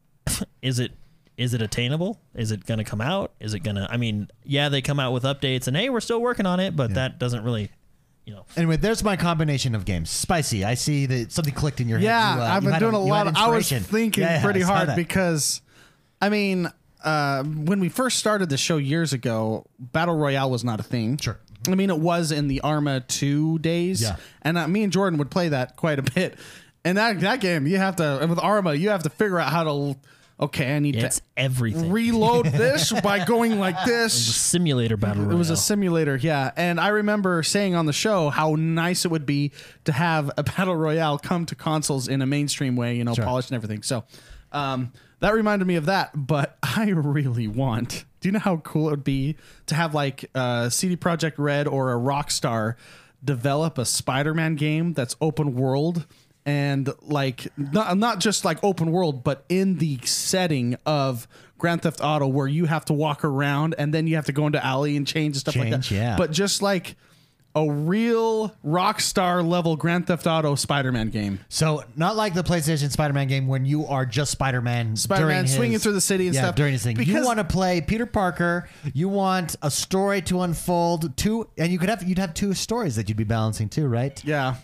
is 0.62 0.78
it 0.78 0.92
is 1.36 1.54
it 1.54 1.62
attainable? 1.62 2.20
Is 2.34 2.50
it 2.50 2.66
going 2.66 2.78
to 2.78 2.84
come 2.84 3.00
out? 3.00 3.32
Is 3.38 3.54
it 3.54 3.60
going 3.60 3.76
to? 3.76 3.86
I 3.90 3.96
mean, 3.96 4.28
yeah, 4.44 4.68
they 4.68 4.82
come 4.82 4.98
out 4.98 5.12
with 5.12 5.22
updates, 5.22 5.68
and 5.68 5.76
hey, 5.76 5.88
we're 5.88 6.00
still 6.00 6.20
working 6.20 6.46
on 6.46 6.58
it, 6.60 6.74
but 6.74 6.94
that 6.94 7.18
doesn't 7.20 7.44
really, 7.44 7.70
you 8.28 8.34
know. 8.34 8.44
Anyway, 8.56 8.76
there's 8.76 9.02
my 9.02 9.16
combination 9.16 9.74
of 9.74 9.86
games. 9.86 10.10
Spicy. 10.10 10.62
I 10.62 10.74
see 10.74 11.06
that 11.06 11.32
something 11.32 11.54
clicked 11.54 11.80
in 11.80 11.88
your 11.88 11.98
yeah, 11.98 12.32
head. 12.32 12.36
You, 12.36 12.42
uh, 12.42 12.46
I've 12.46 12.62
been 12.62 12.78
doing 12.78 12.94
a 12.94 13.02
you 13.02 13.10
lot. 13.10 13.26
Of, 13.26 13.36
I 13.36 13.48
was 13.48 13.70
thinking 13.70 14.22
Yeah, 14.22 14.34
yeah, 14.34 14.44
pretty 14.44 14.60
hard 14.60 14.90
that. 14.90 14.96
because, 14.96 15.62
I 16.20 16.28
mean, 16.28 16.70
uh, 17.02 17.42
when 17.42 17.80
we 17.80 17.88
first 17.88 18.18
started 18.18 18.50
the 18.50 18.58
show 18.58 18.76
years 18.76 19.14
ago, 19.14 19.64
battle 19.78 20.14
royale 20.14 20.50
was 20.50 20.62
not 20.62 20.78
a 20.78 20.82
thing. 20.82 21.16
Sure. 21.16 21.38
I 21.66 21.74
mean, 21.74 21.88
it 21.88 21.98
was 21.98 22.30
in 22.30 22.48
the 22.48 22.60
Arma 22.60 23.00
two 23.00 23.58
days. 23.60 24.02
Yeah. 24.02 24.16
and 24.42 24.58
uh, 24.58 24.68
me 24.68 24.82
and 24.82 24.92
Jordan 24.92 25.18
would 25.18 25.30
play 25.30 25.48
that 25.48 25.76
quite 25.76 25.98
a 25.98 26.02
bit. 26.02 26.38
And 26.84 26.98
that 26.98 27.20
that 27.20 27.40
game, 27.40 27.66
you 27.66 27.78
have 27.78 27.96
to 27.96 28.20
and 28.20 28.30
with 28.30 28.38
Arma, 28.38 28.74
you 28.74 28.90
have 28.90 29.02
to 29.04 29.10
figure 29.10 29.38
out 29.38 29.50
how 29.50 29.64
to. 29.64 29.96
Okay, 30.40 30.76
I 30.76 30.78
need 30.78 30.94
It's 30.94 31.16
to 31.16 31.22
everything. 31.36 31.90
reload 31.90 32.46
this 32.52 32.92
by 33.00 33.24
going 33.24 33.58
like 33.58 33.84
this. 33.84 34.12
Simulator 34.36 34.96
battle. 34.96 35.30
It 35.30 35.34
was 35.34 35.50
a 35.50 35.56
simulator, 35.56 36.16
yeah. 36.16 36.52
And 36.56 36.78
I 36.78 36.88
remember 36.88 37.42
saying 37.42 37.74
on 37.74 37.86
the 37.86 37.92
show 37.92 38.30
how 38.30 38.54
nice 38.56 39.04
it 39.04 39.10
would 39.10 39.26
be 39.26 39.50
to 39.84 39.92
have 39.92 40.30
a 40.36 40.42
battle 40.44 40.76
royale 40.76 41.18
come 41.18 41.44
to 41.46 41.54
consoles 41.56 42.06
in 42.06 42.22
a 42.22 42.26
mainstream 42.26 42.76
way, 42.76 42.96
you 42.96 43.04
know, 43.04 43.14
polished 43.16 43.50
and 43.50 43.56
everything. 43.56 43.82
So 43.82 44.04
um, 44.52 44.92
that 45.20 45.34
reminded 45.34 45.66
me 45.66 45.74
of 45.74 45.86
that. 45.86 46.10
But 46.14 46.56
I 46.62 46.90
really 46.90 47.48
want. 47.48 48.04
Do 48.20 48.28
you 48.28 48.32
know 48.32 48.38
how 48.38 48.58
cool 48.58 48.88
it 48.88 48.90
would 48.92 49.04
be 49.04 49.36
to 49.66 49.74
have 49.74 49.92
like 49.94 50.30
uh, 50.36 50.68
CD 50.70 50.96
Projekt 50.96 51.34
Red 51.38 51.66
or 51.66 51.92
a 51.92 51.96
Rockstar 51.96 52.76
develop 53.24 53.78
a 53.78 53.84
Spider-Man 53.84 54.54
game 54.54 54.92
that's 54.92 55.16
open 55.20 55.54
world? 55.56 56.06
And 56.48 56.88
like 57.02 57.46
not 57.58 57.98
not 57.98 58.20
just 58.20 58.44
like 58.44 58.58
open 58.64 58.90
world, 58.90 59.22
but 59.22 59.44
in 59.50 59.76
the 59.76 59.98
setting 60.04 60.76
of 60.86 61.28
Grand 61.58 61.82
Theft 61.82 62.00
Auto, 62.02 62.26
where 62.26 62.46
you 62.46 62.64
have 62.64 62.86
to 62.86 62.94
walk 62.94 63.22
around 63.24 63.74
and 63.76 63.92
then 63.92 64.06
you 64.06 64.16
have 64.16 64.26
to 64.26 64.32
go 64.32 64.46
into 64.46 64.64
alley 64.64 64.96
and 64.96 65.06
change 65.06 65.34
and 65.36 65.40
stuff 65.40 65.56
like 65.56 65.70
that. 65.70 65.90
yeah. 65.90 66.16
But 66.16 66.30
just 66.30 66.62
like 66.62 66.96
a 67.54 67.70
real 67.70 68.50
Rockstar 68.64 69.46
level 69.46 69.74
Grand 69.76 70.06
Theft 70.06 70.26
Auto 70.26 70.54
Spider-Man 70.54 71.10
game. 71.10 71.40
So 71.48 71.82
not 71.96 72.14
like 72.14 72.32
the 72.34 72.44
PlayStation 72.44 72.90
Spider-Man 72.90 73.26
game 73.26 73.46
when 73.48 73.64
you 73.64 73.86
are 73.86 74.06
just 74.06 74.30
Spider-Man, 74.30 74.96
Spider-Man 74.96 75.28
during 75.30 75.44
his- 75.46 75.54
swinging 75.54 75.78
through 75.80 75.94
the 75.94 76.00
city 76.00 76.26
and 76.28 76.34
yeah, 76.34 76.42
stuff. 76.42 76.54
during 76.54 76.72
his 76.72 76.82
thing. 76.84 76.96
Because 76.96 77.12
you 77.12 77.24
want 77.24 77.38
to 77.38 77.44
play 77.44 77.80
Peter 77.80 78.06
Parker. 78.06 78.68
You 78.94 79.08
want 79.08 79.56
a 79.60 79.70
story 79.70 80.22
to 80.22 80.42
unfold. 80.42 81.16
Two, 81.16 81.48
and 81.58 81.72
you 81.72 81.78
could 81.78 81.88
have 81.88 82.02
you'd 82.02 82.18
have 82.18 82.32
two 82.34 82.54
stories 82.54 82.96
that 82.96 83.08
you'd 83.08 83.18
be 83.18 83.24
balancing 83.24 83.68
too, 83.68 83.86
right? 83.88 84.22
Yeah. 84.24 84.56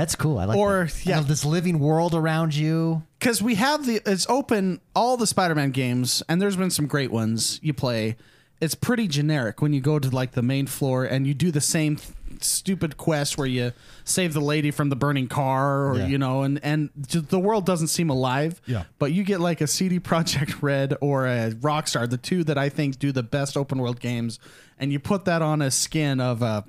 That's 0.00 0.14
cool. 0.16 0.38
I 0.38 0.46
like. 0.46 0.56
Or, 0.56 0.84
that. 0.86 1.04
yeah. 1.06 1.20
This 1.20 1.44
living 1.44 1.78
world 1.78 2.14
around 2.14 2.54
you. 2.56 3.02
because 3.18 3.42
we 3.42 3.56
have 3.56 3.84
the 3.84 4.00
it's 4.06 4.26
open 4.30 4.80
all 4.96 5.18
the 5.18 5.26
spider-man 5.26 5.72
games 5.72 6.22
and 6.28 6.40
there's 6.40 6.56
been 6.56 6.70
some 6.70 6.86
great 6.86 7.10
ones 7.12 7.60
you 7.62 7.74
play 7.74 8.16
it's 8.62 8.74
pretty 8.74 9.06
generic 9.08 9.60
when 9.62 9.72
you 9.74 9.80
go 9.80 9.98
to 9.98 10.08
like 10.10 10.32
the 10.32 10.42
main 10.42 10.66
floor 10.66 11.04
and 11.04 11.26
you 11.26 11.34
do 11.34 11.50
the 11.50 11.60
same 11.60 11.96
th- 11.96 12.12
stupid 12.42 12.96
quest 12.96 13.36
where 13.36 13.46
you 13.46 13.72
save 14.04 14.32
the 14.32 14.40
lady 14.40 14.70
from 14.70 14.88
the 14.88 14.96
burning 14.96 15.28
car 15.28 15.86
or 15.90 15.98
Yeah. 15.98 16.06
you 16.06 16.16
know 16.18 16.42
and 16.44 16.58
and 16.62 16.88
the 16.96 17.38
world 17.38 17.66
doesn't 17.66 17.88
seem 17.88 18.08
alive 18.10 18.60
Yeah. 18.66 18.84
but 18.98 19.12
you 19.12 19.22
get 19.22 19.40
like 19.40 19.60
a 19.60 19.66
cd 19.66 19.98
projekt 20.00 20.62
red 20.70 20.94
or 21.02 21.26
a 21.26 21.50
rockstar 21.52 22.08
the 22.08 22.16
two 22.18 22.42
that 22.44 22.56
i 22.56 22.68
think 22.70 22.98
do 22.98 23.12
the 23.12 23.22
best 23.22 23.56
open 23.56 23.78
world 23.78 24.00
games 24.00 24.38
and 24.78 24.92
you 24.92 24.98
put 24.98 25.24
that 25.26 25.42
on 25.42 25.60
a 25.62 25.70
skin 25.70 26.20
of 26.20 26.40
a 26.42 26.64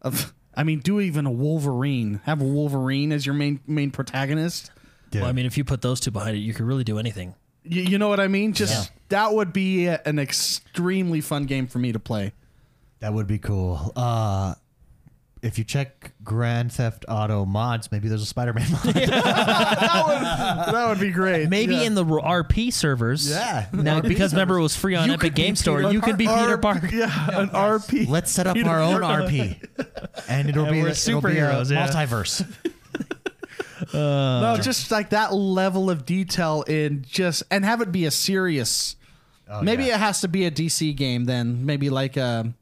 of 0.00 0.32
i 0.54 0.62
mean 0.62 0.78
do 0.80 1.00
even 1.00 1.26
a 1.26 1.30
wolverine 1.30 2.20
have 2.24 2.40
a 2.40 2.44
wolverine 2.44 3.12
as 3.12 3.24
your 3.26 3.34
main 3.34 3.60
main 3.66 3.90
protagonist 3.90 4.70
Well, 5.14 5.24
I 5.26 5.32
mean, 5.32 5.44
if 5.46 5.58
you 5.58 5.64
put 5.64 5.82
those 5.82 6.00
two 6.00 6.10
behind 6.10 6.36
it, 6.36 6.40
you 6.40 6.54
could 6.54 6.64
really 6.64 6.84
do 6.84 6.98
anything. 6.98 7.34
you, 7.64 7.82
you 7.82 7.98
know 7.98 8.08
what 8.08 8.18
I 8.18 8.28
mean? 8.28 8.54
Just 8.54 8.72
Yeah. 8.90 8.96
that 9.10 9.34
would 9.34 9.52
be 9.52 9.84
a- 9.86 10.00
an 10.06 10.18
extremely 10.18 11.20
fun 11.20 11.44
game 11.44 11.66
for 11.66 11.78
me 11.78 11.92
to 11.92 11.98
play. 11.98 12.32
That 13.00 13.12
would 13.12 13.26
be 13.26 13.38
cool. 13.38 13.92
Uh, 13.94 14.54
if 15.42 15.58
you 15.58 15.64
check 15.64 16.12
Grand 16.22 16.72
Theft 16.72 17.04
Auto 17.08 17.44
mods, 17.44 17.90
maybe 17.90 18.08
there's 18.08 18.22
a 18.22 18.26
Spider-Man 18.26 18.70
mod. 18.70 18.84
That 20.72 20.86
would 20.88 21.00
be 21.00 21.10
great. 21.10 21.48
Maybe 21.48 21.74
Yeah. 21.76 21.82
in 21.82 21.94
the 21.94 22.04
RP 22.04 22.72
servers. 22.72 23.28
Yeah. 23.28 23.66
Now, 23.72 24.00
RP 24.00 24.08
because 24.08 24.32
remember, 24.32 24.58
it 24.58 24.62
was 24.62 24.76
free 24.76 24.94
on 24.94 25.06
You 25.08 25.14
Epic 25.14 25.20
could 25.20 25.34
be 25.34 25.42
Game 25.42 25.56
Store. 25.56 25.78
Peter 25.78 25.92
You 25.92 26.00
could 26.00 26.16
be 26.16 26.26
Peter 26.26 26.36
R- 26.52 26.58
Parker. 26.58 26.88
Yeah, 26.92 27.40
an 27.40 27.48
RP. 27.50 28.08
Let's 28.08 28.30
set 28.30 28.46
up 28.46 28.54
Peter 28.54 28.68
our 28.68 28.80
own 28.80 29.00
RP, 29.00 29.58
and 30.28 30.48
it'll 30.48 30.64
And 30.66 30.72
be 30.72 30.82
we're 30.82 30.88
it'll 30.88 31.20
be 31.20 31.28
a 31.28 31.32
superheroes, 31.32 31.70
yeah. 31.70 31.88
multiverse. 31.88 32.46
Uh, 33.92 34.40
no, 34.40 34.56
just 34.62 34.90
like 34.92 35.10
that 35.10 35.34
level 35.34 35.90
of 35.90 36.06
detail 36.06 36.62
in 36.68 37.04
just 37.06 37.42
and 37.50 37.64
have 37.64 37.80
it 37.80 37.90
be 37.90 38.04
a 38.06 38.10
serious. 38.12 38.94
Oh, 39.50 39.60
maybe 39.60 39.82
Oh, 39.84 39.86
yeah. 39.88 39.94
it 39.96 39.98
has 39.98 40.20
to 40.20 40.28
be 40.28 40.46
a 40.46 40.50
DC 40.52 40.96
game 40.96 41.24
then. 41.24 41.66
Maybe 41.66 41.90
like 41.90 42.16
a, 42.16 42.54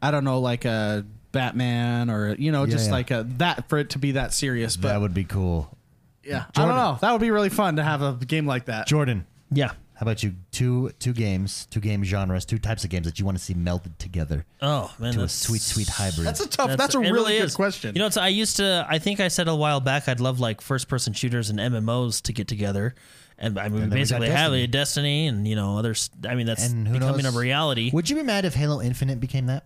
I 0.00 0.10
don't 0.12 0.22
know, 0.24 0.38
like 0.40 0.64
a 0.64 1.04
Batman 1.38 2.10
or 2.10 2.34
you 2.34 2.50
know, 2.52 2.64
Yeah, 2.64 2.70
just 2.72 2.86
yeah. 2.86 2.92
like 2.92 3.10
a 3.10 3.26
that 3.38 3.68
for 3.68 3.78
it 3.78 3.90
to 3.90 3.98
be 3.98 4.12
that 4.12 4.34
serious. 4.34 4.76
But 4.76 4.88
that 4.88 5.00
would 5.00 5.14
be 5.14 5.24
cool. 5.24 5.76
yeah, 6.24 6.44
I 6.48 6.52
Jordan. 6.52 6.74
don't 6.74 6.84
know. 6.84 6.98
That 7.00 7.12
would 7.12 7.20
be 7.20 7.30
really 7.30 7.48
fun 7.48 7.76
to 7.76 7.82
have 7.84 8.02
a 8.02 8.12
game 8.24 8.46
like 8.46 8.66
that. 8.66 8.86
Jordan, 8.86 9.26
Yeah. 9.50 9.72
How 9.94 10.04
about 10.04 10.22
you? 10.22 10.34
Two 10.52 10.90
two 11.00 11.12
games, 11.12 11.66
two 11.72 11.80
game 11.80 12.04
genres, 12.04 12.44
two 12.44 12.58
types 12.58 12.84
of 12.84 12.90
games 12.90 13.06
that 13.06 13.18
you 13.18 13.24
want 13.24 13.36
to 13.36 13.42
see 13.42 13.52
melded 13.54 13.98
together 13.98 14.44
Oh 14.62 14.94
man, 15.00 15.12
to 15.14 15.18
a 15.18 15.22
that's 15.22 15.32
sweet, 15.34 15.60
sweet 15.60 15.88
hybrid. 15.88 16.24
That's 16.24 16.38
a 16.40 16.48
tough. 16.48 16.76
That's, 16.76 16.94
a 16.94 17.00
it 17.00 17.10
really, 17.10 17.36
good 17.38 17.46
is. 17.46 17.56
question. 17.56 17.96
You 17.96 18.00
know, 18.02 18.06
it's, 18.06 18.16
I 18.16 18.28
used 18.28 18.58
to. 18.58 18.86
I 18.88 19.00
think 19.00 19.18
I 19.18 19.26
said 19.26 19.48
a 19.48 19.56
while 19.56 19.80
back 19.80 20.08
I'd 20.08 20.20
love 20.20 20.38
like 20.38 20.60
first 20.60 20.86
person 20.88 21.14
shooters 21.14 21.50
and 21.50 21.58
MMOs 21.58 22.22
to 22.22 22.32
get 22.32 22.46
together, 22.46 22.94
and 23.38 23.58
I 23.58 23.68
mean 23.70 23.82
And 23.82 23.90
then 23.92 23.98
we 23.98 24.04
got 24.06 24.20
basically 24.20 24.28
have 24.28 24.52
Destiny. 24.52 24.62
a 24.62 24.66
Destiny 24.68 25.26
and 25.26 25.48
you 25.48 25.56
know 25.56 25.78
others. 25.78 26.10
I 26.28 26.36
mean 26.36 26.46
that's 26.46 26.64
And 26.68 26.86
who 26.86 26.94
becoming 26.94 27.24
knows? 27.24 27.34
a 27.34 27.38
reality. 27.40 27.90
Would 27.92 28.08
you 28.08 28.14
be 28.14 28.22
mad 28.22 28.44
if 28.44 28.54
Halo 28.54 28.80
Infinite 28.80 29.18
became 29.18 29.46
that? 29.46 29.64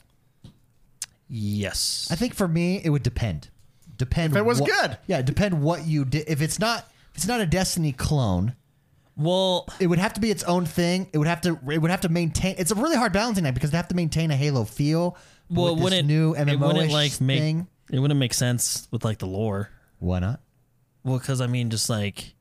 Yes, 1.36 2.06
I 2.10 2.14
think 2.16 2.34
for 2.34 2.46
me, 2.46 2.80
it 2.84 2.90
would 2.90 3.02
depend. 3.02 3.48
Depend 3.96 4.32
If 4.32 4.36
it 4.38 4.44
was 4.44 4.60
what- 4.60 4.70
good. 4.70 4.98
Yeah, 5.06 5.22
depend 5.22 5.62
what 5.62 5.86
you 5.86 6.04
did. 6.04 6.24
If 6.28 6.42
it's 6.42 6.58
not, 6.58 6.80
if 7.10 7.16
it's 7.16 7.26
not 7.26 7.40
a 7.40 7.46
Destiny 7.46 7.92
clone, 7.92 8.54
well, 9.16 9.66
it 9.80 9.86
would 9.86 9.98
have 9.98 10.12
to 10.14 10.20
be 10.20 10.30
its 10.30 10.42
own 10.44 10.66
thing. 10.66 11.08
It 11.12 11.18
would 11.18 11.26
have 11.26 11.40
to. 11.42 11.58
It 11.70 11.78
would 11.78 11.90
have 11.90 12.00
to 12.02 12.08
maintain. 12.08 12.56
It's 12.58 12.70
a 12.70 12.74
really 12.74 12.96
hard 12.96 13.12
balancing 13.12 13.46
act 13.46 13.54
because 13.54 13.70
they 13.70 13.76
have 13.76 13.88
to 13.88 13.94
maintain 13.96 14.30
a 14.30 14.36
Halo 14.36 14.64
feel. 14.64 15.16
well, 15.50 15.74
with 15.74 15.76
this 15.76 15.84
wouldn't 15.84 16.08
new 16.08 16.34
it 16.34 16.58
wouldn't 16.58 16.90
like 16.92 17.20
make 17.20 17.38
thing. 17.40 17.66
it 17.90 17.98
wouldn't 17.98 18.18
make 18.18 18.34
sense 18.34 18.88
with 18.90 19.04
like 19.04 19.18
the 19.18 19.26
lore. 19.26 19.70
Why 19.98 20.18
not? 20.18 20.40
Well, 21.04 21.18
because 21.18 21.40
I 21.40 21.46
mean, 21.46 21.70
just 21.70 21.90
like, 21.90 22.34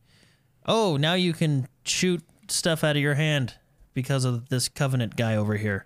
oh, 0.66 0.98
now 0.98 1.14
you 1.16 1.34
can 1.34 1.68
shoot 1.84 2.24
stuff 2.48 2.84
out 2.84 2.96
of 2.96 3.02
your 3.02 3.16
hand 3.16 3.56
because 3.94 4.24
of 4.24 4.50
this 4.50 4.70
Covenant 4.70 5.16
guy 5.16 5.36
over 5.36 5.58
here. 5.58 5.86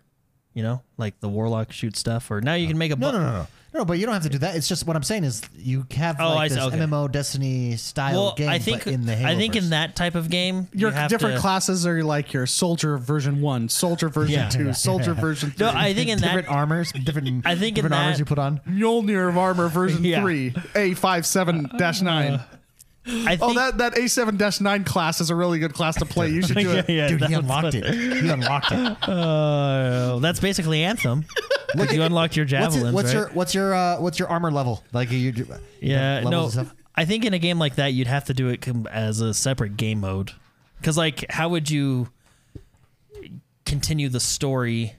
You 0.55 0.63
know, 0.63 0.81
like 0.97 1.19
the 1.19 1.27
Warlock 1.29 1.71
shoot 1.73 1.95
stuff, 1.97 2.31
or 2.31 2.41
now 2.41 2.53
you 2.55 2.65
can 2.67 2.77
make 2.77 2.91
a 2.91 2.95
No, 2.95 3.11
bu- 3.11 3.17
no, 3.17 3.23
no, 3.23 3.31
no, 3.33 3.47
no. 3.73 3.83
But 3.85 3.99
you 3.99 4.05
don't 4.05 4.13
have 4.13 4.23
to 4.23 4.29
do 4.29 4.37
that. 4.37 4.55
It's 4.55 4.69
just 4.69 4.87
what 4.87 4.95
I'm 4.95 5.03
saying 5.03 5.25
is 5.25 5.41
you 5.57 5.85
have 5.91 6.15
Oh, 6.17 6.29
I 6.29 6.33
like 6.35 6.49
see, 6.51 6.55
this 6.55 6.63
okay. 6.67 6.77
MMO 6.77 7.11
Destiny 7.11 7.75
style 7.75 8.13
Well, 8.27 8.35
game, 8.35 8.47
I 8.47 8.57
think 8.57 8.85
but 8.85 8.93
in 8.93 9.05
the 9.05 9.17
Halo 9.17 9.31
I 9.33 9.35
think 9.35 9.57
in 9.57 9.71
that 9.71 9.97
type 9.97 10.15
of 10.15 10.29
game, 10.29 10.69
your 10.71 10.91
you 10.91 10.95
have 10.95 11.09
different 11.09 11.35
to, 11.35 11.41
classes 11.41 11.85
are 11.85 12.01
like 12.05 12.31
your 12.31 12.45
soldier 12.45 12.97
version 12.97 13.41
one, 13.41 13.67
soldier 13.67 14.07
version 14.07 14.35
Yeah. 14.39 14.47
two, 14.47 14.71
soldier 14.71 15.13
version 15.27 15.51
three. 15.51 15.65
No, 15.67 15.73
I 15.75 15.93
think 15.93 16.09
in 16.09 16.19
different 16.19 16.47
that 16.47 16.53
armors, 16.53 16.93
different. 16.93 17.45
I 17.45 17.55
think 17.55 17.77
in 17.77 17.83
different 17.83 17.95
armors 17.95 18.13
that- 18.15 18.19
you 18.19 18.25
put 18.25 18.39
on. 18.39 18.61
Mjolnir 18.65 19.27
of 19.27 19.37
armor 19.37 19.67
version 19.67 20.05
Yeah. 20.05 20.21
three, 20.21 20.53
A 20.73 20.93
five 20.93 21.25
seven 21.25 21.69
dash 21.77 22.01
nine. 22.01 22.31
Uh, 22.35 22.43
I 23.07 23.35
think 23.35 23.41
Oh, 23.43 23.53
that 23.53 23.77
that 23.77 23.97
A 23.97 24.07
seven 24.09 24.35
dash 24.37 24.59
nine 24.61 24.83
class 24.83 25.21
is 25.21 25.29
a 25.29 25.35
really 25.35 25.59
good 25.59 25.73
class 25.73 25.95
to 25.97 26.05
play. 26.05 26.29
You 26.29 26.41
should 26.41 26.57
do 26.57 26.61
yeah, 26.73 26.79
it. 26.79 26.89
yeah, 26.89 27.07
Dude, 27.07 27.21
he 27.21 27.27
that's 27.27 27.39
unlocked 27.43 27.75
it. 27.75 27.93
He 27.93 28.29
unlocked 28.29 28.71
it. 28.71 28.97
Uh, 29.09 30.19
that's 30.19 30.39
basically 30.39 30.83
Anthem. 30.83 31.25
Like 31.75 31.91
you 31.91 32.03
unlocked 32.03 32.37
your 32.37 32.45
What's, 32.45 32.51
javelins, 32.51 32.83
it, 32.87 32.93
what's 32.93 33.07
right? 33.13 33.13
your 33.19 33.29
what's 33.31 33.53
your 33.53 33.73
uh, 33.73 33.99
what's 33.99 34.17
your 34.17 34.29
armor 34.29 34.49
level? 34.49 34.81
Like 34.93 35.11
you, 35.11 35.17
you 35.17 35.45
yeah, 35.81 36.21
levels 36.23 36.31
no. 36.31 36.43
and 36.61 36.69
stuff? 36.69 36.77
I 36.95 37.03
think 37.03 37.25
in 37.25 37.33
a 37.33 37.39
game 37.39 37.59
like 37.59 37.75
that, 37.75 37.87
you'd 37.87 38.07
have 38.07 38.23
to 38.25 38.33
do 38.33 38.47
it 38.47 38.61
com- 38.61 38.87
as 38.89 39.19
a 39.19 39.33
separate 39.33 39.75
game 39.75 39.99
mode. 39.99 40.31
Because 40.79 40.97
like, 40.97 41.25
how 41.29 41.49
would 41.49 41.69
you 41.69 42.07
continue 43.65 44.07
the 44.07 44.21
story? 44.21 44.93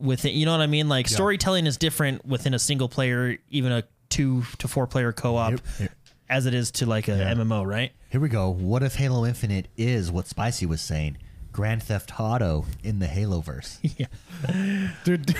With 0.00 0.24
it, 0.24 0.32
you 0.32 0.44
know 0.44 0.52
what 0.52 0.60
I 0.60 0.66
mean. 0.66 0.88
Like 0.88 1.06
storytelling 1.08 1.66
is 1.66 1.76
different 1.76 2.26
within 2.26 2.52
a 2.52 2.58
single 2.58 2.88
player, 2.88 3.38
even 3.50 3.70
a 3.72 3.84
two 4.08 4.42
to 4.58 4.66
four 4.66 4.86
player 4.88 5.12
co 5.12 5.36
op, 5.36 5.50
Here- 5.50 5.58
here- 5.78 5.88
as 6.28 6.46
it 6.46 6.54
is 6.54 6.70
to 6.72 6.86
like 6.86 7.08
a 7.08 7.12
MMO, 7.12 7.66
right? 7.66 7.92
Here 8.10 8.20
we 8.20 8.28
go. 8.28 8.48
What 8.50 8.82
if 8.82 8.96
Halo 8.96 9.24
Infinite 9.24 9.68
is 9.76 10.10
what 10.10 10.26
Spicy 10.26 10.66
was 10.66 10.80
saying? 10.80 11.18
Grand 11.52 11.82
Theft 11.82 12.12
Auto 12.20 12.66
in 12.82 12.98
the 12.98 13.06
Halo 13.06 13.40
verse. 13.40 13.78
Yeah. 13.96 14.06
Dude, 15.04 15.34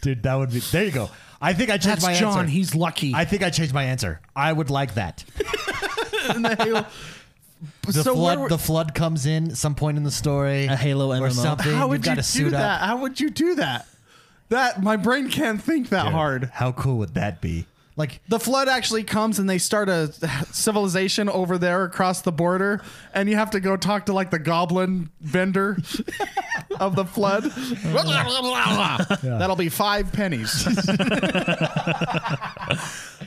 Dude, 0.00 0.22
that 0.24 0.34
would 0.34 0.50
be. 0.50 0.58
There 0.60 0.84
you 0.84 0.90
go. 0.90 1.10
I 1.40 1.52
think 1.54 1.70
I 1.70 1.74
changed 1.74 1.86
that's 1.88 2.02
my 2.02 2.14
John. 2.14 2.38
answer. 2.40 2.50
He's 2.50 2.74
lucky. 2.74 3.12
I 3.14 3.24
think 3.24 3.42
I 3.42 3.50
changed 3.50 3.72
my 3.74 3.84
answer. 3.84 4.20
I 4.34 4.52
would 4.52 4.70
like 4.70 4.94
that. 4.94 5.24
in 6.34 6.42
the 6.42 6.56
Halo. 6.56 6.86
The 7.86 7.92
so 8.02 8.14
flood. 8.14 8.48
the 8.48 8.58
flood 8.58 8.94
comes 8.94 9.26
in 9.26 9.54
some 9.54 9.74
point 9.76 9.96
in 9.96 10.02
the 10.02 10.10
story. 10.10 10.66
A 10.66 10.74
Halo 10.76 11.12
or 11.12 11.28
MMO. 11.28 11.32
something. 11.32 11.72
how 11.72 11.82
You've 11.82 11.90
would 11.90 12.02
got 12.02 12.10
you 12.12 12.16
to 12.16 12.22
suit 12.24 12.40
do 12.50 12.56
up. 12.56 12.62
that? 12.62 12.80
How 12.82 12.96
would 12.96 13.20
you 13.20 13.30
do 13.30 13.54
that? 13.56 13.86
That 14.48 14.82
my 14.82 14.96
brain 14.96 15.30
can't 15.30 15.62
think 15.62 15.88
that 15.90 16.08
hard. 16.12 16.50
How 16.54 16.72
cool 16.72 16.98
would 16.98 17.14
that 17.14 17.40
be? 17.40 17.66
Like 17.96 18.20
The 18.28 18.40
flood 18.40 18.68
actually 18.68 19.04
comes 19.04 19.38
and 19.38 19.48
they 19.50 19.58
start 19.58 19.88
a 19.88 20.08
civilization 20.52 21.28
over 21.28 21.58
there 21.58 21.84
across 21.84 22.22
the 22.22 22.32
border, 22.32 22.82
and 23.12 23.28
you 23.28 23.36
have 23.36 23.50
to 23.50 23.60
go 23.60 23.76
talk 23.76 24.06
to 24.06 24.12
like 24.12 24.30
the 24.30 24.38
goblin 24.38 25.10
vendor 25.20 25.76
of 26.80 26.96
the 26.96 27.04
flood. 27.04 27.44
That'll 29.22 29.56
be 29.56 29.68
five 29.68 30.12
pennies. 30.12 30.66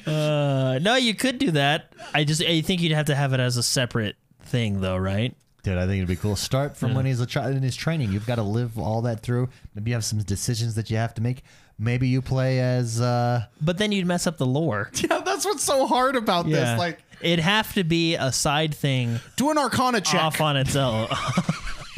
Uh, 0.06 0.78
no, 0.84 0.96
you 0.96 1.16
could 1.16 1.40
do 1.40 1.50
that. 1.52 1.92
I 2.14 2.24
just 2.26 2.40
I 2.44 2.62
think 2.62 2.82
you'd 2.82 2.92
have 2.92 3.08
to 3.08 3.16
have 3.16 3.34
it 3.34 3.40
as 3.40 3.58
a 3.58 3.64
separate 3.64 4.16
thing, 4.44 4.82
though, 4.82 4.98
right? 4.98 5.36
Dude, 5.64 5.80
I 5.80 5.88
think 5.88 5.98
it'd 5.98 6.08
be 6.08 6.16
cool. 6.16 6.36
Start 6.36 6.78
from 6.78 6.94
when 6.94 7.08
he's 7.08 7.20
a 7.20 7.26
child 7.26 7.56
in 7.56 7.64
his 7.64 7.76
training. 7.76 8.12
You've 8.12 8.28
got 8.28 8.36
to 8.36 8.44
live 8.44 8.78
all 8.78 9.02
that 9.02 9.22
through. 9.22 9.50
Maybe 9.74 9.90
you 9.90 9.96
have 9.96 10.06
some 10.06 10.20
decisions 10.20 10.76
that 10.76 10.92
you 10.92 10.98
have 10.98 11.16
to 11.16 11.22
make. 11.24 11.44
Maybe 11.78 12.08
you 12.08 12.22
play 12.22 12.60
as 12.62 13.02
uh 13.02 13.46
But 13.62 13.78
then 13.78 13.92
you'd 13.92 14.06
mess 14.08 14.28
up 14.28 14.38
the 14.38 14.46
lore. 14.46 14.90
yeah, 14.96 15.20
that's 15.26 15.46
what's 15.46 15.64
so 15.64 15.86
hard 15.88 16.16
about 16.16 16.48
this. 16.48 16.78
Like, 16.80 17.00
it'd 17.22 17.40
have 17.44 17.74
to 17.74 17.84
be 17.84 18.16
a 18.16 18.32
side 18.32 18.74
thing 18.74 19.20
do 19.36 19.50
an 19.52 19.58
Arcana 19.58 20.02
check. 20.02 20.22
off 20.24 20.40
on 20.42 20.56
its 20.58 20.76
own. 20.76 21.08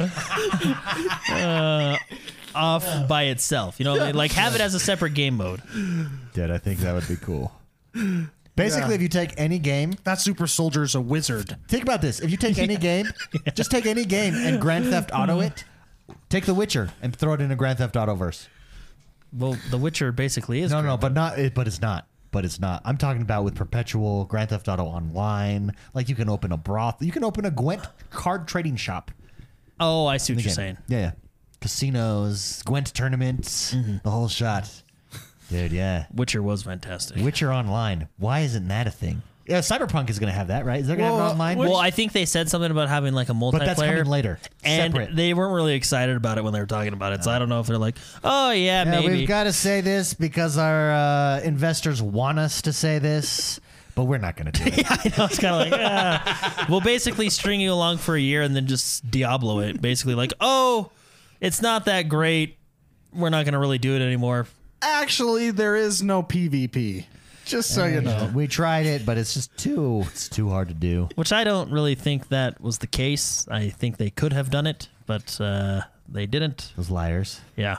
uh, 1.30 1.96
off 2.54 3.08
by 3.08 3.24
itself. 3.24 3.78
You 3.78 3.84
know, 3.84 3.92
what 3.92 4.02
I 4.02 4.06
mean? 4.06 4.14
like 4.16 4.32
have 4.32 4.54
it 4.54 4.60
as 4.60 4.74
a 4.74 4.80
separate 4.80 5.14
game 5.14 5.36
mode. 5.36 5.62
Dude, 6.32 6.50
I 6.50 6.58
think 6.58 6.80
that 6.80 6.94
would 6.94 7.06
be 7.08 7.16
cool. 7.16 7.52
Basically, 8.56 8.88
Yeah. 8.90 8.94
if 8.96 9.02
you 9.02 9.08
take 9.08 9.34
any 9.36 9.58
game, 9.58 9.94
that 10.04 10.20
super 10.20 10.46
soldier's 10.46 10.94
a 10.94 11.00
wizard. 11.00 11.56
think 11.68 11.82
about 11.84 12.02
this. 12.02 12.20
If 12.20 12.30
you 12.30 12.36
take 12.36 12.58
any 12.58 12.76
game, 12.90 13.06
just 13.54 13.70
take 13.70 13.86
any 13.86 14.04
game 14.04 14.34
and 14.34 14.60
Grand 14.60 14.86
Theft 14.86 15.10
Auto 15.14 15.40
it. 15.40 15.64
Take 16.28 16.46
The 16.46 16.54
Witcher 16.54 16.90
and 17.00 17.14
throw 17.14 17.34
it 17.34 17.40
in 17.40 17.50
a 17.50 17.56
Grand 17.56 17.78
Theft 17.78 17.96
Auto 17.96 18.14
verse. 18.14 18.48
Well, 19.32 19.56
The 19.70 19.78
Witcher 19.78 20.12
basically 20.12 20.60
is. 20.62 20.70
No, 20.70 20.80
no, 20.80 20.96
Grand 20.96 21.00
but 21.00 21.12
not. 21.12 21.38
It, 21.38 21.54
but 21.54 21.66
it's 21.66 21.80
not. 21.80 22.06
But 22.30 22.44
it's 22.44 22.60
not. 22.60 22.82
I'm 22.84 22.98
talking 22.98 23.22
about 23.22 23.44
with 23.44 23.54
perpetual 23.54 24.24
Grand 24.26 24.50
Theft 24.50 24.68
Auto 24.68 24.84
online. 24.84 25.74
Like 25.94 26.08
you 26.08 26.14
can 26.14 26.28
open 26.28 26.52
a 26.52 26.56
broth. 26.58 27.02
You 27.02 27.10
can 27.12 27.24
open 27.24 27.44
a 27.46 27.50
Gwent 27.50 27.82
card 28.10 28.46
trading 28.46 28.76
shop. 28.76 29.10
Oh, 29.80 30.06
I 30.06 30.16
see 30.18 30.34
what 30.34 30.44
you're 30.44 30.52
saying. 30.52 30.76
Yeah, 30.88 30.98
yeah. 30.98 31.10
Casinos, 31.60 32.62
Gwent 32.64 32.92
tournaments, 32.94 33.74
Mm-hmm. 33.74 33.96
the 34.04 34.10
whole 34.10 34.28
shot. 34.28 34.82
Dude, 35.50 35.72
yeah. 35.72 36.06
Witcher 36.14 36.42
was 36.42 36.62
fantastic. 36.64 37.22
Witcher 37.24 37.52
Online. 37.52 38.08
Why 38.18 38.40
isn't 38.40 38.68
that 38.68 38.86
a 38.86 38.90
thing? 38.90 39.22
Yeah, 39.48 39.60
Cyberpunk 39.60 40.10
is 40.10 40.18
going 40.18 40.30
to 40.30 40.36
have 40.36 40.48
that, 40.48 40.66
right? 40.66 40.80
Is 40.80 40.86
there 40.88 40.96
going 40.96 41.08
to 41.08 41.14
have 41.14 41.20
Well, 41.22 41.28
it 41.30 41.32
online? 41.32 41.56
well, 41.58 41.76
I 41.76 41.90
think 41.90 42.12
they 42.12 42.26
said 42.26 42.50
something 42.50 42.70
about 42.70 42.90
having 42.90 43.14
like 43.14 43.30
a 43.30 43.32
multiplayer. 43.32 43.52
but 43.52 43.64
that's 43.64 43.80
coming 43.80 44.04
later. 44.04 44.38
And 44.62 44.92
Separate. 44.92 45.16
they 45.16 45.32
weren't 45.32 45.54
really 45.54 45.74
excited 45.74 46.16
about 46.16 46.36
it 46.36 46.44
when 46.44 46.52
they 46.52 46.60
were 46.60 46.66
talking 46.66 46.92
about 46.92 47.14
it. 47.14 47.24
So 47.24 47.30
I 47.30 47.38
don't 47.38 47.48
know 47.48 47.60
if 47.60 47.66
they're 47.66 47.78
like, 47.78 47.96
oh 48.22 48.50
yeah, 48.50 48.84
yeah, 48.84 48.90
maybe. 48.90 49.08
we've 49.20 49.28
got 49.28 49.44
to 49.44 49.52
say 49.54 49.80
this 49.80 50.12
because 50.12 50.58
our 50.58 50.92
uh, 50.92 51.40
investors 51.40 52.02
want 52.02 52.38
us 52.38 52.60
to 52.62 52.74
say 52.74 52.98
this, 52.98 53.58
but 53.94 54.04
we're 54.04 54.18
not 54.18 54.36
going 54.36 54.52
to 54.52 54.64
do 54.64 54.70
it. 54.70 54.84
I 54.90 55.16
know 55.16 55.24
it's 55.24 55.38
kind 55.38 55.54
of 55.54 55.70
like, 55.72 55.80
ah. 55.80 56.66
we'll 56.68 56.82
basically 56.82 57.30
string 57.30 57.60
you 57.62 57.72
along 57.72 57.98
for 57.98 58.14
a 58.16 58.20
year 58.20 58.42
and 58.42 58.54
then 58.54 58.66
just 58.66 59.10
Diablo 59.10 59.60
it. 59.60 59.80
Basically, 59.80 60.14
like, 60.14 60.34
oh, 60.40 60.90
it's 61.40 61.62
not 61.62 61.86
that 61.86 62.02
great. 62.10 62.58
We're 63.14 63.30
not 63.30 63.46
going 63.46 63.54
to 63.54 63.58
really 63.58 63.78
do 63.78 63.96
it 63.96 64.02
anymore. 64.02 64.46
Actually, 64.82 65.50
there 65.52 65.74
is 65.74 66.02
no 66.02 66.22
PvP. 66.22 67.06
Just 67.48 67.74
so 67.74 67.86
you 67.86 68.02
know. 68.02 68.30
we 68.34 68.46
tried 68.46 68.84
it, 68.86 69.06
but 69.06 69.16
it's 69.16 69.32
just 69.32 69.56
too 69.56 70.04
it's 70.08 70.28
too 70.28 70.50
hard 70.50 70.68
to 70.68 70.74
do. 70.74 71.08
Which 71.14 71.32
I 71.32 71.44
don't 71.44 71.70
really 71.72 71.94
think 71.94 72.28
that 72.28 72.60
was 72.60 72.78
the 72.78 72.86
case. 72.86 73.48
I 73.48 73.70
think 73.70 73.96
they 73.96 74.10
could 74.10 74.32
have 74.34 74.50
done 74.50 74.66
it, 74.66 74.88
but 75.06 75.40
uh, 75.40 75.80
they 76.08 76.26
didn't. 76.26 76.72
Those 76.76 76.90
liars. 76.90 77.40
Yeah. 77.56 77.78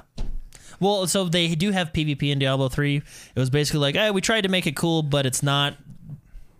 Well, 0.79 1.07
so 1.07 1.25
they 1.25 1.53
do 1.55 1.71
have 1.71 1.93
PvP 1.93 2.31
in 2.31 2.39
Diablo 2.39 2.69
3. 2.69 2.97
It 2.97 3.03
was 3.39 3.49
basically 3.49 3.81
like, 3.81 3.95
hey, 3.95 4.11
we 4.11 4.21
tried 4.21 4.41
to 4.41 4.49
make 4.49 4.65
it 4.65 4.75
cool, 4.75 5.03
but 5.03 5.25
it's 5.25 5.43
not. 5.43 5.75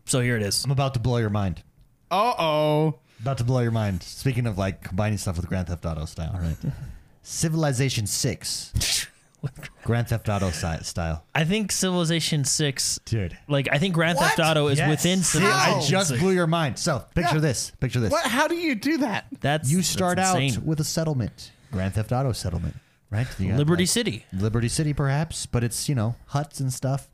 So 0.05 0.19
here 0.19 0.35
it 0.35 0.43
is. 0.43 0.63
I'm 0.65 0.71
about 0.71 0.93
to 0.95 0.99
blow 0.99 1.17
your 1.17 1.29
mind. 1.29 1.63
Uh 2.11 2.33
oh. 2.37 2.99
About 3.21 3.37
to 3.39 3.43
blow 3.43 3.59
your 3.59 3.71
mind. 3.71 4.03
Speaking 4.03 4.45
of 4.45 4.57
like 4.57 4.83
combining 4.83 5.17
stuff 5.17 5.35
with 5.37 5.47
Grand 5.47 5.67
Theft 5.67 5.85
Auto 5.85 6.05
style, 6.05 6.37
right? 6.41 6.73
Civilization 7.21 8.07
Six, 8.07 9.07
Grand 9.83 10.07
Theft 10.07 10.27
Auto 10.29 10.51
si- 10.51 10.83
style, 10.83 11.23
I 11.33 11.43
think 11.45 11.71
Civilization 11.71 12.43
6, 12.43 12.99
dude. 13.05 13.37
like, 13.47 13.67
I 13.71 13.77
think 13.77 13.93
Grand 13.93 14.17
Theft 14.19 14.37
What? 14.37 14.47
Auto 14.47 14.67
is 14.67 14.77
Yes. 14.79 14.89
within 14.89 15.19
See, 15.23 15.39
I 15.43 15.79
just 15.85 16.09
6. 16.09 16.21
blew 16.21 16.31
your 16.31 16.47
mind. 16.47 16.77
So 16.79 17.03
picture 17.15 17.35
Yeah. 17.35 17.41
this. 17.41 17.71
Picture 17.79 17.99
this. 17.99 18.11
What? 18.11 18.25
How 18.25 18.47
do 18.47 18.55
you 18.55 18.75
do 18.75 18.97
that? 18.97 19.25
That's 19.39 19.69
You 19.71 19.81
start 19.81 20.17
that's 20.17 20.29
out 20.29 20.41
insane. 20.41 20.65
with 20.65 20.79
a 20.79 20.83
settlement, 20.83 21.51
Grand 21.71 21.93
Theft 21.93 22.11
Auto 22.11 22.31
settlement, 22.33 22.75
right? 23.09 23.27
You 23.39 23.49
got, 23.49 23.57
Liberty 23.57 23.83
like, 23.83 23.89
City. 23.89 24.25
Liberty 24.33 24.67
City, 24.69 24.93
perhaps, 24.93 25.45
but 25.45 25.63
it's 25.63 25.87
you 25.89 25.95
know 25.95 26.15
huts 26.27 26.59
and 26.59 26.71
stuff. 26.73 27.07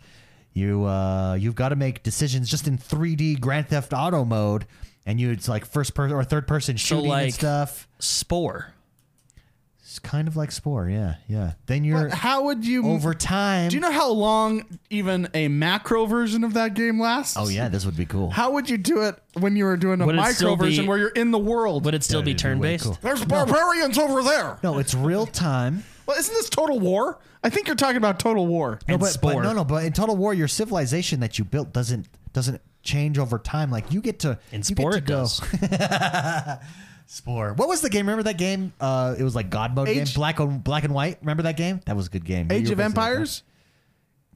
You 0.54 0.86
uh, 0.86 1.34
you've 1.36 1.56
got 1.56 1.70
to 1.70 1.76
make 1.76 2.02
decisions 2.04 2.50
just 2.50 2.68
in 2.68 2.78
3D 2.78 3.40
Grand 3.40 3.68
Theft 3.68 3.92
Auto 3.94 4.24
mode, 4.26 4.66
and 5.06 5.20
you 5.20 5.32
it's 5.32 5.48
like 5.50 5.66
first 5.66 5.94
person 5.94 6.16
or 6.16 6.24
third 6.24 6.48
person 6.48 6.78
shooting 6.78 7.10
like- 7.10 7.24
and 7.26 7.34
stuff. 7.34 7.88
Spore. 8.00 8.74
It's 9.96 10.00
kind 10.02 10.28
of 10.28 10.36
like 10.36 10.52
Spore. 10.52 10.90
Yeah, 10.90 11.16
yeah. 11.30 11.54
Then 11.68 11.86
you're 11.86 12.10
But 12.10 12.18
how 12.18 12.44
would 12.44 12.66
you 12.66 12.86
over 12.86 13.14
time. 13.14 13.70
Do 13.70 13.76
you 13.76 13.80
know 13.80 13.94
how 13.94 14.10
long 14.12 14.66
even 14.90 15.30
a 15.34 15.48
macro 15.48 16.06
version 16.06 16.44
of 16.44 16.54
that 16.56 16.74
game 16.74 17.00
lasts? 17.00 17.38
Oh 17.40 17.48
yeah, 17.48 17.70
this 17.70 17.86
would 17.86 17.96
be 17.96 18.06
cool. 18.06 18.30
How 18.30 18.52
would 18.52 18.70
you 18.70 18.78
do 18.78 19.04
it 19.04 19.16
when 19.40 19.56
you 19.56 19.64
were 19.64 19.78
doing 19.78 20.02
a 20.02 20.06
Would 20.06 20.16
it 20.16 20.18
micro 20.18 20.34
still 20.34 20.56
be- 20.58 20.66
version 20.66 20.86
where 20.86 20.98
you're 20.98 21.08
in 21.08 21.32
the 21.32 21.40
world? 21.40 21.86
Would 21.86 21.94
it 21.94 22.04
still 22.04 22.20
Yeah, 22.20 22.26
be 22.26 22.36
turn 22.36 22.60
based? 22.60 22.84
cool. 22.84 22.98
There's 23.02 23.24
barbarians 23.24 23.98
over 23.98 24.22
there. 24.22 24.60
No, 24.64 24.80
it's 24.80 24.94
real 24.94 25.26
time. 25.26 25.86
Well, 26.06 26.18
isn't 26.18 26.34
this 26.34 26.50
Total 26.50 26.78
War? 26.78 27.18
I 27.42 27.50
think 27.50 27.68
you're 27.68 27.78
talking 27.78 27.96
about 27.96 28.20
Total 28.20 28.46
War. 28.46 28.80
No, 28.90 28.96
And 28.96 29.00
but, 29.00 29.18
but 29.22 29.30
Spore. 29.30 29.44
no, 29.44 29.54
no. 29.54 29.64
But 29.64 29.86
in 29.86 29.94
Total 29.94 30.18
War, 30.18 30.34
your 30.34 30.50
civilization 30.50 31.22
that 31.22 31.40
you 31.40 31.46
built 31.46 31.72
doesn't 31.72 32.08
doesn't 32.34 32.60
change 32.84 33.18
over 33.18 33.40
time. 33.40 33.72
Like 33.72 33.94
you 33.94 34.02
get 34.02 34.20
to 34.20 34.40
In 34.52 34.60
you 34.60 34.64
Spore, 34.66 34.92
get 34.92 34.98
it 34.98 35.06
to 35.06 35.08
go. 35.08 35.22
does. 35.22 36.58
Spore. 37.08 37.54
What 37.54 37.68
was 37.68 37.82
the 37.82 37.90
game? 37.90 38.06
Remember 38.08 38.24
that 38.24 38.38
game? 38.38 38.74
Uh, 38.80 39.16
it 39.18 39.24
was 39.24 39.36
like 39.36 39.50
God 39.50 39.76
mode 39.76 39.88
game, 39.88 40.06
black 40.16 40.40
and 40.40 40.64
black 40.64 40.84
and 40.84 40.94
white. 40.94 41.18
Remember 41.22 41.44
that 41.44 41.56
game? 41.58 41.80
That 41.86 41.96
was 41.96 42.08
a 42.08 42.10
good 42.10 42.26
game. 42.26 42.52
Age 42.52 42.68
You 42.68 42.74
of 42.74 42.78
basically 42.78 42.84
Empires, 42.86 43.44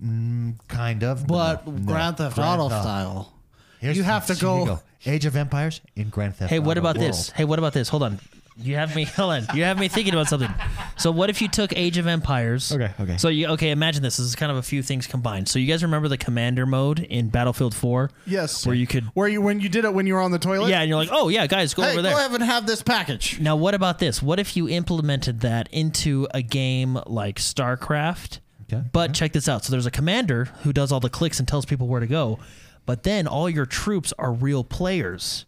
that. 0.01 0.53
kind 0.67 1.03
of, 1.03 1.25
but 1.27 1.65
no, 1.65 1.73
no. 1.73 1.85
Grand 1.85 2.17
Theft 2.17 2.35
Grand 2.35 2.61
Auto 2.61 2.69
Theft- 2.69 2.83
style. 2.83 3.33
Here's- 3.79 3.95
you 3.97 4.03
have 4.03 4.25
to 4.27 4.33
here 4.35 4.59
you 4.59 4.65
go. 4.65 4.79
Age 5.05 5.25
of 5.25 5.35
Empires 5.35 5.81
in 5.95 6.09
Grand 6.09 6.35
Theft. 6.35 6.49
Hey, 6.49 6.59
what 6.59 6.77
Auto 6.77 6.81
about 6.81 6.99
this? 6.99 7.29
world. 7.29 7.33
Hey, 7.37 7.45
what 7.45 7.59
about 7.59 7.73
this? 7.73 7.87
Hold 7.89 8.03
on. 8.03 8.19
You 8.61 8.75
have 8.75 8.95
me. 8.95 9.03
Hold 9.15 9.31
on. 9.33 9.47
You 9.55 9.63
have 9.63 9.79
me 9.79 9.87
thinking 9.87 10.13
about 10.13 10.27
something. 10.27 10.53
So, 10.97 11.11
what 11.11 11.29
if 11.29 11.41
you 11.41 11.47
took 11.47 11.71
Age 11.75 11.97
of 11.97 12.07
Empires? 12.07 12.71
Okay, 12.71 12.91
okay. 12.99 13.17
So 13.17 13.29
you 13.29 13.47
okay? 13.49 13.69
Imagine 13.71 14.03
this. 14.03 14.17
This 14.17 14.25
is 14.27 14.35
kind 14.35 14.51
of 14.51 14.57
a 14.57 14.61
few 14.61 14.83
things 14.83 15.07
combined. 15.07 15.47
So 15.47 15.59
you 15.59 15.65
guys 15.67 15.81
remember 15.83 16.07
the 16.07 16.17
Commander 16.17 16.65
mode 16.65 16.99
in 16.99 17.29
Battlefield 17.29 17.73
4? 17.73 18.09
Yes, 18.25 18.65
Where 18.65 18.75
you 18.75 18.85
could. 18.87 19.05
where 19.13 19.27
you 19.27 19.41
when 19.41 19.59
you 19.61 19.69
did 19.69 19.85
it 19.85 19.93
when 19.93 20.05
you 20.07 20.13
were 20.13 20.21
on 20.21 20.31
the 20.31 20.39
toilet. 20.39 20.69
Yeah, 20.69 20.81
and 20.81 20.89
you're 20.89 20.97
like, 20.97 21.09
oh 21.11 21.29
yeah, 21.29 21.47
guys, 21.47 21.73
go 21.73 21.83
Hey, 21.83 21.93
over 21.93 22.01
there. 22.01 22.11
go 22.11 22.17
there. 22.17 22.27
ahead 22.27 22.41
and 22.41 22.49
have 22.49 22.67
this 22.67 22.81
package. 22.83 23.39
Now, 23.39 23.55
what 23.55 23.73
about 23.73 23.99
this? 23.99 24.21
What 24.21 24.39
if 24.39 24.57
you 24.57 24.67
implemented 24.67 25.39
that 25.41 25.69
into 25.71 26.27
a 26.33 26.41
game 26.41 26.99
like 27.05 27.37
StarCraft? 27.39 28.39
Okay. 28.71 28.83
But 28.91 29.13
check 29.13 29.31
this 29.33 29.47
out. 29.49 29.63
So 29.65 29.71
there's 29.71 29.85
a 29.87 29.91
commander 29.91 30.45
who 30.63 30.73
does 30.73 30.91
all 30.91 30.99
the 30.99 31.09
clicks 31.09 31.39
and 31.39 31.47
tells 31.47 31.65
people 31.65 31.87
where 31.87 31.99
to 32.01 32.07
go, 32.07 32.39
but 32.85 33.03
then 33.03 33.25
all 33.25 33.49
your 33.49 33.65
troops 33.65 34.13
are 34.19 34.31
real 34.31 34.63
players. 34.63 35.45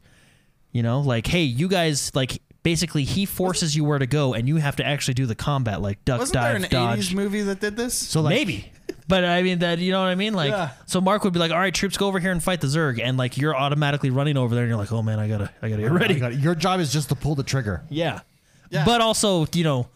You 0.71 0.81
know, 0.83 1.01
like, 1.01 1.27
hey, 1.27 1.43
you 1.43 1.67
guys, 1.67 2.11
like, 2.15 2.41
basically 2.63 3.03
he 3.03 3.25
forces 3.25 3.75
you 3.75 3.83
where 3.83 3.99
to 3.99 4.07
go, 4.07 4.33
and 4.33 4.47
you 4.47 4.57
have 4.57 4.75
to 4.77 4.85
actually 4.85 5.15
do 5.15 5.25
the 5.25 5.35
combat, 5.35 5.81
like 5.81 6.03
duck, 6.05 6.19
Wasn't 6.19 6.39
there 6.41 6.55
an 6.55 6.61
dodge. 6.63 7.11
'80s 7.11 7.13
movie 7.15 7.41
that 7.41 7.59
did 7.59 7.75
this? 7.75 7.93
So 7.93 8.21
like, 8.21 8.35
Maybe. 8.35 8.71
But 9.07 9.25
I 9.25 9.41
mean 9.43 9.59
that 9.59 9.79
you 9.79 9.91
know 9.91 9.99
what 9.99 10.07
I 10.09 10.15
mean? 10.15 10.33
Like 10.33 10.51
Yeah. 10.51 10.71
so 10.85 11.01
Mark 11.01 11.23
would 11.23 11.33
be 11.33 11.39
like, 11.39 11.51
All 11.51 11.59
right, 11.59 11.73
troops 11.73 11.97
go 11.97 12.07
over 12.07 12.19
here 12.19 12.31
and 12.31 12.41
fight 12.41 12.61
the 12.61 12.67
Zerg 12.67 13.01
and 13.01 13.17
like 13.17 13.37
you're 13.37 13.55
automatically 13.55 14.09
running 14.09 14.37
over 14.37 14.53
there 14.55 14.63
and 14.63 14.69
you're 14.69 14.77
like, 14.77 14.91
Oh 14.91 15.01
man, 15.01 15.19
I 15.19 15.27
gotta 15.27 15.49
I 15.61 15.69
gotta 15.69 15.81
get 15.81 15.91
oh, 15.91 15.95
ready. 15.95 16.19
got 16.19 16.31
it. 16.33 16.39
Your 16.39 16.55
job 16.55 16.79
is 16.79 16.93
just 16.93 17.09
to 17.09 17.15
pull 17.15 17.35
the 17.35 17.43
trigger. 17.43 17.83
Yeah. 17.89 18.21
Yeah. 18.69 18.85
But 18.85 19.01
also, 19.01 19.45
you 19.53 19.63
know, 19.65 19.89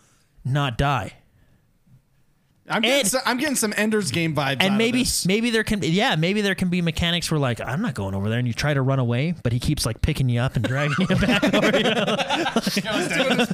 not 0.43 0.77
die. 0.77 1.13
I'm 2.67 2.81
getting, 2.81 2.99
And- 3.01 3.07
some, 3.07 3.21
I'm 3.27 3.37
getting 3.37 3.55
some 3.55 3.73
Ender's 3.77 4.09
Game 4.09 4.33
vibes. 4.33 4.53
out 4.53 4.63
And 4.63 4.73
of 4.73 4.77
maybe 4.79 4.99
this. 5.03 5.27
maybe 5.27 5.51
there 5.51 5.63
can 5.63 5.79
be 5.79 5.89
yeah, 5.89 6.15
maybe 6.15 6.41
there 6.41 6.55
can 6.55 6.69
be 6.69 6.81
mechanics 6.81 7.29
where 7.29 7.39
like, 7.39 7.61
I'm 7.61 7.81
not 7.81 7.93
going 7.93 8.15
over 8.15 8.27
there 8.27 8.39
and 8.39 8.47
you 8.47 8.55
try 8.55 8.73
to 8.73 8.81
run 8.81 8.97
away, 8.97 9.35
but 9.43 9.53
he 9.53 9.59
keeps 9.59 9.85
like 9.85 10.01
picking 10.01 10.29
you 10.29 10.39
up 10.39 10.55
and 10.55 10.65
dragging 10.65 10.95
you 11.07 11.15
back 11.15 11.43
over. 11.53 11.77
You 11.77 11.83
know? 11.83 12.15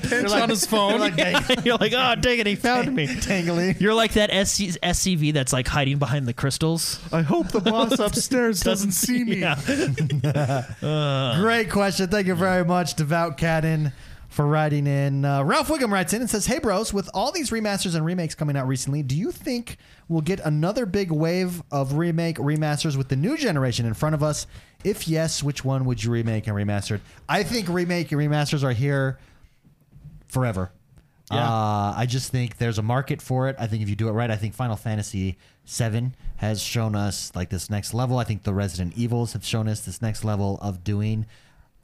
pinch 0.01 0.32
on 0.32 0.49
his 0.49 0.66
phone. 0.66 0.91
You're 0.91 0.99
like, 0.99 1.16
dang, 1.18 1.43
You're 1.66 1.78
like, 1.78 1.91
oh 1.93 2.16
dang 2.16 2.39
it, 2.39 2.47
he 2.47 2.55
found 2.55 2.95
me. 2.95 3.07
tangly. 3.07 3.78
You're 3.82 3.93
like 3.93 4.14
that 4.14 4.30
SC- 4.47 4.80
SCV 4.82 5.34
that's 5.34 5.51
like 5.51 5.68
hiding 5.68 5.97
behind 5.97 6.26
the 6.26 6.34
crystals. 6.34 6.99
I 7.12 7.22
hope 7.22 7.49
the 7.49 7.59
boss 7.59 7.99
upstairs 7.99 8.62
doesn't 8.62 8.91
see 8.93 9.26
me. 9.26 9.38
Yeah. 9.41 11.36
Great 11.39 11.70
question. 11.70 12.07
Thank 12.07 12.28
you 12.28 12.36
very 12.36 12.64
much, 12.66 12.95
Devout 12.95 13.38
Cannon, 13.38 13.91
for 14.32 14.47
writing 14.47 14.88
in. 14.88 15.25
Uh, 15.25 15.43
Ralph 15.43 15.67
Wiggum 15.67 15.91
writes 15.91 16.13
in 16.13 16.21
and 16.21 16.29
says, 16.29 16.45
Hey, 16.45 16.57
bros, 16.57 16.93
with 16.93 17.09
all 17.13 17.34
these 17.34 17.51
remasters 17.51 17.95
and 17.95 18.05
remakes 18.05 18.34
coming 18.34 18.55
out 18.55 18.65
recently, 18.65 19.03
do 19.03 19.15
you 19.15 19.29
think 19.29 19.75
we'll 20.07 20.21
get 20.21 20.39
another 20.39 20.86
big 20.86 21.11
wave 21.11 21.61
of 21.69 21.93
remake 21.93 22.38
remasters 22.38 22.95
with 22.95 23.09
the 23.09 23.17
new 23.17 23.38
generation 23.38 23.86
in 23.86 23.93
front 23.93 24.15
of 24.15 24.23
us? 24.23 24.47
If 24.86 25.05
yes, 25.05 25.43
which 25.43 25.65
one 25.65 25.84
would 25.84 26.01
you 26.01 26.11
remake 26.11 26.47
and 26.47 26.55
remaster? 26.55 27.01
I 27.27 27.43
think 27.43 27.67
remake 27.67 28.11
and 28.13 28.21
remasters 28.21 28.63
are 28.63 28.71
here 28.71 29.19
forever. 30.29 30.71
Yeah. 31.29 31.49
Uh, 31.49 31.93
I 31.97 32.05
just 32.07 32.32
think 32.32 32.57
there's 32.57 32.77
a 32.77 32.82
market 32.82 33.21
for 33.21 33.49
it. 33.49 33.57
I 33.59 33.67
think 33.67 33.84
if 33.84 33.89
you 33.89 33.95
do 33.97 34.07
it 34.07 34.13
right, 34.13 34.32
I 34.32 34.38
think 34.38 34.53
Final 34.53 34.77
Fantasy 34.77 35.38
VII 35.67 36.11
has 36.38 36.61
shown 36.61 36.95
us 36.95 37.34
like 37.36 37.49
this 37.49 37.69
next 37.69 37.93
level. 37.93 38.17
I 38.17 38.23
think 38.23 38.43
the 38.43 38.53
Resident 38.53 38.97
Evils 38.97 39.34
have 39.34 39.45
shown 39.45 39.67
us 39.67 39.82
this 39.82 40.01
next 40.01 40.23
level 40.23 40.57
of 40.61 40.86
doing 40.86 41.25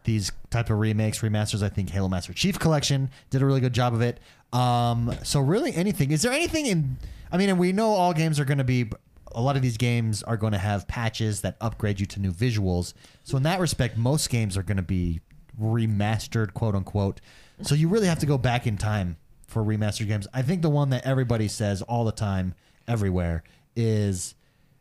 these 0.08 0.32
type 0.50 0.72
of 0.72 0.80
remakes, 0.80 1.20
remasters. 1.20 1.62
I 1.62 1.70
think 1.70 1.92
Halo 1.92 2.08
Master 2.08 2.34
Chief 2.34 2.58
Collection 2.58 3.12
did 3.30 3.44
a 3.44 3.46
really 3.46 3.60
good 3.60 3.74
job 3.74 3.94
of 3.94 4.02
it. 4.02 4.20
Um, 4.54 5.14
so 5.22 5.42
really, 5.42 5.76
anything? 5.76 6.12
Is 6.12 6.24
there 6.24 6.32
anything 6.32 6.66
in? 6.66 6.98
I 7.32 7.38
mean, 7.38 7.50
and 7.50 7.60
we 7.60 7.74
know 7.74 7.90
all 7.90 8.14
games 8.14 8.40
are 8.40 8.46
going 8.46 8.58
to 8.58 8.64
be. 8.64 8.90
A 9.34 9.42
lot 9.42 9.56
of 9.56 9.62
these 9.62 9.78
games 9.78 10.24
are 10.24 10.38
going 10.38 10.54
to 10.54 10.58
have 10.58 10.88
patches 10.88 11.42
that 11.42 11.58
upgrade 11.62 12.00
you 12.00 12.06
to 12.08 12.20
new 12.20 12.32
visuals. 12.32 12.94
So 13.24 13.38
in 13.38 13.44
that 13.44 13.60
respect, 13.60 13.98
most 13.98 14.30
games 14.30 14.58
are 14.58 14.64
going 14.64 14.78
to 14.78 14.84
be 14.84 15.20
remastered, 15.62 16.54
quote 16.54 16.74
unquote. 16.74 17.20
So 17.62 17.76
you 17.76 17.90
really 17.90 18.08
have 18.08 18.20
to 18.20 18.26
go 18.26 18.38
back 18.38 18.66
in 18.66 18.78
time 18.78 19.18
for 19.46 19.62
remastered 19.62 20.08
games. 20.08 20.28
I 20.34 20.42
think 20.42 20.62
the 20.62 20.70
one 20.70 20.90
that 20.92 21.06
everybody 21.06 21.50
says 21.50 21.82
all 21.82 22.06
the 22.06 22.12
time, 22.14 22.56
everywhere, 22.88 23.44
is 23.76 24.34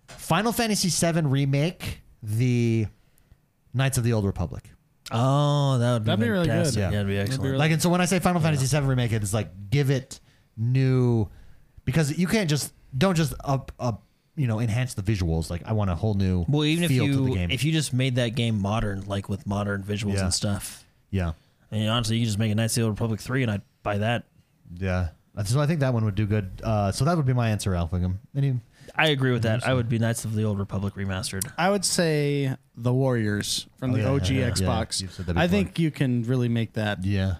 Final 0.06 0.52
Fantasy 0.52 0.88
VII 0.88 1.22
remake, 1.22 2.00
the 2.22 2.86
Knights 3.74 3.98
of 3.98 4.04
the 4.04 4.12
Old 4.12 4.24
Republic. 4.24 4.70
Oh, 5.12 5.78
that 5.78 5.92
would 5.92 6.02
be, 6.02 6.06
That'd 6.06 6.20
be 6.24 6.28
really 6.30 6.46
good. 6.46 6.52
fantastic. 6.52 6.78
Yeah. 6.80 6.84
Yeah, 6.86 6.90
that'd 6.90 7.06
be 7.06 7.14
That'd 7.14 7.28
be 7.28 7.32
excellent. 7.32 7.42
really- 7.52 7.58
Like, 7.58 7.70
and 7.72 7.82
so 7.82 7.90
when 7.90 8.00
I 8.00 8.06
say 8.06 8.18
Final 8.18 8.40
Fantasy 8.40 8.66
VII 8.66 8.86
remake, 8.86 9.12
it 9.12 9.22
is 9.22 9.32
like 9.32 9.70
give 9.70 9.90
it 9.90 10.20
new, 10.56 11.28
because 11.84 12.16
you 12.18 12.26
can't 12.26 12.50
just 12.50 12.72
don't 12.96 13.14
just 13.16 13.34
up 13.44 13.72
up 13.78 14.02
you 14.36 14.46
know 14.46 14.58
enhance 14.60 14.94
the 14.94 15.02
visuals. 15.02 15.48
Like 15.50 15.62
I 15.66 15.72
want 15.72 15.90
a 15.90 15.94
whole 15.94 16.14
new 16.14 16.44
Well, 16.48 16.64
even 16.64 16.84
if 16.84 16.90
feel 16.90 17.06
to 17.06 17.12
the 17.16 17.22
you 17.30 17.34
game. 17.34 17.50
if 17.50 17.62
you 17.64 17.72
just 17.72 17.92
made 17.92 18.16
that 18.16 18.30
game 18.34 18.58
modern, 18.60 19.02
like 19.06 19.28
with 19.28 19.46
modern 19.46 19.82
visuals 19.82 20.14
Yeah. 20.14 20.24
and 20.24 20.34
stuff, 20.34 20.84
yeah, 21.10 21.32
and 21.70 21.88
honestly, 21.88 22.16
you 22.16 22.22
can 22.22 22.26
just 22.26 22.38
make 22.38 22.50
a 22.50 22.54
Knights 22.54 22.76
of 22.76 22.80
the 22.80 22.86
Old 22.86 22.92
Republic 22.92 23.20
three, 23.20 23.42
and 23.42 23.50
I'd 23.50 23.62
buy 23.82 23.98
that. 23.98 24.24
yeah. 24.76 25.08
So 25.44 25.60
I 25.60 25.66
think 25.66 25.80
that 25.80 25.92
one 25.92 26.02
would 26.06 26.14
do 26.14 26.24
good. 26.24 26.62
Uh, 26.64 26.90
so 26.92 27.04
that 27.04 27.14
would 27.14 27.26
be 27.26 27.34
my 27.34 27.50
answer, 27.50 27.70
Ralph 27.72 27.90
Wiggum. 27.90 28.14
Any? 28.34 28.58
I 28.98 29.08
agree 29.08 29.32
with 29.32 29.42
that. 29.42 29.66
I 29.66 29.74
would 29.74 29.88
be 29.88 29.98
Knights 29.98 30.24
of 30.24 30.34
the 30.34 30.44
Old 30.44 30.58
Republic 30.58 30.94
remastered. 30.94 31.50
I 31.58 31.70
would 31.70 31.84
say 31.84 32.56
the 32.76 32.92
Warriors 32.92 33.66
from 33.78 33.90
Oh, 33.90 33.94
the 33.96 34.00
yeah, 34.02 34.10
OG 34.10 34.28
yeah, 34.30 34.40
yeah. 34.46 34.50
Xbox. 34.50 35.00
Yeah, 35.00 35.04
you've 35.04 35.12
said 35.14 35.26
that 35.26 35.36
I 35.36 35.46
before. 35.46 35.48
think 35.64 35.78
you 35.78 35.90
can 35.90 36.22
really 36.24 36.48
make 36.48 36.72
that 36.74 37.04
Yeah. 37.04 37.36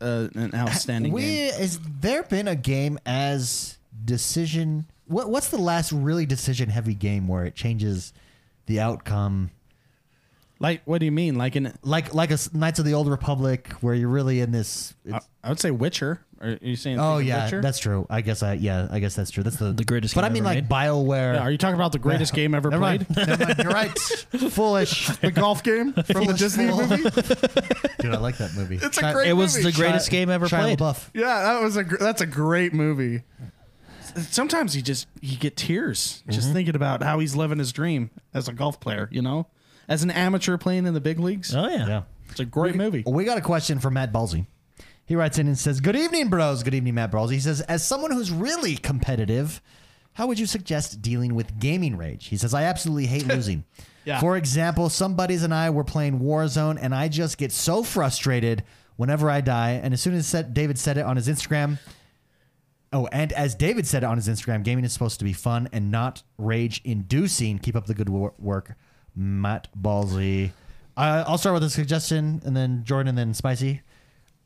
uh, 0.00 0.28
an 0.34 0.52
outstanding 0.54 1.12
we, 1.12 1.22
game. 1.22 1.52
Has 1.54 1.78
there 2.00 2.22
been 2.24 2.48
a 2.48 2.56
game 2.56 2.98
as 3.06 3.78
decision? 4.04 4.86
What 5.06 5.28
What's 5.30 5.48
the 5.48 5.58
last 5.58 5.92
really 5.92 6.26
decision 6.26 6.68
heavy 6.68 6.94
game 6.94 7.28
where 7.28 7.44
it 7.44 7.54
changes 7.54 8.12
the 8.66 8.80
outcome? 8.80 9.50
Like, 10.58 10.82
what 10.84 10.98
do 10.98 11.06
you 11.06 11.12
mean? 11.12 11.36
Like 11.36 11.56
in, 11.56 11.72
Like 11.82 12.14
like 12.14 12.30
a 12.30 12.34
s- 12.34 12.52
Knights 12.54 12.78
of 12.78 12.84
the 12.84 12.94
Old 12.94 13.08
Republic, 13.08 13.72
where 13.80 13.94
you're 13.94 14.08
really 14.08 14.40
in 14.40 14.52
this. 14.52 14.94
I, 15.06 15.08
it's- 15.08 15.28
I 15.42 15.48
would 15.48 15.58
say 15.60 15.70
Witcher. 15.70 16.20
Are 16.42 16.58
you 16.60 16.74
saying? 16.76 16.98
oh 16.98 17.18
think 17.18 17.20
of 17.22 17.26
yeah, 17.28 17.44
Witcher? 17.44 17.60
that's 17.62 17.78
true. 17.78 18.04
I 18.10 18.20
guess 18.20 18.42
I 18.42 18.54
yeah 18.54 18.88
I 18.90 18.98
guess 18.98 19.14
that's 19.14 19.30
true. 19.30 19.42
That's 19.44 19.56
the 19.56 19.72
The 19.72 19.84
greatest 19.84 20.14
But 20.14 20.22
game 20.22 20.30
I 20.30 20.34
mean 20.34 20.42
ever 20.44 20.54
like 20.54 20.64
made. 20.64 20.68
Bioware. 20.68 21.34
Yeah, 21.34 21.40
are 21.42 21.50
you 21.50 21.56
talking 21.58 21.76
about 21.76 21.92
the 21.92 21.98
greatest 22.00 22.34
game 22.34 22.54
ever 22.54 22.68
Never 22.70 22.82
played? 22.82 23.16
mind. 23.16 23.28
Never 23.28 23.44
mind. 23.46 23.58
You're 23.62 23.72
right. 23.72 23.98
Foolish. 24.50 25.06
the 25.18 25.30
golf 25.30 25.62
game 25.62 25.92
from 25.92 26.02
the 26.06 26.14
Foolish 26.14 26.38
Disney 26.38 26.68
fool. 26.68 26.86
movie. 26.86 27.02
Dude, 28.00 28.14
I 28.14 28.18
like 28.18 28.38
that 28.38 28.54
movie. 28.56 28.76
It's 28.82 28.98
a 28.98 29.12
great 29.12 29.28
It 29.28 29.34
was 29.34 29.56
movie. 29.56 29.70
the 29.70 29.76
greatest 29.76 30.10
game 30.10 30.30
ever 30.30 30.46
Shia 30.48 30.60
played. 30.60 30.78
LaBeouf. 30.80 31.10
Yeah, 31.14 31.42
that 31.42 31.62
was 31.62 31.76
a 31.76 31.84
gr- 31.84 31.96
that's 31.98 32.20
a 32.20 32.26
great 32.26 32.74
movie. 32.74 33.22
Sometimes 34.16 34.76
you 34.76 34.82
just 34.82 35.06
you 35.20 35.38
get 35.38 35.56
tears 35.56 36.22
just 36.28 36.46
Mm-hmm. 36.48 36.54
thinking 36.54 36.74
about 36.76 37.02
how 37.02 37.18
he's 37.18 37.34
living 37.34 37.58
his 37.58 37.72
dream 37.72 38.10
as 38.34 38.48
a 38.48 38.52
golf 38.52 38.78
player. 38.80 39.08
You 39.12 39.22
know, 39.22 39.46
as 39.88 40.02
an 40.02 40.10
amateur 40.10 40.58
playing 40.58 40.86
in 40.86 40.94
the 40.94 41.00
big 41.00 41.18
leagues. 41.18 41.54
Oh 41.54 41.68
yeah. 41.68 41.86
Yeah. 41.86 42.02
It's 42.30 42.40
a 42.40 42.44
great 42.44 42.74
movie. 42.74 43.04
We 43.06 43.24
got 43.24 43.38
a 43.38 43.42
question 43.42 43.78
from 43.78 43.94
Matt 43.94 44.12
Balsey. 44.12 44.46
He 45.04 45.16
writes 45.16 45.38
in 45.38 45.46
and 45.46 45.58
says, 45.58 45.80
Good 45.80 45.96
evening, 45.96 46.28
bros. 46.28 46.62
Good 46.62 46.74
evening, 46.74 46.94
Matt 46.94 47.10
Balsey. 47.10 47.32
He 47.32 47.40
says, 47.40 47.60
As 47.62 47.84
someone 47.86 48.10
who's 48.12 48.30
really 48.30 48.76
competitive, 48.76 49.60
how 50.14 50.26
would 50.26 50.38
you 50.38 50.46
suggest 50.46 51.02
dealing 51.02 51.34
with 51.34 51.58
gaming 51.58 51.96
rage? 51.96 52.26
He 52.26 52.36
says, 52.36 52.54
I 52.54 52.64
absolutely 52.64 53.06
hate 53.06 53.26
losing. 53.28 53.64
Yeah. 54.04 54.20
For 54.20 54.36
example, 54.36 54.88
some 54.88 55.14
buddies 55.14 55.42
and 55.42 55.54
I 55.54 55.70
were 55.70 55.84
playing 55.84 56.20
Warzone, 56.20 56.78
and 56.80 56.94
I 56.94 57.08
just 57.08 57.38
get 57.38 57.52
so 57.52 57.82
frustrated 57.82 58.64
whenever 58.96 59.30
I 59.30 59.40
die. 59.40 59.80
And 59.82 59.92
as 59.94 60.00
soon 60.00 60.14
as 60.14 60.30
David 60.52 60.78
said 60.78 60.98
it 60.98 61.04
on 61.04 61.16
his 61.16 61.28
Instagram, 61.28 61.78
Oh, 62.94 63.06
and 63.06 63.32
as 63.32 63.54
David 63.54 63.86
said 63.86 64.04
on 64.04 64.18
his 64.18 64.28
Instagram, 64.28 64.62
gaming 64.62 64.84
is 64.84 64.92
supposed 64.92 65.18
to 65.20 65.24
be 65.24 65.32
fun 65.32 65.66
and 65.72 65.90
not 65.90 66.22
rage 66.36 66.82
inducing. 66.84 67.58
Keep 67.58 67.74
up 67.74 67.86
the 67.86 67.94
good 67.94 68.10
wor- 68.10 68.34
work, 68.38 68.74
Matt 69.16 69.68
Ballsy. 69.80 70.50
Uh, 70.94 71.24
I'll 71.26 71.38
start 71.38 71.54
with 71.54 71.62
a 71.62 71.70
suggestion, 71.70 72.42
and 72.44 72.54
then 72.54 72.84
Jordan, 72.84 73.08
and 73.08 73.16
then 73.16 73.32
Spicy. 73.32 73.80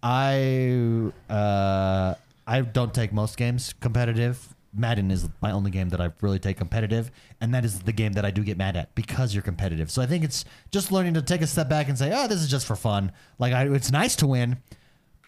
I 0.06 1.10
uh, 1.32 2.14
I 2.46 2.60
don't 2.60 2.94
take 2.94 3.12
most 3.12 3.36
games 3.36 3.74
competitive. 3.80 4.54
Madden 4.72 5.10
is 5.10 5.28
my 5.40 5.50
only 5.52 5.70
game 5.70 5.88
that 5.88 6.00
I 6.00 6.10
really 6.20 6.38
take 6.38 6.58
competitive, 6.58 7.10
and 7.40 7.52
that 7.54 7.64
is 7.64 7.80
the 7.80 7.92
game 7.92 8.12
that 8.12 8.24
I 8.24 8.30
do 8.30 8.44
get 8.44 8.56
mad 8.56 8.76
at 8.76 8.94
because 8.94 9.34
you're 9.34 9.42
competitive. 9.42 9.90
So 9.90 10.02
I 10.02 10.06
think 10.06 10.22
it's 10.22 10.44
just 10.70 10.92
learning 10.92 11.14
to 11.14 11.22
take 11.22 11.40
a 11.42 11.46
step 11.46 11.68
back 11.68 11.88
and 11.88 11.98
say, 11.98 12.12
"Oh, 12.14 12.28
this 12.28 12.40
is 12.40 12.48
just 12.48 12.66
for 12.66 12.76
fun." 12.76 13.10
Like 13.38 13.52
I, 13.52 13.64
it's 13.74 13.90
nice 13.90 14.14
to 14.16 14.26
win, 14.28 14.58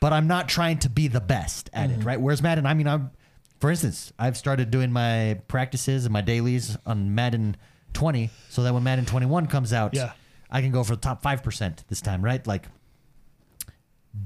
but 0.00 0.12
I'm 0.12 0.28
not 0.28 0.48
trying 0.48 0.78
to 0.80 0.90
be 0.90 1.08
the 1.08 1.20
best 1.20 1.70
at 1.72 1.90
Mm-hmm. 1.90 2.00
it, 2.02 2.04
right? 2.04 2.20
Whereas 2.20 2.40
Madden, 2.42 2.66
I 2.66 2.74
mean, 2.74 2.86
I'm, 2.86 3.10
for 3.58 3.70
instance, 3.70 4.12
I've 4.18 4.36
started 4.36 4.70
doing 4.70 4.92
my 4.92 5.40
practices 5.48 6.04
and 6.04 6.12
my 6.12 6.20
dailies 6.20 6.76
on 6.86 7.14
Madden 7.16 7.56
20, 7.94 8.30
so 8.50 8.62
that 8.62 8.72
when 8.74 8.84
Madden 8.84 9.06
21 9.06 9.46
comes 9.46 9.72
out, 9.72 9.94
Yeah. 9.94 10.12
I 10.50 10.60
can 10.62 10.70
go 10.72 10.84
for 10.84 10.94
the 10.94 11.00
top 11.00 11.20
five 11.22 11.42
percent 11.42 11.84
this 11.88 12.00
time, 12.02 12.22
right? 12.22 12.46
Like, 12.46 12.66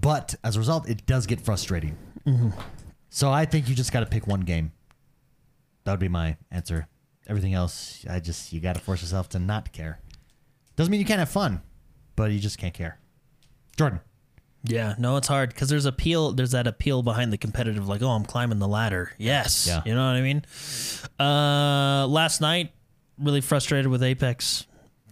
but 0.01 0.35
as 0.44 0.56
a 0.56 0.59
result, 0.59 0.89
it 0.89 1.05
does 1.06 1.27
get 1.27 1.40
frustrating. 1.40 1.97
Mm-hmm. 2.27 2.51
So 3.10 3.31
I 3.31 3.44
think 3.44 3.69
you 3.69 3.74
just 3.74 3.93
got 3.93 4.01
to 4.01 4.06
pick 4.06 4.27
one 4.27 4.40
game. 4.40 4.73
That 5.85 5.93
would 5.93 6.01
be 6.01 6.09
my 6.09 6.36
answer. 6.51 6.86
Everything 7.27 7.55
else, 7.55 8.05
I 8.09 8.20
just 8.20 8.52
you 8.52 8.60
got 8.60 8.74
to 8.74 8.81
force 8.81 9.02
yourself 9.02 9.28
to 9.31 9.39
not 9.39 9.73
care. 9.73 10.01
Doesn't 10.77 10.90
mean 10.90 11.01
you 11.01 11.06
can't 11.06 11.19
have 11.19 11.28
fun, 11.28 11.60
but 12.16 12.31
you 12.32 12.39
just 12.39 12.59
can't 12.59 12.74
care. 12.74 12.98
Jordan, 13.77 14.01
Yeah, 14.64 14.94
no, 14.98 15.16
it's 15.16 15.28
hard 15.28 15.51
because 15.51 15.69
there's 15.69 15.85
appeal. 15.86 16.32
There's 16.32 16.52
that 16.52 16.66
appeal 16.66 17.02
behind 17.02 17.32
the 17.32 17.39
competitive, 17.39 17.89
like, 17.89 18.02
oh, 18.02 18.10
I'm 18.10 18.24
climbing 18.24 18.59
the 18.60 18.69
ladder. 18.69 19.12
Yes, 19.19 19.66
Yeah. 19.66 19.82
you 19.85 19.94
know 19.94 20.06
what 20.06 20.16
I 20.16 20.20
mean. 20.23 20.43
Uh, 21.19 22.06
last 22.06 22.40
night, 22.40 22.73
really 23.19 23.40
frustrated 23.40 23.90
with 23.90 24.02
Apex. 24.02 24.66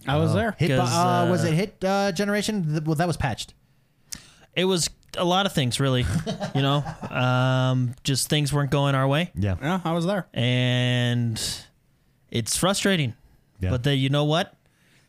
I 0.07 0.17
was 0.17 0.33
there. 0.33 0.55
hit. 0.57 0.69
'Cause, 0.77 0.89
Uh, 0.91 1.27
was 1.29 1.43
uh, 1.45 1.49
it 1.49 1.53
hit 1.53 1.83
uh, 1.83 2.11
generation? 2.11 2.67
Th- 2.67 2.83
Well, 2.83 2.95
that 2.95 3.07
was 3.07 3.17
patched. 3.17 3.53
It 4.55 4.65
was 4.65 4.89
a 5.17 5.23
lot 5.25 5.45
of 5.45 5.53
things, 5.53 5.79
really. 5.79 6.05
you 6.55 6.61
know, 6.61 6.83
um, 7.09 7.95
just 8.03 8.29
things 8.29 8.51
weren't 8.53 8.71
going 8.71 8.95
our 8.95 9.07
way, 9.07 9.31
Yeah, 9.35 9.55
Yeah, 9.61 9.81
I 9.83 9.93
was 9.93 10.05
there. 10.05 10.27
and 10.33 11.41
it's 12.29 12.57
frustrating. 12.57 13.13
Yeah. 13.59 13.69
But 13.71 13.83
then 13.83 13.97
you 13.99 14.09
know 14.09 14.25
what? 14.25 14.53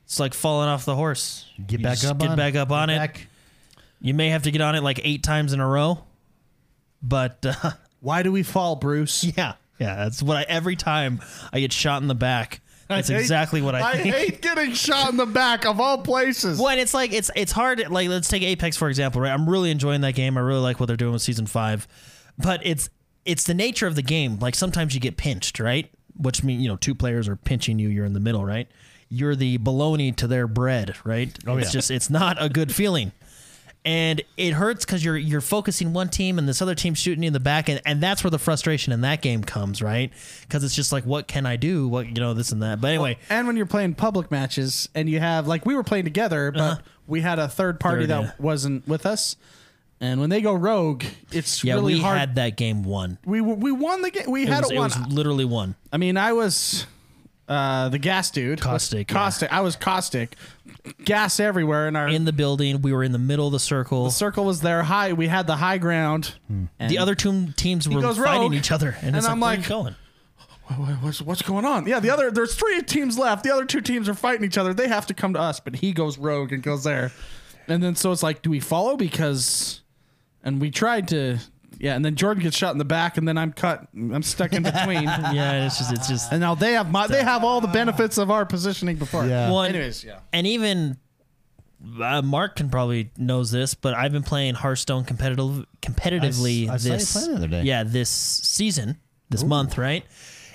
It's 0.05 0.21
like 0.21 0.35
falling 0.35 0.69
off 0.69 0.85
the 0.85 0.95
horse. 0.97 1.47
get 1.67 1.81
You 1.81 1.85
back 1.85 1.95
just 1.99 2.07
up. 2.11 2.19
Get 2.19 2.31
on 2.31 2.37
back 2.37 2.55
up 2.55 2.71
on 2.71 2.89
Get 2.89 3.17
it. 3.17 3.27
You 4.01 4.15
may 4.15 4.29
have 4.31 4.43
to 4.43 4.51
get 4.51 4.61
on 4.61 4.75
it 4.75 4.83
like 4.83 5.01
eight 5.05 5.23
times 5.23 5.53
in 5.53 5.61
a 5.61 5.67
row, 5.67 6.03
but 7.03 7.45
uh, 7.47 7.71
Why 8.01 8.23
do 8.23 8.33
we 8.33 8.43
fall, 8.43 8.77
Bruce? 8.77 9.23
yeah, 9.37 9.55
yeah, 9.79 9.95
that's 9.97 10.23
what 10.23 10.37
I 10.37 10.43
every 10.49 10.75
time 10.77 11.21
I 11.53 11.61
get 11.61 11.73
shot 11.73 12.03
in 12.03 12.09
the 12.09 12.15
back. 12.15 12.61
That's 12.89 13.09
hate- 13.09 13.21
exactly 13.21 13.63
what 13.63 13.75
I, 13.75 13.93
I 13.93 13.97
think. 13.99 14.15
hate 14.15 14.43
getting 14.43 14.73
shot 14.73 15.11
in 15.11 15.17
the 15.17 15.27
back 15.27 15.65
of 15.65 15.81
all 15.81 15.99
places. 15.99 16.59
Well, 16.59 16.69
and 16.69 16.81
it's 16.81 16.93
like 16.95 17.13
it's 17.13 17.31
it's 17.37 17.53
hard. 17.53 17.79
Like 17.91 18.09
let's 18.09 18.29
take 18.29 18.43
Apex 18.43 18.77
for 18.77 18.89
example, 18.89 19.21
right? 19.21 19.33
I'm 19.33 19.49
really 19.49 19.71
enjoying 19.71 20.01
that 20.03 20.15
game. 20.15 20.37
I 20.37 20.41
really 20.41 20.61
like 20.61 20.79
what 20.81 20.87
they're 20.87 20.97
doing 20.97 21.13
with 21.13 21.23
season 21.23 21.47
five, 21.47 21.87
but 22.39 22.61
it's 22.65 22.91
it's 23.25 23.45
the 23.45 23.55
nature 23.55 23.87
of 23.87 23.95
the 23.95 24.03
game. 24.03 24.39
Like 24.41 24.55
sometimes 24.55 24.95
you 24.95 25.01
get 25.01 25.17
pinched, 25.17 25.61
right? 25.61 25.91
Which 26.17 26.43
mean 26.45 26.61
you 26.61 26.69
know 26.69 26.77
two 26.77 26.95
players 26.95 27.29
are 27.29 27.37
pinching 27.37 27.79
you. 27.79 27.89
You're 27.89 28.05
in 28.05 28.13
the 28.13 28.21
middle, 28.21 28.45
right? 28.45 28.69
You're 29.09 29.37
the 29.37 29.59
baloney 29.59 30.15
to 30.17 30.27
their 30.27 30.47
bread, 30.47 30.97
right? 31.05 31.37
Oh 31.47 31.57
It's 31.59 31.69
yeah. 31.69 31.73
just 31.73 31.91
it's 31.91 32.11
not 32.11 32.37
a 32.43 32.49
good 32.49 32.75
feeling. 32.75 33.13
And 33.85 34.23
it 34.37 34.53
hurts 34.53 34.85
because 34.85 35.05
you're 35.05 35.17
you're 35.17 35.41
focusing 35.41 35.93
one 35.93 36.09
team 36.09 36.39
and 36.39 36.49
this 36.49 36.63
other 36.63 36.77
team 36.77 36.95
shooting 36.95 37.25
you 37.25 37.27
in 37.27 37.33
the 37.33 37.41
back, 37.41 37.69
and, 37.69 37.81
and 37.85 38.01
that's 38.01 38.23
where 38.23 38.31
the 38.31 38.39
frustration 38.39 38.93
in 38.93 39.01
that 39.01 39.23
game 39.23 39.43
comes, 39.43 39.83
right? 39.83 40.13
Because 40.43 40.63
it's 40.63 40.77
just 40.77 40.93
like, 40.93 41.05
what 41.05 41.27
can 41.27 41.47
I 41.47 41.57
do? 41.57 41.89
What 41.89 42.07
you 42.07 42.13
know, 42.15 42.33
this 42.33 42.53
and 42.53 42.63
that. 42.63 42.81
But 42.81 42.89
anyway, 42.89 43.19
and 43.29 43.47
when 43.49 43.57
you're 43.57 43.67
playing 43.67 43.95
public 43.95 44.31
matches 44.31 44.89
and 44.95 45.11
you 45.11 45.19
have 45.19 45.49
like 45.49 45.67
we 45.67 45.75
were 45.75 45.83
playing 45.83 46.05
together, 46.05 46.53
but 46.53 46.81
we 47.09 47.23
had 47.23 47.41
a 47.41 47.49
third 47.49 47.81
party 47.81 48.05
Uh-huh. 48.05 48.21
Third, 48.23 48.27
that 48.29 48.35
yeah. 48.39 48.45
wasn't 48.45 48.87
with 48.87 49.05
us. 49.05 49.35
And 50.01 50.21
when 50.21 50.31
they 50.31 50.41
go 50.43 50.55
rogue, 50.55 51.03
it's 51.33 51.65
yeah, 51.65 51.75
really 51.75 51.95
we 51.95 52.01
hard. 52.01 52.19
had 52.19 52.35
that 52.37 52.57
game 52.57 52.85
won. 52.85 53.19
we 53.25 53.41
we 53.41 53.73
won 53.73 54.03
the 54.03 54.11
game. 54.13 54.31
We 54.31 54.43
It 54.45 54.49
had 54.49 54.61
was, 54.63 54.71
it 54.71 54.75
it 54.75 54.79
won. 54.79 54.91
was 54.91 55.13
literally 55.13 55.45
won. 55.45 55.75
I 55.93 55.97
mean, 55.97 56.17
I 56.17 56.33
was 56.35 56.87
uh, 57.53 57.89
the 57.89 57.99
gas 57.99 58.31
dude. 58.31 58.61
Caustic, 58.61 59.11
yeah. 59.11 59.15
Caustic. 59.15 59.53
I 59.53 59.61
was 59.61 59.77
caustic. 59.77 60.37
Gas 61.05 61.39
everywhere, 61.39 61.87
and 61.87 61.97
our 61.97 62.09
in 62.09 62.25
the 62.25 62.33
building. 62.33 62.83
We 62.83 62.93
were 62.93 63.05
in 63.05 63.13
the 63.13 63.19
middle 63.19 63.47
of 63.47 63.53
the 63.53 63.61
circle. 63.61 64.05
The 64.05 64.11
circle 64.11 64.45
was 64.45 64.61
there. 64.61 64.83
High. 64.83 65.13
We 65.13 65.29
had 65.29 65.47
the 65.47 65.57
high 65.57 65.79
ground. 65.79 66.35
And 66.49 66.91
the 66.91 66.99
other 66.99 67.15
two 67.15 67.53
teams 67.53 67.89
were 67.89 68.01
goes 68.01 68.19
fighting 68.19 68.43
rogue, 68.43 68.55
each 68.55 68.73
other, 68.73 68.97
and, 68.99 69.09
and 69.09 69.17
it's 69.17 69.27
I'm 69.27 69.39
like, 69.41 69.61
like- 69.61 69.69
where 69.69 69.77
are 69.79 69.81
you 69.81 69.85
going? 69.85 69.97
what's 71.03 71.21
what's 71.21 71.43
going 71.43 71.65
on? 71.65 71.87
Yeah, 71.87 72.01
the 72.01 72.11
other 72.11 72.31
there's 72.31 72.55
three 72.55 72.81
teams 72.83 73.19
left. 73.19 73.45
The 73.45 73.53
other 73.53 73.65
two 73.65 73.81
teams 73.81 74.09
are 74.09 74.15
fighting 74.15 74.45
each 74.45 74.57
other. 74.59 74.73
They 74.73 74.89
have 74.89 75.07
to 75.09 75.15
come 75.15 75.35
to 75.35 75.41
us, 75.41 75.61
but 75.61 75.77
he 75.77 75.93
goes 75.93 76.19
rogue 76.19 76.53
and 76.53 76.63
goes 76.63 76.85
there. 76.85 77.13
And 77.69 77.83
then 77.83 77.95
so 77.95 78.13
it's 78.13 78.23
like, 78.23 78.43
do 78.43 78.51
we 78.51 78.61
follow? 78.61 78.97
Because 78.97 79.83
and 80.43 80.61
we 80.61 80.71
tried 80.71 81.09
to 81.09 81.39
yeah, 81.83 81.95
and 81.97 82.03
then 82.05 82.15
Jordan 82.15 82.43
gets 82.43 82.57
shot 82.57 82.73
in 82.73 82.79
the 82.79 82.85
back, 82.87 83.19
and 83.19 83.29
then 83.29 83.37
I'm 83.37 83.53
cut. 83.53 83.87
I'm 83.95 84.23
stuck 84.23 84.53
in 84.55 84.63
between. 84.63 85.03
Yeah, 85.33 85.67
it's 85.67 85.77
just 85.79 85.93
it's 85.93 86.09
just 86.09 86.33
And 86.33 86.41
now 86.41 86.55
they 86.55 86.73
have 86.73 86.91
my 86.91 87.07
they 87.09 87.23
have 87.23 87.45
all 87.45 87.61
the 87.61 87.69
benefits 87.69 88.17
of 88.17 88.31
our 88.31 88.47
positioning 88.47 88.97
before. 88.97 89.27
Yeah. 89.27 89.51
Well, 89.51 89.63
and- 89.63 89.75
Anyways, 89.75 90.03
yeah. 90.05 90.21
and 90.33 90.47
even 90.47 90.97
uh, 92.01 92.23
Mark 92.23 92.57
can 92.57 92.71
probably 92.71 93.11
knows 93.19 93.51
this, 93.51 93.75
but 93.75 93.95
I've 93.95 94.13
been 94.13 94.23
playing 94.23 94.55
Hearthstone 94.55 95.05
competitive 95.05 95.67
competitively 95.83 96.69
I 96.69 96.75
s- 96.75 96.87
I 96.89 96.97
saw 96.99 97.19
you 97.21 97.27
this 97.27 97.27
the 97.27 97.35
other 97.35 97.49
day. 97.49 97.63
yeah 97.65 97.83
this 97.83 98.09
season 98.09 98.99
this 99.31 99.43
month 99.45 99.77
right. 99.79 100.05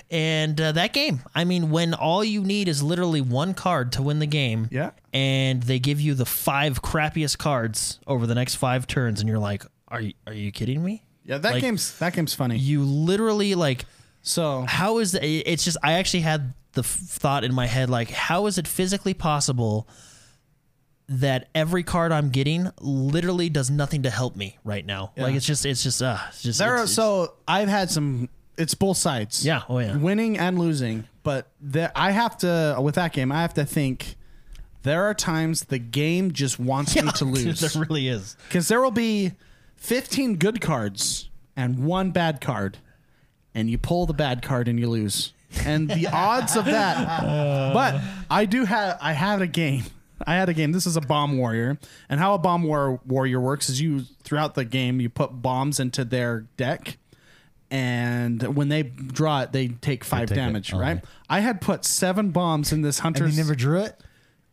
And 0.10 0.60
uh, 0.62 0.72
that 0.72 0.94
game, 0.94 1.20
I 1.36 1.44
mean, 1.44 1.70
when 1.70 1.94
all 1.94 2.24
you 2.24 2.42
need 2.42 2.70
is 2.70 2.82
literally 2.82 3.20
one 3.20 3.54
card 3.54 3.92
to 3.94 4.02
win 4.02 4.20
the 4.20 4.26
game, 4.26 4.70
Yeah. 4.72 4.92
and 5.12 5.62
they 5.64 5.80
give 5.80 6.00
you 6.00 6.14
the 6.14 6.26
five 6.26 6.82
crappiest 6.82 7.38
cards 7.38 8.00
over 8.08 8.26
the 8.26 8.34
next 8.36 8.56
five 8.56 8.88
turns, 8.88 9.20
and 9.20 9.28
you're 9.28 9.38
like, 9.38 9.66
"Are 9.90 10.00
you 10.00 10.14
are 10.26 10.32
you 10.32 10.54
kidding 10.54 10.82
me?" 10.82 11.04
Yeah, 11.28 11.38
that 11.38 11.54
Like- 11.54 11.62
game's 11.62 11.96
that 12.00 12.14
game's 12.14 12.34
funny. 12.34 12.58
You 12.58 12.84
literally 12.84 13.54
like 13.54 13.86
So 14.24 14.66
how 14.68 14.98
is 14.98 15.12
the, 15.12 15.24
it's 15.24 15.64
just 15.64 15.78
I 15.84 15.94
actually 15.94 16.22
had 16.22 16.54
the 16.74 16.82
f- 16.82 16.88
thought 16.88 17.44
in 17.44 17.54
my 17.54 17.68
head 17.68 17.90
like 17.90 18.10
how 18.10 18.48
is 18.48 18.58
it 18.58 18.68
physically 18.68 19.14
possible 19.14 19.88
that 21.10 21.48
every 21.56 21.84
card 21.84 22.12
I'm 22.12 22.30
getting 22.30 22.70
literally 22.82 23.50
does 23.50 23.70
nothing 23.70 24.04
to 24.04 24.10
help 24.10 24.36
me 24.36 24.58
right 24.64 24.86
now. 24.86 25.12
Like 25.16 25.36
it's 25.36 25.46
just 25.46 25.66
it's 25.66 25.82
just 25.84 26.02
uh 26.02 26.18
it's 26.30 26.44
just 26.44 26.60
there 26.60 26.72
are 26.74 26.84
it's- 26.84 26.94
so 26.94 27.34
I've 27.48 27.70
had 27.70 27.90
some. 27.90 28.30
It's 28.58 28.74
both 28.74 28.98
sides. 28.98 29.46
Yeah, 29.46 29.62
oh, 29.70 29.78
yeah. 29.78 29.96
winning 29.98 30.40
and 30.40 30.58
losing. 30.58 31.04
But 31.22 31.48
there, 31.62 31.92
I 31.96 32.10
have 32.10 32.38
to 32.40 32.78
with 32.82 32.96
that 32.96 33.14
game. 33.14 33.32
I 33.32 33.42
have 33.42 33.54
to 33.56 33.66
think. 33.66 34.16
There 34.84 35.04
are 35.04 35.14
times 35.14 35.66
the 35.66 35.80
game 35.80 36.32
just 36.32 36.60
wants 36.60 36.96
me 37.02 37.12
to 37.12 37.26
lose 37.38 37.60
there 37.60 37.82
really 37.84 38.08
is. 38.08 38.36
because 38.48 38.68
there 38.68 38.82
will 38.82 38.92
be 38.92 39.34
15 39.78 40.36
good 40.38 40.62
cards 40.62 41.30
and 41.56 41.86
one 41.86 42.12
bad 42.12 42.42
card, 42.42 42.78
and 43.56 43.70
you 43.70 43.78
pull 43.78 44.06
the 44.06 44.14
bad 44.14 44.42
card 44.42 44.68
and 44.68 44.80
you 44.80 44.90
lose. 44.90 45.34
And 45.66 45.90
the 45.90 46.08
odds 46.14 46.56
of 46.56 46.66
that. 46.66 47.74
But 47.74 48.02
I 48.30 48.46
do 48.46 48.66
have. 48.66 48.98
I 49.02 49.14
had 49.14 49.42
a 49.42 49.48
game. 49.48 49.84
I 50.26 50.36
had 50.36 50.50
a 50.50 50.54
game. 50.54 50.72
This 50.72 50.86
is 50.86 50.98
a 50.98 51.02
bomb 51.02 51.38
warrior, 51.38 51.78
and 52.10 52.20
how 52.20 52.34
a 52.34 52.38
bomb 52.40 52.64
war- 52.64 53.00
warrior 53.06 53.40
works 53.40 53.70
is 53.70 53.80
you 53.80 54.02
throughout 54.24 54.56
the 54.56 54.66
game 54.66 55.00
you 55.00 55.10
put 55.10 55.42
bombs 55.42 55.80
into 55.80 56.04
their 56.04 56.42
deck, 56.58 56.98
and 57.70 58.42
when 58.56 58.70
they 58.70 58.82
draw 58.84 59.42
it, 59.42 59.52
they 59.52 59.68
take 59.68 60.04
five 60.04 60.30
take 60.30 60.38
it. 60.38 60.42
damage. 60.42 60.74
Oh, 60.74 60.80
right? 60.80 60.98
okay. 60.98 61.06
I 61.30 61.42
had 61.42 61.62
put 61.62 61.86
seven 61.86 62.32
bombs 62.32 62.72
in 62.74 62.82
this 62.82 62.98
And 62.98 63.04
hunter's. 63.04 63.38
you 63.38 63.44
never 63.44 63.56
drew 63.56 63.82
it. 63.82 64.00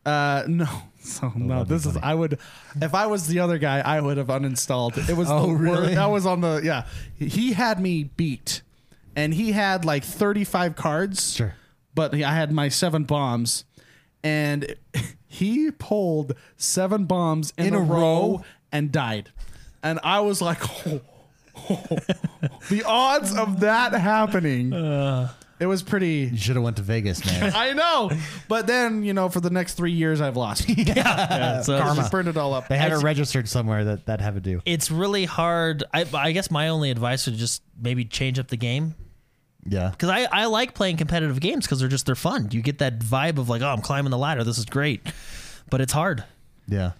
Uh, 0.04 0.44
no. 0.46 0.68
So 1.04 1.30
no, 1.36 1.64
this 1.64 1.84
is. 1.84 1.96
I 1.98 2.14
would 2.14 2.38
if 2.80 2.94
I 2.94 3.06
was 3.06 3.26
the 3.26 3.40
other 3.40 3.58
guy, 3.58 3.80
I 3.80 4.00
would 4.00 4.16
have 4.16 4.28
uninstalled. 4.28 4.96
It 5.08 5.14
was 5.16 5.28
Oh, 5.30 5.48
the 5.48 5.52
really? 5.54 5.78
worst. 5.82 5.94
That 5.96 6.06
was 6.10 6.24
on 6.26 6.40
the 6.40 6.62
yeah. 6.64 6.86
He 7.18 7.52
had 7.52 7.78
me 7.78 8.04
beat, 8.04 8.62
and 9.14 9.34
he 9.34 9.52
had 9.52 9.84
like 9.84 10.02
thirty 10.02 10.44
five 10.44 10.76
cards. 10.76 11.34
Sure. 11.34 11.54
but 11.94 12.14
I 12.14 12.34
had 12.34 12.50
my 12.52 12.68
seven 12.68 13.04
bombs, 13.04 13.64
and 14.22 14.74
he 15.28 15.70
pulled 15.70 16.34
seven 16.56 17.04
bombs 17.04 17.52
in, 17.58 17.66
In 17.66 17.74
a, 17.74 17.78
a 17.78 17.82
row, 17.82 17.98
row? 17.98 18.44
and 18.72 18.90
died, 18.90 19.30
and 19.82 20.00
I 20.02 20.20
was 20.20 20.40
like, 20.40 20.58
oh, 20.86 21.00
the 22.70 22.82
odds 22.86 23.36
of 23.36 23.60
that 23.60 23.92
happening. 23.92 24.72
Uh. 24.72 25.32
It 25.60 25.66
was 25.66 25.82
pretty. 25.82 26.28
You 26.32 26.36
should 26.36 26.56
have 26.56 26.64
went 26.64 26.76
to 26.76 26.82
Vegas, 26.82 27.24
man. 27.24 27.52
I 27.56 27.72
know, 27.72 28.10
but 28.48 28.66
then 28.66 29.02
you 29.04 29.12
know, 29.14 29.28
for 29.28 29.40
the 29.40 29.50
next 29.50 29.74
three 29.74 29.92
years, 29.92 30.20
I've 30.20 30.36
lost. 30.36 30.68
Yeah, 30.76 31.62
so 31.62 31.76
I 31.78 31.94
just 31.94 32.10
burned 32.10 32.28
it 32.28 32.36
all 32.36 32.52
up. 32.54 32.68
They 32.68 32.76
had 32.76 32.92
I 32.92 32.96
it 32.98 33.02
registered 33.02 33.48
somewhere 33.48 33.84
that 33.84 34.06
that 34.06 34.20
have 34.20 34.34
to 34.34 34.40
do. 34.40 34.60
it's 34.66 34.90
really 34.90 35.24
hard. 35.24 35.84
I 35.92 36.04
I 36.14 36.32
guess 36.32 36.50
my 36.50 36.68
only 36.68 36.90
advice 36.90 37.26
would 37.26 37.36
just 37.36 37.62
maybe 37.80 38.04
change 38.04 38.38
up 38.38 38.48
the 38.48 38.56
game 38.56 38.94
Yeah. 39.66 39.90
because 39.90 40.08
I, 40.10 40.24
I 40.30 40.46
like 40.46 40.74
playing 40.74 40.96
competitive 40.96 41.40
games 41.40 41.64
because 41.66 41.80
they're 41.80 41.88
just 41.88 42.06
they're 42.06 42.14
fun. 42.14 42.48
You 42.50 42.60
get 42.62 42.78
that 42.78 42.98
vibe 42.98 43.38
of 43.38 43.48
like 43.48 43.62
oh 43.62 43.68
I'm 43.68 43.80
climbing 43.82 44.10
the 44.10 44.18
ladder. 44.18 44.44
This 44.44 44.58
is 44.58 44.64
great, 44.64 45.00
but 45.70 45.80
it's 45.80 45.92
hard. 45.92 46.24
Yeah. 46.68 46.92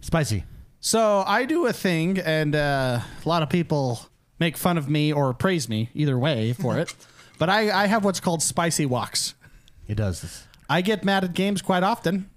Spicy. 0.00 0.44
So 0.80 1.24
I 1.26 1.46
do 1.46 1.66
a 1.66 1.72
thing, 1.72 2.18
and 2.18 2.54
uh, 2.54 3.00
a 3.24 3.28
lot 3.28 3.42
of 3.42 3.48
people 3.50 4.00
make 4.38 4.56
fun 4.56 4.78
of 4.78 4.88
me 4.88 5.12
or 5.12 5.34
praise 5.34 5.68
me, 5.68 5.90
either 5.94 6.16
way, 6.18 6.52
for 6.52 6.78
it. 6.78 6.94
But 7.38 7.50
I, 7.50 7.84
I 7.84 7.86
have 7.86 8.04
what's 8.04 8.20
called 8.20 8.42
spicy 8.42 8.86
walks. 8.86 9.34
He 9.86 9.94
does 9.94 10.22
this. 10.22 10.46
I 10.68 10.80
get 10.80 11.04
mad 11.04 11.24
at 11.24 11.34
games 11.34 11.62
quite 11.62 11.84
often, 11.84 12.28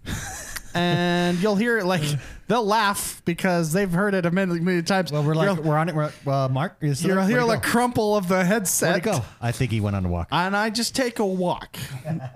and 0.75 1.39
you'll 1.39 1.55
hear 1.55 1.79
it 1.79 1.85
like 1.85 2.03
they'll 2.47 2.65
laugh 2.65 3.23
because 3.25 3.73
they've 3.73 3.89
heard 3.89 4.13
it 4.13 4.25
a 4.25 4.31
million, 4.31 4.63
million 4.63 4.85
times. 4.85 5.11
Well, 5.11 5.23
we're 5.23 5.33
like 5.33 5.55
you're, 5.55 5.65
we're 5.65 5.77
on 5.77 5.89
it. 5.89 5.95
We're, 5.95 6.11
uh, 6.27 6.47
Mark, 6.47 6.77
you're 6.79 6.93
there? 6.93 7.23
hear 7.27 7.39
go? 7.39 7.59
crumple 7.59 8.15
of 8.15 8.27
the 8.27 8.45
headset. 8.45 9.03
Where'd 9.03 9.15
he 9.15 9.21
go? 9.21 9.25
I 9.41 9.51
think 9.51 9.71
he 9.71 9.81
went 9.81 9.95
on 9.95 10.05
a 10.05 10.09
walk. 10.09 10.27
and 10.31 10.55
I 10.55 10.69
just 10.69 10.95
take 10.95 11.17
a 11.17 11.25
walk. 11.25 11.77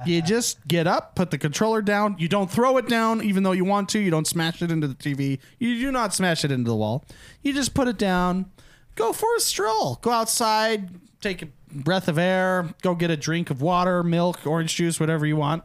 you 0.05 0.23
just 0.23 0.67
get 0.67 0.87
up, 0.87 1.15
put 1.15 1.29
the 1.29 1.37
controller 1.37 1.83
down. 1.83 2.15
You 2.17 2.27
don't 2.27 2.49
throw 2.49 2.77
it 2.77 2.87
down, 2.87 3.23
even 3.23 3.43
though 3.43 3.51
you 3.51 3.65
want 3.65 3.89
to. 3.89 3.99
You 3.99 4.09
don't 4.09 4.27
smash 4.27 4.63
it 4.63 4.71
into 4.71 4.87
the 4.87 4.95
TV. 4.95 5.37
You 5.59 5.79
do 5.79 5.91
not 5.91 6.13
smash 6.13 6.43
it 6.43 6.51
into 6.51 6.69
the 6.69 6.75
wall. 6.75 7.05
You 7.43 7.53
just 7.53 7.75
put 7.75 7.87
it 7.87 7.97
down. 7.99 8.51
Go 8.95 9.13
for 9.13 9.35
a 9.35 9.39
stroll. 9.39 9.99
Go 10.01 10.09
outside. 10.11 10.89
Take 11.21 11.41
a 11.43 11.47
breath 11.73 12.07
of 12.07 12.17
air. 12.17 12.73
Go 12.81 12.95
get 12.95 13.09
a 13.11 13.17
drink 13.17 13.49
of 13.49 13.61
water, 13.61 14.03
milk, 14.03 14.45
orange 14.45 14.75
juice, 14.75 14.99
whatever 14.99 15.25
you 15.25 15.35
want. 15.35 15.63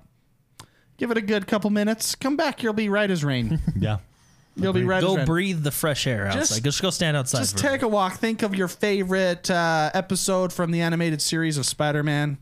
Give 0.96 1.10
it 1.10 1.16
a 1.16 1.20
good 1.22 1.46
couple 1.46 1.70
minutes. 1.70 2.14
Come 2.14 2.36
back. 2.36 2.62
You'll 2.62 2.72
be 2.72 2.88
right 2.88 3.10
as 3.10 3.24
rain. 3.24 3.60
yeah. 3.78 3.98
You'll 4.56 4.72
be 4.72 4.82
right 4.82 4.98
as 4.98 5.04
Go 5.04 5.16
rain. 5.16 5.26
breathe 5.26 5.62
the 5.62 5.70
fresh 5.70 6.06
air 6.06 6.26
outside. 6.26 6.40
Just- 6.40 6.64
Just, 6.64 6.82
go 6.82 6.90
stand 6.90 7.16
outside. 7.16 7.38
Just 7.38 7.60
for 7.60 7.66
a 7.66 7.70
take 7.70 7.82
a 7.82 7.88
walk. 7.88 8.14
Think 8.14 8.42
of 8.42 8.56
your 8.56 8.66
favorite 8.66 9.48
uh, 9.48 9.90
episode 9.94 10.52
from 10.52 10.72
the 10.72 10.80
animated 10.80 11.22
series 11.22 11.56
of 11.56 11.66
Spider 11.66 12.02
Man. 12.02 12.38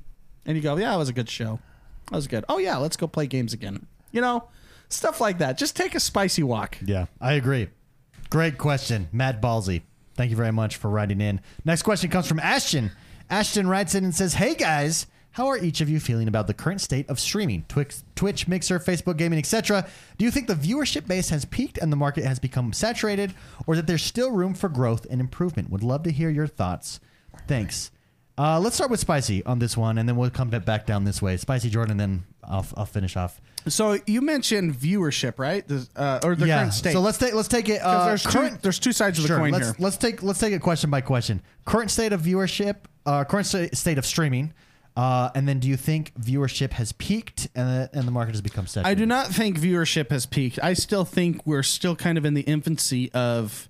And 0.47 0.57
you 0.57 0.63
go, 0.63 0.77
yeah, 0.79 0.95
it 0.95 0.99
was 0.99 1.11
a 1.11 1.13
good 1.13 1.29
show. 1.29 1.59
That 2.11 2.17
was 2.17 2.27
good. 2.27 2.45
Oh, 2.49 2.57
yeah, 2.59 2.79
let's 2.79 2.97
go 2.97 3.07
play 3.07 3.27
games 3.27 3.53
again. 3.53 3.87
You 4.13 4.23
know, 4.23 4.45
stuff 4.89 5.21
like 5.21 5.39
that. 5.39 5.59
Just 5.59 5.77
take 5.77 5.95
a 5.95 6.01
spicy 6.01 6.43
walk. 6.43 6.79
Yeah, 6.83 7.07
I 7.21 7.35
agree. 7.35 7.69
Great 8.31 8.57
question, 8.57 9.09
Matt 9.13 9.43
Ballsy. 9.43 9.83
Thank 10.15 10.31
you 10.31 10.37
very 10.37 10.53
much 10.53 10.77
for 10.77 10.89
writing 10.89 11.21
in. 11.21 11.41
Next 11.67 11.83
question 11.83 12.09
comes 12.09 12.27
from 12.27 12.41
Ashton. 12.41 12.91
Ashton 13.31 13.69
writes 13.69 13.95
in 13.95 14.05
and 14.05 14.15
says, 14.15 14.35
"Hey 14.35 14.55
guys, 14.55 15.07
how 15.33 15.49
are 15.49 15.59
each 15.59 15.81
of 15.81 15.89
you 15.89 16.01
feeling 16.01 16.29
about 16.29 16.47
the 16.47 16.55
current 16.55 16.81
state 16.81 17.09
of 17.11 17.21
streaming? 17.21 17.65
Twix, 17.69 18.05
Twitch, 18.15 18.49
Mixer, 18.49 18.79
Facebook 18.79 19.17
gaming, 19.17 19.39
etc. 19.39 19.87
Do 20.17 20.25
you 20.25 20.31
think 20.31 20.47
the 20.47 20.55
viewership 20.55 21.07
base 21.07 21.29
has 21.31 21.45
peaked 21.45 21.79
and 21.79 21.93
the 21.93 21.97
market 21.97 22.25
has 22.25 22.39
become 22.39 22.73
saturated, 22.73 23.35
or 23.67 23.77
that 23.77 23.87
there's 23.87 24.03
still 24.03 24.31
room 24.31 24.55
for 24.55 24.69
growth 24.69 25.07
and 25.11 25.21
improvement? 25.21 25.71
Would 25.71 25.83
love 25.83 26.03
to 26.05 26.11
hear 26.11 26.31
your 26.31 26.47
thoughts. 26.47 27.01
Thanks." 27.47 27.91
Uh, 28.39 28.61
let's 28.61 28.77
start 28.77 28.91
with 28.91 29.01
Spicy 29.01 29.45
on 29.47 29.59
this 29.59 29.77
one, 29.79 29.97
and 29.97 30.07
then 30.07 30.15
we'll 30.15 30.29
come 30.29 30.51
back 30.51 30.85
down 30.85 31.05
this 31.05 31.23
way. 31.23 31.39
Spicy 31.39 31.71
Jordan, 31.71 31.97
then 31.97 32.25
I'll, 32.45 32.67
I'll 32.77 32.85
finish 32.85 33.17
off. 33.17 33.41
So 33.67 33.99
you 34.07 34.21
mentioned 34.21 34.75
viewership, 34.75 35.39
right? 35.39 35.67
The, 35.67 35.89
uh, 35.97 36.21
or 36.23 36.37
the 36.37 36.47
yeah. 36.47 36.59
current 36.59 36.75
state. 36.75 36.93
So 36.93 37.01
let's 37.01 37.19
take 37.19 37.33
let's 37.35 37.49
take 37.49 37.69
it. 37.69 37.81
Uh, 37.83 38.07
there's, 38.07 38.27
current, 38.27 38.57
two, 38.57 38.59
there's 38.63 38.79
two 38.79 38.93
sides 38.93 39.19
of 39.19 39.23
the 39.23 39.29
Sure. 39.29 39.39
coin 39.39 39.53
let's 39.53 39.69
here. 39.69 39.77
let's 39.79 39.97
take 39.97 40.23
let's 40.23 40.39
take 40.39 40.53
it 40.53 40.61
question 40.61 40.91
by 40.91 41.01
question. 41.01 41.43
Current 41.65 41.91
state 41.91 42.13
of 42.13 42.21
viewership, 42.21 42.77
uh, 43.07 43.25
current 43.25 43.47
sta- 43.47 43.71
state 43.73 43.97
of 43.99 44.05
streaming, 44.05 44.53
uh, 44.97 45.31
and 45.35 45.47
then 45.49 45.59
do 45.61 45.69
you 45.69 45.77
think 45.77 46.13
viewership 46.21 46.73
has 46.73 46.93
peaked 46.93 47.49
and 47.55 47.69
the, 47.69 47.91
and 47.93 48.07
the 48.07 48.11
market 48.13 48.33
has 48.33 48.41
become 48.43 48.67
saturated? 48.67 48.91
I 48.91 48.95
do 48.99 49.07
not 49.07 49.29
think 49.29 49.59
viewership 49.59 50.11
has 50.11 50.27
peaked. 50.27 50.59
I 50.63 50.75
still 50.75 51.05
think 51.05 51.47
we're 51.47 51.63
still 51.63 51.95
kind 51.97 52.19
of 52.19 52.25
in 52.25 52.35
the 52.35 52.43
infancy 52.43 53.13
of 53.13 53.69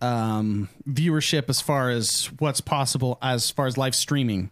um, 0.00 0.68
viewership 0.88 1.48
as 1.48 1.60
far 1.60 1.90
as 1.90 2.26
what's 2.38 2.60
possible 2.60 3.18
as 3.22 3.50
far 3.50 3.66
as 3.66 3.78
live 3.78 3.94
streaming. 3.94 4.50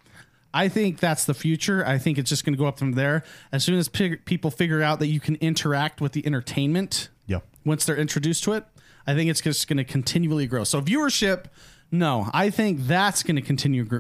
I 0.55 0.69
think 0.69 0.99
that's 1.01 1.25
the 1.25 1.35
future. 1.35 1.85
I 1.87 1.99
think 1.99 2.19
it's 2.19 2.29
just 2.29 2.45
going 2.45 2.53
to 2.55 2.59
go 2.59 2.67
up 2.67 2.79
from 2.79 2.93
there. 2.93 3.25
As 3.53 3.65
soon 3.65 3.79
as 3.79 3.89
pe- 3.89 4.17
people 4.17 4.51
figure 4.51 4.83
out 4.83 4.99
that 5.01 5.07
you 5.07 5.19
can 5.19 5.37
interact 5.37 6.01
with 6.01 6.13
the 6.13 6.25
entertainment, 6.27 7.09
Yeah. 7.27 7.39
once 7.65 7.85
they're 7.87 7.97
introduced 7.97 8.45
to 8.45 8.53
it, 8.53 8.65
I 9.07 9.15
think 9.15 9.31
it's 9.31 9.41
just 9.41 9.67
going 9.67 9.79
to 9.79 9.85
continually 9.85 10.47
grow. 10.47 10.65
So 10.65 10.81
viewership, 10.83 11.47
no, 11.93 12.29
I 12.33 12.49
think 12.51 12.81
that's 12.87 13.23
going 13.23 13.37
to 13.37 13.43
continue, 13.43 13.85
gr- 13.85 13.99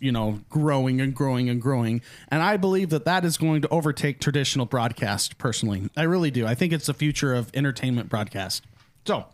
you 0.00 0.10
know, 0.12 0.40
growing 0.50 1.00
and 1.00 1.14
growing 1.14 1.48
and 1.48 1.62
growing. 1.62 2.02
And 2.28 2.42
I 2.42 2.56
believe 2.56 2.90
that 2.90 3.04
that 3.04 3.24
is 3.24 3.38
going 3.38 3.62
to 3.62 3.68
overtake 3.68 4.20
traditional 4.20 4.66
broadcast. 4.66 5.38
Personally, 5.38 5.88
I 5.96 6.02
really 6.02 6.30
do. 6.32 6.46
I 6.46 6.54
think 6.54 6.72
it's 6.72 6.86
the 6.86 6.94
future 6.94 7.34
of 7.34 7.50
entertainment 7.54 8.08
broadcast. 8.08 8.64
So, 9.06 9.26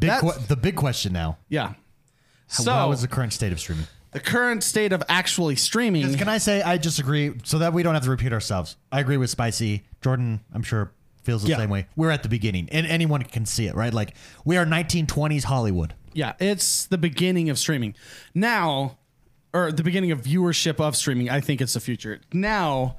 Big 0.00 0.10
que- 0.20 0.32
the 0.48 0.56
big 0.56 0.76
question 0.76 1.12
now. 1.12 1.38
yeah. 1.48 1.74
So, 2.46 2.62
So 2.62 2.72
how 2.72 2.92
is 2.92 3.00
the 3.02 3.08
current 3.08 3.32
state 3.32 3.52
of 3.52 3.58
streaming? 3.60 3.86
the 4.12 4.20
current 4.20 4.62
state 4.62 4.92
of 4.92 5.02
actually 5.08 5.54
streaming. 5.56 6.14
Can 6.14 6.28
I 6.28 6.38
say 6.38 6.62
I 6.62 6.78
disagree 6.78 7.34
so 7.44 7.58
that 7.58 7.72
we 7.74 7.82
don't 7.82 7.92
have 7.94 8.04
to 8.04 8.10
repeat 8.10 8.32
ourselves? 8.32 8.76
I 8.92 9.00
agree 9.00 9.16
with 9.18 9.28
Spicy. 9.30 9.84
Jordan, 10.02 10.40
I'm 10.54 10.62
sure 10.62 10.92
feels 11.24 11.42
the 11.42 11.48
Yeah. 11.50 11.58
same 11.58 11.68
way. 11.68 11.86
We're 11.94 12.10
at 12.10 12.22
the 12.22 12.28
beginning, 12.30 12.68
and 12.72 12.86
anyone 12.86 13.22
can 13.22 13.44
see 13.44 13.66
it, 13.66 13.74
right? 13.74 13.92
Like 13.92 14.14
we 14.46 14.56
are 14.56 14.64
1920s 14.64 15.44
Hollywood. 15.44 15.92
Yeah, 16.18 16.32
it's 16.40 16.86
the 16.86 16.98
beginning 16.98 17.48
of 17.48 17.60
streaming. 17.60 17.94
Now, 18.34 18.98
or 19.54 19.70
the 19.70 19.84
beginning 19.84 20.10
of 20.10 20.20
viewership 20.20 20.80
of 20.80 20.96
streaming, 20.96 21.30
I 21.30 21.40
think 21.40 21.60
it's 21.60 21.74
the 21.74 21.80
future. 21.80 22.20
Now, 22.32 22.96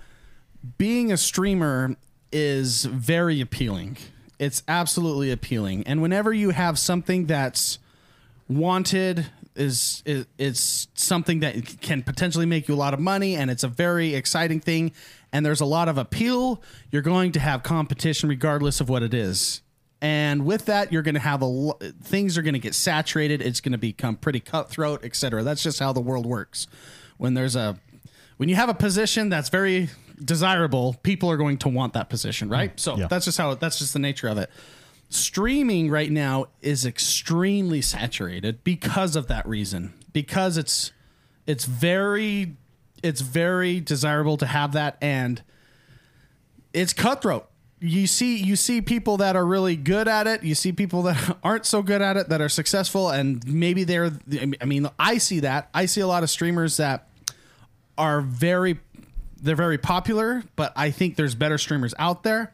being 0.78 1.12
a 1.12 1.18
streamer 1.18 1.98
is 2.32 2.86
very 2.86 3.42
appealing. 3.42 3.98
It's 4.40 4.64
absolutely 4.70 5.32
appealing. 5.32 5.86
And 5.86 6.02
whenever 6.02 6.32
you 6.32 6.52
have 6.52 6.80
something 6.80 7.26
that's 7.26 7.80
wanted 8.48 9.26
is, 9.54 10.02
is 10.06 10.26
it's 10.38 10.88
something 10.94 11.42
that 11.42 11.82
can 11.82 12.04
potentially 12.04 12.46
make 12.46 12.70
you 12.70 12.74
a 12.74 12.78
lot 12.78 12.94
of 12.94 13.02
money 13.02 13.36
and 13.36 13.52
it's 13.52 13.66
a 13.66 13.68
very 13.68 14.16
exciting 14.16 14.62
thing 14.62 14.94
and 15.34 15.46
there's 15.46 15.60
a 15.60 15.66
lot 15.66 15.90
of 15.90 15.98
appeal 15.98 16.62
you're 16.90 17.02
going 17.02 17.34
to 17.34 17.40
have 17.42 17.64
competition 17.64 18.30
regardless 18.30 18.80
of 18.80 18.88
what 18.88 19.04
it 19.04 19.14
is 19.14 19.62
and 20.02 20.46
with 20.46 20.66
that 20.66 20.92
you're 20.94 21.02
going 21.02 21.16
to 21.16 21.20
have 21.20 21.42
a 21.42 21.72
things 22.02 22.38
are 22.38 22.42
going 22.42 22.54
to 22.54 22.60
get 22.60 22.76
saturated. 22.76 23.42
It's 23.42 23.62
going 23.62 23.74
to 23.74 23.78
become 23.78 24.16
pretty 24.16 24.40
cutthroat 24.40 25.04
etc 25.04 25.44
that's 25.44 25.64
just 25.64 25.80
how 25.80 25.94
the 25.94 26.02
world 26.02 26.26
works. 26.26 26.68
When 27.18 27.34
there's 27.34 27.56
a 27.56 27.80
when 28.38 28.48
you 28.50 28.56
have 28.56 28.70
a 28.70 28.74
position 28.74 29.30
that's 29.30 29.50
very 29.50 29.90
desirable 30.24 30.96
people 31.04 31.30
are 31.30 31.38
going 31.38 31.58
to 31.58 31.70
want 31.70 31.94
that 31.94 32.10
position 32.10 32.50
mm. 32.50 32.54
right? 32.54 32.80
So 32.80 32.98
Yeah. 32.98 33.08
that's 33.08 33.26
just 33.26 33.38
how 33.38 33.54
that's 33.56 33.80
just 33.80 33.94
the 33.94 34.00
nature 34.00 34.28
of 34.28 34.38
it. 34.38 34.50
Streaming 35.10 35.90
right 35.90 36.12
now 36.12 36.48
is 36.62 36.86
extremely 36.86 37.82
saturated 37.82 38.64
because 38.64 39.16
of 39.16 39.28
that 39.28 39.48
reason. 39.48 39.94
Because 40.14 40.58
it's 40.58 40.92
it's 41.48 41.66
very 41.66 42.56
it's 43.02 43.22
very 43.22 43.80
desirable 43.80 44.38
to 44.38 44.46
have 44.46 44.74
that 44.74 44.98
and 45.02 45.42
it's 46.74 46.94
cutthroat 46.94 47.50
you 47.82 48.08
see 48.08 48.38
you 48.38 48.56
see 48.56 48.82
people 48.82 49.18
that 49.18 49.36
are 49.36 49.46
really 49.46 49.76
good 49.76 50.08
at 50.08 50.28
it 50.28 50.44
you 50.44 50.54
see 50.54 50.72
people 50.72 51.04
that 51.04 51.38
aren't 51.44 51.66
so 51.66 51.82
good 51.82 52.02
at 52.02 52.18
it 52.18 52.28
that 52.30 52.42
are 52.42 52.50
successful 52.50 53.10
and 53.10 53.46
maybe 53.48 53.86
they're 53.86 54.12
i 54.62 54.66
mean 54.66 54.86
i 55.00 55.18
see 55.18 55.40
that 55.40 55.70
i 55.74 55.86
see 55.86 56.02
a 56.02 56.08
lot 56.08 56.22
of 56.22 56.30
streamers 56.30 56.76
that 56.78 57.08
are 57.98 58.22
very 58.22 58.80
they're 59.42 59.56
very 59.56 59.78
popular, 59.78 60.44
but 60.56 60.74
I 60.76 60.92
think 60.92 61.16
there's 61.16 61.36
better 61.36 61.58
streamers 61.58 61.94
out 61.98 62.24
there. 62.24 62.54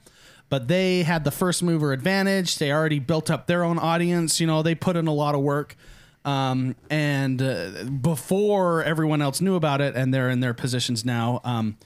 But 0.50 0.68
they 0.68 1.04
had 1.04 1.24
the 1.24 1.32
first 1.32 1.64
mover 1.64 1.92
advantage. 1.92 2.58
They 2.58 2.72
already 2.72 3.00
built 3.00 3.32
up 3.32 3.48
their 3.48 3.64
own 3.64 3.80
audience. 3.80 4.40
You 4.40 4.46
know, 4.46 4.62
they 4.62 4.76
put 4.76 4.96
in 4.96 5.08
a 5.08 5.14
lot 5.14 5.34
of 5.34 5.42
work. 5.42 5.76
Um, 6.24 6.76
and 6.90 7.42
uh, 7.42 7.86
before 7.86 8.84
everyone 8.84 9.22
else 9.22 9.42
knew 9.42 9.56
about 9.56 9.82
it, 9.82 9.96
and 9.96 10.14
they're 10.14 10.30
in 10.30 10.40
their 10.40 10.54
positions 10.54 11.04
now, 11.04 11.42
um, 11.44 11.78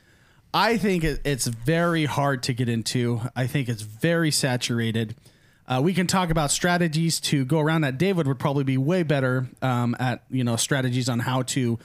I 0.54 0.78
think 0.78 1.04
it, 1.04 1.22
it's 1.26 1.48
very 1.48 2.06
hard 2.06 2.44
to 2.44 2.54
get 2.54 2.70
into. 2.70 3.22
I 3.36 3.48
think 3.48 3.70
it's 3.70 3.84
very 3.84 4.32
saturated. 4.32 5.16
Uh, 5.68 5.82
we 5.84 5.94
can 5.94 6.08
talk 6.08 6.32
about 6.32 6.50
strategies 6.50 7.20
to 7.20 7.46
go 7.46 7.60
around 7.60 7.82
that. 7.82 8.00
David 8.00 8.28
would 8.28 8.40
probably 8.40 8.64
be 8.64 8.78
way 8.78 9.04
better 9.04 9.48
um, 9.62 9.96
at 10.00 10.24
you 10.32 10.44
know 10.44 10.56
strategies 10.56 11.08
on 11.08 11.20
how 11.20 11.44
to 11.44 11.78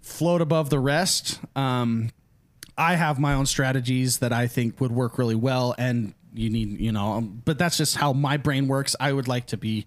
float 0.00 0.40
above 0.40 0.70
the 0.70 0.78
rest. 0.78 1.40
Um, 1.56 2.10
I 2.78 2.94
have 2.94 3.18
my 3.18 3.34
own 3.34 3.46
strategies 3.46 4.18
that 4.18 4.32
I 4.32 4.46
think 4.46 4.80
would 4.80 4.92
work 4.92 5.18
really 5.18 5.34
well, 5.34 5.74
and 5.76 6.14
you 6.34 6.50
need, 6.50 6.78
you 6.78 6.92
know, 6.92 7.14
um, 7.14 7.42
but 7.44 7.58
that's 7.58 7.76
just 7.78 7.96
how 7.96 8.12
my 8.12 8.36
brain 8.36 8.68
works. 8.68 8.94
I 9.00 9.12
would 9.12 9.26
like 9.26 9.46
to 9.46 9.56
be. 9.56 9.86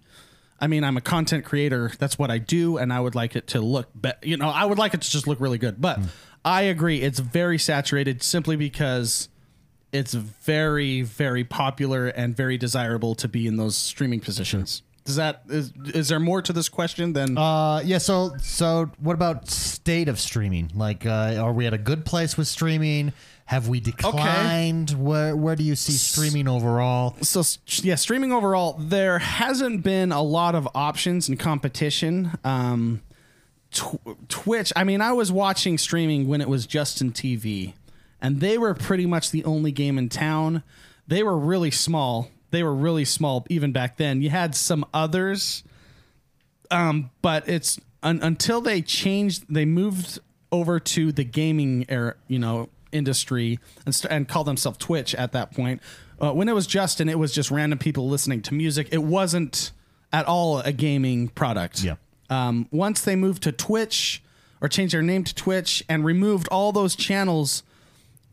I 0.62 0.66
mean, 0.66 0.84
I'm 0.84 0.98
a 0.98 1.00
content 1.00 1.46
creator. 1.46 1.90
That's 1.98 2.18
what 2.18 2.30
I 2.30 2.36
do, 2.36 2.76
and 2.76 2.92
I 2.92 3.00
would 3.00 3.14
like 3.14 3.34
it 3.36 3.46
to 3.48 3.60
look, 3.62 3.88
be- 3.98 4.12
you 4.22 4.36
know, 4.36 4.50
I 4.50 4.66
would 4.66 4.76
like 4.76 4.92
it 4.92 5.00
to 5.00 5.10
just 5.10 5.26
look 5.26 5.40
really 5.40 5.56
good. 5.56 5.80
But 5.80 6.00
I 6.44 6.62
agree, 6.62 7.02
it's 7.02 7.18
very 7.18 7.58
saturated 7.58 8.22
simply 8.22 8.56
because 8.56 9.28
it's 9.92 10.14
very, 10.14 11.02
very 11.02 11.44
popular 11.44 12.06
and 12.08 12.36
very 12.36 12.56
desirable 12.56 13.14
to 13.16 13.28
be 13.28 13.46
in 13.46 13.56
those 13.56 13.76
streaming 13.76 14.20
positions. 14.20 14.82
Does 15.04 15.16
that 15.16 15.42
is 15.48 15.72
is 15.94 16.08
there 16.08 16.20
more 16.20 16.40
to 16.42 16.52
this 16.52 16.68
question 16.68 17.14
than? 17.14 17.36
Uh, 17.36 17.80
yeah. 17.84 17.98
So, 17.98 18.36
so 18.38 18.90
what 19.00 19.14
about 19.14 19.48
state 19.48 20.08
of 20.08 20.20
streaming? 20.20 20.70
Like, 20.74 21.04
uh, 21.06 21.36
are 21.40 21.52
we 21.52 21.66
at 21.66 21.72
a 21.74 21.78
good 21.78 22.04
place 22.04 22.36
with 22.36 22.46
streaming? 22.46 23.12
Have 23.46 23.66
we 23.66 23.80
declined? 23.80 24.90
Where 24.90 25.34
Where 25.34 25.56
do 25.56 25.64
you 25.64 25.74
see 25.74 25.92
streaming 25.94 26.46
overall? 26.46 27.16
so 27.22 27.40
s- 27.40 27.58
yeah, 27.82 27.96
streaming 27.96 28.30
overall, 28.30 28.76
there 28.78 29.18
hasn't 29.18 29.82
been 29.82 30.12
a 30.12 30.22
lot 30.22 30.54
of 30.54 30.68
options 30.74 31.28
and 31.28 31.38
competition. 31.40 32.32
Um, 32.44 33.00
tw- 33.70 34.28
Twitch, 34.28 34.72
I 34.76 34.84
mean, 34.84 35.00
I 35.00 35.12
was 35.12 35.30
watching 35.32 35.78
streaming 35.78 36.28
when 36.28 36.40
it 36.40 36.48
was 36.48 36.66
Justin 36.66 37.12
TV, 37.12 37.74
and 38.20 38.40
they 38.40 38.58
were 38.58 38.74
pretty 38.74 39.06
much 39.06 39.30
the 39.30 39.44
only 39.44 39.72
game 39.72 39.98
in 39.98 40.08
town. 40.08 40.62
They 41.06 41.22
were 41.22 41.38
really 41.38 41.70
small. 41.70 42.30
They 42.50 42.62
were 42.62 42.74
really 42.74 43.04
small 43.04 43.46
even 43.48 43.72
back 43.72 43.96
then. 43.96 44.22
You 44.22 44.30
had 44.30 44.54
some 44.54 44.84
others, 44.92 45.62
um, 46.70 47.10
but 47.22 47.48
it's 47.48 47.80
un- 48.02 48.20
until 48.22 48.60
they 48.60 48.82
changed, 48.82 49.44
they 49.48 49.64
moved 49.64 50.18
over 50.52 50.80
to 50.80 51.12
the 51.12 51.24
gaming 51.24 51.86
era, 51.88 52.14
you 52.28 52.38
know, 52.38 52.68
industry 52.92 53.58
and, 53.86 53.94
st- 53.94 54.12
and 54.12 54.28
called 54.28 54.46
themselves 54.46 54.78
Twitch 54.78 55.14
at 55.14 55.32
that 55.32 55.52
point. 55.52 55.80
Uh, 56.20 56.32
when 56.32 56.48
it 56.48 56.54
was 56.54 56.66
Justin, 56.66 57.08
it 57.08 57.18
was 57.18 57.32
just 57.32 57.50
random 57.50 57.78
people 57.78 58.08
listening 58.08 58.42
to 58.42 58.54
music. 58.54 58.88
It 58.92 59.02
wasn't 59.02 59.70
at 60.12 60.26
all 60.26 60.58
a 60.58 60.72
gaming 60.72 61.28
product. 61.28 61.82
Yeah. 61.82 61.94
Um, 62.30 62.68
once 62.70 63.02
they 63.02 63.16
moved 63.16 63.42
to 63.42 63.52
Twitch 63.52 64.22
or 64.60 64.68
changed 64.68 64.94
their 64.94 65.02
name 65.02 65.24
to 65.24 65.34
Twitch 65.34 65.84
and 65.88 66.04
removed 66.04 66.48
all 66.48 66.72
those 66.72 66.94
channels, 66.94 67.62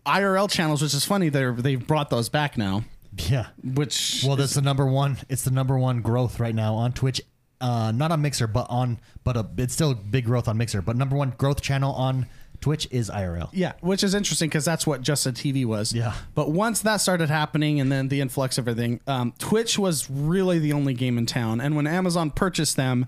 IRL 0.06 0.50
channels, 0.50 0.82
which 0.82 0.94
is 0.94 1.04
funny, 1.04 1.30
they 1.30 1.52
they've 1.52 1.86
brought 1.86 2.10
those 2.10 2.30
back 2.30 2.58
now. 2.58 2.84
Yeah. 3.18 3.48
Which 3.64 4.24
Well, 4.26 4.36
that's 4.36 4.54
the 4.54 4.62
number 4.62 4.86
one. 4.86 5.18
It's 5.30 5.44
the 5.44 5.52
number 5.52 5.78
one 5.78 6.02
growth 6.02 6.40
right 6.40 6.56
now 6.56 6.76
on 6.76 6.94
Twitch. 6.94 7.22
Uh, 7.60 7.92
not 7.92 8.12
on 8.12 8.22
Mixer, 8.22 8.46
but 8.46 8.68
on, 8.70 9.00
but 9.24 9.36
a, 9.36 9.48
it's 9.58 9.74
still 9.74 9.96
big 9.96 10.26
growth 10.26 10.48
on 10.48 10.58
Mixer. 10.58 10.84
But 10.84 10.96
number 10.96 11.16
one 11.16 11.32
growth 11.32 11.62
channel 11.62 11.92
on 11.94 12.28
Twitch 12.62 12.88
is 12.92 13.10
IRL. 13.10 13.50
Yeah, 13.52 13.74
which 13.82 14.04
is 14.04 14.14
interesting 14.14 14.50
because 14.50 14.66
that's 14.66 14.86
what 14.86 15.02
Justin 15.02 15.34
TV 15.34 15.66
was. 15.66 15.94
Yeah. 15.94 16.14
But 16.36 16.52
once 16.52 16.82
that 16.82 16.98
started 16.98 17.30
happening 17.30 17.80
and 17.80 17.92
then 17.92 18.10
the 18.10 18.22
influx 18.22 18.58
of 18.60 18.68
everything, 18.68 19.00
um, 19.08 19.34
Twitch 19.40 19.80
was 19.80 20.10
really 20.10 20.60
the 20.60 20.74
only 20.74 20.94
game 20.94 21.18
in 21.18 21.26
town. 21.26 21.60
And 21.60 21.76
when 21.76 21.88
Amazon 21.88 22.30
purchased 22.30 22.76
them, 22.76 23.08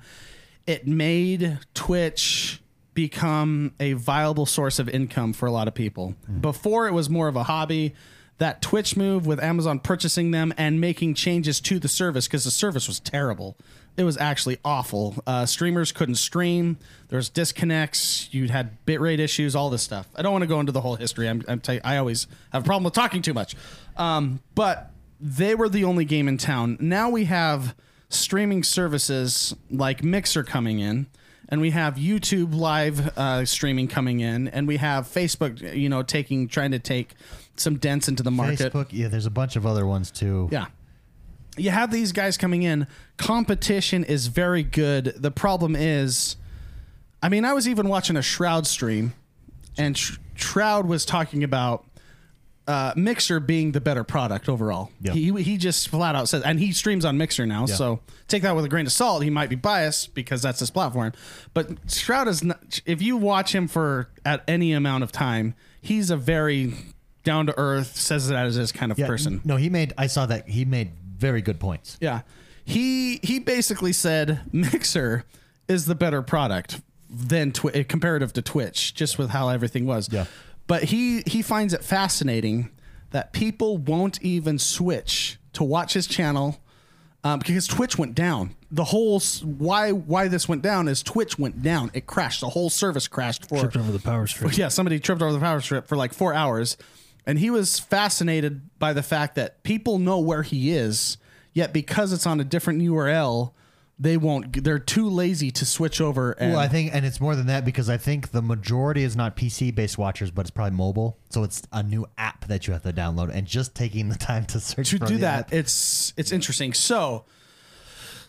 it 0.69 0.85
made 0.85 1.57
Twitch 1.73 2.61
become 2.93 3.73
a 3.79 3.93
viable 3.93 4.45
source 4.45 4.77
of 4.77 4.87
income 4.87 5.33
for 5.33 5.47
a 5.47 5.51
lot 5.51 5.67
of 5.67 5.73
people. 5.73 6.13
Before 6.41 6.87
it 6.87 6.91
was 6.93 7.09
more 7.09 7.27
of 7.27 7.35
a 7.35 7.43
hobby. 7.43 7.95
That 8.37 8.61
Twitch 8.61 8.95
move 8.95 9.25
with 9.25 9.43
Amazon 9.43 9.79
purchasing 9.79 10.31
them 10.31 10.53
and 10.57 10.79
making 10.79 11.15
changes 11.15 11.59
to 11.61 11.77
the 11.77 11.89
service 11.89 12.25
because 12.25 12.45
the 12.45 12.51
service 12.51 12.87
was 12.87 12.99
terrible. 12.99 13.57
It 13.97 14.03
was 14.03 14.15
actually 14.15 14.59
awful. 14.63 15.15
Uh, 15.27 15.45
streamers 15.45 15.91
couldn't 15.91 16.15
stream. 16.15 16.77
There's 17.09 17.27
disconnects. 17.27 18.29
You 18.31 18.47
had 18.47 18.77
bitrate 18.85 19.19
issues. 19.19 19.57
All 19.57 19.69
this 19.69 19.81
stuff. 19.81 20.07
I 20.15 20.21
don't 20.21 20.31
want 20.31 20.43
to 20.43 20.47
go 20.47 20.61
into 20.61 20.71
the 20.71 20.79
whole 20.79 20.95
history. 20.95 21.27
I'm, 21.27 21.43
I'm 21.49 21.61
you, 21.67 21.81
I 21.83 21.97
always 21.97 22.27
have 22.53 22.61
a 22.61 22.65
problem 22.65 22.85
with 22.85 22.93
talking 22.93 23.21
too 23.21 23.33
much. 23.33 23.55
Um, 23.97 24.39
but 24.55 24.91
they 25.19 25.53
were 25.55 25.67
the 25.67 25.83
only 25.83 26.05
game 26.05 26.29
in 26.29 26.37
town. 26.37 26.77
Now 26.79 27.09
we 27.09 27.25
have 27.25 27.75
streaming 28.09 28.63
services 28.63 29.55
like 29.69 30.03
Mixer 30.03 30.43
coming 30.43 30.79
in, 30.79 31.07
and 31.47 31.61
we 31.61 31.71
have 31.71 31.95
YouTube 31.95 32.53
live 32.53 33.17
uh, 33.17 33.45
streaming 33.45 33.87
coming 33.87 34.19
in, 34.19 34.47
and 34.47 34.67
we 34.67 34.77
have 34.77 35.05
Facebook, 35.07 35.75
you 35.75 35.89
know, 35.89 36.03
taking 36.03 36.47
trying 36.47 36.71
to 36.71 36.79
take 36.79 37.13
some 37.55 37.77
dents 37.77 38.07
into 38.07 38.23
the 38.23 38.31
market. 38.31 38.71
Facebook. 38.73 38.87
Yeah, 38.91 39.07
there's 39.07 39.25
a 39.25 39.31
bunch 39.31 39.55
of 39.55 39.65
other 39.65 39.85
ones 39.85 40.11
too. 40.11 40.49
Yeah. 40.51 40.65
You 41.57 41.71
have 41.71 41.91
these 41.91 42.11
guys 42.11 42.37
coming 42.37 42.63
in. 42.63 42.87
Competition 43.17 44.03
is 44.03 44.27
very 44.27 44.63
good. 44.63 45.13
The 45.17 45.31
problem 45.31 45.75
is, 45.75 46.37
I 47.21 47.27
mean, 47.27 47.43
I 47.43 47.53
was 47.53 47.67
even 47.67 47.89
watching 47.89 48.15
a 48.15 48.21
Shroud 48.21 48.65
stream, 48.65 49.13
and 49.77 49.97
Sh- 49.97 50.17
Shroud 50.35 50.85
was 50.85 51.03
talking 51.03 51.43
about 51.43 51.85
uh, 52.69 52.93
Mixer 52.95 53.39
being 53.39 53.71
the 53.71 53.81
better 53.81 54.03
product 54.03 54.47
overall. 54.47 54.91
Yeah. 55.01 55.13
He 55.13 55.31
he 55.41 55.57
just 55.57 55.89
flat 55.89 56.15
out 56.15 56.29
says, 56.29 56.43
and 56.43 56.59
he 56.59 56.71
streams 56.71 57.03
on 57.03 57.17
Mixer 57.17 57.45
now. 57.47 57.65
Yeah. 57.67 57.73
So 57.75 57.99
take 58.27 58.43
that 58.43 58.55
with 58.55 58.63
a 58.63 58.69
grain 58.69 58.85
of 58.85 58.91
salt. 58.91 59.23
He 59.23 59.29
might 59.31 59.49
be 59.49 59.55
biased 59.55 60.13
because 60.13 60.41
that's 60.43 60.59
his 60.59 60.69
platform, 60.69 61.13
but 61.53 61.69
Shroud 61.91 62.27
is 62.27 62.43
not. 62.43 62.79
If 62.85 63.01
you 63.01 63.17
watch 63.17 63.53
him 63.55 63.67
for 63.67 64.09
at 64.23 64.43
any 64.47 64.71
amount 64.73 65.03
of 65.03 65.11
time, 65.11 65.55
he's 65.81 66.11
a 66.11 66.17
very 66.17 66.73
down 67.23 67.47
to 67.47 67.57
earth, 67.57 67.95
says 67.95 68.29
it 68.29 68.35
as 68.35 68.55
his 68.55 68.71
kind 68.71 68.91
of 68.91 68.99
Yeah, 68.99 69.07
person. 69.07 69.41
No, 69.43 69.55
he 69.55 69.69
made. 69.69 69.93
I 69.97 70.05
saw 70.07 70.25
that 70.27 70.47
he 70.47 70.63
made 70.63 70.91
very 71.17 71.41
good 71.41 71.59
points. 71.59 71.97
Yeah. 71.99 72.21
He 72.65 73.19
he 73.23 73.39
basically 73.39 73.93
said 73.93 74.41
Mixer 74.53 75.25
is 75.67 75.85
the 75.87 75.95
better 75.95 76.21
product 76.21 76.81
than 77.09 77.51
twi- 77.51 77.83
comparative 77.83 78.31
to 78.33 78.41
Twitch, 78.43 78.93
just 78.93 79.17
with 79.17 79.31
how 79.31 79.49
everything 79.49 79.87
was. 79.87 80.07
Yeah. 80.11 80.25
But 80.69 80.83
he 80.83 81.23
he 81.25 81.41
finds 81.41 81.73
it 81.73 81.83
fascinating 81.83 82.69
that 83.09 83.33
people 83.33 83.77
won't 83.79 84.21
even 84.21 84.59
switch 84.59 85.39
to 85.53 85.63
watch 85.63 85.93
his 85.93 86.05
channel 86.05 86.61
um, 87.23 87.39
because 87.39 87.65
Twitch 87.65 87.97
went 87.97 88.13
down. 88.13 88.55
The 88.69 88.83
whole 88.83 89.15
s- 89.15 89.43
why 89.43 89.91
why 89.91 90.27
this 90.27 90.47
went 90.47 90.61
down 90.61 90.87
is 90.87 91.01
Twitch 91.01 91.39
went 91.39 91.63
down. 91.63 91.89
It 91.95 92.05
crashed. 92.05 92.41
The 92.41 92.49
whole 92.49 92.69
service 92.69 93.07
crashed 93.07 93.49
for 93.49 93.61
Tripped 93.61 93.77
over 93.77 93.91
the 93.91 93.97
power 93.99 94.27
strip. 94.27 94.55
yeah, 94.57 94.67
somebody 94.67 94.99
tripped 94.99 95.23
over 95.23 95.33
the 95.33 95.39
power 95.39 95.59
strip 95.59 95.87
for 95.87 95.97
like 95.97 96.13
four 96.13 96.35
hours, 96.35 96.77
and 97.25 97.39
he 97.39 97.49
was 97.49 97.79
fascinated 97.79 98.61
by 98.77 98.93
the 98.93 99.03
fact 99.03 99.33
that 99.35 99.63
people 99.63 99.97
know 99.97 100.19
where 100.19 100.43
he 100.43 100.71
is, 100.71 101.17
yet 101.51 101.73
because 101.73 102.13
it's 102.13 102.27
on 102.27 102.39
a 102.39 102.43
different 102.43 102.79
URL, 102.83 103.53
they 103.99 104.15
won't. 104.15 104.63
They're 104.63 104.79
too 104.79 105.09
lazy 105.09 105.51
to 105.51 105.65
switch 105.65 105.99
over. 105.99 106.31
And 106.31 106.53
Well, 106.53 106.61
I 106.61 106.69
think, 106.69 106.95
and 106.95 107.05
it's 107.05 107.19
more 107.19 107.35
than 107.35 107.47
that 107.47 107.65
because 107.65 107.89
I 107.89 107.97
think 107.97 108.31
the 108.31 108.41
majority 108.41 109.03
is 109.03 109.15
not 109.15 109.35
PC 109.35 109.75
based 109.75 109.97
watchers, 109.97 110.31
but 110.31 110.41
it's 110.41 110.51
probably 110.51 110.77
mobile. 110.77 111.19
So 111.29 111.43
it's 111.43 111.61
a 111.73 111.83
new 111.83 112.05
app 112.17 112.47
that 112.47 112.65
you 112.65 112.73
have 112.73 112.83
to 112.83 112.93
download, 112.93 113.29
and 113.33 113.45
just 113.45 113.75
taking 113.75 114.07
the 114.07 114.15
time 114.15 114.45
to 114.47 114.59
search 114.61 114.91
to 114.91 114.99
for 114.99 115.05
do 115.05 115.17
that, 115.17 115.47
app. 115.47 115.53
it's 115.53 116.13
it's 116.15 116.31
interesting. 116.31 116.73
So. 116.73 117.25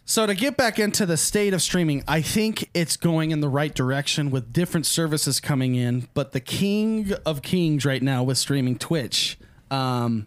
So 0.06 0.26
to 0.26 0.34
get 0.34 0.56
back 0.56 0.80
into 0.80 1.06
the 1.06 1.16
state 1.16 1.54
of 1.54 1.62
streaming, 1.62 2.02
I 2.08 2.20
think 2.20 2.68
it's 2.74 2.96
going 2.96 3.30
in 3.30 3.40
the 3.40 3.48
right 3.48 3.72
direction 3.72 4.32
with 4.32 4.52
different 4.52 4.86
services 4.86 5.38
coming 5.38 5.76
in. 5.76 6.08
But 6.14 6.32
the 6.32 6.40
king 6.40 7.12
of 7.24 7.42
kings 7.42 7.84
right 7.84 8.02
now 8.02 8.24
with 8.24 8.36
streaming 8.36 8.76
Twitch, 8.76 9.38
um, 9.70 10.26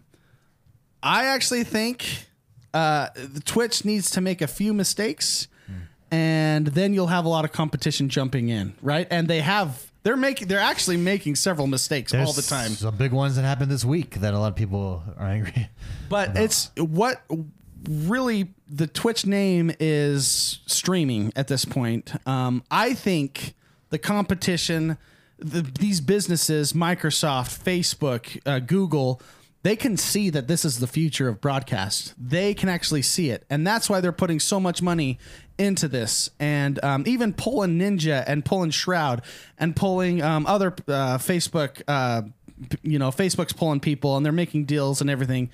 I 1.02 1.26
actually 1.26 1.64
think 1.64 2.28
uh, 2.74 3.08
the 3.14 3.40
Twitch 3.40 3.84
needs 3.84 4.10
to 4.10 4.20
make 4.20 4.42
a 4.42 4.46
few 4.46 4.74
mistakes, 4.74 5.48
and 6.10 6.66
then 6.66 6.92
you'll 6.92 7.06
have 7.06 7.24
a 7.24 7.28
lot 7.28 7.44
of 7.44 7.52
competition 7.52 8.08
jumping 8.08 8.48
in, 8.50 8.74
right? 8.82 9.06
And 9.10 9.28
they 9.28 9.40
have 9.40 9.90
they're 10.02 10.16
making 10.16 10.48
they're 10.48 10.58
actually 10.58 10.98
making 10.98 11.36
several 11.36 11.66
mistakes 11.66 12.12
all 12.12 12.32
the 12.32 12.42
time. 12.42 12.72
Some 12.72 12.96
big 12.96 13.12
ones 13.12 13.36
that 13.36 13.42
happened 13.42 13.70
this 13.70 13.84
week 13.84 14.16
that 14.16 14.34
a 14.34 14.38
lot 14.38 14.48
of 14.48 14.56
people 14.56 15.02
are 15.16 15.26
angry. 15.26 15.68
But 16.10 16.36
it's 16.36 16.70
what 16.76 17.22
really 17.88 18.48
the 18.68 18.86
Twitch 18.86 19.26
name 19.26 19.72
is 19.80 20.60
streaming 20.66 21.32
at 21.34 21.48
this 21.48 21.64
point. 21.64 22.12
Um, 22.26 22.62
I 22.70 22.94
think 22.94 23.54
the 23.90 23.98
competition, 23.98 24.98
the, 25.38 25.62
these 25.62 26.00
businesses, 26.00 26.72
Microsoft, 26.72 27.62
Facebook, 27.62 28.40
uh, 28.46 28.58
Google, 28.58 29.20
they 29.64 29.74
can 29.74 29.96
see 29.96 30.30
that 30.30 30.46
this 30.46 30.64
is 30.64 30.78
the 30.78 30.86
future 30.86 31.26
of 31.26 31.40
broadcast. 31.40 32.14
They 32.16 32.54
can 32.54 32.68
actually 32.68 33.02
see 33.02 33.30
it, 33.30 33.44
and 33.50 33.66
that's 33.66 33.90
why 33.90 34.00
they're 34.00 34.12
putting 34.12 34.38
so 34.38 34.60
much 34.60 34.80
money 34.80 35.18
into 35.58 35.88
this. 35.88 36.30
And 36.38 36.82
um, 36.84 37.02
even 37.06 37.32
pulling 37.32 37.78
Ninja 37.78 38.22
and 38.26 38.44
pulling 38.44 38.70
Shroud 38.70 39.22
and 39.58 39.74
pulling 39.74 40.22
um, 40.22 40.46
other 40.46 40.68
uh, 40.86 41.18
Facebook. 41.18 41.82
Uh, 41.88 42.22
you 42.82 43.00
know, 43.00 43.08
Facebook's 43.08 43.52
pulling 43.52 43.80
people, 43.80 44.16
and 44.16 44.24
they're 44.24 44.32
making 44.32 44.64
deals 44.64 45.00
and 45.00 45.10
everything 45.10 45.50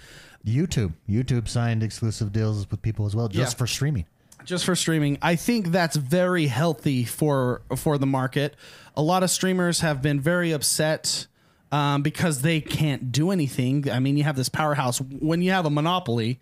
YouTube, 0.47 0.93
YouTube 1.09 1.49
signed 1.49 1.83
exclusive 1.83 2.31
deals 2.31 2.71
with 2.71 2.83
people 2.83 3.07
as 3.07 3.17
well, 3.17 3.27
just 3.29 3.55
Yeah. 3.55 3.59
for 3.59 3.67
streaming. 3.67 4.05
just 4.45 4.65
for 4.67 4.75
streaming. 4.77 5.17
I 5.23 5.37
think 5.37 5.69
that's 5.69 5.97
very 5.97 6.47
healthy 6.47 7.05
for 7.05 7.63
for 7.77 7.97
the 7.97 8.07
market. 8.07 8.55
A 8.97 9.03
lot 9.03 9.23
of 9.23 9.31
streamers 9.31 9.81
have 9.81 10.03
been 10.03 10.21
very 10.21 10.53
upset 10.53 11.27
um, 11.73 12.03
because 12.03 12.43
they 12.43 12.61
can't 12.61 13.13
do 13.13 13.31
anything. 13.31 13.91
I 13.91 13.99
mean, 14.01 14.17
you 14.17 14.25
have 14.25 14.37
this 14.37 14.49
powerhouse. 14.49 15.01
When 15.01 15.43
you 15.43 15.53
have 15.53 15.67
a 15.67 15.71
monopoly, 15.71 16.41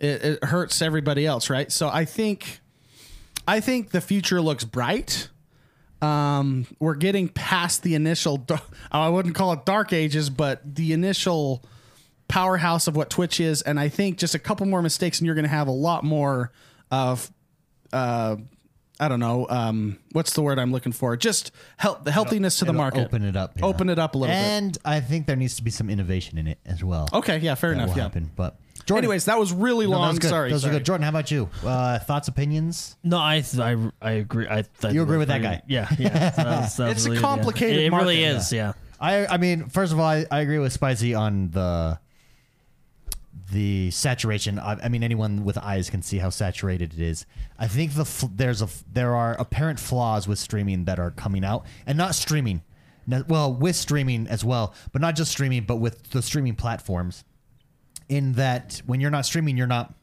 it, 0.00 0.24
it 0.24 0.44
hurts 0.44 0.82
everybody 0.82 1.26
else, 1.26 1.50
right? 1.50 1.70
So 1.70 1.88
I 1.88 2.04
think 2.04 2.60
I 3.46 3.60
think 3.60 3.90
the 3.90 4.00
future 4.00 4.40
looks 4.40 4.64
bright. 4.64 5.28
Um, 6.00 6.66
we're 6.78 6.94
getting 6.96 7.28
past 7.28 7.82
the 7.82 7.94
initial. 7.94 8.46
I 8.90 9.08
wouldn't 9.08 9.34
call 9.34 9.52
it 9.52 9.64
dark 9.64 9.92
ages, 9.92 10.30
but 10.30 10.74
the 10.74 10.92
initial 10.92 11.64
powerhouse 12.28 12.86
of 12.86 12.96
what 12.96 13.10
Twitch 13.10 13.40
is, 13.40 13.62
and 13.62 13.78
I 13.78 13.88
think 13.88 14.18
just 14.18 14.34
a 14.34 14.38
couple 14.38 14.66
more 14.66 14.82
mistakes, 14.82 15.18
and 15.18 15.26
you're 15.26 15.34
going 15.34 15.44
to 15.44 15.50
have 15.50 15.68
a 15.68 15.72
lot 15.72 16.04
more 16.04 16.52
of, 16.90 17.30
uh, 17.92 18.36
I 19.00 19.08
don't 19.08 19.18
know, 19.20 19.46
um, 19.50 19.98
what's 20.12 20.34
the 20.34 20.42
word 20.42 20.58
I'm 20.58 20.70
looking 20.70 20.92
for? 20.92 21.16
Just 21.16 21.50
help 21.78 22.04
the 22.04 22.12
healthiness 22.12 22.58
to 22.60 22.64
the 22.64 22.72
market. 22.72 23.00
Open 23.06 23.24
it 23.24 23.34
up. 23.36 23.52
yeah. 23.58 23.64
Open 23.66 23.88
it 23.88 23.98
up 23.98 24.14
a 24.14 24.18
little 24.18 24.32
bit. 24.34 24.38
and 24.40 24.78
I 24.84 25.00
think 25.00 25.26
there 25.26 25.34
needs 25.36 25.56
to 25.56 25.62
be 25.64 25.70
some 25.72 25.90
innovation 25.90 26.38
in 26.38 26.46
it 26.46 26.58
as 26.64 26.84
well. 26.84 27.08
Okay, 27.12 27.38
yeah, 27.38 27.54
fair 27.56 27.70
that 27.70 27.76
enough. 27.76 27.88
will 27.90 27.96
Yeah. 27.96 28.02
happen. 28.04 28.30
But 28.36 28.56
Jordan, 28.86 29.04
Anyways, 29.06 29.24
that 29.24 29.38
was 29.38 29.52
really 29.52 29.86
no, 29.86 29.92
that 29.92 29.98
long. 29.98 30.08
was 30.10 30.18
good. 30.20 30.28
Sorry, 30.28 30.50
those 30.50 30.62
sorry. 30.62 30.74
are 30.74 30.78
good. 30.78 30.84
Jordan, 30.86 31.02
how 31.02 31.08
about 31.08 31.30
you? 31.30 31.48
Uh, 31.64 31.98
thoughts, 32.00 32.28
opinions? 32.28 32.96
No, 33.02 33.18
I 33.18 33.40
th- 33.40 33.58
I, 33.60 33.76
I 34.02 34.10
agree. 34.12 34.46
I, 34.46 34.62
I 34.84 34.90
You 34.90 35.02
agree 35.02 35.16
with 35.18 35.28
that 35.28 35.42
guy? 35.42 35.62
Yeah, 35.66 35.88
yeah. 35.98 36.30
That 36.30 36.36
was- 36.60 36.76
that 36.76 36.84
was 36.88 36.96
It's 36.96 37.06
a 37.06 37.08
really 37.08 37.16
good, 37.16 37.22
yeah. 37.22 37.28
complicated 37.28 37.76
It, 37.78 37.84
it 37.86 37.92
really 37.92 38.20
market. 38.22 38.36
is. 38.38 38.52
Yeah. 38.52 38.72
I 39.00 39.26
I 39.26 39.36
mean, 39.38 39.68
first 39.70 39.92
of 39.92 39.98
all, 39.98 40.06
I, 40.06 40.24
I 40.30 40.40
agree 40.40 40.58
with 40.58 40.72
Spicy 40.72 41.14
on 41.14 41.50
the 41.50 41.98
the 43.54 43.90
saturation. 43.92 44.58
I, 44.58 44.72
I 44.82 44.88
mean, 44.88 45.02
anyone 45.02 45.44
with 45.44 45.56
eyes 45.56 45.88
can 45.88 46.02
see 46.02 46.18
how 46.18 46.28
saturated 46.28 46.92
it 46.92 47.00
is. 47.00 47.24
I 47.58 47.68
think 47.68 47.94
the 47.94 48.02
f- 48.02 48.28
there's 48.34 48.60
a 48.60 48.66
f- 48.66 48.84
there 48.92 49.14
are 49.14 49.34
apparent 49.38 49.78
flaws 49.78 50.26
with 50.28 50.38
streaming 50.38 50.84
that 50.84 50.98
are 50.98 51.12
coming 51.12 51.44
out, 51.44 51.64
and 51.86 51.96
not 51.96 52.14
streaming. 52.14 52.62
Well, 53.28 53.54
with 53.54 53.76
streaming 53.76 54.26
as 54.26 54.44
well, 54.44 54.74
but 54.92 55.00
not 55.00 55.14
just 55.14 55.30
streaming, 55.30 55.64
but 55.64 55.76
with 55.76 56.10
the 56.10 56.20
streaming 56.20 56.56
platforms. 56.56 57.24
In 58.08 58.32
that, 58.32 58.82
when 58.86 59.00
you're 59.00 59.10
not 59.10 59.24
streaming, 59.24 59.56
you're 59.56 59.66
not 59.66 59.94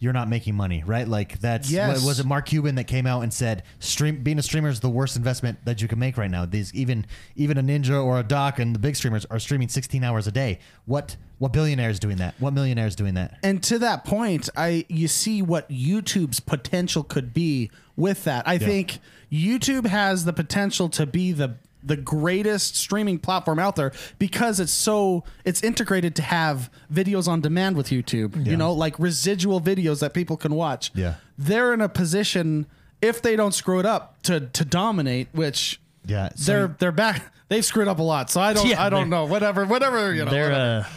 you're 0.00 0.14
not 0.14 0.28
making 0.28 0.54
money, 0.56 0.82
right? 0.84 1.06
Like 1.06 1.38
that's 1.40 1.70
Yes. 1.70 1.98
what, 2.00 2.06
was 2.06 2.20
it 2.20 2.26
Mark 2.26 2.46
Cuban 2.46 2.74
that 2.76 2.84
came 2.84 3.06
out 3.06 3.20
and 3.20 3.32
said 3.32 3.62
stream 3.78 4.22
being 4.22 4.38
a 4.38 4.42
streamer 4.42 4.70
is 4.70 4.80
the 4.80 4.88
worst 4.88 5.14
investment 5.14 5.58
that 5.66 5.80
you 5.82 5.88
can 5.88 5.98
make 5.98 6.16
right 6.16 6.30
now. 6.30 6.46
These 6.46 6.74
even 6.74 7.06
even 7.36 7.58
a 7.58 7.62
Ninja 7.62 8.02
or 8.02 8.18
a 8.18 8.22
Doc 8.22 8.58
and 8.58 8.74
the 8.74 8.78
big 8.78 8.96
streamers 8.96 9.26
are 9.26 9.38
streaming 9.38 9.68
16 9.68 10.02
hours 10.02 10.26
a 10.26 10.32
day. 10.32 10.58
What 10.86 11.16
what 11.38 11.52
billionaire 11.52 11.90
is 11.90 12.00
doing 12.00 12.16
that? 12.16 12.34
What 12.38 12.52
millionaire 12.54 12.86
is 12.86 12.96
doing 12.96 13.14
that? 13.14 13.38
And 13.42 13.62
to 13.64 13.78
that 13.80 14.04
point, 14.04 14.48
I 14.56 14.86
you 14.88 15.06
see 15.06 15.42
what 15.42 15.68
YouTube's 15.68 16.40
potential 16.40 17.04
could 17.04 17.32
be 17.34 17.70
with 17.94 18.24
that. 18.24 18.48
I 18.48 18.56
think 18.56 18.98
YouTube 19.30 19.86
has 19.86 20.24
the 20.24 20.32
potential 20.32 20.88
to 20.88 21.04
be 21.06 21.32
the 21.32 21.56
the 21.82 21.96
greatest 21.96 22.76
streaming 22.76 23.18
platform 23.18 23.58
out 23.58 23.76
there 23.76 23.92
because 24.18 24.60
it's 24.60 24.72
so 24.72 25.24
it's 25.44 25.62
integrated 25.62 26.14
to 26.16 26.22
have 26.22 26.70
videos 26.92 27.26
on 27.28 27.40
demand 27.40 27.76
with 27.76 27.88
YouTube. 27.88 28.46
You 28.46 28.56
know, 28.56 28.72
like 28.72 28.98
residual 28.98 29.60
videos 29.60 30.00
that 30.00 30.14
people 30.14 30.36
can 30.36 30.54
watch. 30.54 30.90
Yeah. 30.94 31.14
They're 31.38 31.72
in 31.72 31.80
a 31.80 31.88
position 31.88 32.66
if 33.00 33.22
they 33.22 33.34
don't 33.36 33.52
screw 33.54 33.78
it 33.80 33.86
up 33.86 34.20
to 34.22 34.40
to 34.40 34.64
dominate, 34.64 35.28
which 35.32 35.80
Yeah, 36.06 36.30
so- 36.34 36.52
they're 36.52 36.76
they're 36.78 36.92
back 36.92 37.32
they've 37.48 37.64
screwed 37.64 37.88
up 37.88 37.98
a 37.98 38.02
lot. 38.02 38.30
So 38.30 38.40
I 38.40 38.52
don't 38.52 38.66
Yeah, 38.68 38.82
I 38.82 38.90
don't 38.90 39.08
know. 39.08 39.24
Whatever, 39.24 39.64
whatever, 39.64 40.14
you 40.14 40.24
know. 40.24 40.30
they're 40.30 40.50
whatever. 40.50 40.86
uh, 40.86 40.92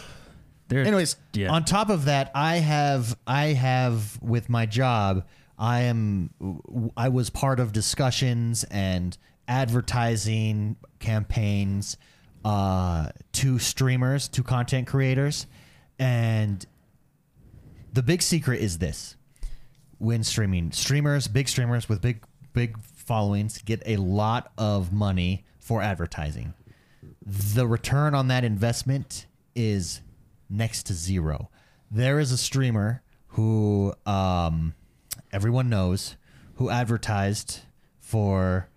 they're 0.68 0.84
Anyways, 0.84 1.16
yeah. 1.34 1.50
On 1.52 1.64
top 1.64 1.88
of 1.90 2.06
that, 2.06 2.30
I 2.34 2.56
have 2.56 3.16
I 3.26 3.46
have 3.48 4.18
with 4.22 4.48
my 4.48 4.64
job, 4.66 5.24
I 5.58 5.82
am 5.82 6.30
I 6.96 7.08
was 7.10 7.30
part 7.30 7.60
of 7.60 7.72
discussions 7.72 8.64
and 8.64 9.16
advertising 9.48 10.76
campaigns 10.98 11.96
uh, 12.44 13.08
to 13.32 13.58
streamers, 13.58 14.28
to 14.28 14.42
content 14.42 14.86
creators, 14.86 15.46
and 15.98 16.64
the 17.92 18.02
big 18.02 18.22
secret 18.22 18.60
is 18.60 18.78
this: 18.78 19.16
when 19.98 20.22
streaming, 20.24 20.72
streamers, 20.72 21.28
big 21.28 21.48
streamers 21.48 21.88
with 21.88 22.00
big 22.00 22.24
big 22.52 22.78
followings 22.82 23.58
get 23.58 23.82
a 23.86 23.96
lot 23.96 24.52
of 24.56 24.92
money 24.92 25.44
for 25.58 25.82
advertising 25.82 26.54
the 27.24 27.66
return 27.66 28.14
on 28.14 28.28
that 28.28 28.44
investment 28.44 29.26
is 29.54 30.00
next 30.50 30.84
to 30.86 30.94
zero. 30.94 31.50
There 31.90 32.18
is 32.18 32.32
a 32.32 32.38
streamer 32.38 33.02
who 33.28 33.94
um, 34.04 34.74
everyone 35.32 35.68
knows 35.68 36.16
who 36.56 36.70
advertised 36.70 37.60
for. 38.00 38.68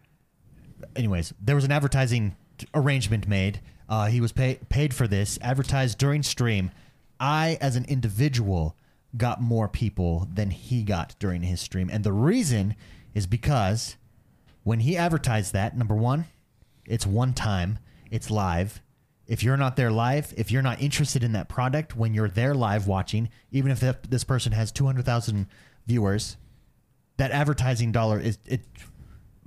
Anyways, 0.97 1.33
there 1.39 1.55
was 1.55 1.63
an 1.63 1.71
advertising 1.71 2.35
arrangement 2.73 3.27
made. 3.27 3.61
Uh, 3.87 4.07
he 4.07 4.19
was 4.19 4.31
pay- 4.31 4.59
paid 4.69 4.93
for 4.93 5.07
this, 5.07 5.39
advertised 5.41 5.97
during 5.97 6.23
stream. 6.23 6.71
I, 7.19 7.57
as 7.61 7.75
an 7.75 7.85
individual, 7.85 8.75
got 9.15 9.41
more 9.41 9.67
people 9.67 10.27
than 10.33 10.51
he 10.51 10.83
got 10.83 11.15
during 11.19 11.43
his 11.43 11.61
stream. 11.61 11.89
And 11.91 12.03
the 12.03 12.11
reason 12.11 12.75
is 13.13 13.27
because 13.27 13.95
when 14.63 14.81
he 14.81 14.97
advertised 14.97 15.53
that, 15.53 15.77
number 15.77 15.95
one, 15.95 16.25
it's 16.85 17.05
one 17.05 17.33
time, 17.33 17.79
it's 18.11 18.29
live. 18.29 18.81
If 19.27 19.43
you're 19.43 19.57
not 19.57 19.75
there 19.75 19.91
live, 19.91 20.33
if 20.37 20.51
you're 20.51 20.61
not 20.61 20.81
interested 20.81 21.23
in 21.23 21.33
that 21.33 21.49
product 21.49 21.95
when 21.95 22.13
you're 22.13 22.29
there 22.29 22.53
live 22.53 22.87
watching, 22.87 23.29
even 23.51 23.71
if 23.71 23.81
this 24.03 24.23
person 24.23 24.53
has 24.53 24.71
200,000 24.71 25.47
viewers, 25.85 26.37
that 27.17 27.31
advertising 27.31 27.91
dollar 27.91 28.19
is 28.19 28.37
it 28.45 28.61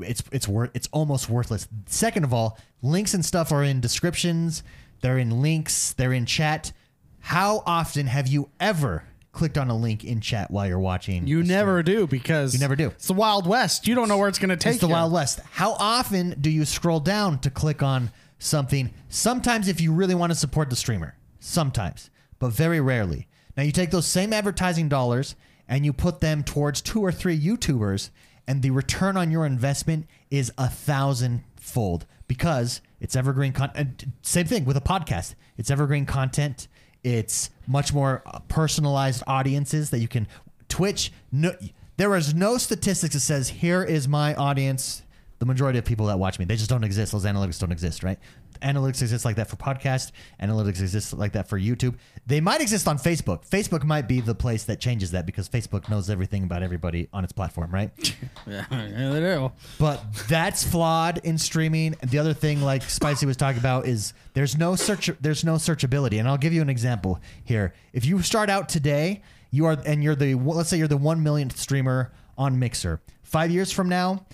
it's 0.02 0.22
it's 0.32 0.48
worth 0.48 0.70
it's 0.74 0.88
almost 0.92 1.28
worthless. 1.28 1.68
Second 1.86 2.24
of 2.24 2.32
all, 2.32 2.58
links 2.82 3.14
and 3.14 3.24
stuff 3.24 3.52
are 3.52 3.62
in 3.62 3.80
descriptions, 3.80 4.62
they're 5.00 5.18
in 5.18 5.42
links, 5.42 5.92
they're 5.92 6.12
in 6.12 6.26
chat. 6.26 6.72
How 7.20 7.62
often 7.66 8.06
have 8.06 8.28
you 8.28 8.50
ever 8.58 9.04
clicked 9.32 9.58
on 9.58 9.68
a 9.70 9.76
link 9.76 10.04
in 10.04 10.20
chat 10.20 10.50
while 10.50 10.66
you're 10.66 10.78
watching? 10.78 11.26
You 11.26 11.42
never 11.42 11.82
do 11.82 12.06
because 12.06 12.54
You 12.54 12.60
never 12.60 12.76
do. 12.76 12.88
It's 12.88 13.06
the 13.06 13.12
Wild 13.12 13.46
West. 13.46 13.86
You 13.86 13.94
don't 13.94 14.08
know 14.08 14.18
where 14.18 14.28
it's 14.28 14.38
going 14.38 14.48
to 14.50 14.56
take 14.56 14.72
It's 14.74 14.80
the 14.80 14.88
you. 14.88 14.92
Wild 14.92 15.12
West. 15.12 15.40
How 15.52 15.72
often 15.78 16.34
do 16.40 16.50
you 16.50 16.64
scroll 16.64 17.00
down 17.00 17.38
to 17.40 17.50
click 17.50 17.82
on 17.82 18.10
something? 18.38 18.90
Sometimes, 19.08 19.68
if 19.68 19.80
you 19.80 19.92
really 19.92 20.14
want 20.14 20.32
to 20.32 20.36
support 20.36 20.70
the 20.70 20.76
streamer, 20.76 21.16
sometimes, 21.38 22.10
but 22.38 22.52
very 22.52 22.80
rarely. 22.80 23.28
Now, 23.56 23.62
you 23.64 23.72
take 23.72 23.90
those 23.90 24.06
same 24.06 24.32
advertising 24.32 24.88
dollars 24.88 25.36
and 25.68 25.84
you 25.84 25.92
put 25.92 26.20
them 26.20 26.42
towards 26.42 26.80
two 26.80 27.00
or 27.00 27.12
three 27.12 27.38
YouTubers, 27.38 28.10
and 28.50 28.62
the 28.62 28.70
return 28.70 29.16
on 29.16 29.30
your 29.30 29.46
investment 29.46 30.08
is 30.28 30.52
a 30.58 30.68
thousand 30.68 31.44
fold 31.54 32.04
because 32.26 32.80
it's 33.00 33.14
evergreen 33.14 33.52
content. 33.52 34.06
Same 34.22 34.44
thing 34.44 34.64
with 34.64 34.76
a 34.76 34.80
podcast, 34.80 35.36
it's 35.56 35.70
evergreen 35.70 36.04
content. 36.04 36.66
It's 37.04 37.50
much 37.68 37.94
more 37.94 38.24
uh, 38.26 38.40
personalized 38.48 39.22
audiences 39.28 39.90
that 39.90 40.00
you 40.00 40.08
can. 40.08 40.26
Twitch, 40.68 41.12
no, 41.30 41.54
there 41.96 42.16
is 42.16 42.34
no 42.34 42.58
statistics 42.58 43.14
that 43.14 43.20
says 43.20 43.48
here 43.48 43.84
is 43.84 44.08
my 44.08 44.34
audience 44.34 45.02
the 45.38 45.46
majority 45.46 45.78
of 45.78 45.84
people 45.86 46.06
that 46.06 46.18
watch 46.18 46.38
me 46.38 46.44
they 46.44 46.54
just 46.54 46.68
don't 46.68 46.84
exist 46.84 47.12
those 47.12 47.24
analytics 47.24 47.58
don't 47.58 47.72
exist 47.72 48.02
right 48.02 48.18
analytics 48.62 49.02
exist 49.02 49.24
like 49.24 49.36
that 49.36 49.48
for 49.48 49.56
podcast 49.56 50.12
analytics 50.42 50.80
exist 50.80 51.12
like 51.12 51.32
that 51.32 51.48
for 51.48 51.58
youtube 51.58 51.94
they 52.26 52.40
might 52.40 52.60
exist 52.60 52.86
on 52.88 52.98
facebook 52.98 53.48
facebook 53.48 53.84
might 53.84 54.06
be 54.08 54.20
the 54.20 54.34
place 54.34 54.64
that 54.64 54.80
changes 54.80 55.10
that 55.10 55.26
because 55.26 55.48
facebook 55.48 55.88
knows 55.88 56.08
everything 56.10 56.44
about 56.44 56.62
everybody 56.62 57.08
on 57.12 57.24
its 57.24 57.32
platform 57.32 57.70
right 57.72 57.90
Yeah, 58.46 58.64
yeah, 58.70 59.10
they 59.10 59.20
do. 59.20 59.52
but 59.78 60.02
that's 60.28 60.64
flawed 60.64 61.18
in 61.24 61.36
streaming. 61.38 61.94
The 62.02 62.18
other 62.18 62.32
thing, 62.34 62.62
like 62.62 62.82
Spicy 62.82 63.26
was 63.26 63.36
talking 63.36 63.58
about, 63.58 63.86
is 63.86 64.12
there's 64.34 64.56
no 64.56 64.76
search, 64.76 65.10
there's 65.20 65.44
no 65.44 65.54
searchability. 65.54 66.18
And 66.18 66.26
I'll 66.28 66.38
give 66.38 66.52
you 66.52 66.62
an 66.62 66.70
example 66.70 67.20
here. 67.44 67.74
If 67.92 68.04
you 68.06 68.22
start 68.22 68.48
out 68.50 68.68
today, 68.68 69.22
you 69.50 69.66
are, 69.66 69.76
and 69.84 70.02
you're 70.02 70.14
the, 70.14 70.34
let's 70.34 70.68
say 70.70 70.78
you're 70.78 70.88
the 70.88 70.96
one 70.96 71.22
millionth 71.22 71.56
streamer 71.58 72.12
on 72.38 72.58
Mixer. 72.58 73.00
Five 73.22 73.50
years 73.50 73.70
from 73.72 73.88
now, 73.88 74.24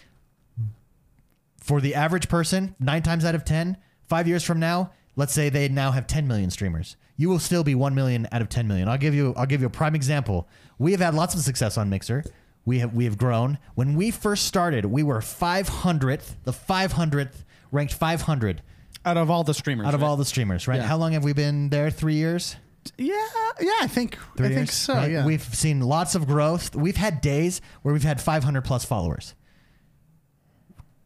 for 1.59 1.81
the 1.81 1.95
average 1.95 2.29
person, 2.29 2.75
nine 2.79 3.03
times 3.03 3.25
out 3.25 3.35
of 3.35 3.45
ten, 3.45 3.77
five 4.09 4.27
years 4.29 4.43
from 4.45 4.59
now, 4.61 4.93
let's 5.17 5.33
say 5.33 5.49
they 5.49 5.69
now 5.69 5.91
have 5.93 6.07
10 6.07 6.27
million 6.27 6.51
streamers. 6.51 6.97
You 7.17 7.29
will 7.29 7.39
still 7.39 7.65
be 7.65 7.75
1 7.75 7.95
million 7.95 8.29
out 8.33 8.43
of 8.43 8.49
10 8.49 8.69
million. 8.69 8.89
I'll 8.89 8.99
give 8.99 9.15
you 9.15 9.33
I'll 9.37 9.47
give 9.47 9.61
you 9.61 9.67
a 9.67 9.71
prime 9.71 9.95
example. 9.95 10.49
We 10.79 10.93
have 10.93 11.01
had 11.01 11.15
lots 11.15 11.35
of 11.35 11.41
success 11.41 11.79
on 11.79 11.89
Mixer. 11.89 12.25
We 12.67 12.81
have 12.81 12.93
we 12.95 13.05
have 13.05 13.17
grown. 13.17 13.59
When 13.75 13.95
we 13.95 14.11
first 14.11 14.45
started, 14.47 14.85
we 14.87 15.03
were 15.03 15.21
500th, 15.21 16.35
the 16.45 16.53
500th 16.53 17.45
ranked 17.73 17.95
500 17.95 18.63
Out 19.05 19.17
of 19.17 19.31
all 19.31 19.45
the 19.45 19.55
streamers. 19.55 19.87
out 19.87 19.95
of 19.95 20.03
right? 20.03 20.07
all 20.09 20.17
the 20.17 20.25
streamers, 20.25 20.69
right? 20.69 20.77
Yeah. 20.77 20.87
How 20.87 20.97
long 20.99 21.13
have 21.13 21.25
we 21.25 21.33
been 21.33 21.71
there? 21.71 21.91
3 21.91 22.15
years? 22.15 22.57
Yeah, 22.99 23.15
yeah, 23.61 23.71
I 23.81 23.87
think 23.89 24.17
Three 24.37 24.47
I 24.47 24.49
think 24.51 24.59
years, 24.69 24.73
so. 24.73 24.95
right? 24.95 25.11
Yeah. 25.11 25.25
We've 25.27 25.43
seen 25.43 25.81
lots 25.81 26.15
of 26.15 26.27
growth. 26.27 26.77
We've 26.77 26.97
had 26.97 27.21
days 27.21 27.61
where 27.83 27.93
we've 27.95 28.05
had 28.05 28.21
500 28.21 28.63
plus 28.63 28.85
followers. 28.85 29.35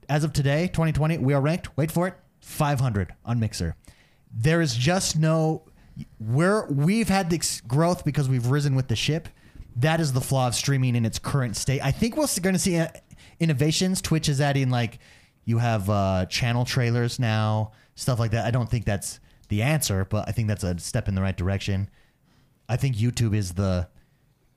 As 0.09 0.25
of 0.25 0.33
today, 0.33 0.67
2020, 0.67 1.19
we 1.19 1.33
are 1.35 1.41
ranked, 1.41 1.77
wait 1.77 1.91
for 1.91 2.09
it, 2.09 2.15
500 2.41 3.15
on 3.25 3.41
Mixer. 3.41 3.77
There 4.33 4.61
is 4.61 4.75
just 4.75 5.19
no 5.19 5.65
we're 6.19 6.67
we've 6.67 7.09
had 7.09 7.31
this 7.31 7.61
growth 7.61 8.05
because 8.05 8.29
we've 8.29 8.47
risen 8.47 8.75
with 8.75 8.89
the 8.89 8.97
ship. 8.97 9.29
That 9.77 10.01
is 10.01 10.13
the 10.13 10.21
flaw 10.21 10.49
of 10.49 10.55
streaming 10.55 10.97
in 10.97 11.05
its 11.05 11.19
current 11.19 11.57
state. 11.57 11.81
I 11.83 11.91
think 11.91 12.17
we're 12.17 12.27
going 12.43 12.55
to 12.55 12.59
see 12.59 12.77
uh, 12.77 12.89
innovations. 13.39 14.01
Twitch 14.03 14.29
is 14.29 14.41
adding 14.41 14.71
like 14.71 14.99
you 15.45 15.59
have 15.59 15.89
uh, 15.89 16.27
channel 16.27 16.65
trailers 16.65 17.19
now, 17.19 17.73
stuff 17.95 18.19
like 18.19 18.33
that. 18.33 18.47
I 18.47 18.51
don't 18.51 18.71
think 18.71 18.85
that's 18.85 19.21
the 19.49 19.63
answer, 19.63 20.05
but 20.05 20.29
I 20.29 20.33
think 20.33 20.49
that's 20.49 20.65
a 20.65 20.79
step 20.79 21.09
in 21.09 21.15
the 21.15 21.23
right 21.23 21.37
direction. 21.37 21.89
I 22.69 22.77
think 22.77 22.97
YouTube 22.97 23.35
is 23.35 23.53
the 23.55 23.89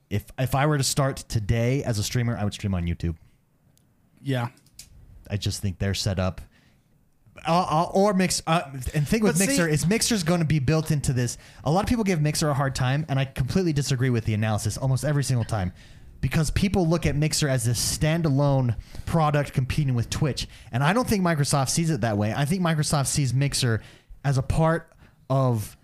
if 0.10 0.26
if 0.38 0.55
I 0.55 0.65
were 0.65 0.77
to 0.77 0.84
start 0.84 1.18
today 1.18 1.84
as 1.84 1.97
a 1.97 2.03
streamer, 2.03 2.38
I 2.38 2.43
would 2.43 2.53
stream 2.53 2.73
on 2.73 2.85
YouTube. 2.85 3.15
yeah. 4.22 4.49
I 5.30 5.38
just 5.38 5.61
think 5.61 5.80
they're 5.80 5.93
set 5.93 6.19
up. 6.19 6.41
Uh, 7.45 7.65
uh, 7.69 7.89
or 7.91 8.14
mix 8.14 8.41
uh, 8.47 8.61
and 8.93 9.07
think 9.07 9.23
with 9.23 9.34
But 9.34 9.39
see- 9.39 9.47
Mixer 9.47 9.68
is 9.68 9.85
Mixer's 9.85 10.23
going 10.23 10.39
to 10.39 10.45
be 10.45 10.60
built 10.60 10.91
into 10.91 11.11
this. 11.11 11.38
A 11.64 11.72
lot 11.72 11.84
of 11.84 11.89
people 11.89 12.03
give 12.03 12.22
Mixer 12.22 12.47
a 12.49 12.53
hard 12.53 12.73
time, 12.76 13.05
and 13.10 13.19
I 13.19 13.26
completely 13.26 13.73
disagree 13.73 14.10
with 14.10 14.23
the 14.26 14.34
analysis 14.34 14.77
almost 14.77 15.03
every 15.03 15.23
single 15.26 15.43
time, 15.43 15.73
because 16.22 16.51
people 16.51 16.88
look 16.88 17.05
at 17.05 17.15
Mixer 17.18 17.49
as 17.49 17.65
this 17.65 17.97
standalone 17.97 18.77
product 19.05 19.51
competing 19.51 19.93
with 19.93 20.10
Twitch, 20.10 20.47
and 20.72 20.84
I 20.84 20.93
don't 20.93 21.07
think 21.07 21.22
Microsoft 21.23 21.69
sees 21.69 21.89
it 21.89 22.01
that 22.01 22.18
way. 22.18 22.34
I 22.34 22.45
think 22.45 22.61
Microsoft 22.61 23.07
sees 23.07 23.34
Mixer 23.34 23.81
as 24.23 24.38
a 24.38 24.43
part 24.43 24.93
of 25.30 25.76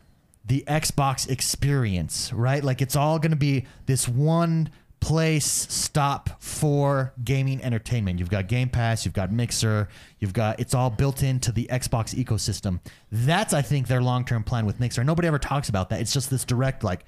the 0.45 0.63
Xbox 0.67 1.30
experience, 1.30 2.31
right? 2.31 2.63
Like 2.63 2.81
it's 2.81 2.95
all 2.95 3.19
going 3.19 3.31
to 3.31 3.38
be 3.38 3.65
this 3.85 4.07
one 4.07 4.69
place 4.99 5.45
stop 5.45 6.41
for 6.41 7.13
gaming 7.23 7.63
entertainment. 7.63 8.19
You've 8.19 8.30
got 8.30 8.47
Game 8.47 8.69
Pass, 8.69 9.05
you've 9.05 9.13
got 9.13 9.31
Mixer, 9.31 9.88
you've 10.19 10.34
got 10.34 10.59
it's 10.59 10.73
all 10.73 10.89
built 10.89 11.23
into 11.23 11.51
the 11.51 11.67
Xbox 11.71 12.13
ecosystem. 12.15 12.80
That's 13.11 13.53
I 13.53 13.61
think 13.61 13.88
their 13.88 14.01
long-term 14.01 14.43
plan 14.43 14.65
with 14.65 14.80
Mixer. 14.80 15.03
Nobody 15.03 15.27
ever 15.27 15.39
talks 15.39 15.69
about 15.69 15.89
that. 15.89 16.01
It's 16.01 16.13
just 16.13 16.30
this 16.30 16.45
direct 16.45 16.84
like 16.84 17.05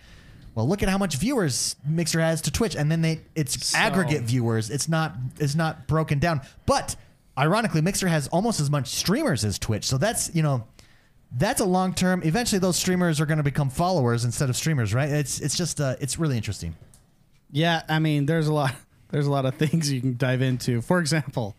well, 0.54 0.68
look 0.68 0.84
at 0.84 0.90
how 0.90 0.98
much 0.98 1.16
viewers 1.16 1.78
Mixer 1.86 2.20
has 2.20 2.42
to 2.42 2.52
Twitch 2.52 2.76
and 2.76 2.92
then 2.92 3.02
they 3.02 3.22
it's 3.36 3.68
So- 3.68 3.78
aggregate 3.78 4.24
viewers. 4.24 4.70
It's 4.70 4.90
not 4.90 5.16
it's 5.40 5.56
not 5.56 5.88
broken 5.88 6.20
down. 6.20 6.42
But 6.66 6.96
ironically, 7.38 7.82
Mixer 7.82 8.08
has 8.08 8.28
almost 8.30 8.60
as 8.60 8.70
much 8.70 8.88
streamers 8.88 9.46
as 9.46 9.58
Twitch. 9.58 9.86
So 9.86 9.98
that's, 9.98 10.34
you 10.36 10.44
know, 10.44 10.66
that's 11.38 11.62
a 11.62 11.66
long 11.66 11.94
term. 11.94 12.22
Eventually, 12.24 12.60
those 12.60 12.76
streamers 12.76 13.22
are 13.22 13.26
going 13.26 13.38
to 13.38 13.44
become 13.44 13.70
followers 13.70 14.26
instead 14.26 14.50
of 14.50 14.58
streamers, 14.58 14.94
right? 14.94 15.10
It's 15.10 15.40
it's 15.40 15.56
just 15.56 15.80
uh, 15.80 15.96
it's 16.02 16.20
really 16.20 16.36
interesting. 16.36 16.76
Yeah, 17.52 17.82
I 17.90 18.00
mean, 18.00 18.26
there's 18.26 18.48
a 18.48 18.54
lot. 18.54 18.74
There's 19.10 19.28
a 19.28 19.32
lot 19.32 19.46
of 19.46 19.56
things 19.56 19.92
you 19.92 20.00
can 20.00 20.16
dive 20.16 20.42
into. 20.42 20.80
For 20.82 20.98
example, 21.00 21.58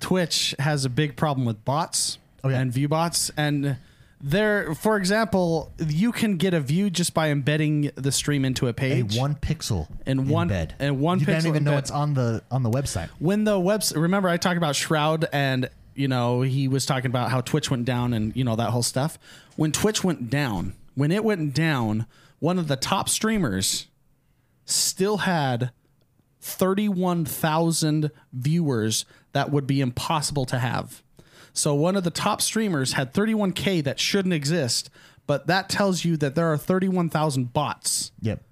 Twitch 0.00 0.52
has 0.58 0.84
a 0.84 0.88
big 0.90 1.14
problem 1.16 1.46
with 1.46 1.64
bots 1.64 2.18
Oh, 2.42 2.48
yeah. 2.48 2.58
and 2.58 2.72
view 2.72 2.88
bots, 2.88 3.30
and 3.36 3.76
there, 4.20 4.74
for 4.74 4.96
example, 4.96 5.70
you 5.78 6.10
can 6.10 6.38
get 6.38 6.54
a 6.54 6.60
view 6.60 6.90
just 6.90 7.14
by 7.14 7.30
embedding 7.30 7.92
the 7.94 8.10
stream 8.10 8.44
into 8.44 8.66
a 8.66 8.70
A 8.70 8.72
page. 8.72 9.16
one 9.16 9.36
pixel 9.36 9.86
And 10.06 10.28
one- 10.28 10.48
embed. 10.48 10.72
and 10.80 10.98
one 10.98 11.20
you 11.20 11.26
don't 11.26 11.36
pixel 11.36 11.46
even 11.46 11.62
know 11.62 11.76
it's 11.78 11.92
on 11.92 12.14
the 12.14 12.42
on 12.50 12.64
the 12.64 12.70
website. 12.70 13.10
when 13.20 13.44
the 13.44 13.52
website 13.60 14.00
remember 14.02 14.28
i 14.28 14.36
talked 14.36 14.56
about 14.56 14.74
shroud 14.74 15.26
and 15.32 15.70
you 15.94 16.08
know 16.08 16.42
he 16.42 16.66
was 16.66 16.84
talking 16.84 17.10
about 17.12 17.30
how 17.30 17.40
twitch 17.42 17.70
went 17.70 17.84
down 17.84 18.12
and 18.12 18.34
you 18.34 18.42
know 18.42 18.56
that 18.56 18.70
whole 18.70 18.82
stuff 18.82 19.18
when 19.54 19.70
twitch 19.70 20.02
went 20.02 20.30
down 20.30 20.74
when 20.96 21.12
it 21.12 21.22
went 21.24 21.54
down 21.54 22.06
one 22.40 22.58
of 22.58 22.66
the 22.66 22.76
top 22.76 23.08
streamers 23.08 23.86
still 24.64 25.18
had 25.18 25.70
31000 26.40 28.10
viewers 28.32 29.04
that 29.32 29.50
would 29.50 29.66
be 29.66 29.80
impossible 29.80 30.44
to 30.46 30.58
have 30.58 31.02
so 31.52 31.74
one 31.74 31.96
of 31.96 32.04
the 32.04 32.10
top 32.10 32.40
streamers 32.40 32.94
had 32.94 33.12
31k 33.12 33.82
that 33.84 34.00
shouldn't 34.00 34.34
exist 34.34 34.90
but 35.26 35.46
that 35.46 35.68
tells 35.68 36.04
you 36.04 36.16
that 36.16 36.34
there 36.34 36.50
are 36.52 36.56
31000 36.58 37.52
bots 37.52 38.10
Yep. 38.20 38.42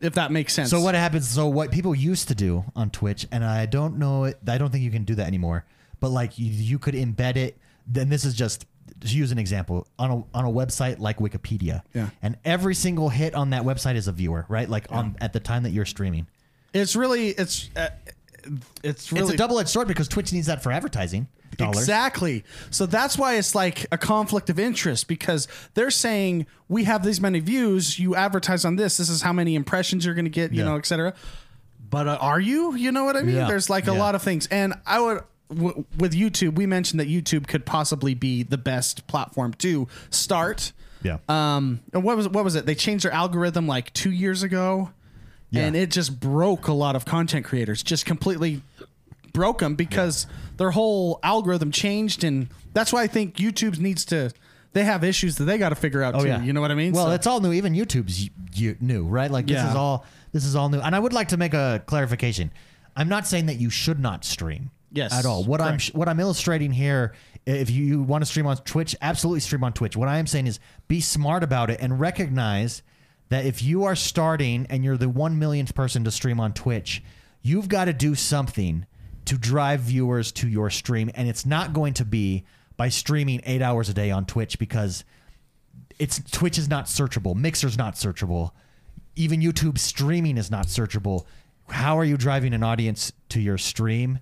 if 0.00 0.14
that 0.14 0.32
makes 0.32 0.52
sense 0.54 0.70
So 0.70 0.80
what 0.80 0.94
happens? 0.94 1.28
So 1.28 1.46
what 1.46 1.70
people 1.70 1.94
used 1.94 2.28
to 2.28 2.34
do 2.34 2.64
on 2.74 2.90
Twitch, 2.90 3.26
and 3.30 3.44
I 3.44 3.66
don't 3.66 3.98
know, 3.98 4.24
it- 4.24 4.38
I 4.46 4.58
don't 4.58 4.70
think 4.70 4.82
you 4.84 4.90
can 4.90 5.04
do 5.04 5.14
that 5.16 5.26
anymore. 5.26 5.64
But 6.00 6.10
like 6.10 6.38
you, 6.38 6.46
you 6.46 6.78
could 6.78 6.94
embed 6.94 7.36
it. 7.36 7.58
Then 7.86 8.08
this 8.08 8.24
is 8.24 8.34
just 8.34 8.66
to 9.00 9.08
use 9.08 9.30
an 9.32 9.38
example 9.38 9.86
on 9.98 10.10
a 10.10 10.16
on 10.36 10.44
a 10.44 10.50
website 10.50 10.98
like 10.98 11.18
Wikipedia. 11.18 11.82
Yeah. 11.94 12.10
And 12.22 12.36
every 12.44 12.74
single 12.74 13.08
hit 13.08 13.34
on 13.34 13.50
that 13.50 13.62
website 13.62 13.94
is 13.96 14.08
a 14.08 14.12
viewer, 14.12 14.44
right? 14.48 14.68
Like 14.68 14.86
on 14.90 15.16
at 15.20 15.32
the 15.32 15.40
time 15.40 15.62
that 15.64 15.70
you're 15.70 15.84
streaming. 15.86 16.26
it's 16.74 16.96
really 16.96 17.28
it's 17.30 17.70
uh, 17.76 17.88
it's 18.82 19.12
really 19.12 19.24
it's 19.26 19.34
a 19.34 19.36
double 19.36 19.58
edged 19.58 19.68
sword 19.68 19.88
because 19.88 20.08
Twitch 20.08 20.32
needs 20.32 20.46
that 20.46 20.62
for 20.62 20.72
advertising 20.72 21.28
dollars. 21.56 21.78
Exactly. 21.78 22.44
So 22.70 22.86
that's 22.86 23.18
why 23.18 23.36
it's 23.36 23.54
like 23.54 23.86
a 23.90 23.98
conflict 23.98 24.48
of 24.50 24.58
interest 24.58 25.08
because 25.08 25.48
they're 25.74 25.90
saying 25.90 26.46
we 26.68 26.84
have 26.84 27.04
these 27.04 27.20
many 27.20 27.40
views, 27.40 27.98
you 27.98 28.14
advertise 28.14 28.64
on 28.64 28.76
this, 28.76 28.96
this 28.98 29.08
is 29.08 29.22
how 29.22 29.32
many 29.32 29.54
impressions 29.54 30.04
you're 30.04 30.14
going 30.14 30.24
to 30.26 30.30
get, 30.30 30.52
you 30.52 30.58
Yeah. 30.60 30.64
know, 30.70 30.76
etc. 30.76 31.14
But 31.90 32.06
uh, 32.06 32.18
are 32.20 32.38
you? 32.38 32.74
You 32.76 32.92
know 32.92 33.04
what 33.04 33.16
I 33.16 33.22
mean? 33.22 33.36
Yeah. 33.36 33.48
There's 33.48 33.68
like 33.70 33.88
a 33.88 33.92
Yeah. 33.92 33.98
lot 33.98 34.14
of 34.14 34.22
things, 34.22 34.46
and 34.48 34.74
I 34.86 35.00
would. 35.00 35.22
W- 35.50 35.84
with 35.98 36.12
YouTube, 36.12 36.56
we 36.56 36.66
mentioned 36.66 37.00
that 37.00 37.08
YouTube 37.08 37.46
could 37.46 37.64
possibly 37.64 38.14
be 38.14 38.42
the 38.42 38.58
best 38.58 39.06
platform 39.06 39.54
to 39.54 39.88
start. 40.10 40.72
Yeah. 41.02 41.18
Um, 41.28 41.80
and 41.94 42.02
what 42.02 42.16
was 42.16 42.28
what 42.28 42.44
was 42.44 42.54
it? 42.54 42.66
They 42.66 42.74
changed 42.74 43.04
their 43.04 43.12
algorithm 43.12 43.66
like 43.66 43.92
two 43.94 44.10
years 44.10 44.42
ago, 44.42 44.90
Yeah. 45.50 45.66
and 45.66 45.76
it 45.76 45.90
just 45.90 46.20
broke 46.20 46.68
a 46.68 46.72
lot 46.72 46.96
of 46.96 47.04
content 47.04 47.46
creators. 47.46 47.82
Just 47.82 48.04
completely 48.04 48.62
broke 49.32 49.60
them 49.60 49.74
because 49.74 50.26
their 50.56 50.72
whole 50.72 51.20
algorithm 51.22 51.70
changed, 51.70 52.24
and 52.24 52.48
that's 52.74 52.92
why 52.92 53.02
I 53.02 53.06
think 53.06 53.36
YouTube 53.36 53.78
needs 53.78 54.04
to. 54.06 54.32
They 54.74 54.84
have 54.84 55.02
issues 55.02 55.36
that 55.36 55.44
they 55.44 55.56
got 55.56 55.70
to 55.70 55.74
figure 55.76 56.02
out 56.02 56.20
too. 56.20 56.26
Yeah. 56.26 56.42
You 56.42 56.52
know 56.52 56.60
what 56.60 56.70
I 56.70 56.74
mean? 56.74 56.92
Oh, 56.92 56.96
Well, 56.96 57.06
So- 57.06 57.12
it's 57.12 57.26
all 57.26 57.40
new. 57.40 57.52
Even 57.52 57.72
YouTube's 57.74 58.28
y- 58.60 58.76
new, 58.80 59.04
right? 59.06 59.30
Like 59.30 59.46
this 59.46 59.54
Yeah. 59.54 59.70
is 59.70 59.76
all 59.76 60.04
this 60.32 60.44
is 60.44 60.54
all 60.54 60.68
new. 60.68 60.80
And 60.80 60.94
I 60.94 60.98
would 60.98 61.12
like 61.14 61.28
to 61.28 61.36
make 61.38 61.54
a 61.54 61.82
clarification. 61.86 62.50
I'm 62.96 63.08
not 63.08 63.26
saying 63.26 63.46
that 63.46 63.58
you 63.58 63.70
should 63.70 63.98
not 63.98 64.24
stream. 64.26 64.72
Yes, 64.90 65.12
At 65.12 65.26
all. 65.26 65.44
What 65.44 65.60
I'm 65.60 65.78
what 65.92 66.08
I'm 66.08 66.18
illustrating 66.18 66.72
here, 66.72 67.14
if 67.44 67.70
you 67.70 68.02
want 68.02 68.22
to 68.22 68.26
stream 68.26 68.46
on 68.46 68.56
Twitch, 68.58 68.96
absolutely 69.02 69.40
stream 69.40 69.62
on 69.62 69.72
Twitch. 69.72 69.96
What 69.96 70.08
I 70.08 70.18
am 70.18 70.26
saying 70.26 70.46
is 70.46 70.60
be 70.88 71.00
smart 71.00 71.42
about 71.42 71.70
it 71.70 71.80
and 71.80 72.00
recognize 72.00 72.82
that 73.28 73.44
if 73.44 73.62
you 73.62 73.84
are 73.84 73.94
starting 73.94 74.66
and 74.70 74.82
you're 74.82 74.96
the 74.96 75.08
one 75.08 75.38
millionth 75.38 75.74
person 75.74 76.04
to 76.04 76.10
stream 76.10 76.40
on 76.40 76.54
Twitch, 76.54 77.02
you've 77.42 77.68
got 77.68 77.84
to 77.84 77.92
do 77.92 78.14
something 78.14 78.86
to 79.26 79.36
drive 79.36 79.80
viewers 79.80 80.32
to 80.32 80.48
your 80.48 80.70
stream, 80.70 81.10
and 81.14 81.28
it's 81.28 81.44
not 81.44 81.74
going 81.74 81.92
to 81.94 82.04
be 82.04 82.44
by 82.78 82.88
streaming 82.88 83.42
eight 83.44 83.60
hours 83.60 83.90
a 83.90 83.94
day 83.94 84.10
on 84.10 84.24
Twitch 84.24 84.58
because 84.58 85.04
it's 85.98 86.18
Twitch 86.30 86.56
is 86.56 86.68
not 86.68 86.86
searchable, 86.86 87.36
Mixer's 87.36 87.76
not 87.76 87.94
searchable, 87.94 88.52
even 89.16 89.40
YouTube 89.40 89.78
streaming 89.78 90.38
is 90.38 90.50
not 90.50 90.66
searchable. 90.68 91.26
How 91.68 91.98
are 91.98 92.04
you 92.04 92.16
driving 92.16 92.54
an 92.54 92.62
audience 92.62 93.12
to 93.28 93.40
your 93.40 93.58
stream? 93.58 94.20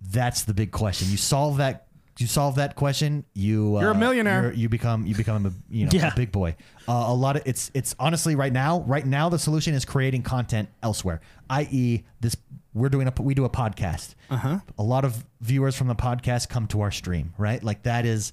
That's 0.00 0.44
the 0.44 0.54
big 0.54 0.70
question. 0.72 1.08
You 1.10 1.16
solve 1.16 1.58
that. 1.58 1.82
You 2.18 2.26
solve 2.26 2.54
that 2.54 2.76
question. 2.76 3.24
You 3.34 3.78
You're 3.78 3.90
a 3.90 3.94
uh, 3.94 3.98
millionaire. 3.98 4.44
you're- 4.44 4.56
you 4.56 4.68
become 4.70 5.06
you 5.06 5.14
become 5.14 5.44
a 5.46 5.52
you 5.68 5.84
know 5.84 5.90
Yeah. 5.92 6.12
a 6.12 6.16
big 6.16 6.32
boy. 6.32 6.56
Uh, 6.88 7.04
a 7.08 7.14
lot 7.14 7.36
of 7.36 7.42
it's 7.44 7.70
it's 7.74 7.94
honestly 7.98 8.34
right 8.36 8.52
now 8.52 8.80
right 8.82 9.04
now 9.04 9.28
the 9.28 9.38
solution 9.38 9.74
is 9.74 9.84
creating 9.84 10.22
content 10.22 10.68
elsewhere. 10.82 11.20
I.e. 11.50 12.04
this 12.20 12.34
we're 12.72 12.88
doing 12.88 13.06
a 13.08 13.12
we 13.22 13.34
do 13.34 13.44
a 13.44 13.50
podcast. 13.50 14.14
Uh-huh. 14.30 14.60
A 14.78 14.82
lot 14.82 15.04
of 15.04 15.26
viewers 15.42 15.76
from 15.76 15.88
the 15.88 15.94
podcast 15.94 16.48
come 16.48 16.66
to 16.68 16.80
our 16.80 16.90
stream. 16.90 17.34
Right, 17.36 17.62
like 17.62 17.82
that 17.82 18.06
is 18.06 18.32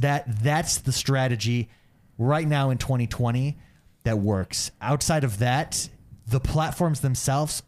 that 0.00 0.24
that's 0.42 0.78
the 0.78 0.92
strategy 0.92 1.68
right 2.16 2.46
now 2.48 2.70
in 2.70 2.78
2020 2.78 3.58
that 4.04 4.18
works. 4.18 4.70
Outside 4.80 5.24
of 5.24 5.38
that, 5.40 5.88
the 6.26 6.40
platforms 6.40 7.00
themselves 7.00 7.62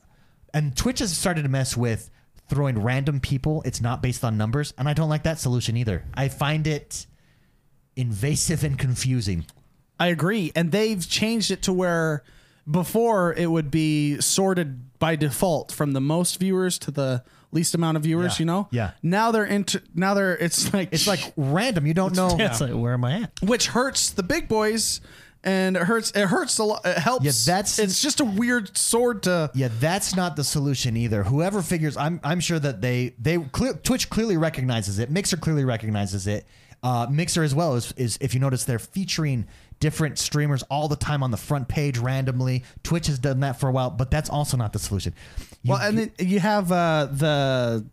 and 0.55 0.75
Twitch 0.77 1.01
has 1.01 1.15
started 1.17 1.43
to 1.43 1.49
mess 1.51 1.77
with 1.77 2.11
throwing 2.53 2.79
random 2.83 3.19
people. 3.19 3.63
It's 3.65 3.81
not 3.81 4.03
based 4.03 4.23
on 4.25 4.37
numbers, 4.37 4.75
and 4.77 4.87
I 4.87 4.93
don't 4.93 5.09
like 5.09 5.23
that 5.23 5.39
solution 5.41 5.75
either. 5.79 6.05
I 6.13 6.29
find 6.29 6.67
it 6.67 7.07
invasive 7.97 8.63
and 8.63 8.79
confusing. 8.79 9.47
I 9.99 10.09
agree. 10.09 10.53
And 10.55 10.71
they've 10.71 11.07
changed 11.09 11.51
it 11.51 11.63
to 11.63 11.73
where 11.73 12.23
before 12.71 13.33
it 13.35 13.51
would 13.51 13.71
be 13.71 14.21
sorted 14.21 14.99
by 14.99 15.17
default 15.17 15.73
from 15.73 15.93
the 15.93 16.01
most 16.01 16.39
viewers 16.39 16.79
to 16.81 16.91
the 16.91 17.25
least 17.53 17.75
amount 17.75 17.97
of 17.97 18.03
viewers, 18.03 18.35
Yeah. 18.39 18.43
you 18.43 18.47
know? 18.47 18.69
Yeah. 18.71 18.91
Now 19.03 19.31
they're 19.31 19.45
into 19.45 19.83
now 19.95 20.15
they're 20.15 20.37
it's 20.37 20.73
like 20.73 20.91
It's 20.93 21.07
like 21.07 21.33
random. 21.37 21.87
You 21.87 21.95
don't 21.95 22.15
know. 22.15 22.37
It's 22.39 22.61
like, 22.61 22.73
where 22.73 22.93
am 22.95 23.05
I 23.05 23.23
at? 23.23 23.33
which 23.43 23.69
hurts 23.69 24.11
the 24.11 24.23
big 24.23 24.49
boys 24.49 25.01
and 25.45 25.77
it 25.77 25.83
hurts 25.83 26.11
it 26.13 26.27
hurts 26.29 26.59
a 26.59 26.65
lot 26.65 26.83
it 26.85 26.99
helps 26.99 27.25
Yeah, 27.25 27.33
that's- 27.55 27.79
it's 27.79 28.01
just 28.01 28.21
a 28.21 28.25
weird 28.25 28.77
sword 28.77 29.23
to 29.25 29.51
Yeah, 29.55 29.69
that's 29.81 30.15
not 30.15 30.37
the 30.37 30.45
solution 30.45 30.97
either. 30.97 31.25
Whoever 31.25 31.63
figures, 31.63 31.97
I'm 31.97 32.21
I'm 32.23 32.41
sure 32.41 32.59
that 32.59 32.81
they 32.81 33.15
they 33.19 33.39
clear, 33.39 33.75
Twitch 33.75 34.09
clearly 34.11 34.37
recognizes 34.37 34.99
it. 34.99 35.11
Mixer 35.11 35.37
clearly 35.37 35.65
recognizes 35.65 36.27
it. 36.27 36.47
Uh, 36.83 37.07
Mixer 37.11 37.43
as 37.43 37.55
well 37.55 37.75
is 37.77 37.93
is 37.97 38.19
if 38.21 38.35
you 38.35 38.41
notice 38.41 38.65
they're 38.65 38.79
featuring 38.79 39.47
different 39.81 40.17
streamers 40.17 40.63
all 40.65 40.87
the 40.87 40.95
time 40.97 41.23
on 41.25 41.31
the 41.33 41.37
front 41.37 41.67
page 41.67 41.99
randomly. 41.99 42.63
Twitch 42.85 43.09
has 43.09 43.19
done 43.19 43.41
that 43.41 43.59
for 43.59 43.69
a 43.69 43.73
while, 43.73 43.91
but 43.91 44.11
that's 44.13 44.31
also 44.31 44.57
not 44.57 44.73
the 44.73 44.79
solution. 44.79 45.13
You- 45.63 45.73
Well, 45.73 45.81
and 45.81 45.99
then 45.99 46.13
you 46.21 46.39
have 46.39 46.71
uh, 46.71 47.09
the 47.11 47.85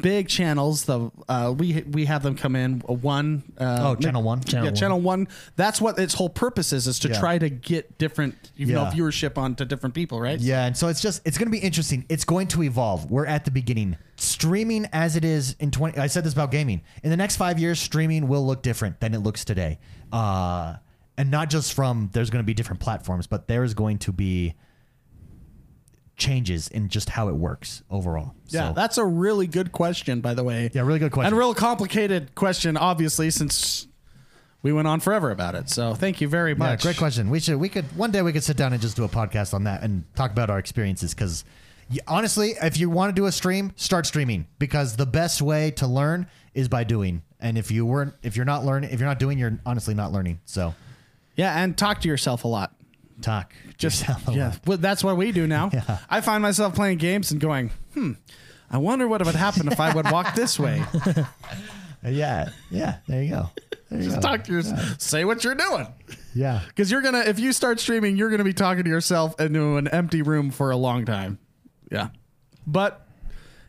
big 0.00 0.28
channels. 0.28 0.84
The 0.84 1.10
uh, 1.28 1.54
we 1.56 1.82
we 1.82 2.06
have 2.06 2.22
them 2.22 2.34
come 2.36 2.56
in 2.56 2.82
uh, 2.88 2.92
one. 2.94 3.42
Uh, 3.58 3.78
Oh, 3.80 3.94
channel 3.96 4.22
one? 4.22 4.38
yeah, 4.46 4.50
Channel 4.52 4.64
one. 4.66 4.74
channel 4.76 5.00
one. 5.00 5.28
That's 5.56 5.80
what 5.80 5.98
its 5.98 6.14
whole 6.14 6.28
purpose 6.30 6.72
is: 6.72 6.86
is 6.86 6.98
to 7.00 7.08
Yeah. 7.08 7.18
try 7.20 7.38
to 7.38 7.48
get 7.50 7.98
different, 7.98 8.50
you 8.56 8.66
know, 8.66 8.82
Yeah. 8.84 8.92
viewership 8.92 9.36
onto 9.38 9.64
different 9.64 9.94
people, 9.94 10.20
right? 10.20 10.38
Yeah, 10.40 10.64
and 10.66 10.76
so 10.76 10.88
it's 10.88 11.00
just 11.00 11.22
it's 11.26 11.38
going 11.38 11.48
to 11.48 11.52
be 11.52 11.58
interesting. 11.58 12.04
It's 12.08 12.24
going 12.24 12.48
to 12.48 12.62
evolve. 12.62 13.10
We're 13.10 13.26
at 13.26 13.44
the 13.44 13.50
beginning. 13.50 13.96
Streaming 14.16 14.86
as 14.92 15.14
it 15.16 15.24
is 15.24 15.56
in 15.60 15.70
20 15.70 15.98
I 15.98 16.06
said 16.06 16.24
this 16.24 16.32
about 16.32 16.50
gaming. 16.50 16.80
In 17.02 17.10
the 17.10 17.16
next 17.18 17.36
5 17.36 17.58
years 17.58 17.78
streaming 17.78 18.28
will 18.28 18.46
look 18.46 18.62
different 18.62 19.00
than 19.00 19.12
it 19.14 19.18
looks 19.18 19.44
today. 19.44 19.78
Uh 20.10 20.76
and 21.18 21.30
not 21.30 21.50
just 21.50 21.74
from 21.74 22.08
there's 22.12 22.30
going 22.30 22.42
to 22.42 22.46
be 22.46 22.54
different 22.54 22.80
platforms, 22.80 23.26
but 23.26 23.46
there 23.48 23.62
is 23.64 23.74
going 23.74 23.98
to 23.98 24.12
be 24.12 24.54
changes 26.16 26.68
in 26.68 26.88
just 26.88 27.10
how 27.10 27.28
it 27.28 27.34
works 27.34 27.82
overall. 27.90 28.34
Yeah, 28.48 28.68
So- 28.68 28.74
that's 28.74 28.98
a 28.98 29.04
really 29.04 29.46
good 29.46 29.72
question, 29.72 30.20
by 30.20 30.34
the 30.34 30.42
way. 30.44 30.70
Yeah, 30.72 30.82
really 30.82 30.98
good 30.98 31.12
question. 31.12 31.26
And 31.26 31.34
a 31.34 31.38
real 31.38 31.54
complicated 31.54 32.34
question, 32.34 32.76
obviously, 32.76 33.30
since 33.30 33.86
we 34.62 34.72
went 34.72 34.88
on 34.88 35.00
forever 35.00 35.30
about 35.30 35.54
it. 35.54 35.68
So 35.68 35.94
thank 35.94 36.20
you 36.20 36.28
very 36.28 36.52
Yeah, 36.52 36.58
much. 36.58 36.82
great 36.82 36.96
question. 36.96 37.28
We 37.30 37.38
should 37.40 37.56
we 37.58 37.68
could 37.68 37.84
one 37.96 38.10
day 38.10 38.22
we 38.22 38.32
could 38.32 38.42
sit 38.44 38.56
down 38.56 38.72
and 38.72 38.80
just 38.82 38.96
do 38.96 39.04
a 39.04 39.08
podcast 39.08 39.52
on 39.54 39.64
that 39.64 39.82
and 39.82 40.04
talk 40.14 40.30
about 40.30 40.50
our 40.50 40.58
experiences 40.58 41.14
because 41.14 41.44
honestly, 42.08 42.54
if 42.62 42.76
you 42.78 42.90
want 42.90 43.14
to 43.14 43.20
do 43.20 43.26
a 43.26 43.32
stream, 43.32 43.72
start 43.76 44.06
streaming 44.06 44.46
because 44.58 44.96
the 44.96 45.06
best 45.06 45.40
way 45.42 45.70
to 45.72 45.86
learn 45.86 46.26
is 46.54 46.68
by 46.68 46.82
doing. 46.82 47.22
And 47.38 47.58
if 47.58 47.70
you 47.70 47.84
weren't, 47.86 48.14
if 48.22 48.34
you're 48.36 48.46
not 48.46 48.64
learning, 48.64 48.90
if 48.90 48.98
you're 48.98 49.08
not 49.08 49.18
doing, 49.18 49.38
you're 49.38 49.58
honestly 49.66 49.94
not 49.94 50.10
learning. 50.12 50.40
So 50.46 50.74
Yeah, 51.36 51.62
and 51.62 51.76
talk 51.76 52.00
to 52.00 52.08
yourself 52.08 52.44
a 52.44 52.48
lot. 52.48 52.74
Talk 53.20 53.52
Just 53.78 54.04
yeah, 54.30 54.54
well, 54.66 54.78
that's 54.78 55.02
what 55.02 55.16
we 55.16 55.32
do 55.32 55.46
now. 55.46 55.70
Yeah. 55.72 55.98
I 56.08 56.20
find 56.20 56.42
myself 56.42 56.74
playing 56.74 56.98
games 56.98 57.30
and 57.32 57.40
going, 57.40 57.70
hmm. 57.94 58.12
I 58.70 58.78
wonder 58.78 59.06
what 59.06 59.24
would 59.24 59.34
happen 59.34 59.68
if 59.68 59.78
I 59.78 59.94
would 59.94 60.10
walk 60.10 60.34
this 60.34 60.58
way. 60.58 60.82
yeah, 62.04 62.50
yeah. 62.70 62.96
There 63.06 63.22
you 63.22 63.30
go. 63.30 63.50
There 63.90 64.00
you 64.00 64.04
Just 64.06 64.16
go. 64.16 64.22
talk 64.22 64.44
to 64.44 64.52
yourself. 64.52 65.00
Say 65.00 65.24
what 65.24 65.44
you're 65.44 65.54
doing. 65.54 65.86
Yeah, 66.34 66.60
Because 66.66 66.90
you're 66.90 67.02
gonna, 67.02 67.20
if 67.20 67.38
you 67.38 67.52
start 67.52 67.80
streaming, 67.80 68.16
you're 68.16 68.30
gonna 68.30 68.44
be 68.44 68.52
talking 68.52 68.84
to 68.84 68.90
yourself 68.90 69.40
into 69.40 69.76
an 69.76 69.88
empty 69.88 70.22
room 70.22 70.50
for 70.50 70.70
a 70.70 70.76
long 70.76 71.04
time. 71.04 71.38
Yeah, 71.90 72.08
but 72.66 73.06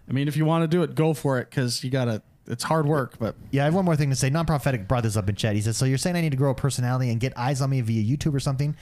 I 0.10 0.14
mean, 0.14 0.28
if 0.28 0.36
you 0.36 0.46
want 0.46 0.64
to 0.64 0.68
do 0.68 0.84
it, 0.84 0.96
go 0.96 1.14
for 1.14 1.40
it. 1.40 1.50
Because 1.50 1.84
you 1.84 1.90
gotta. 1.90 2.22
It's 2.50 2.64
hard 2.64 2.88
work, 2.88 3.20
but 3.20 3.36
yeah. 3.52 3.64
I 3.64 3.66
have 3.66 3.74
one 3.76 3.84
more 3.84 3.98
thing 3.98 4.10
to 4.10 4.16
say. 4.16 4.30
Non-prophetic 4.30 4.88
brought 4.88 5.04
this 5.04 5.18
up 5.18 5.28
in 5.28 5.36
chat. 5.36 5.56
He 5.56 5.62
says, 5.62 5.76
"So 5.76 5.84
you're 5.86 5.98
saying 5.98 6.16
I 6.16 6.22
need 6.22 6.32
to 6.32 6.38
grow 6.38 6.52
a 6.52 6.56
personality 6.56 7.12
and 7.12 7.20
get 7.20 7.38
eyes 7.38 7.62
on 7.62 7.70
me 7.70 7.82
via 7.82 8.02
YouTube 8.02 8.34
or 8.34 8.40
something?" 8.40 8.74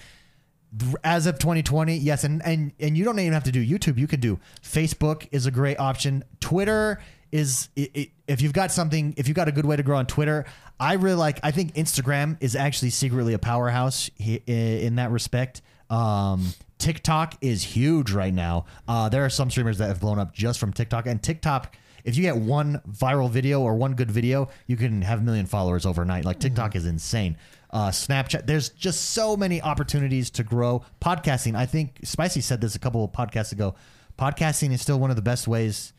As 1.03 1.25
of 1.25 1.39
2020 1.39 1.95
yes 1.97 2.23
and 2.23 2.45
and 2.45 2.73
and 2.79 2.97
you 2.97 3.05
don't 3.05 3.17
even 3.19 3.33
have 3.33 3.43
to 3.43 3.51
do 3.51 3.65
youtube 3.65 3.97
you 3.97 4.07
could 4.07 4.19
do 4.19 4.39
facebook 4.61 5.27
is 5.31 5.45
a 5.45 5.51
great 5.51 5.79
option 5.79 6.23
twitter 6.39 6.99
is 7.31 7.69
i 7.77 7.89
i 7.95 8.11
if 8.27 8.41
you've 8.41 8.53
got 8.53 8.71
something 8.71 9.13
if 9.17 9.27
you've 9.27 9.35
got 9.35 9.47
a 9.47 9.51
good 9.51 9.65
way 9.65 9.75
to 9.75 9.83
grow 9.83 9.97
on 9.97 10.05
twitter 10.05 10.45
i 10.79 10.93
really 10.93 11.15
like 11.15 11.39
i 11.43 11.51
think 11.51 11.73
instagram 11.75 12.37
is 12.41 12.55
actually 12.55 12.89
secretly 12.89 13.33
a 13.33 13.39
powerhouse 13.39 14.09
in 14.19 14.95
that 14.95 15.11
respect 15.11 15.61
um 15.89 16.45
tiktok 16.77 17.35
is 17.41 17.63
huge 17.63 18.11
right 18.11 18.33
now 18.33 18.65
uh 18.87 19.07
there 19.07 19.23
are 19.23 19.29
some 19.29 19.49
streamers 19.49 19.77
that 19.77 19.87
have 19.87 20.01
blown 20.01 20.19
up 20.19 20.33
just 20.33 20.59
from 20.59 20.73
tiktok 20.73 21.05
and 21.05 21.21
tiktok 21.21 21.77
if 22.05 22.15
you 22.15 22.21
get 22.21 22.37
one 22.37 22.81
viral 22.89 23.29
video 23.29 23.61
or 23.61 23.75
one 23.75 23.95
good 23.95 24.11
video, 24.11 24.47
you 24.67 24.77
can 24.77 25.01
have 25.01 25.19
a 25.19 25.23
million 25.23 25.47
followers 25.47 25.87
overnight. 25.87 26.23
Like 26.23 26.39
TikTok 26.39 26.75
is 26.75 26.85
insane. 26.85 27.35
Uh, 27.75 27.91
Snapchat, 27.91 28.47
there's 28.47 28.69
just 28.69 29.09
so 29.09 29.35
many 29.35 29.61
opportunities 29.61 30.29
to 30.29 30.43
grow. 30.43 30.81
Podcasting, 31.01 31.57
I 31.57 31.65
think 31.65 31.99
Spicy 32.05 32.39
said 32.39 32.61
this 32.61 32.73
a 32.73 32.79
couple 32.79 33.03
of 33.03 33.11
podcasts 33.11 33.51
ago. 33.51 33.75
Podcasting 34.17 34.71
is 34.71 34.81
still 34.81 34.97
one 34.97 35.09
of 35.09 35.17
the 35.17 35.21
best 35.21 35.45
ways 35.45 35.91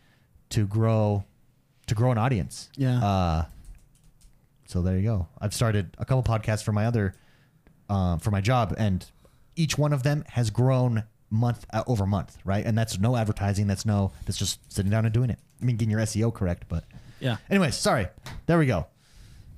to 0.48 0.66
grow 0.66 1.22
to 1.86 1.94
grow 1.94 2.12
an 2.12 2.16
audience. 2.16 2.70
Yeah. 2.76 3.04
Uh, 3.04 3.44
so 4.64 4.80
there 4.80 4.96
you 4.96 5.02
go. 5.02 5.28
I've 5.38 5.52
started 5.52 5.94
a 5.98 6.06
couple 6.06 6.22
podcasts 6.22 6.64
for 6.64 6.72
my 6.72 6.86
other 6.86 7.14
um, 7.90 8.20
for 8.20 8.30
my 8.30 8.40
job, 8.40 8.74
and 8.78 9.04
each 9.54 9.76
one 9.76 9.92
of 9.92 10.02
them 10.02 10.24
has 10.28 10.48
grown 10.48 11.04
month 11.28 11.66
uh, 11.74 11.84
over 11.86 12.06
month, 12.06 12.38
right? 12.42 12.64
And 12.64 12.76
that's 12.76 12.98
no 12.98 13.16
advertising. 13.16 13.66
That's 13.66 13.84
no. 13.84 14.12
That's 14.24 14.38
just 14.38 14.60
sitting 14.72 14.90
down 14.90 15.04
and 15.04 15.12
doing 15.12 15.28
it. 15.28 15.38
I 15.60 15.64
mean, 15.66 15.76
getting 15.76 15.90
your 15.90 16.00
SEO 16.00 16.32
correct, 16.32 16.64
but 16.70 16.84
Yeah. 17.20 17.36
Anyways, 17.50 17.76
sorry. 17.76 18.06
There 18.46 18.58
we 18.58 18.64
go. 18.64 18.86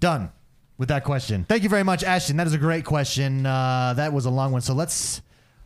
Done 0.00 0.32
with 0.78 0.88
that 0.88 1.04
question. 1.04 1.44
Thank 1.48 1.62
you 1.64 1.68
very 1.68 1.82
much, 1.82 2.02
Ashton. 2.04 2.36
That 2.38 2.46
is 2.46 2.54
a 2.54 2.58
great 2.58 2.84
question. 2.84 3.44
Uh, 3.44 3.94
that 3.96 4.12
was 4.12 4.24
a 4.24 4.30
long 4.30 4.52
one. 4.52 4.60
So 4.62 4.72
let's. 4.74 5.20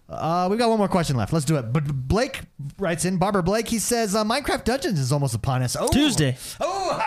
Uh, 0.09 0.47
we've 0.51 0.59
got 0.59 0.68
one 0.68 0.76
more 0.78 0.89
question 0.89 1.16
left. 1.16 1.32
Let's 1.32 1.47
do 1.47 1.56
it. 1.56 1.72
But 1.72 1.84
Blake 1.86 2.40
writes 2.78 3.05
in, 3.06 3.16
Barbara 3.16 3.43
Blake. 3.43 3.68
He 3.68 3.78
says, 3.78 4.14
uh, 4.14 4.24
Minecraft 4.24 4.64
Dungeons 4.64 4.98
is 4.98 5.10
almost 5.10 5.34
upon 5.34 5.62
us. 5.62 5.74
Oh, 5.78 5.89
Tuesday. 5.89 6.36
Oh, 6.60 7.01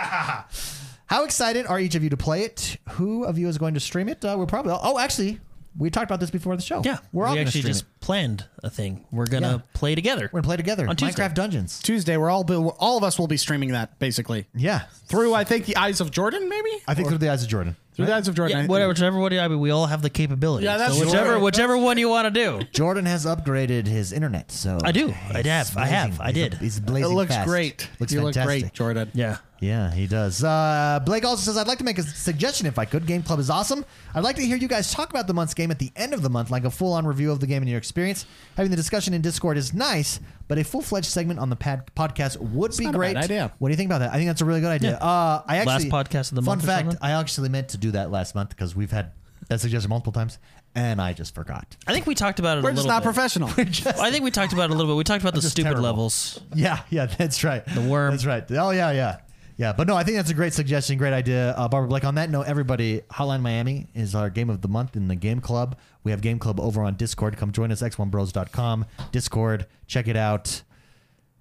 how 1.08 1.24
excited 1.24 1.68
are 1.68 1.80
each 1.80 1.94
of 1.96 2.04
you 2.04 2.10
to 2.10 2.18
play 2.18 2.44
it? 2.44 2.78
Who 2.92 3.24
of 3.26 3.38
you 3.38 3.48
is 3.48 3.58
going 3.60 3.76
to 3.76 3.80
stream 3.80 4.10
it? 4.10 4.26
Uh, 4.26 4.36
we're 4.40 4.48
probably. 4.48 4.74
Oh, 4.82 4.98
actually, 4.98 5.40
we 5.78 5.92
talked 5.92 6.10
about 6.10 6.20
this 6.20 6.32
before 6.32 6.56
the 6.56 6.64
show. 6.64 6.82
Yeah, 6.84 6.98
we're 7.14 7.28
all 7.28 7.36
we 7.36 7.42
actually 7.42 7.62
just 7.62 7.84
it. 7.84 7.88
planned 8.00 8.46
a 8.64 8.72
thing. 8.72 9.06
We're 9.12 9.28
gonna 9.28 9.48
Yeah. 9.58 9.72
play 9.74 9.94
together. 9.94 10.30
We're 10.34 10.40
gonna 10.40 10.48
play 10.48 10.58
together. 10.58 10.88
On 10.90 10.96
Tuesday. 10.96 11.22
Minecraft 11.22 11.34
Dungeons. 11.36 11.80
Tuesday, 11.84 12.18
we're 12.18 12.32
all 12.32 12.44
be, 12.44 12.56
all 12.56 12.98
of 12.98 13.04
us 13.04 13.20
will 13.20 13.28
be 13.28 13.38
streaming 13.38 13.74
that 13.74 14.00
basically 14.00 14.48
Yeah, 14.56 14.84
through 15.08 15.36
I 15.36 15.44
think 15.44 15.66
the 15.66 15.76
eyes 15.76 16.02
of 16.02 16.10
Jordan, 16.10 16.50
maybe. 16.50 16.70
I 16.88 16.96
think 16.96 17.08
Or- 17.08 17.12
through 17.12 17.18
the 17.20 17.30
eyes 17.30 17.44
of 17.44 17.50
Jordan. 17.50 17.76
Through 17.96 18.06
the 18.08 18.14
eyes 18.16 18.28
of 18.28 18.36
Jordan. 18.36 18.58
Yeah, 18.58 18.64
I- 18.64 18.68
whatever, 18.68 18.90
whichever 18.90 19.18
one. 19.20 19.34
I 19.34 19.48
mean, 19.48 19.60
we 19.60 19.72
all 19.72 19.86
have 19.88 20.02
the 20.02 20.10
capability. 20.10 20.66
Yeah, 20.66 20.78
that's 20.78 20.98
so 20.98 21.06
whichever, 21.06 21.34
true. 21.34 21.40
whichever 21.44 21.78
one 21.78 21.98
you 21.98 22.10
want 22.10 22.26
to 22.26 22.32
do. 22.32 22.64
Jordan 22.72 23.06
has 23.06 23.26
upgraded 23.26 23.88
his 23.88 24.12
internet, 24.12 24.52
so 24.52 24.78
I 24.84 24.92
do. 24.92 25.10
I 25.34 25.40
it's 25.40 25.48
have. 25.48 25.78
I 25.78 25.86
have. 25.86 26.18
blazing. 26.18 26.22
I 26.26 26.32
He's 26.32 26.38
a- 26.46 26.50
did. 26.50 26.54
He's 26.60 26.78
It 26.78 26.86
blazing. 26.86 27.16
looks 27.16 27.34
fast. 27.36 27.48
great. 27.48 27.90
Looks 28.00 28.14
you 28.14 28.22
look 28.22 28.34
fantastic. 28.34 28.62
great, 28.64 28.74
Jordan. 28.74 29.12
Yeah. 29.14 29.38
Yeah, 29.62 29.90
he 29.90 30.06
does. 30.06 30.44
Uh, 30.44 31.00
Blake 31.06 31.24
also 31.24 31.42
says, 31.42 31.58
I'd 31.58 31.66
like 31.66 31.78
to 31.78 31.86
make 31.86 31.98
a 31.98 32.04
suggestion 32.04 32.68
if 32.68 32.78
I 32.78 32.84
could. 32.84 33.08
Game 33.08 33.24
Club 33.24 33.40
is 33.40 33.50
awesome. 33.50 33.86
I'd 34.14 34.24
like 34.24 34.36
to 34.36 34.46
hear 34.46 34.58
you 34.58 34.68
guys 34.68 34.92
talk 34.94 35.10
about 35.10 35.28
the 35.28 35.34
month's 35.34 35.54
game 35.54 35.72
at 35.72 35.80
the 35.80 35.92
end 35.96 36.14
of 36.14 36.22
the 36.22 36.30
month, 36.30 36.52
like 36.52 36.66
a 36.66 36.70
full 36.70 36.92
on 36.92 37.08
review 37.08 37.32
of 37.32 37.40
the 37.40 37.48
game 37.48 37.62
and 37.64 37.70
your 37.70 37.78
experience. 37.78 38.26
Having 38.58 38.72
the 38.72 38.76
discussion 38.76 39.14
in 39.14 39.22
Discord 39.22 39.58
is 39.58 39.74
nice, 39.74 40.20
but 40.50 40.58
a 40.60 40.64
full 40.64 40.82
fledged 40.82 41.08
segment 41.08 41.40
on 41.40 41.50
the 41.50 41.56
pad- 41.56 41.90
podcast 41.96 42.38
would 42.38 42.76
be 42.78 42.84
not 42.84 42.96
a 42.96 42.98
great. 42.98 43.14
bad 43.16 43.24
idea. 43.24 43.54
What 43.58 43.70
do 43.70 43.72
you 43.72 43.78
think 43.78 43.88
about 43.90 44.00
that? 44.00 44.12
I 44.12 44.18
think 44.18 44.28
that's 44.28 44.42
a 44.42 44.46
really 44.46 44.60
good 44.62 44.72
idea. 44.72 44.92
Yeah. 45.02 45.08
Uh, 45.08 45.42
I 45.48 45.58
actually, 45.58 45.90
Last 45.90 46.10
podcast 46.10 46.30
of 46.32 46.36
the 46.36 46.42
fun 46.42 46.58
month 46.58 46.64
or 46.66 46.68
fact, 46.68 46.80
something? 46.92 47.00
I 47.02 47.12
actually 47.12 47.50
meant 47.50 47.70
to 47.70 47.78
do 47.78 47.85
that 47.92 48.12
last 48.12 48.36
month 48.36 48.50
because 48.50 48.76
we've 48.76 48.92
had 48.92 49.12
that 49.50 49.62
suggestion 49.62 49.90
multiple 49.90 50.14
times, 50.14 50.40
and 50.74 51.02
I 51.02 51.14
just 51.14 51.36
forgot. 51.36 51.76
I 51.86 51.94
think 51.94 52.06
we 52.08 52.16
talked 52.16 52.40
about 52.40 52.58
it. 52.58 52.64
We're 52.64 52.72
a 52.72 52.74
just 52.74 52.86
little 52.86 52.96
not 52.96 53.04
bit. 53.04 53.14
professional. 53.14 53.50
I 54.02 54.12
think 54.12 54.24
we 54.24 54.32
talked 54.32 54.54
about 54.54 54.70
it 54.70 54.74
a 54.74 54.76
little 54.76 54.92
bit. 54.94 54.98
We 54.98 55.04
talked 55.04 55.22
about 55.22 55.34
the 55.36 55.42
just 55.42 55.52
stupid 55.52 55.70
terrible. 55.70 55.84
levels. 55.84 56.40
Yeah, 56.56 56.82
yeah, 56.90 57.06
that's 57.06 57.44
right. 57.44 57.64
The 57.66 57.82
worm. 57.82 58.12
That's 58.12 58.26
right. 58.26 58.44
Oh 58.52 58.72
yeah, 58.72 58.92
yeah, 58.92 59.18
yeah. 59.58 59.74
But 59.74 59.88
no, 59.88 59.96
I 59.96 60.04
think 60.04 60.18
that's 60.18 60.32
a 60.32 60.34
great 60.34 60.54
suggestion, 60.54 60.98
great 60.98 61.14
idea, 61.14 61.52
uh, 61.52 61.68
Barbara 61.68 61.90
Blake. 61.90 62.06
On 62.06 62.16
that 62.16 62.30
note, 62.30 62.48
everybody, 62.48 63.02
Hotline 63.12 63.42
Miami 63.42 63.88
is 63.94 64.16
our 64.16 64.30
game 64.30 64.50
of 64.50 64.62
the 64.62 64.68
month 64.68 64.96
in 64.96 65.08
the 65.08 65.16
Game 65.16 65.42
Club. 65.42 65.78
We 66.04 66.12
have 66.12 66.22
Game 66.22 66.40
Club 66.40 66.60
over 66.60 66.82
on 66.84 66.96
Discord. 66.96 67.38
Come 67.38 67.52
join 67.52 67.72
us, 67.72 67.82
x1bros.com 67.82 68.86
Discord. 69.12 69.68
Check 69.88 70.08
it 70.08 70.18
out, 70.18 70.64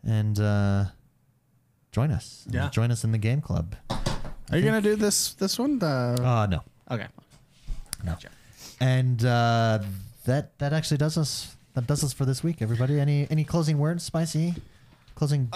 and 0.07 0.39
uh, 0.39 0.85
join 1.93 2.11
us. 2.11 2.47
Yeah. 2.51 2.69
join 2.71 2.91
us 2.91 3.03
in 3.05 3.13
the 3.13 3.19
Game 3.19 3.41
Club. 3.41 3.77
Are 4.51 4.59
you 4.59 4.65
gonna 4.65 4.81
do 4.83 4.97
this 4.97 5.35
this 5.35 5.59
one? 5.59 5.79
The, 5.79 5.87
Uh, 6.23 6.47
no, 6.51 6.61
okay. 6.91 7.07
no. 8.05 8.17
And 8.81 9.25
uh, 9.25 9.81
that 10.27 10.59
that 10.59 10.73
actually 10.73 10.99
does 10.99 11.17
us. 11.17 11.57
That 11.75 11.87
does 11.87 12.05
us 12.05 12.13
for 12.13 12.25
this 12.25 12.43
week. 12.45 12.63
Everybody, 12.63 13.01
any 13.01 13.27
any 13.31 13.45
closing 13.45 13.79
words, 13.79 14.05
Spicy? 14.05 14.55
Closing. 15.15 15.49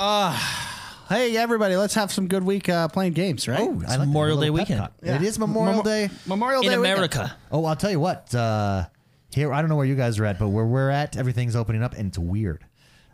Hey 1.09 1.37
everybody, 1.39 1.75
let's 1.77 1.95
have 1.95 2.13
some 2.13 2.29
good 2.29 2.45
week 2.45 2.69
uh, 2.69 2.89
playing 2.89 3.15
games, 3.15 3.49
right? 3.49 3.61
Oh, 3.61 3.71
I 3.71 3.75
like 3.75 3.87
that. 3.89 3.99
Memorial 4.01 4.39
A 4.39 4.41
little 4.41 4.57
Day 4.57 4.59
pep 4.61 4.69
weekend. 4.69 4.81
talk. 4.81 4.93
It 5.03 5.23
is 5.23 5.39
Memorial 5.39 5.73
Memo- 5.73 5.83
Day. 5.83 6.11
Memorial 6.27 6.61
In 6.63 6.69
Day 6.71 6.77
weekend. 6.77 6.93
America. 6.97 7.37
Oh, 7.51 7.65
I'll 7.65 7.77
tell 7.77 7.91
you 7.91 8.01
what. 8.01 8.35
Uh, 8.35 8.85
here, 9.33 9.53
I 9.53 9.61
don't 9.63 9.69
know 9.71 9.77
where 9.77 9.87
you 9.87 9.95
guys 9.95 10.19
are 10.19 10.25
at, 10.27 10.39
but 10.39 10.49
where 10.49 10.67
we're 10.67 10.91
at, 10.91 11.17
everything's 11.17 11.57
opening 11.57 11.83
up, 11.83 11.95
and 11.95 12.09
it's 12.09 12.19
weird. 12.19 12.65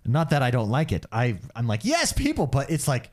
Not 0.05 0.31
that 0.31 0.43
I 0.43 0.51
don't 0.51 0.71
like 0.71 0.91
it. 0.93 1.07
I 1.13 1.39
I'm 1.55 1.67
like 1.69 1.85
yes, 1.85 2.13
people, 2.13 2.47
but 2.49 2.69
it's 2.71 2.89
like, 2.89 3.11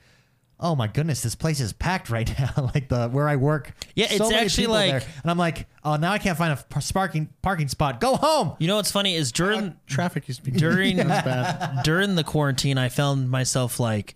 oh 0.61 0.75
my 0.75 0.87
goodness, 0.87 1.21
this 1.21 1.33
place 1.35 1.59
is 1.59 1.73
packed 1.73 2.09
right 2.09 2.31
now. 2.39 2.69
like 2.73 2.87
the 2.87 3.09
where 3.09 3.27
I 3.27 3.35
work. 3.35 3.73
Yeah, 3.95 4.07
so 4.07 4.13
it's 4.15 4.29
many 4.29 4.35
actually 4.45 4.67
like- 4.67 4.91
there. 4.91 5.01
and 5.23 5.31
I'm 5.31 5.37
like, 5.37 5.67
oh, 5.83 5.95
now 5.95 6.11
I 6.11 6.17
can't 6.19 6.37
find 6.37 6.53
a 6.53 6.63
parking 6.93 7.29
parking 7.41 7.67
spot. 7.67 7.99
Go 7.99 8.15
home. 8.15 8.55
You 8.59 8.67
know 8.67 8.75
what's 8.75 8.91
funny 8.91 9.15
is 9.15 9.31
during 9.31 9.75
Traffic 9.87 10.27
used 10.27 10.43
to 10.45 10.51
be 10.51 10.57
during 10.57 10.97
That's 10.97 11.25
bad. 11.25 11.83
during 11.83 12.15
the 12.15 12.23
quarantine, 12.23 12.77
I 12.77 12.89
found 12.89 13.29
myself 13.29 13.79
like 13.79 14.15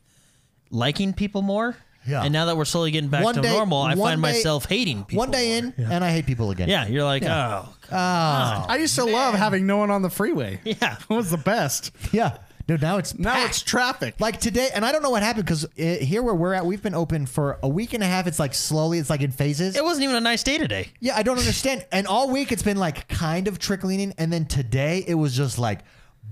liking 0.69 1.13
people 1.13 1.41
more. 1.41 1.75
Yeah. 2.07 2.21
And 2.21 2.31
now 2.31 2.45
that 2.45 2.55
we're 2.55 2.65
slowly 2.65 2.91
getting 2.91 3.09
back 3.09 3.23
One 3.23 3.33
to 3.33 3.41
day- 3.41 3.51
normal, 3.51 3.81
I 3.81 3.95
find 3.95 4.17
day- 4.19 4.33
myself 4.33 4.65
hating 4.65 5.05
people. 5.05 5.21
One 5.21 5.31
day 5.31 5.59
more. 5.61 5.73
in, 5.75 5.85
and 5.91 6.03
I 6.03 6.11
hate 6.11 6.27
people 6.27 6.51
again. 6.51 6.69
Yeah, 6.69 6.85
you're 6.85 7.03
like, 7.03 7.23
Yeah. 7.23 7.63
oh, 7.65 7.73
Oh, 7.91 7.95
I 8.69 8.77
used 8.79 8.93
to 8.95 9.05
love 9.05 9.33
having 9.33 9.65
no 9.65 9.77
one 9.77 9.89
on 9.89 10.03
the 10.03 10.09
freeway. 10.11 10.59
yeah. 10.63 10.97
It 11.09 11.13
was 11.13 11.31
the 11.31 11.37
best. 11.37 11.91
yeah. 12.11 12.37
Dude, 12.67 12.81
now 12.81 12.97
it's 12.97 13.17
Now 13.17 13.33
packed. 13.33 13.49
it's 13.49 13.61
traffic. 13.61 14.15
Like 14.19 14.39
today, 14.39 14.69
and 14.73 14.83
I 14.83 14.91
don't 14.91 15.03
know 15.03 15.11
what 15.11 15.21
happened 15.21 15.45
because 15.45 15.67
here 15.75 16.23
where 16.23 16.33
we're 16.33 16.53
at, 16.53 16.65
we've 16.65 16.81
been 16.81 16.95
open 16.95 17.25
for 17.27 17.59
a 17.61 17.69
week 17.69 17.93
and 17.93 18.01
a 18.03 18.07
half. 18.07 18.25
It's 18.25 18.39
like 18.39 18.53
slowly, 18.55 18.97
it's 18.97 19.09
like 19.09 19.21
in 19.21 19.31
phases. 19.31 19.75
It 19.75 19.83
wasn't 19.83 20.05
even 20.05 20.15
a 20.15 20.19
nice 20.21 20.41
day 20.43 20.57
today. 20.57 20.89
Yeah, 20.99 21.15
I 21.15 21.23
don't 21.23 21.37
understand. 21.37 21.85
And 21.91 22.07
all 22.07 22.29
week 22.31 22.51
it's 22.51 22.63
been 22.63 22.77
like 22.77 23.07
kind 23.07 23.47
of 23.47 23.59
trickling 23.59 23.99
in, 23.99 24.13
and 24.17 24.33
then 24.33 24.45
today 24.45 25.03
it 25.07 25.13
was 25.13 25.35
just 25.35 25.59
like 25.59 25.81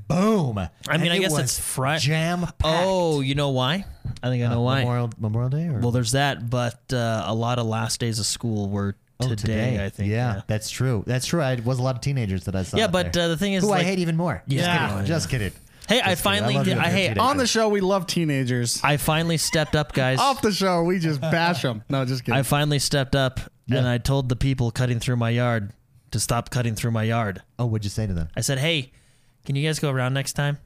boom. 0.08 0.58
I 0.88 0.98
mean, 0.98 1.12
I 1.12 1.20
guess 1.20 1.38
it's 1.38 1.60
Fri- 1.60 2.00
jam. 2.00 2.48
Oh, 2.64 3.22
you 3.22 3.36
know 3.36 3.50
why? 3.50 3.86
I 4.22 4.30
think 4.30 4.44
I 4.44 4.48
know 4.50 4.62
why. 4.62 4.80
Memorial 4.80 5.10
Memorial 5.20 5.50
Day. 5.50 5.68
Or? 5.68 5.80
Well, 5.80 5.92
there's 5.92 6.12
that, 6.14 6.50
but 6.50 6.92
uh, 6.92 7.24
a 7.28 7.34
lot 7.34 7.60
of 7.60 7.66
last 7.68 8.00
days 8.00 8.20
of 8.20 8.26
school 8.26 8.70
were 8.70 8.96
Oh, 9.20 9.30
today, 9.36 9.84
I 9.86 9.90
think. 9.90 10.10
Yeah, 10.12 10.42
that's 10.48 10.70
true. 10.70 11.04
That's 11.06 11.26
true. 11.28 11.42
I 11.42 11.56
was 11.64 11.80
a 11.80 11.84
lot 11.84 11.96
of 11.96 12.02
teenagers 12.02 12.44
that 12.46 12.56
I 12.56 12.64
saw. 12.64 12.76
Yeah, 12.78 12.88
but 12.88 13.14
there. 13.14 13.26
uh, 13.26 13.28
the 13.30 13.38
thing 13.38 13.54
is, 13.54 13.64
who 13.64 13.72
I 13.72 13.84
hate 13.84 14.00
even 14.00 14.18
more. 14.18 14.44
Just 14.50 14.66
Yeah. 14.66 14.90
kidding. 14.90 15.06
Just 15.06 15.30
kidding. 15.30 15.52
Hey, 15.88 16.02
I 16.02 16.10
Just 16.12 16.24
kidding. 16.24 16.24
finally 16.24 16.56
love 16.56 16.66
did. 16.66 16.78
I 16.78 16.90
hey. 16.90 17.16
On 17.16 17.38
the 17.38 17.48
show, 17.48 17.70
we 17.70 17.82
love 17.82 18.08
teenagers. 18.08 18.80
I 18.84 18.98
finally 18.98 19.38
stepped 19.38 19.76
up, 19.76 19.94
guys. 19.94 20.20
Off 20.20 20.42
the 20.42 20.52
show, 20.52 20.84
we 20.84 21.00
just 21.00 21.22
bash 21.22 21.62
them. 21.62 21.84
No, 21.90 22.06
just 22.06 22.24
kidding. 22.24 22.40
I 22.40 22.44
finally 22.44 22.80
stepped 22.80 23.16
up 23.16 23.40
and 23.70 23.88
I 23.88 23.98
told 23.98 24.30
the 24.30 24.36
people 24.36 24.72
cutting 24.72 25.00
through 25.00 25.16
my 25.18 25.30
yard 25.30 25.72
to 26.12 26.20
stop 26.20 26.50
cutting 26.50 26.76
through 26.76 26.92
my 26.92 27.04
yard. 27.04 27.42
Oh, 27.58 27.66
what'd 27.66 27.84
you 27.84 27.90
say 27.90 28.06
to 28.08 28.14
them? 28.14 28.30
I 28.36 28.42
said, 28.42 28.60
"Hey, 28.60 28.92
can 29.46 29.56
you 29.56 29.68
guys 29.68 29.80
go 29.80 29.90
around 29.90 30.14
next 30.14 30.34
time?" 30.34 30.58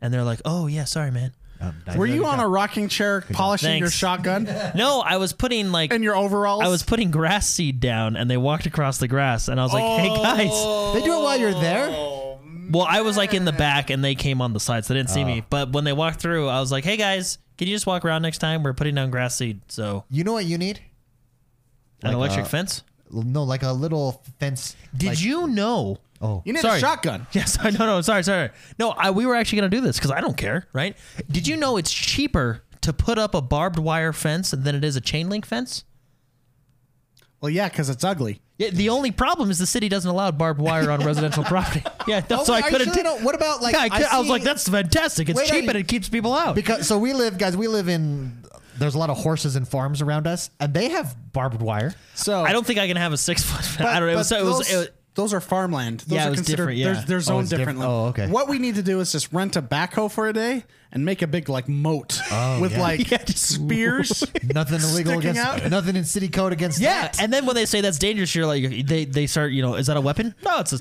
And 0.00 0.12
they're 0.12 0.24
like, 0.24 0.40
"Oh 0.44 0.66
yeah, 0.66 0.84
sorry, 0.84 1.10
man." 1.10 1.32
Um, 1.58 1.74
Were 1.96 2.04
you 2.06 2.26
on 2.26 2.38
a 2.38 2.46
rocking 2.46 2.88
chair 2.88 3.24
polishing 3.32 3.78
your 3.78 3.88
shotgun 3.88 4.44
No, 4.74 5.00
I 5.00 5.16
was 5.16 5.32
putting 5.32 5.72
like 5.72 5.90
in 5.90 6.02
your 6.02 6.14
overalls? 6.14 6.62
I 6.62 6.68
was 6.68 6.82
putting 6.82 7.10
grass 7.10 7.48
seed 7.48 7.80
down, 7.80 8.14
and 8.16 8.30
they 8.30 8.36
walked 8.36 8.66
across 8.66 8.98
the 8.98 9.08
grass, 9.08 9.48
and 9.48 9.58
I 9.58 9.62
was 9.62 9.72
like, 9.72 10.00
"Hey 10.00 10.08
guys." 10.08 10.94
They 10.94 11.02
do 11.06 11.14
it 11.18 11.22
while 11.22 11.38
you're 11.38 11.52
there. 11.54 11.88
Well, 12.70 12.86
I 12.88 13.00
was 13.02 13.16
like 13.16 13.34
in 13.34 13.44
the 13.44 13.52
back, 13.52 13.90
and 13.90 14.02
they 14.04 14.14
came 14.14 14.40
on 14.40 14.52
the 14.52 14.60
side, 14.60 14.84
so 14.84 14.94
they 14.94 15.00
didn't 15.00 15.10
see 15.10 15.24
me. 15.24 15.42
But 15.48 15.72
when 15.72 15.84
they 15.84 15.92
walked 15.92 16.20
through, 16.20 16.48
I 16.48 16.60
was 16.60 16.70
like, 16.72 16.84
"Hey 16.84 16.96
guys, 16.96 17.38
can 17.58 17.68
you 17.68 17.74
just 17.74 17.86
walk 17.86 18.04
around 18.04 18.22
next 18.22 18.38
time? 18.38 18.62
We're 18.62 18.72
putting 18.74 18.94
down 18.94 19.10
grass 19.10 19.36
seed." 19.36 19.60
So 19.68 20.04
You 20.10 20.24
know 20.24 20.32
what 20.32 20.44
you 20.46 20.58
need? 20.58 20.80
an 22.02 22.08
Like, 22.08 22.14
electric 22.14 22.44
uh, 22.46 22.48
fence. 22.48 22.82
No, 23.10 23.44
like 23.44 23.62
a 23.62 23.72
little 23.72 24.22
fence. 24.38 24.76
Did 24.96 25.08
like- 25.10 25.22
you 25.22 25.46
know? 25.46 25.98
Oh, 26.20 26.42
You 26.46 26.52
need 26.54 26.60
Sorry. 26.62 26.78
a 26.78 26.80
shotgun. 26.80 27.26
Yes, 27.32 27.58
I 27.60 27.70
no, 27.70 27.78
no, 27.86 28.00
sorry, 28.00 28.22
sorry. 28.24 28.50
No, 28.78 28.90
I, 28.90 29.10
we 29.10 29.26
were 29.26 29.34
actually 29.34 29.58
gonna 29.58 29.68
do 29.70 29.80
this 29.82 29.96
because 29.96 30.10
I 30.10 30.20
don't 30.20 30.36
care, 30.36 30.66
right? 30.72 30.96
Did 31.30 31.46
you 31.46 31.56
know 31.56 31.76
it's 31.76 31.92
cheaper 31.92 32.62
to 32.80 32.92
put 32.92 33.18
up 33.18 33.34
a 33.34 33.42
barbed 33.42 33.78
wire 33.78 34.12
fence 34.12 34.50
than 34.52 34.74
it 34.74 34.82
is 34.84 34.96
a 34.96 35.00
chain 35.00 35.28
link 35.28 35.44
fence? 35.46 35.84
Well, 37.40 37.50
yeah, 37.50 37.68
because 37.68 37.90
it's 37.90 38.02
ugly. 38.04 38.40
Yeah, 38.58 38.70
the 38.70 38.88
only 38.88 39.10
problem 39.10 39.50
is 39.50 39.58
the 39.58 39.66
city 39.66 39.88
doesn't 39.90 40.10
allow 40.10 40.30
barbed 40.30 40.60
wire 40.60 40.90
on 40.90 41.04
residential 41.04 41.44
property. 41.54 41.82
Yeah, 42.08 42.20
no, 42.30 42.40
Oh, 42.40 42.44
so 42.44 42.54
I 42.54 42.62
couldn't. 42.62 42.94
sure 42.94 43.02
don't- 43.02 43.22
what 43.22 43.34
about 43.34 43.60
like 43.62 43.74
yeah, 43.74 43.80
I, 43.82 43.88
could- 43.90 44.06
I 44.06 44.18
was 44.18 44.28
like, 44.28 44.42
that's 44.42 44.66
fantastic. 44.68 45.28
It's 45.28 45.36
Wait, 45.36 45.46
cheap 45.48 45.64
I- 45.64 45.68
and 45.68 45.76
it 45.76 45.88
keeps 45.88 46.08
people 46.08 46.32
out. 46.32 46.54
because 46.54 46.86
so 46.88 46.96
we 46.98 47.12
live, 47.12 47.36
guys. 47.38 47.56
We 47.56 47.68
live 47.68 47.88
in. 47.88 48.42
There's 48.78 48.94
a 48.94 48.98
lot 48.98 49.08
of 49.10 49.16
horses 49.18 49.56
and 49.56 49.66
farms 49.66 50.00
around 50.02 50.26
us, 50.26 50.50
and 50.60 50.72
they 50.74 50.88
have 50.90 51.14
barbed 51.32 51.60
wire. 51.62 51.94
So 52.14 52.42
I 52.44 52.52
don't 52.52 52.66
think 52.66 52.78
I 52.78 52.86
can 52.88 52.96
have 52.96 53.12
a 53.12 53.16
six 53.18 53.42
foot. 53.42 53.66
But- 53.78 53.86
I 53.88 54.00
don't 54.00 54.08
know. 54.08 54.14
It 54.14 54.16
was, 54.16 54.30
but 54.30 54.40
it 54.40 54.44
was, 54.44 54.70
it 54.72 54.76
was 54.76 54.88
those 55.16 55.34
are 55.34 55.40
farmland. 55.40 56.00
Those 56.00 56.16
Yeah, 56.16 56.22
it 56.22 56.26
are 56.26 56.30
was 56.30 56.38
considered 56.38 56.56
different, 56.62 56.78
yeah. 56.78 56.92
they're, 56.92 57.02
they're 57.04 57.16
Oh, 57.16 57.20
zoned 57.20 57.40
it's 57.42 57.50
different. 57.50 57.78
differently. 57.80 57.86
Oh, 57.86 58.06
okay. 58.10 58.26
What 58.28 58.48
we 58.48 58.58
need 58.60 58.76
to 58.76 58.82
do 58.82 59.00
is 59.00 59.10
just 59.10 59.32
rent 59.32 59.56
a 59.56 59.62
backhoe 59.62 60.10
for 60.10 60.28
a 60.28 60.32
day 60.32 60.64
and 60.92 61.04
make 61.04 61.20
a 61.22 61.26
big 61.26 61.48
like 61.48 61.68
moat 61.68 62.20
Oh, 62.30 62.60
with 62.60 62.72
yeah. 62.72 62.80
like 62.80 63.10
Yeah, 63.10 63.24
just- 63.24 63.48
spears. 63.54 64.22
Nothing 64.44 64.80
illegal 64.80 65.14
Sticking 65.14 65.18
against 65.30 65.40
out? 65.40 65.70
nothing 65.70 65.96
in 65.96 66.04
city 66.04 66.28
code 66.28 66.52
against 66.52 66.78
Yeah, 66.78 67.02
that. 67.02 67.20
and 67.20 67.32
then 67.32 67.44
when 67.46 67.56
they 67.56 67.66
say 67.66 67.80
that's 67.80 67.98
dangerous, 67.98 68.34
you're 68.34 68.46
like 68.46 68.86
they 68.86 69.04
they 69.04 69.26
start 69.26 69.50
you 69.52 69.62
know 69.62 69.74
is 69.74 69.88
that 69.88 69.96
a 69.96 70.00
weapon? 70.00 70.34
No, 70.44 70.60
it's 70.60 70.72
a 70.72 70.78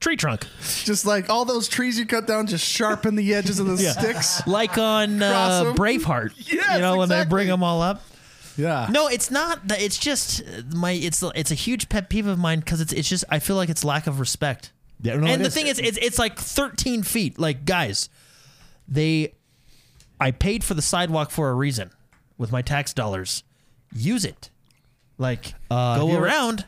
tree 0.00 0.16
trunk. 0.16 0.46
just 0.84 1.04
like 1.06 1.28
all 1.28 1.44
those 1.44 1.66
trees 1.66 1.98
you 1.98 2.06
cut 2.06 2.26
down, 2.26 2.46
just 2.46 2.64
sharpen 2.64 3.16
the 3.16 3.34
edges 3.34 3.58
of 3.58 3.66
the 3.66 3.78
sticks. 3.78 4.46
Like 4.46 4.78
on 4.78 5.18
Cross 5.18 5.64
uh, 5.64 5.68
'em. 5.70 5.74
Braveheart. 5.76 6.32
Yes, 6.52 6.74
you 6.76 6.80
know 6.80 6.98
when 6.98 7.08
they 7.08 7.16
exactly. 7.16 7.30
bring 7.30 7.48
them 7.48 7.62
all 7.64 7.82
up. 7.82 8.02
Yeah. 8.58 8.88
No, 8.90 9.06
it's 9.08 9.30
not. 9.30 9.68
that 9.68 9.80
It's 9.80 9.96
just 9.96 10.42
my. 10.74 10.90
It's 10.92 11.22
it's 11.34 11.50
a 11.50 11.54
huge 11.54 11.88
pet 11.88 12.10
peeve 12.10 12.26
of 12.26 12.38
mine 12.38 12.58
because 12.60 12.80
it's 12.80 12.92
it's 12.92 13.08
just 13.08 13.24
I 13.30 13.38
feel 13.38 13.56
like 13.56 13.68
it's 13.70 13.84
lack 13.84 14.06
of 14.06 14.18
respect. 14.20 14.72
Yeah, 15.00 15.16
no, 15.16 15.28
and 15.28 15.40
the 15.42 15.46
is. 15.48 15.54
thing 15.54 15.68
is, 15.68 15.78
it's 15.78 15.96
it's 15.98 16.18
like 16.18 16.36
13 16.38 17.04
feet. 17.04 17.38
Like 17.38 17.64
guys, 17.64 18.08
they, 18.88 19.34
I 20.20 20.32
paid 20.32 20.64
for 20.64 20.74
the 20.74 20.82
sidewalk 20.82 21.30
for 21.30 21.50
a 21.50 21.54
reason 21.54 21.90
with 22.36 22.50
my 22.50 22.62
tax 22.62 22.92
dollars. 22.92 23.44
Use 23.94 24.24
it. 24.24 24.50
Like 25.16 25.54
Uh, 25.70 25.98
go 25.98 26.08
you 26.08 26.16
ever- 26.16 26.26
around. 26.26 26.64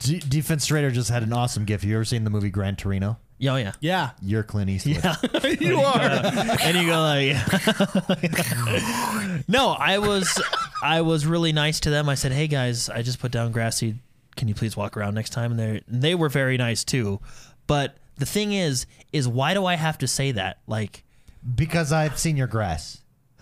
D- 0.00 0.18
Defense 0.18 0.66
Trader 0.66 0.90
just 0.90 1.10
had 1.10 1.22
an 1.22 1.32
awesome 1.32 1.64
gift. 1.64 1.84
You 1.84 1.94
ever 1.94 2.04
seen 2.04 2.24
the 2.24 2.30
movie 2.30 2.50
Gran 2.50 2.74
Torino? 2.74 3.18
Yeah, 3.40 3.52
oh, 3.54 3.56
yeah. 3.56 3.72
Yeah. 3.80 4.10
You're 4.20 4.42
Clint 4.42 4.68
Eastwood. 4.70 4.96
you 5.60 5.80
are. 5.80 5.98
and 6.62 6.76
you 6.76 6.86
go 6.86 7.00
like 7.00 7.36
no 9.48 9.70
i 9.70 9.98
was 9.98 10.40
i 10.82 11.00
was 11.00 11.26
really 11.26 11.52
nice 11.52 11.80
to 11.80 11.90
them 11.90 12.08
i 12.08 12.14
said 12.14 12.32
hey 12.32 12.46
guys 12.46 12.88
i 12.90 13.02
just 13.02 13.18
put 13.18 13.32
down 13.32 13.50
grass 13.52 13.76
seed 13.78 13.98
can 14.36 14.46
you 14.48 14.54
please 14.54 14.76
walk 14.76 14.96
around 14.96 15.14
next 15.14 15.30
time 15.30 15.52
and 15.52 15.60
they 15.60 15.82
they 15.88 16.14
were 16.14 16.28
very 16.28 16.56
nice 16.56 16.84
too 16.84 17.18
but 17.66 17.96
the 18.18 18.26
thing 18.26 18.52
is 18.52 18.86
is 19.12 19.26
why 19.26 19.54
do 19.54 19.64
i 19.66 19.74
have 19.74 19.96
to 19.98 20.06
say 20.06 20.32
that 20.32 20.58
like 20.66 21.02
Because 21.54 21.92
I've 21.92 22.18
seen 22.18 22.36
your 22.36 22.46
grass. 22.46 22.99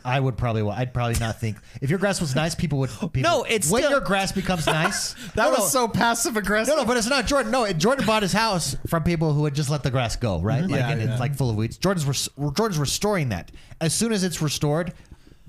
I 0.08 0.18
would 0.20 0.36
probably. 0.36 0.62
wa- 0.62 0.74
I'd 0.76 0.94
probably 0.94 1.18
not 1.20 1.38
think 1.40 1.56
if 1.82 1.90
your 1.90 1.98
grass 1.98 2.20
was 2.20 2.34
nice, 2.34 2.54
people 2.54 2.78
would. 2.80 2.90
People, 2.90 3.22
No, 3.22 3.42
it's 3.44 3.70
when 3.70 3.82
still- 3.82 3.90
your 3.92 4.00
grass 4.00 4.32
becomes 4.32 4.66
nice. 4.82 5.12
That 5.34 5.44
no, 5.44 5.50
was 5.50 5.58
no, 5.74 5.86
so 5.86 5.88
passive 5.88 6.36
aggressive. 6.36 6.74
No, 6.74 6.82
no, 6.82 6.86
but 6.86 6.96
it's 6.96 7.08
not 7.08 7.26
Jordan. 7.26 7.52
No, 7.52 7.70
Jordan 7.72 8.06
bought 8.06 8.22
his 8.22 8.32
house 8.32 8.76
from 8.88 9.02
people 9.02 9.32
who 9.34 9.44
had 9.44 9.54
just 9.54 9.70
let 9.70 9.82
the 9.82 9.90
grass 9.90 10.16
go, 10.16 10.40
right? 10.40 10.62
Mm-hmm. 10.62 10.72
Like, 10.72 10.80
Yeah, 10.80 10.90
and 10.90 11.00
yeah. 11.02 11.10
it's 11.12 11.20
like 11.20 11.34
full 11.36 11.50
of 11.50 11.56
weeds. 11.56 11.76
Jordan's 11.78 12.06
res- 12.06 12.28
Jordan's 12.54 12.78
restoring 12.78 13.28
that. 13.28 13.52
As 13.80 13.94
soon 13.94 14.12
as 14.12 14.24
it's 14.24 14.40
restored, 14.42 14.92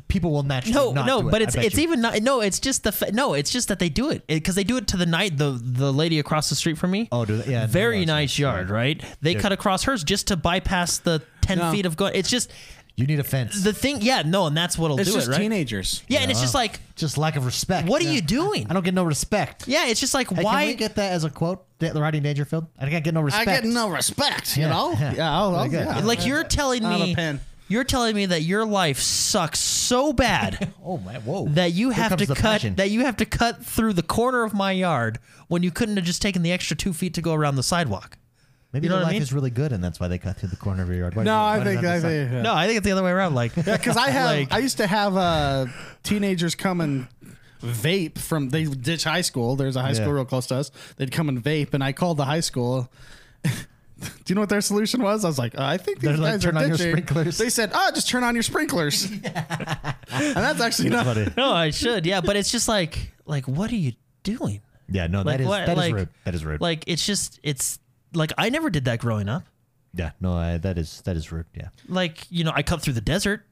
people 0.07 0.31
will 0.31 0.41
naturally 0.43 0.73
no 0.73 0.91
not 0.91 1.05
no 1.05 1.21
do 1.21 1.27
it, 1.27 1.31
but 1.31 1.41
I 1.41 1.43
it's 1.43 1.55
bet 1.55 1.65
it's 1.65 1.77
you. 1.77 1.83
even 1.83 2.01
not 2.01 2.19
no 2.23 2.41
it's 2.41 2.59
just 2.59 2.83
the 2.83 2.91
fa- 2.91 3.11
no 3.11 3.35
it's 3.35 3.51
just 3.51 3.67
that 3.67 3.77
they 3.77 3.89
do 3.89 4.09
it 4.09 4.25
because 4.25 4.55
they 4.55 4.63
do 4.63 4.77
it 4.77 4.87
to 4.87 4.97
the 4.97 5.05
night 5.05 5.37
the 5.37 5.51
the 5.51 5.93
lady 5.93 6.17
across 6.17 6.49
the 6.49 6.55
street 6.55 6.79
from 6.79 6.89
me 6.89 7.07
Oh, 7.11 7.25
do 7.25 7.37
they? 7.37 7.51
Yeah, 7.51 7.57
I 7.59 7.61
didn't 7.61 7.73
very 7.73 7.97
realize 7.99 8.07
nice 8.07 8.39
yard 8.39 8.69
right 8.71 9.03
they 9.21 9.35
cut 9.35 9.51
across 9.51 9.83
hers 9.83 10.03
just 10.03 10.25
to 10.29 10.35
bypass 10.35 10.97
the 10.97 11.21
10 11.41 11.59
No. 11.59 11.71
feet 11.71 11.85
of 11.85 11.95
go 11.95 12.07
it's 12.07 12.27
just 12.29 12.49
You 12.99 13.07
need 13.07 13.19
a 13.19 13.23
fence. 13.23 13.63
the 13.63 13.73
thing 13.73 14.01
yeah 14.01 14.23
no 14.23 14.45
and 14.47 14.55
that's 14.57 14.77
what'll 14.77 14.99
it's 14.99 15.09
do 15.09 15.15
just 15.15 15.27
it 15.29 15.31
right 15.31 15.39
teenagers. 15.41 16.03
yeah 16.07 16.19
and 16.19 16.29
it's 16.29 16.41
just 16.41 16.53
like 16.53 16.79
just 16.95 17.17
lack 17.17 17.35
of 17.37 17.45
respect. 17.45 17.87
what 17.87 18.01
are 18.03 18.11
you 18.11 18.21
doing 18.21 18.67
I 18.69 18.73
don't 18.73 18.83
get 18.83 18.93
no 18.93 19.03
respect. 19.03 19.67
Yeah, 19.67 19.87
it's 19.87 19.99
just 19.99 20.13
like 20.13 20.29
Hey, 20.29 20.43
why? 20.43 20.63
Can 20.63 20.67
we 20.67 20.75
get 20.75 20.95
that 20.95 21.13
as 21.13 21.23
a 21.23 21.29
quote? 21.29 21.65
The 21.79 21.93
Rodney 21.93 22.19
Dangerfield. 22.19 22.67
I 22.77 22.89
can't 22.89 23.03
get 23.05 23.13
no 23.13 23.21
respect. 23.21 23.47
I 23.47 23.51
respect. 23.51 23.63
get 23.65 23.73
no 23.73 23.89
respect, 23.89 24.57
you 24.57 24.63
Yeah, 24.63 24.69
know? 24.69 24.91
yeah. 24.91 25.13
Yeah, 25.13 25.31
I'll, 25.37 25.55
I'll, 25.55 25.69
Very 25.69 25.85
good. 25.85 25.95
yeah. 25.95 26.03
like 26.05 26.25
you're 26.25 26.43
telling 26.43 26.83
Out 26.83 26.99
of 26.99 27.07
me, 27.07 27.15
pen. 27.15 27.39
you're 27.69 27.85
telling 27.85 28.15
me 28.15 28.25
that 28.25 28.41
your 28.41 28.65
life 28.65 28.99
sucks 28.99 29.59
so 29.59 30.11
bad 30.11 30.73
Oh 30.83 30.97
man, 30.97 31.21
whoa! 31.21 31.47
that 31.49 31.71
you 31.71 31.91
Here 31.91 32.03
have 32.03 32.09
comes 32.09 32.21
to 32.23 32.27
the 32.27 32.35
cut 32.35 32.41
passion. 32.51 32.75
that 32.75 32.89
you 32.89 33.05
have 33.05 33.15
to 33.17 33.25
cut 33.25 33.63
through 33.65 33.93
the 33.93 34.03
corner 34.03 34.43
of 34.43 34.53
my 34.53 34.71
yard 34.73 35.19
when 35.47 35.63
you 35.63 35.71
couldn't 35.71 35.95
have 35.95 36.05
just 36.05 36.21
taken 36.21 36.41
the 36.41 36.51
extra 36.51 36.75
two 36.75 36.91
feet 36.93 37.13
to 37.13 37.21
go 37.21 37.33
around 37.33 37.55
the 37.55 37.63
sidewalk. 37.63 38.17
Maybe 38.71 38.85
you 38.85 38.89
know 38.89 38.97
their 38.97 39.03
what 39.03 39.07
I 39.07 39.09
life 39.09 39.13
mean? 39.13 39.21
is 39.23 39.33
really 39.33 39.49
good, 39.49 39.71
and 39.71 39.83
that's 39.83 39.99
why 39.99 40.07
they 40.07 40.17
cut 40.19 40.37
through 40.37 40.49
the 40.49 40.55
corner 40.55 40.83
of 40.83 40.89
your 40.89 40.97
yard. 40.99 41.15
Why 41.15 41.23
No, 41.23 41.31
does- 41.31 41.39
why 41.39 41.53
I 41.53 41.57
does 41.57 41.65
think, 41.65 41.81
that 41.81 41.95
I 41.95 41.99
think, 42.01 42.31
yeah. 42.31 42.41
No, 42.43 42.53
I 42.53 42.67
think 42.67 42.77
it's 42.77 42.85
the 42.85 42.91
other 42.91 43.03
way 43.03 43.11
around. 43.11 43.33
Like, 43.35 43.55
because 43.55 43.97
I 43.97 44.09
have, 44.11 44.25
Like- 44.25 44.51
I 44.51 44.59
used 44.59 44.77
to 44.77 44.85
have 44.87 45.17
uh, 45.17 45.65
teenagers 46.03 46.53
come 46.55 46.79
and 46.81 47.07
vape 47.63 48.17
from. 48.19 48.49
They 48.49 48.65
ditch 48.65 49.03
high 49.05 49.21
school. 49.21 49.55
There's 49.55 49.75
a 49.75 49.81
high 49.81 49.93
school 49.93 50.07
Yeah. 50.09 50.13
real 50.13 50.25
close 50.25 50.45
to 50.47 50.55
us. 50.55 50.69
They'd 50.97 51.11
come 51.11 51.29
and 51.29 51.43
vape, 51.43 51.73
and 51.73 51.83
I 51.83 51.93
called 51.93 52.17
the 52.17 52.25
high 52.25 52.39
school. 52.41 52.91
Do 53.43 54.07
you 54.27 54.35
know 54.35 54.41
what 54.41 54.49
their 54.49 54.61
solution 54.61 55.01
was? 55.01 55.25
I 55.25 55.27
was 55.27 55.37
like, 55.37 55.57
uh, 55.59 55.63
I 55.65 55.75
think 55.77 55.99
these 55.99 56.11
They're 56.11 56.17
like, 56.17 56.31
guys 56.35 56.43
"Turn 56.43 56.55
are 56.55 56.61
on 56.61 56.67
your 56.69 56.77
ditching." 56.77 56.91
sprinklers. 56.91 57.37
They 57.37 57.49
said, 57.49 57.71
"Oh, 57.73 57.91
just 57.93 58.07
turn 58.07 58.23
on 58.23 58.33
your 58.33 58.43
sprinklers," 58.43 59.03
and 59.11 59.21
that's 60.35 60.61
actually 60.61 60.89
not. 60.89 61.05
Funny. 61.05 61.27
no, 61.35 61.51
I 61.51 61.71
should. 61.71 62.05
Yeah, 62.05 62.21
but 62.21 62.35
it's 62.37 62.49
just 62.51 62.67
like, 62.69 63.11
like, 63.25 63.45
what 63.47 63.69
are 63.71 63.75
you 63.75 63.93
doing? 64.23 64.61
Yeah, 64.89 65.07
no, 65.07 65.23
Like 65.23 65.39
that 65.39 65.41
is 65.41 65.47
what? 65.47 65.65
that 65.65 65.71
is 65.73 65.77
like, 65.77 65.93
rude. 65.93 66.09
That 66.23 66.33
is 66.35 66.45
rude. 66.45 66.61
Like, 66.61 66.85
it's 66.87 67.05
just, 67.05 67.39
it's 67.43 67.79
like 68.13 68.31
I 68.37 68.49
never 68.49 68.69
did 68.69 68.85
that 68.85 68.99
growing 68.99 69.29
up. 69.29 69.43
yeah, 69.93 70.11
no, 70.19 70.33
I, 70.33 70.57
that 70.57 70.77
is 70.77 71.01
that 71.01 71.15
is 71.17 71.31
rude. 71.31 71.45
Yeah, 71.55 71.69
Like, 71.87 72.25
you 72.29 72.43
know, 72.43 72.51
I 72.53 72.63
cut 72.63 72.81
through 72.81 72.93
the 72.93 73.01
desert. 73.01 73.43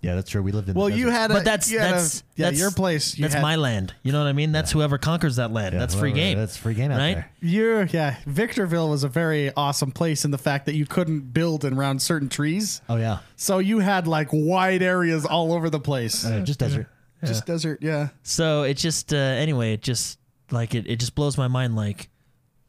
yeah, 0.00 0.14
that's 0.16 0.30
true. 0.30 0.42
We 0.42 0.50
lived 0.52 0.68
in. 0.68 0.74
Well, 0.74 0.86
the 0.88 0.96
you 0.96 1.04
desert. 1.06 1.16
had 1.18 1.30
a, 1.30 1.34
But 1.34 1.44
that's 1.44 1.70
you 1.70 1.78
had 1.78 1.90
a- 1.90 1.92
that's 1.94 2.22
yeah, 2.36 2.46
that's 2.46 2.58
your 2.58 2.70
place. 2.72 3.16
You 3.16 3.22
that's 3.22 3.34
had, 3.34 3.42
my 3.42 3.56
land. 3.56 3.94
You 4.02 4.10
know 4.12 4.18
what 4.18 4.26
I 4.28 4.32
mean? 4.32 4.50
That's 4.52 4.72
whoever 4.72 4.98
conquers 4.98 5.36
that 5.36 5.52
land. 5.52 5.74
Yeah, 5.74 5.78
that's 5.80 5.94
free 5.94 6.10
whoever- 6.10 6.20
game. 6.26 6.38
That's 6.38 6.56
free 6.56 6.74
game 6.74 6.90
out 6.90 6.98
right? 6.98 7.14
there. 7.14 7.30
You, 7.40 7.88
yeah, 7.90 8.16
Victorville 8.26 8.88
was 8.90 9.04
a 9.04 9.08
very 9.08 9.52
awesome 9.54 9.92
place 9.92 10.24
in 10.24 10.30
the 10.30 10.38
fact 10.38 10.66
that 10.66 10.74
you 10.74 10.86
couldn't 10.86 11.32
build 11.32 11.64
around 11.64 12.00
certain 12.02 12.28
trees. 12.28 12.80
Oh 12.88 12.96
yeah, 12.96 13.18
So 13.36 13.58
you 13.58 13.78
had 13.80 14.06
like 14.08 14.28
wide 14.32 14.82
areas 14.82 15.24
all 15.26 15.52
over 15.52 15.70
the 15.70 15.80
place. 15.80 16.24
Uh, 16.24 16.40
just 16.40 16.58
desert. 16.58 16.86
Just 17.24 17.46
desert, 17.46 17.78
yeah. 17.82 18.08
So 18.24 18.64
it 18.64 18.74
just 18.78 19.14
uh, 19.14 19.16
anyway, 19.16 19.74
it 19.74 19.82
just 19.82 20.18
like 20.50 20.74
it, 20.74 20.88
it 20.88 20.96
just 20.96 21.14
blows 21.14 21.38
my 21.38 21.46
mind. 21.46 21.76
Like, 21.76 22.08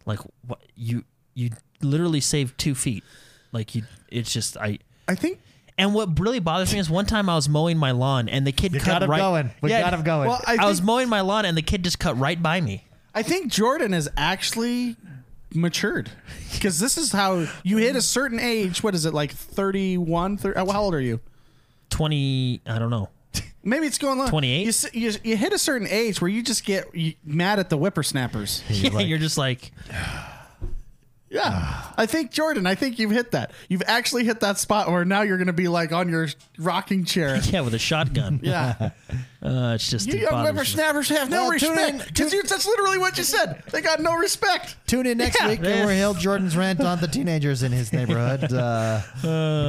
like 0.06 0.20
what 0.46 0.62
you 0.76 1.04
you 1.34 1.52
literally 1.82 2.20
saved 2.22 2.58
two 2.58 2.76
feet. 2.76 3.04
Like 3.52 3.76
you, 3.76 3.84
it's 4.10 4.32
just 4.32 4.58
I. 4.58 4.80
I 5.08 5.16
think 5.16 5.40
And 5.78 5.94
what 5.94 6.18
really 6.20 6.40
bothers 6.40 6.72
me 6.74 6.80
is 6.80 6.90
one 6.90 7.06
time 7.06 7.30
I 7.30 7.36
was 7.36 7.50
mowing 7.50 7.78
my 7.78 7.92
lawn 7.92 8.30
and 8.30 8.48
the 8.48 8.52
kid 8.52 8.74
You 8.74 8.80
cut 8.80 8.88
got 8.88 9.04
him 9.04 9.10
right. 9.12 9.18
going. 9.20 9.52
We 9.62 9.70
Yeah, 9.70 9.82
got 9.82 9.94
him 9.94 10.04
going. 10.04 10.30
well, 10.30 10.42
I, 10.48 10.54
I, 10.54 10.58
think, 10.58 10.68
was 10.70 10.82
mowing 10.82 11.10
my 11.10 11.22
lawn 11.22 11.46
and 11.46 11.58
the 11.58 11.62
kid 11.62 11.84
just 11.84 12.00
cut 12.00 12.18
right 12.18 12.42
by 12.42 12.62
me. 12.62 12.86
I 13.14 13.22
think 13.22 13.52
Jordan 13.52 13.94
is 13.94 14.10
actually 14.18 14.96
matured 15.54 16.10
because 16.54 16.80
this 16.80 16.98
is 16.98 17.12
how 17.12 17.46
you 17.64 17.78
hit 17.78 17.96
a 17.96 18.02
certain 18.02 18.40
age. 18.40 18.82
What 18.82 18.96
is 18.96 19.06
it 19.06 19.14
like 19.14 19.32
31? 19.32 20.38
30, 20.38 20.56
uh, 20.58 20.72
how 20.72 20.82
old 20.82 20.96
are 20.96 21.02
you? 21.02 21.20
Twenty, 21.90 22.62
I 22.66 22.80
don't 22.80 22.90
know. 22.90 23.10
Maybe 23.64 23.86
it's 23.86 23.98
going 24.00 24.20
on 24.20 24.30
28? 24.30 24.94
You, 24.94 25.00
you, 25.10 25.14
you 25.24 25.38
hit 25.38 25.54
a 25.54 25.60
certain 25.60 25.88
age 25.88 26.20
where 26.22 26.30
you 26.30 26.42
just 26.44 26.66
get 26.66 26.86
mad 27.24 27.60
at 27.60 27.70
the 27.70 27.78
whippersnappers. 27.78 28.64
Yeah, 28.70 28.90
like- 28.92 29.08
you're 29.08 29.20
just 29.20 29.38
like, 29.38 29.72
Yeah, 31.34 31.84
I 31.98 32.06
think 32.06 32.32
Jordan. 32.32 32.68
I 32.68 32.76
think 32.76 33.00
you've 33.00 33.12
hit 33.12 33.32
that. 33.32 33.52
You've 33.68 33.82
actually 33.88 34.24
hit 34.24 34.40
that 34.42 34.60
spot 34.60 34.90
where 34.92 35.04
now 35.04 35.24
you're 35.24 35.38
going 35.38 35.48
to 35.48 35.54
be 35.54 35.68
like 35.68 35.92
on 35.92 36.08
your 36.08 36.28
rocking 36.60 37.06
chair. 37.06 37.38
yeah, 37.44 37.62
with 37.62 37.74
a 37.74 37.80
shotgun. 37.80 38.40
Yeah, 38.44 38.92
Uh, 39.44 39.74
it's 39.76 39.90
just 39.90 40.08
you 40.08 40.14
it 40.14 40.22
young 40.22 40.32
bothers 40.32 40.52
whippersnappers 40.54 41.10
have 41.10 41.30
no 41.30 41.50
Well, 41.50 41.60
tune 41.60 41.78
in- 41.78 41.96
respect. 41.98 42.18
'Cause 42.18 42.32
that's 42.50 42.66
literally 42.66 42.98
what 42.98 43.18
you 43.18 43.26
said. 43.26 43.62
They 43.74 43.82
got 43.82 44.00
no 44.00 44.14
respect. 44.16 44.78
Tune 44.88 45.06
in 45.06 45.18
next 45.18 45.38
Yeah, 45.38 45.50
week 45.50 45.60
man. 45.60 45.72
and 45.72 45.80
we'll 45.88 45.90
hail 45.98 46.14
Jordan's 46.14 46.56
rant 46.56 46.80
on 46.80 47.02
the 47.02 47.10
teenagers 47.10 47.62
in 47.62 47.74
his 47.74 47.92
neighborhood. 47.92 48.54
Uh, 48.54 49.02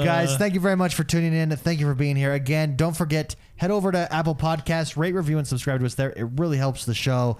guys, 0.04 0.36
thank 0.36 0.54
you 0.54 0.60
very 0.60 0.76
much 0.76 0.94
for 0.94 1.02
tuning 1.02 1.32
in. 1.34 1.50
Thank 1.56 1.80
you 1.80 1.86
for 1.86 1.94
being 1.96 2.14
here. 2.14 2.32
Again, 2.34 2.76
don't 2.76 2.96
forget, 2.96 3.34
head 3.56 3.72
over 3.72 3.90
to 3.90 4.12
Apple 4.14 4.36
Podcasts, 4.36 4.96
rate, 4.96 5.12
review, 5.14 5.38
and 5.38 5.46
subscribe 5.46 5.80
to 5.80 5.86
us 5.86 5.94
there. 5.96 6.10
It 6.10 6.28
really 6.36 6.56
helps 6.58 6.84
the 6.84 6.94
show. 6.94 7.38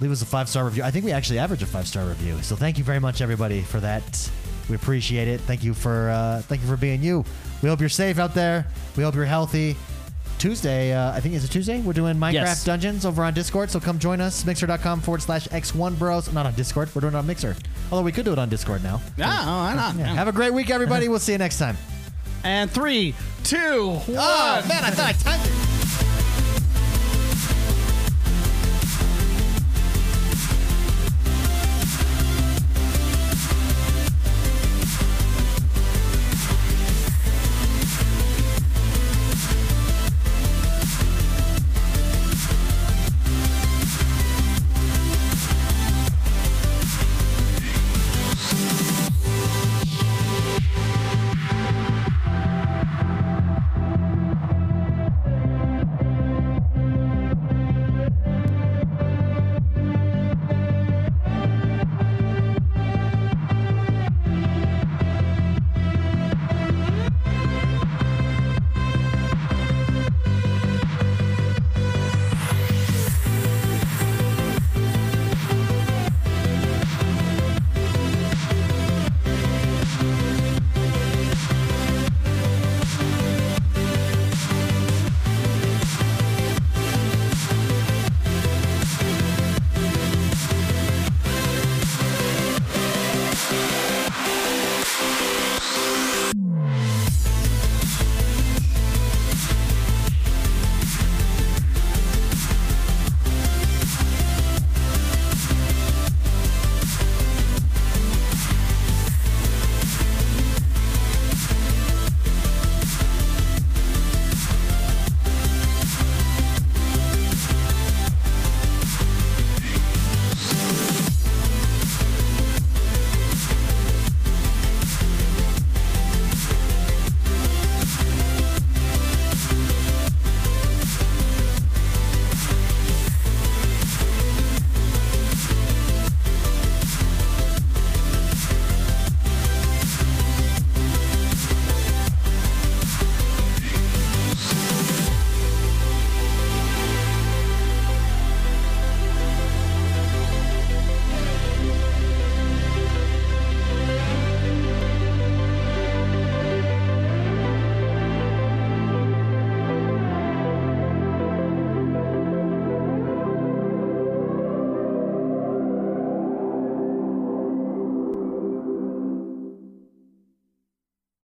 Leave 0.00 0.10
us 0.12 0.22
a 0.22 0.26
five 0.26 0.48
star 0.48 0.64
review. 0.64 0.82
I 0.84 0.90
think 0.90 1.04
we 1.04 1.12
actually 1.12 1.38
average 1.38 1.62
a 1.62 1.66
five 1.66 1.86
star 1.88 2.06
review. 2.06 2.40
So 2.42 2.54
thank 2.56 2.78
you 2.78 2.84
very 2.84 3.00
much, 3.00 3.20
everybody, 3.20 3.62
for 3.62 3.80
that. 3.80 4.30
We 4.68 4.76
appreciate 4.76 5.28
it. 5.28 5.40
Thank 5.40 5.64
you 5.64 5.74
for 5.74 6.10
uh, 6.10 6.42
thank 6.42 6.60
you 6.62 6.68
for 6.68 6.76
being 6.76 7.02
you. 7.02 7.24
We 7.62 7.68
hope 7.68 7.80
you're 7.80 7.88
safe 7.88 8.18
out 8.18 8.34
there. 8.34 8.66
We 8.96 9.02
hope 9.02 9.14
you're 9.14 9.24
healthy. 9.24 9.76
Tuesday, 10.38 10.92
uh, 10.94 11.10
I 11.10 11.18
think 11.18 11.34
is 11.34 11.42
a 11.44 11.48
Tuesday? 11.48 11.80
We're 11.80 11.92
doing 11.94 12.14
Minecraft 12.16 12.32
Yes. 12.32 12.64
Dungeons 12.64 13.04
over 13.04 13.24
on 13.24 13.34
Discord, 13.34 13.70
so 13.72 13.80
come 13.80 13.98
join 13.98 14.20
us. 14.20 14.44
Mixer.com 14.44 15.00
forward 15.00 15.20
slash 15.20 15.48
X1 15.48 15.98
Bros. 15.98 16.32
Not 16.32 16.46
on 16.46 16.54
Discord. 16.54 16.94
We're 16.94 17.00
doing 17.00 17.14
it 17.14 17.16
on 17.16 17.26
Mixer. 17.26 17.56
Although 17.90 18.04
we 18.04 18.12
could 18.12 18.24
do 18.24 18.32
it 18.32 18.38
on 18.38 18.48
Discord 18.48 18.84
now. 18.84 19.00
Yeah, 19.16 19.26
oh, 19.42 19.46
why 19.46 19.74
not? 19.74 19.96
Yeah. 19.96 20.06
Have 20.14 20.28
a 20.28 20.32
great 20.32 20.52
week, 20.54 20.70
everybody. 20.70 21.08
We'll 21.08 21.18
see 21.18 21.32
you 21.32 21.38
next 21.38 21.58
time. 21.58 21.76
And 22.44 22.70
three, 22.70 23.16
two, 23.42 23.94
one. 23.94 24.16
Oh, 24.16 24.64
man, 24.68 24.84
I 24.84 24.90
thought 24.90 25.08
I 25.08 25.12
timed 25.14 25.44
it. 25.44 26.24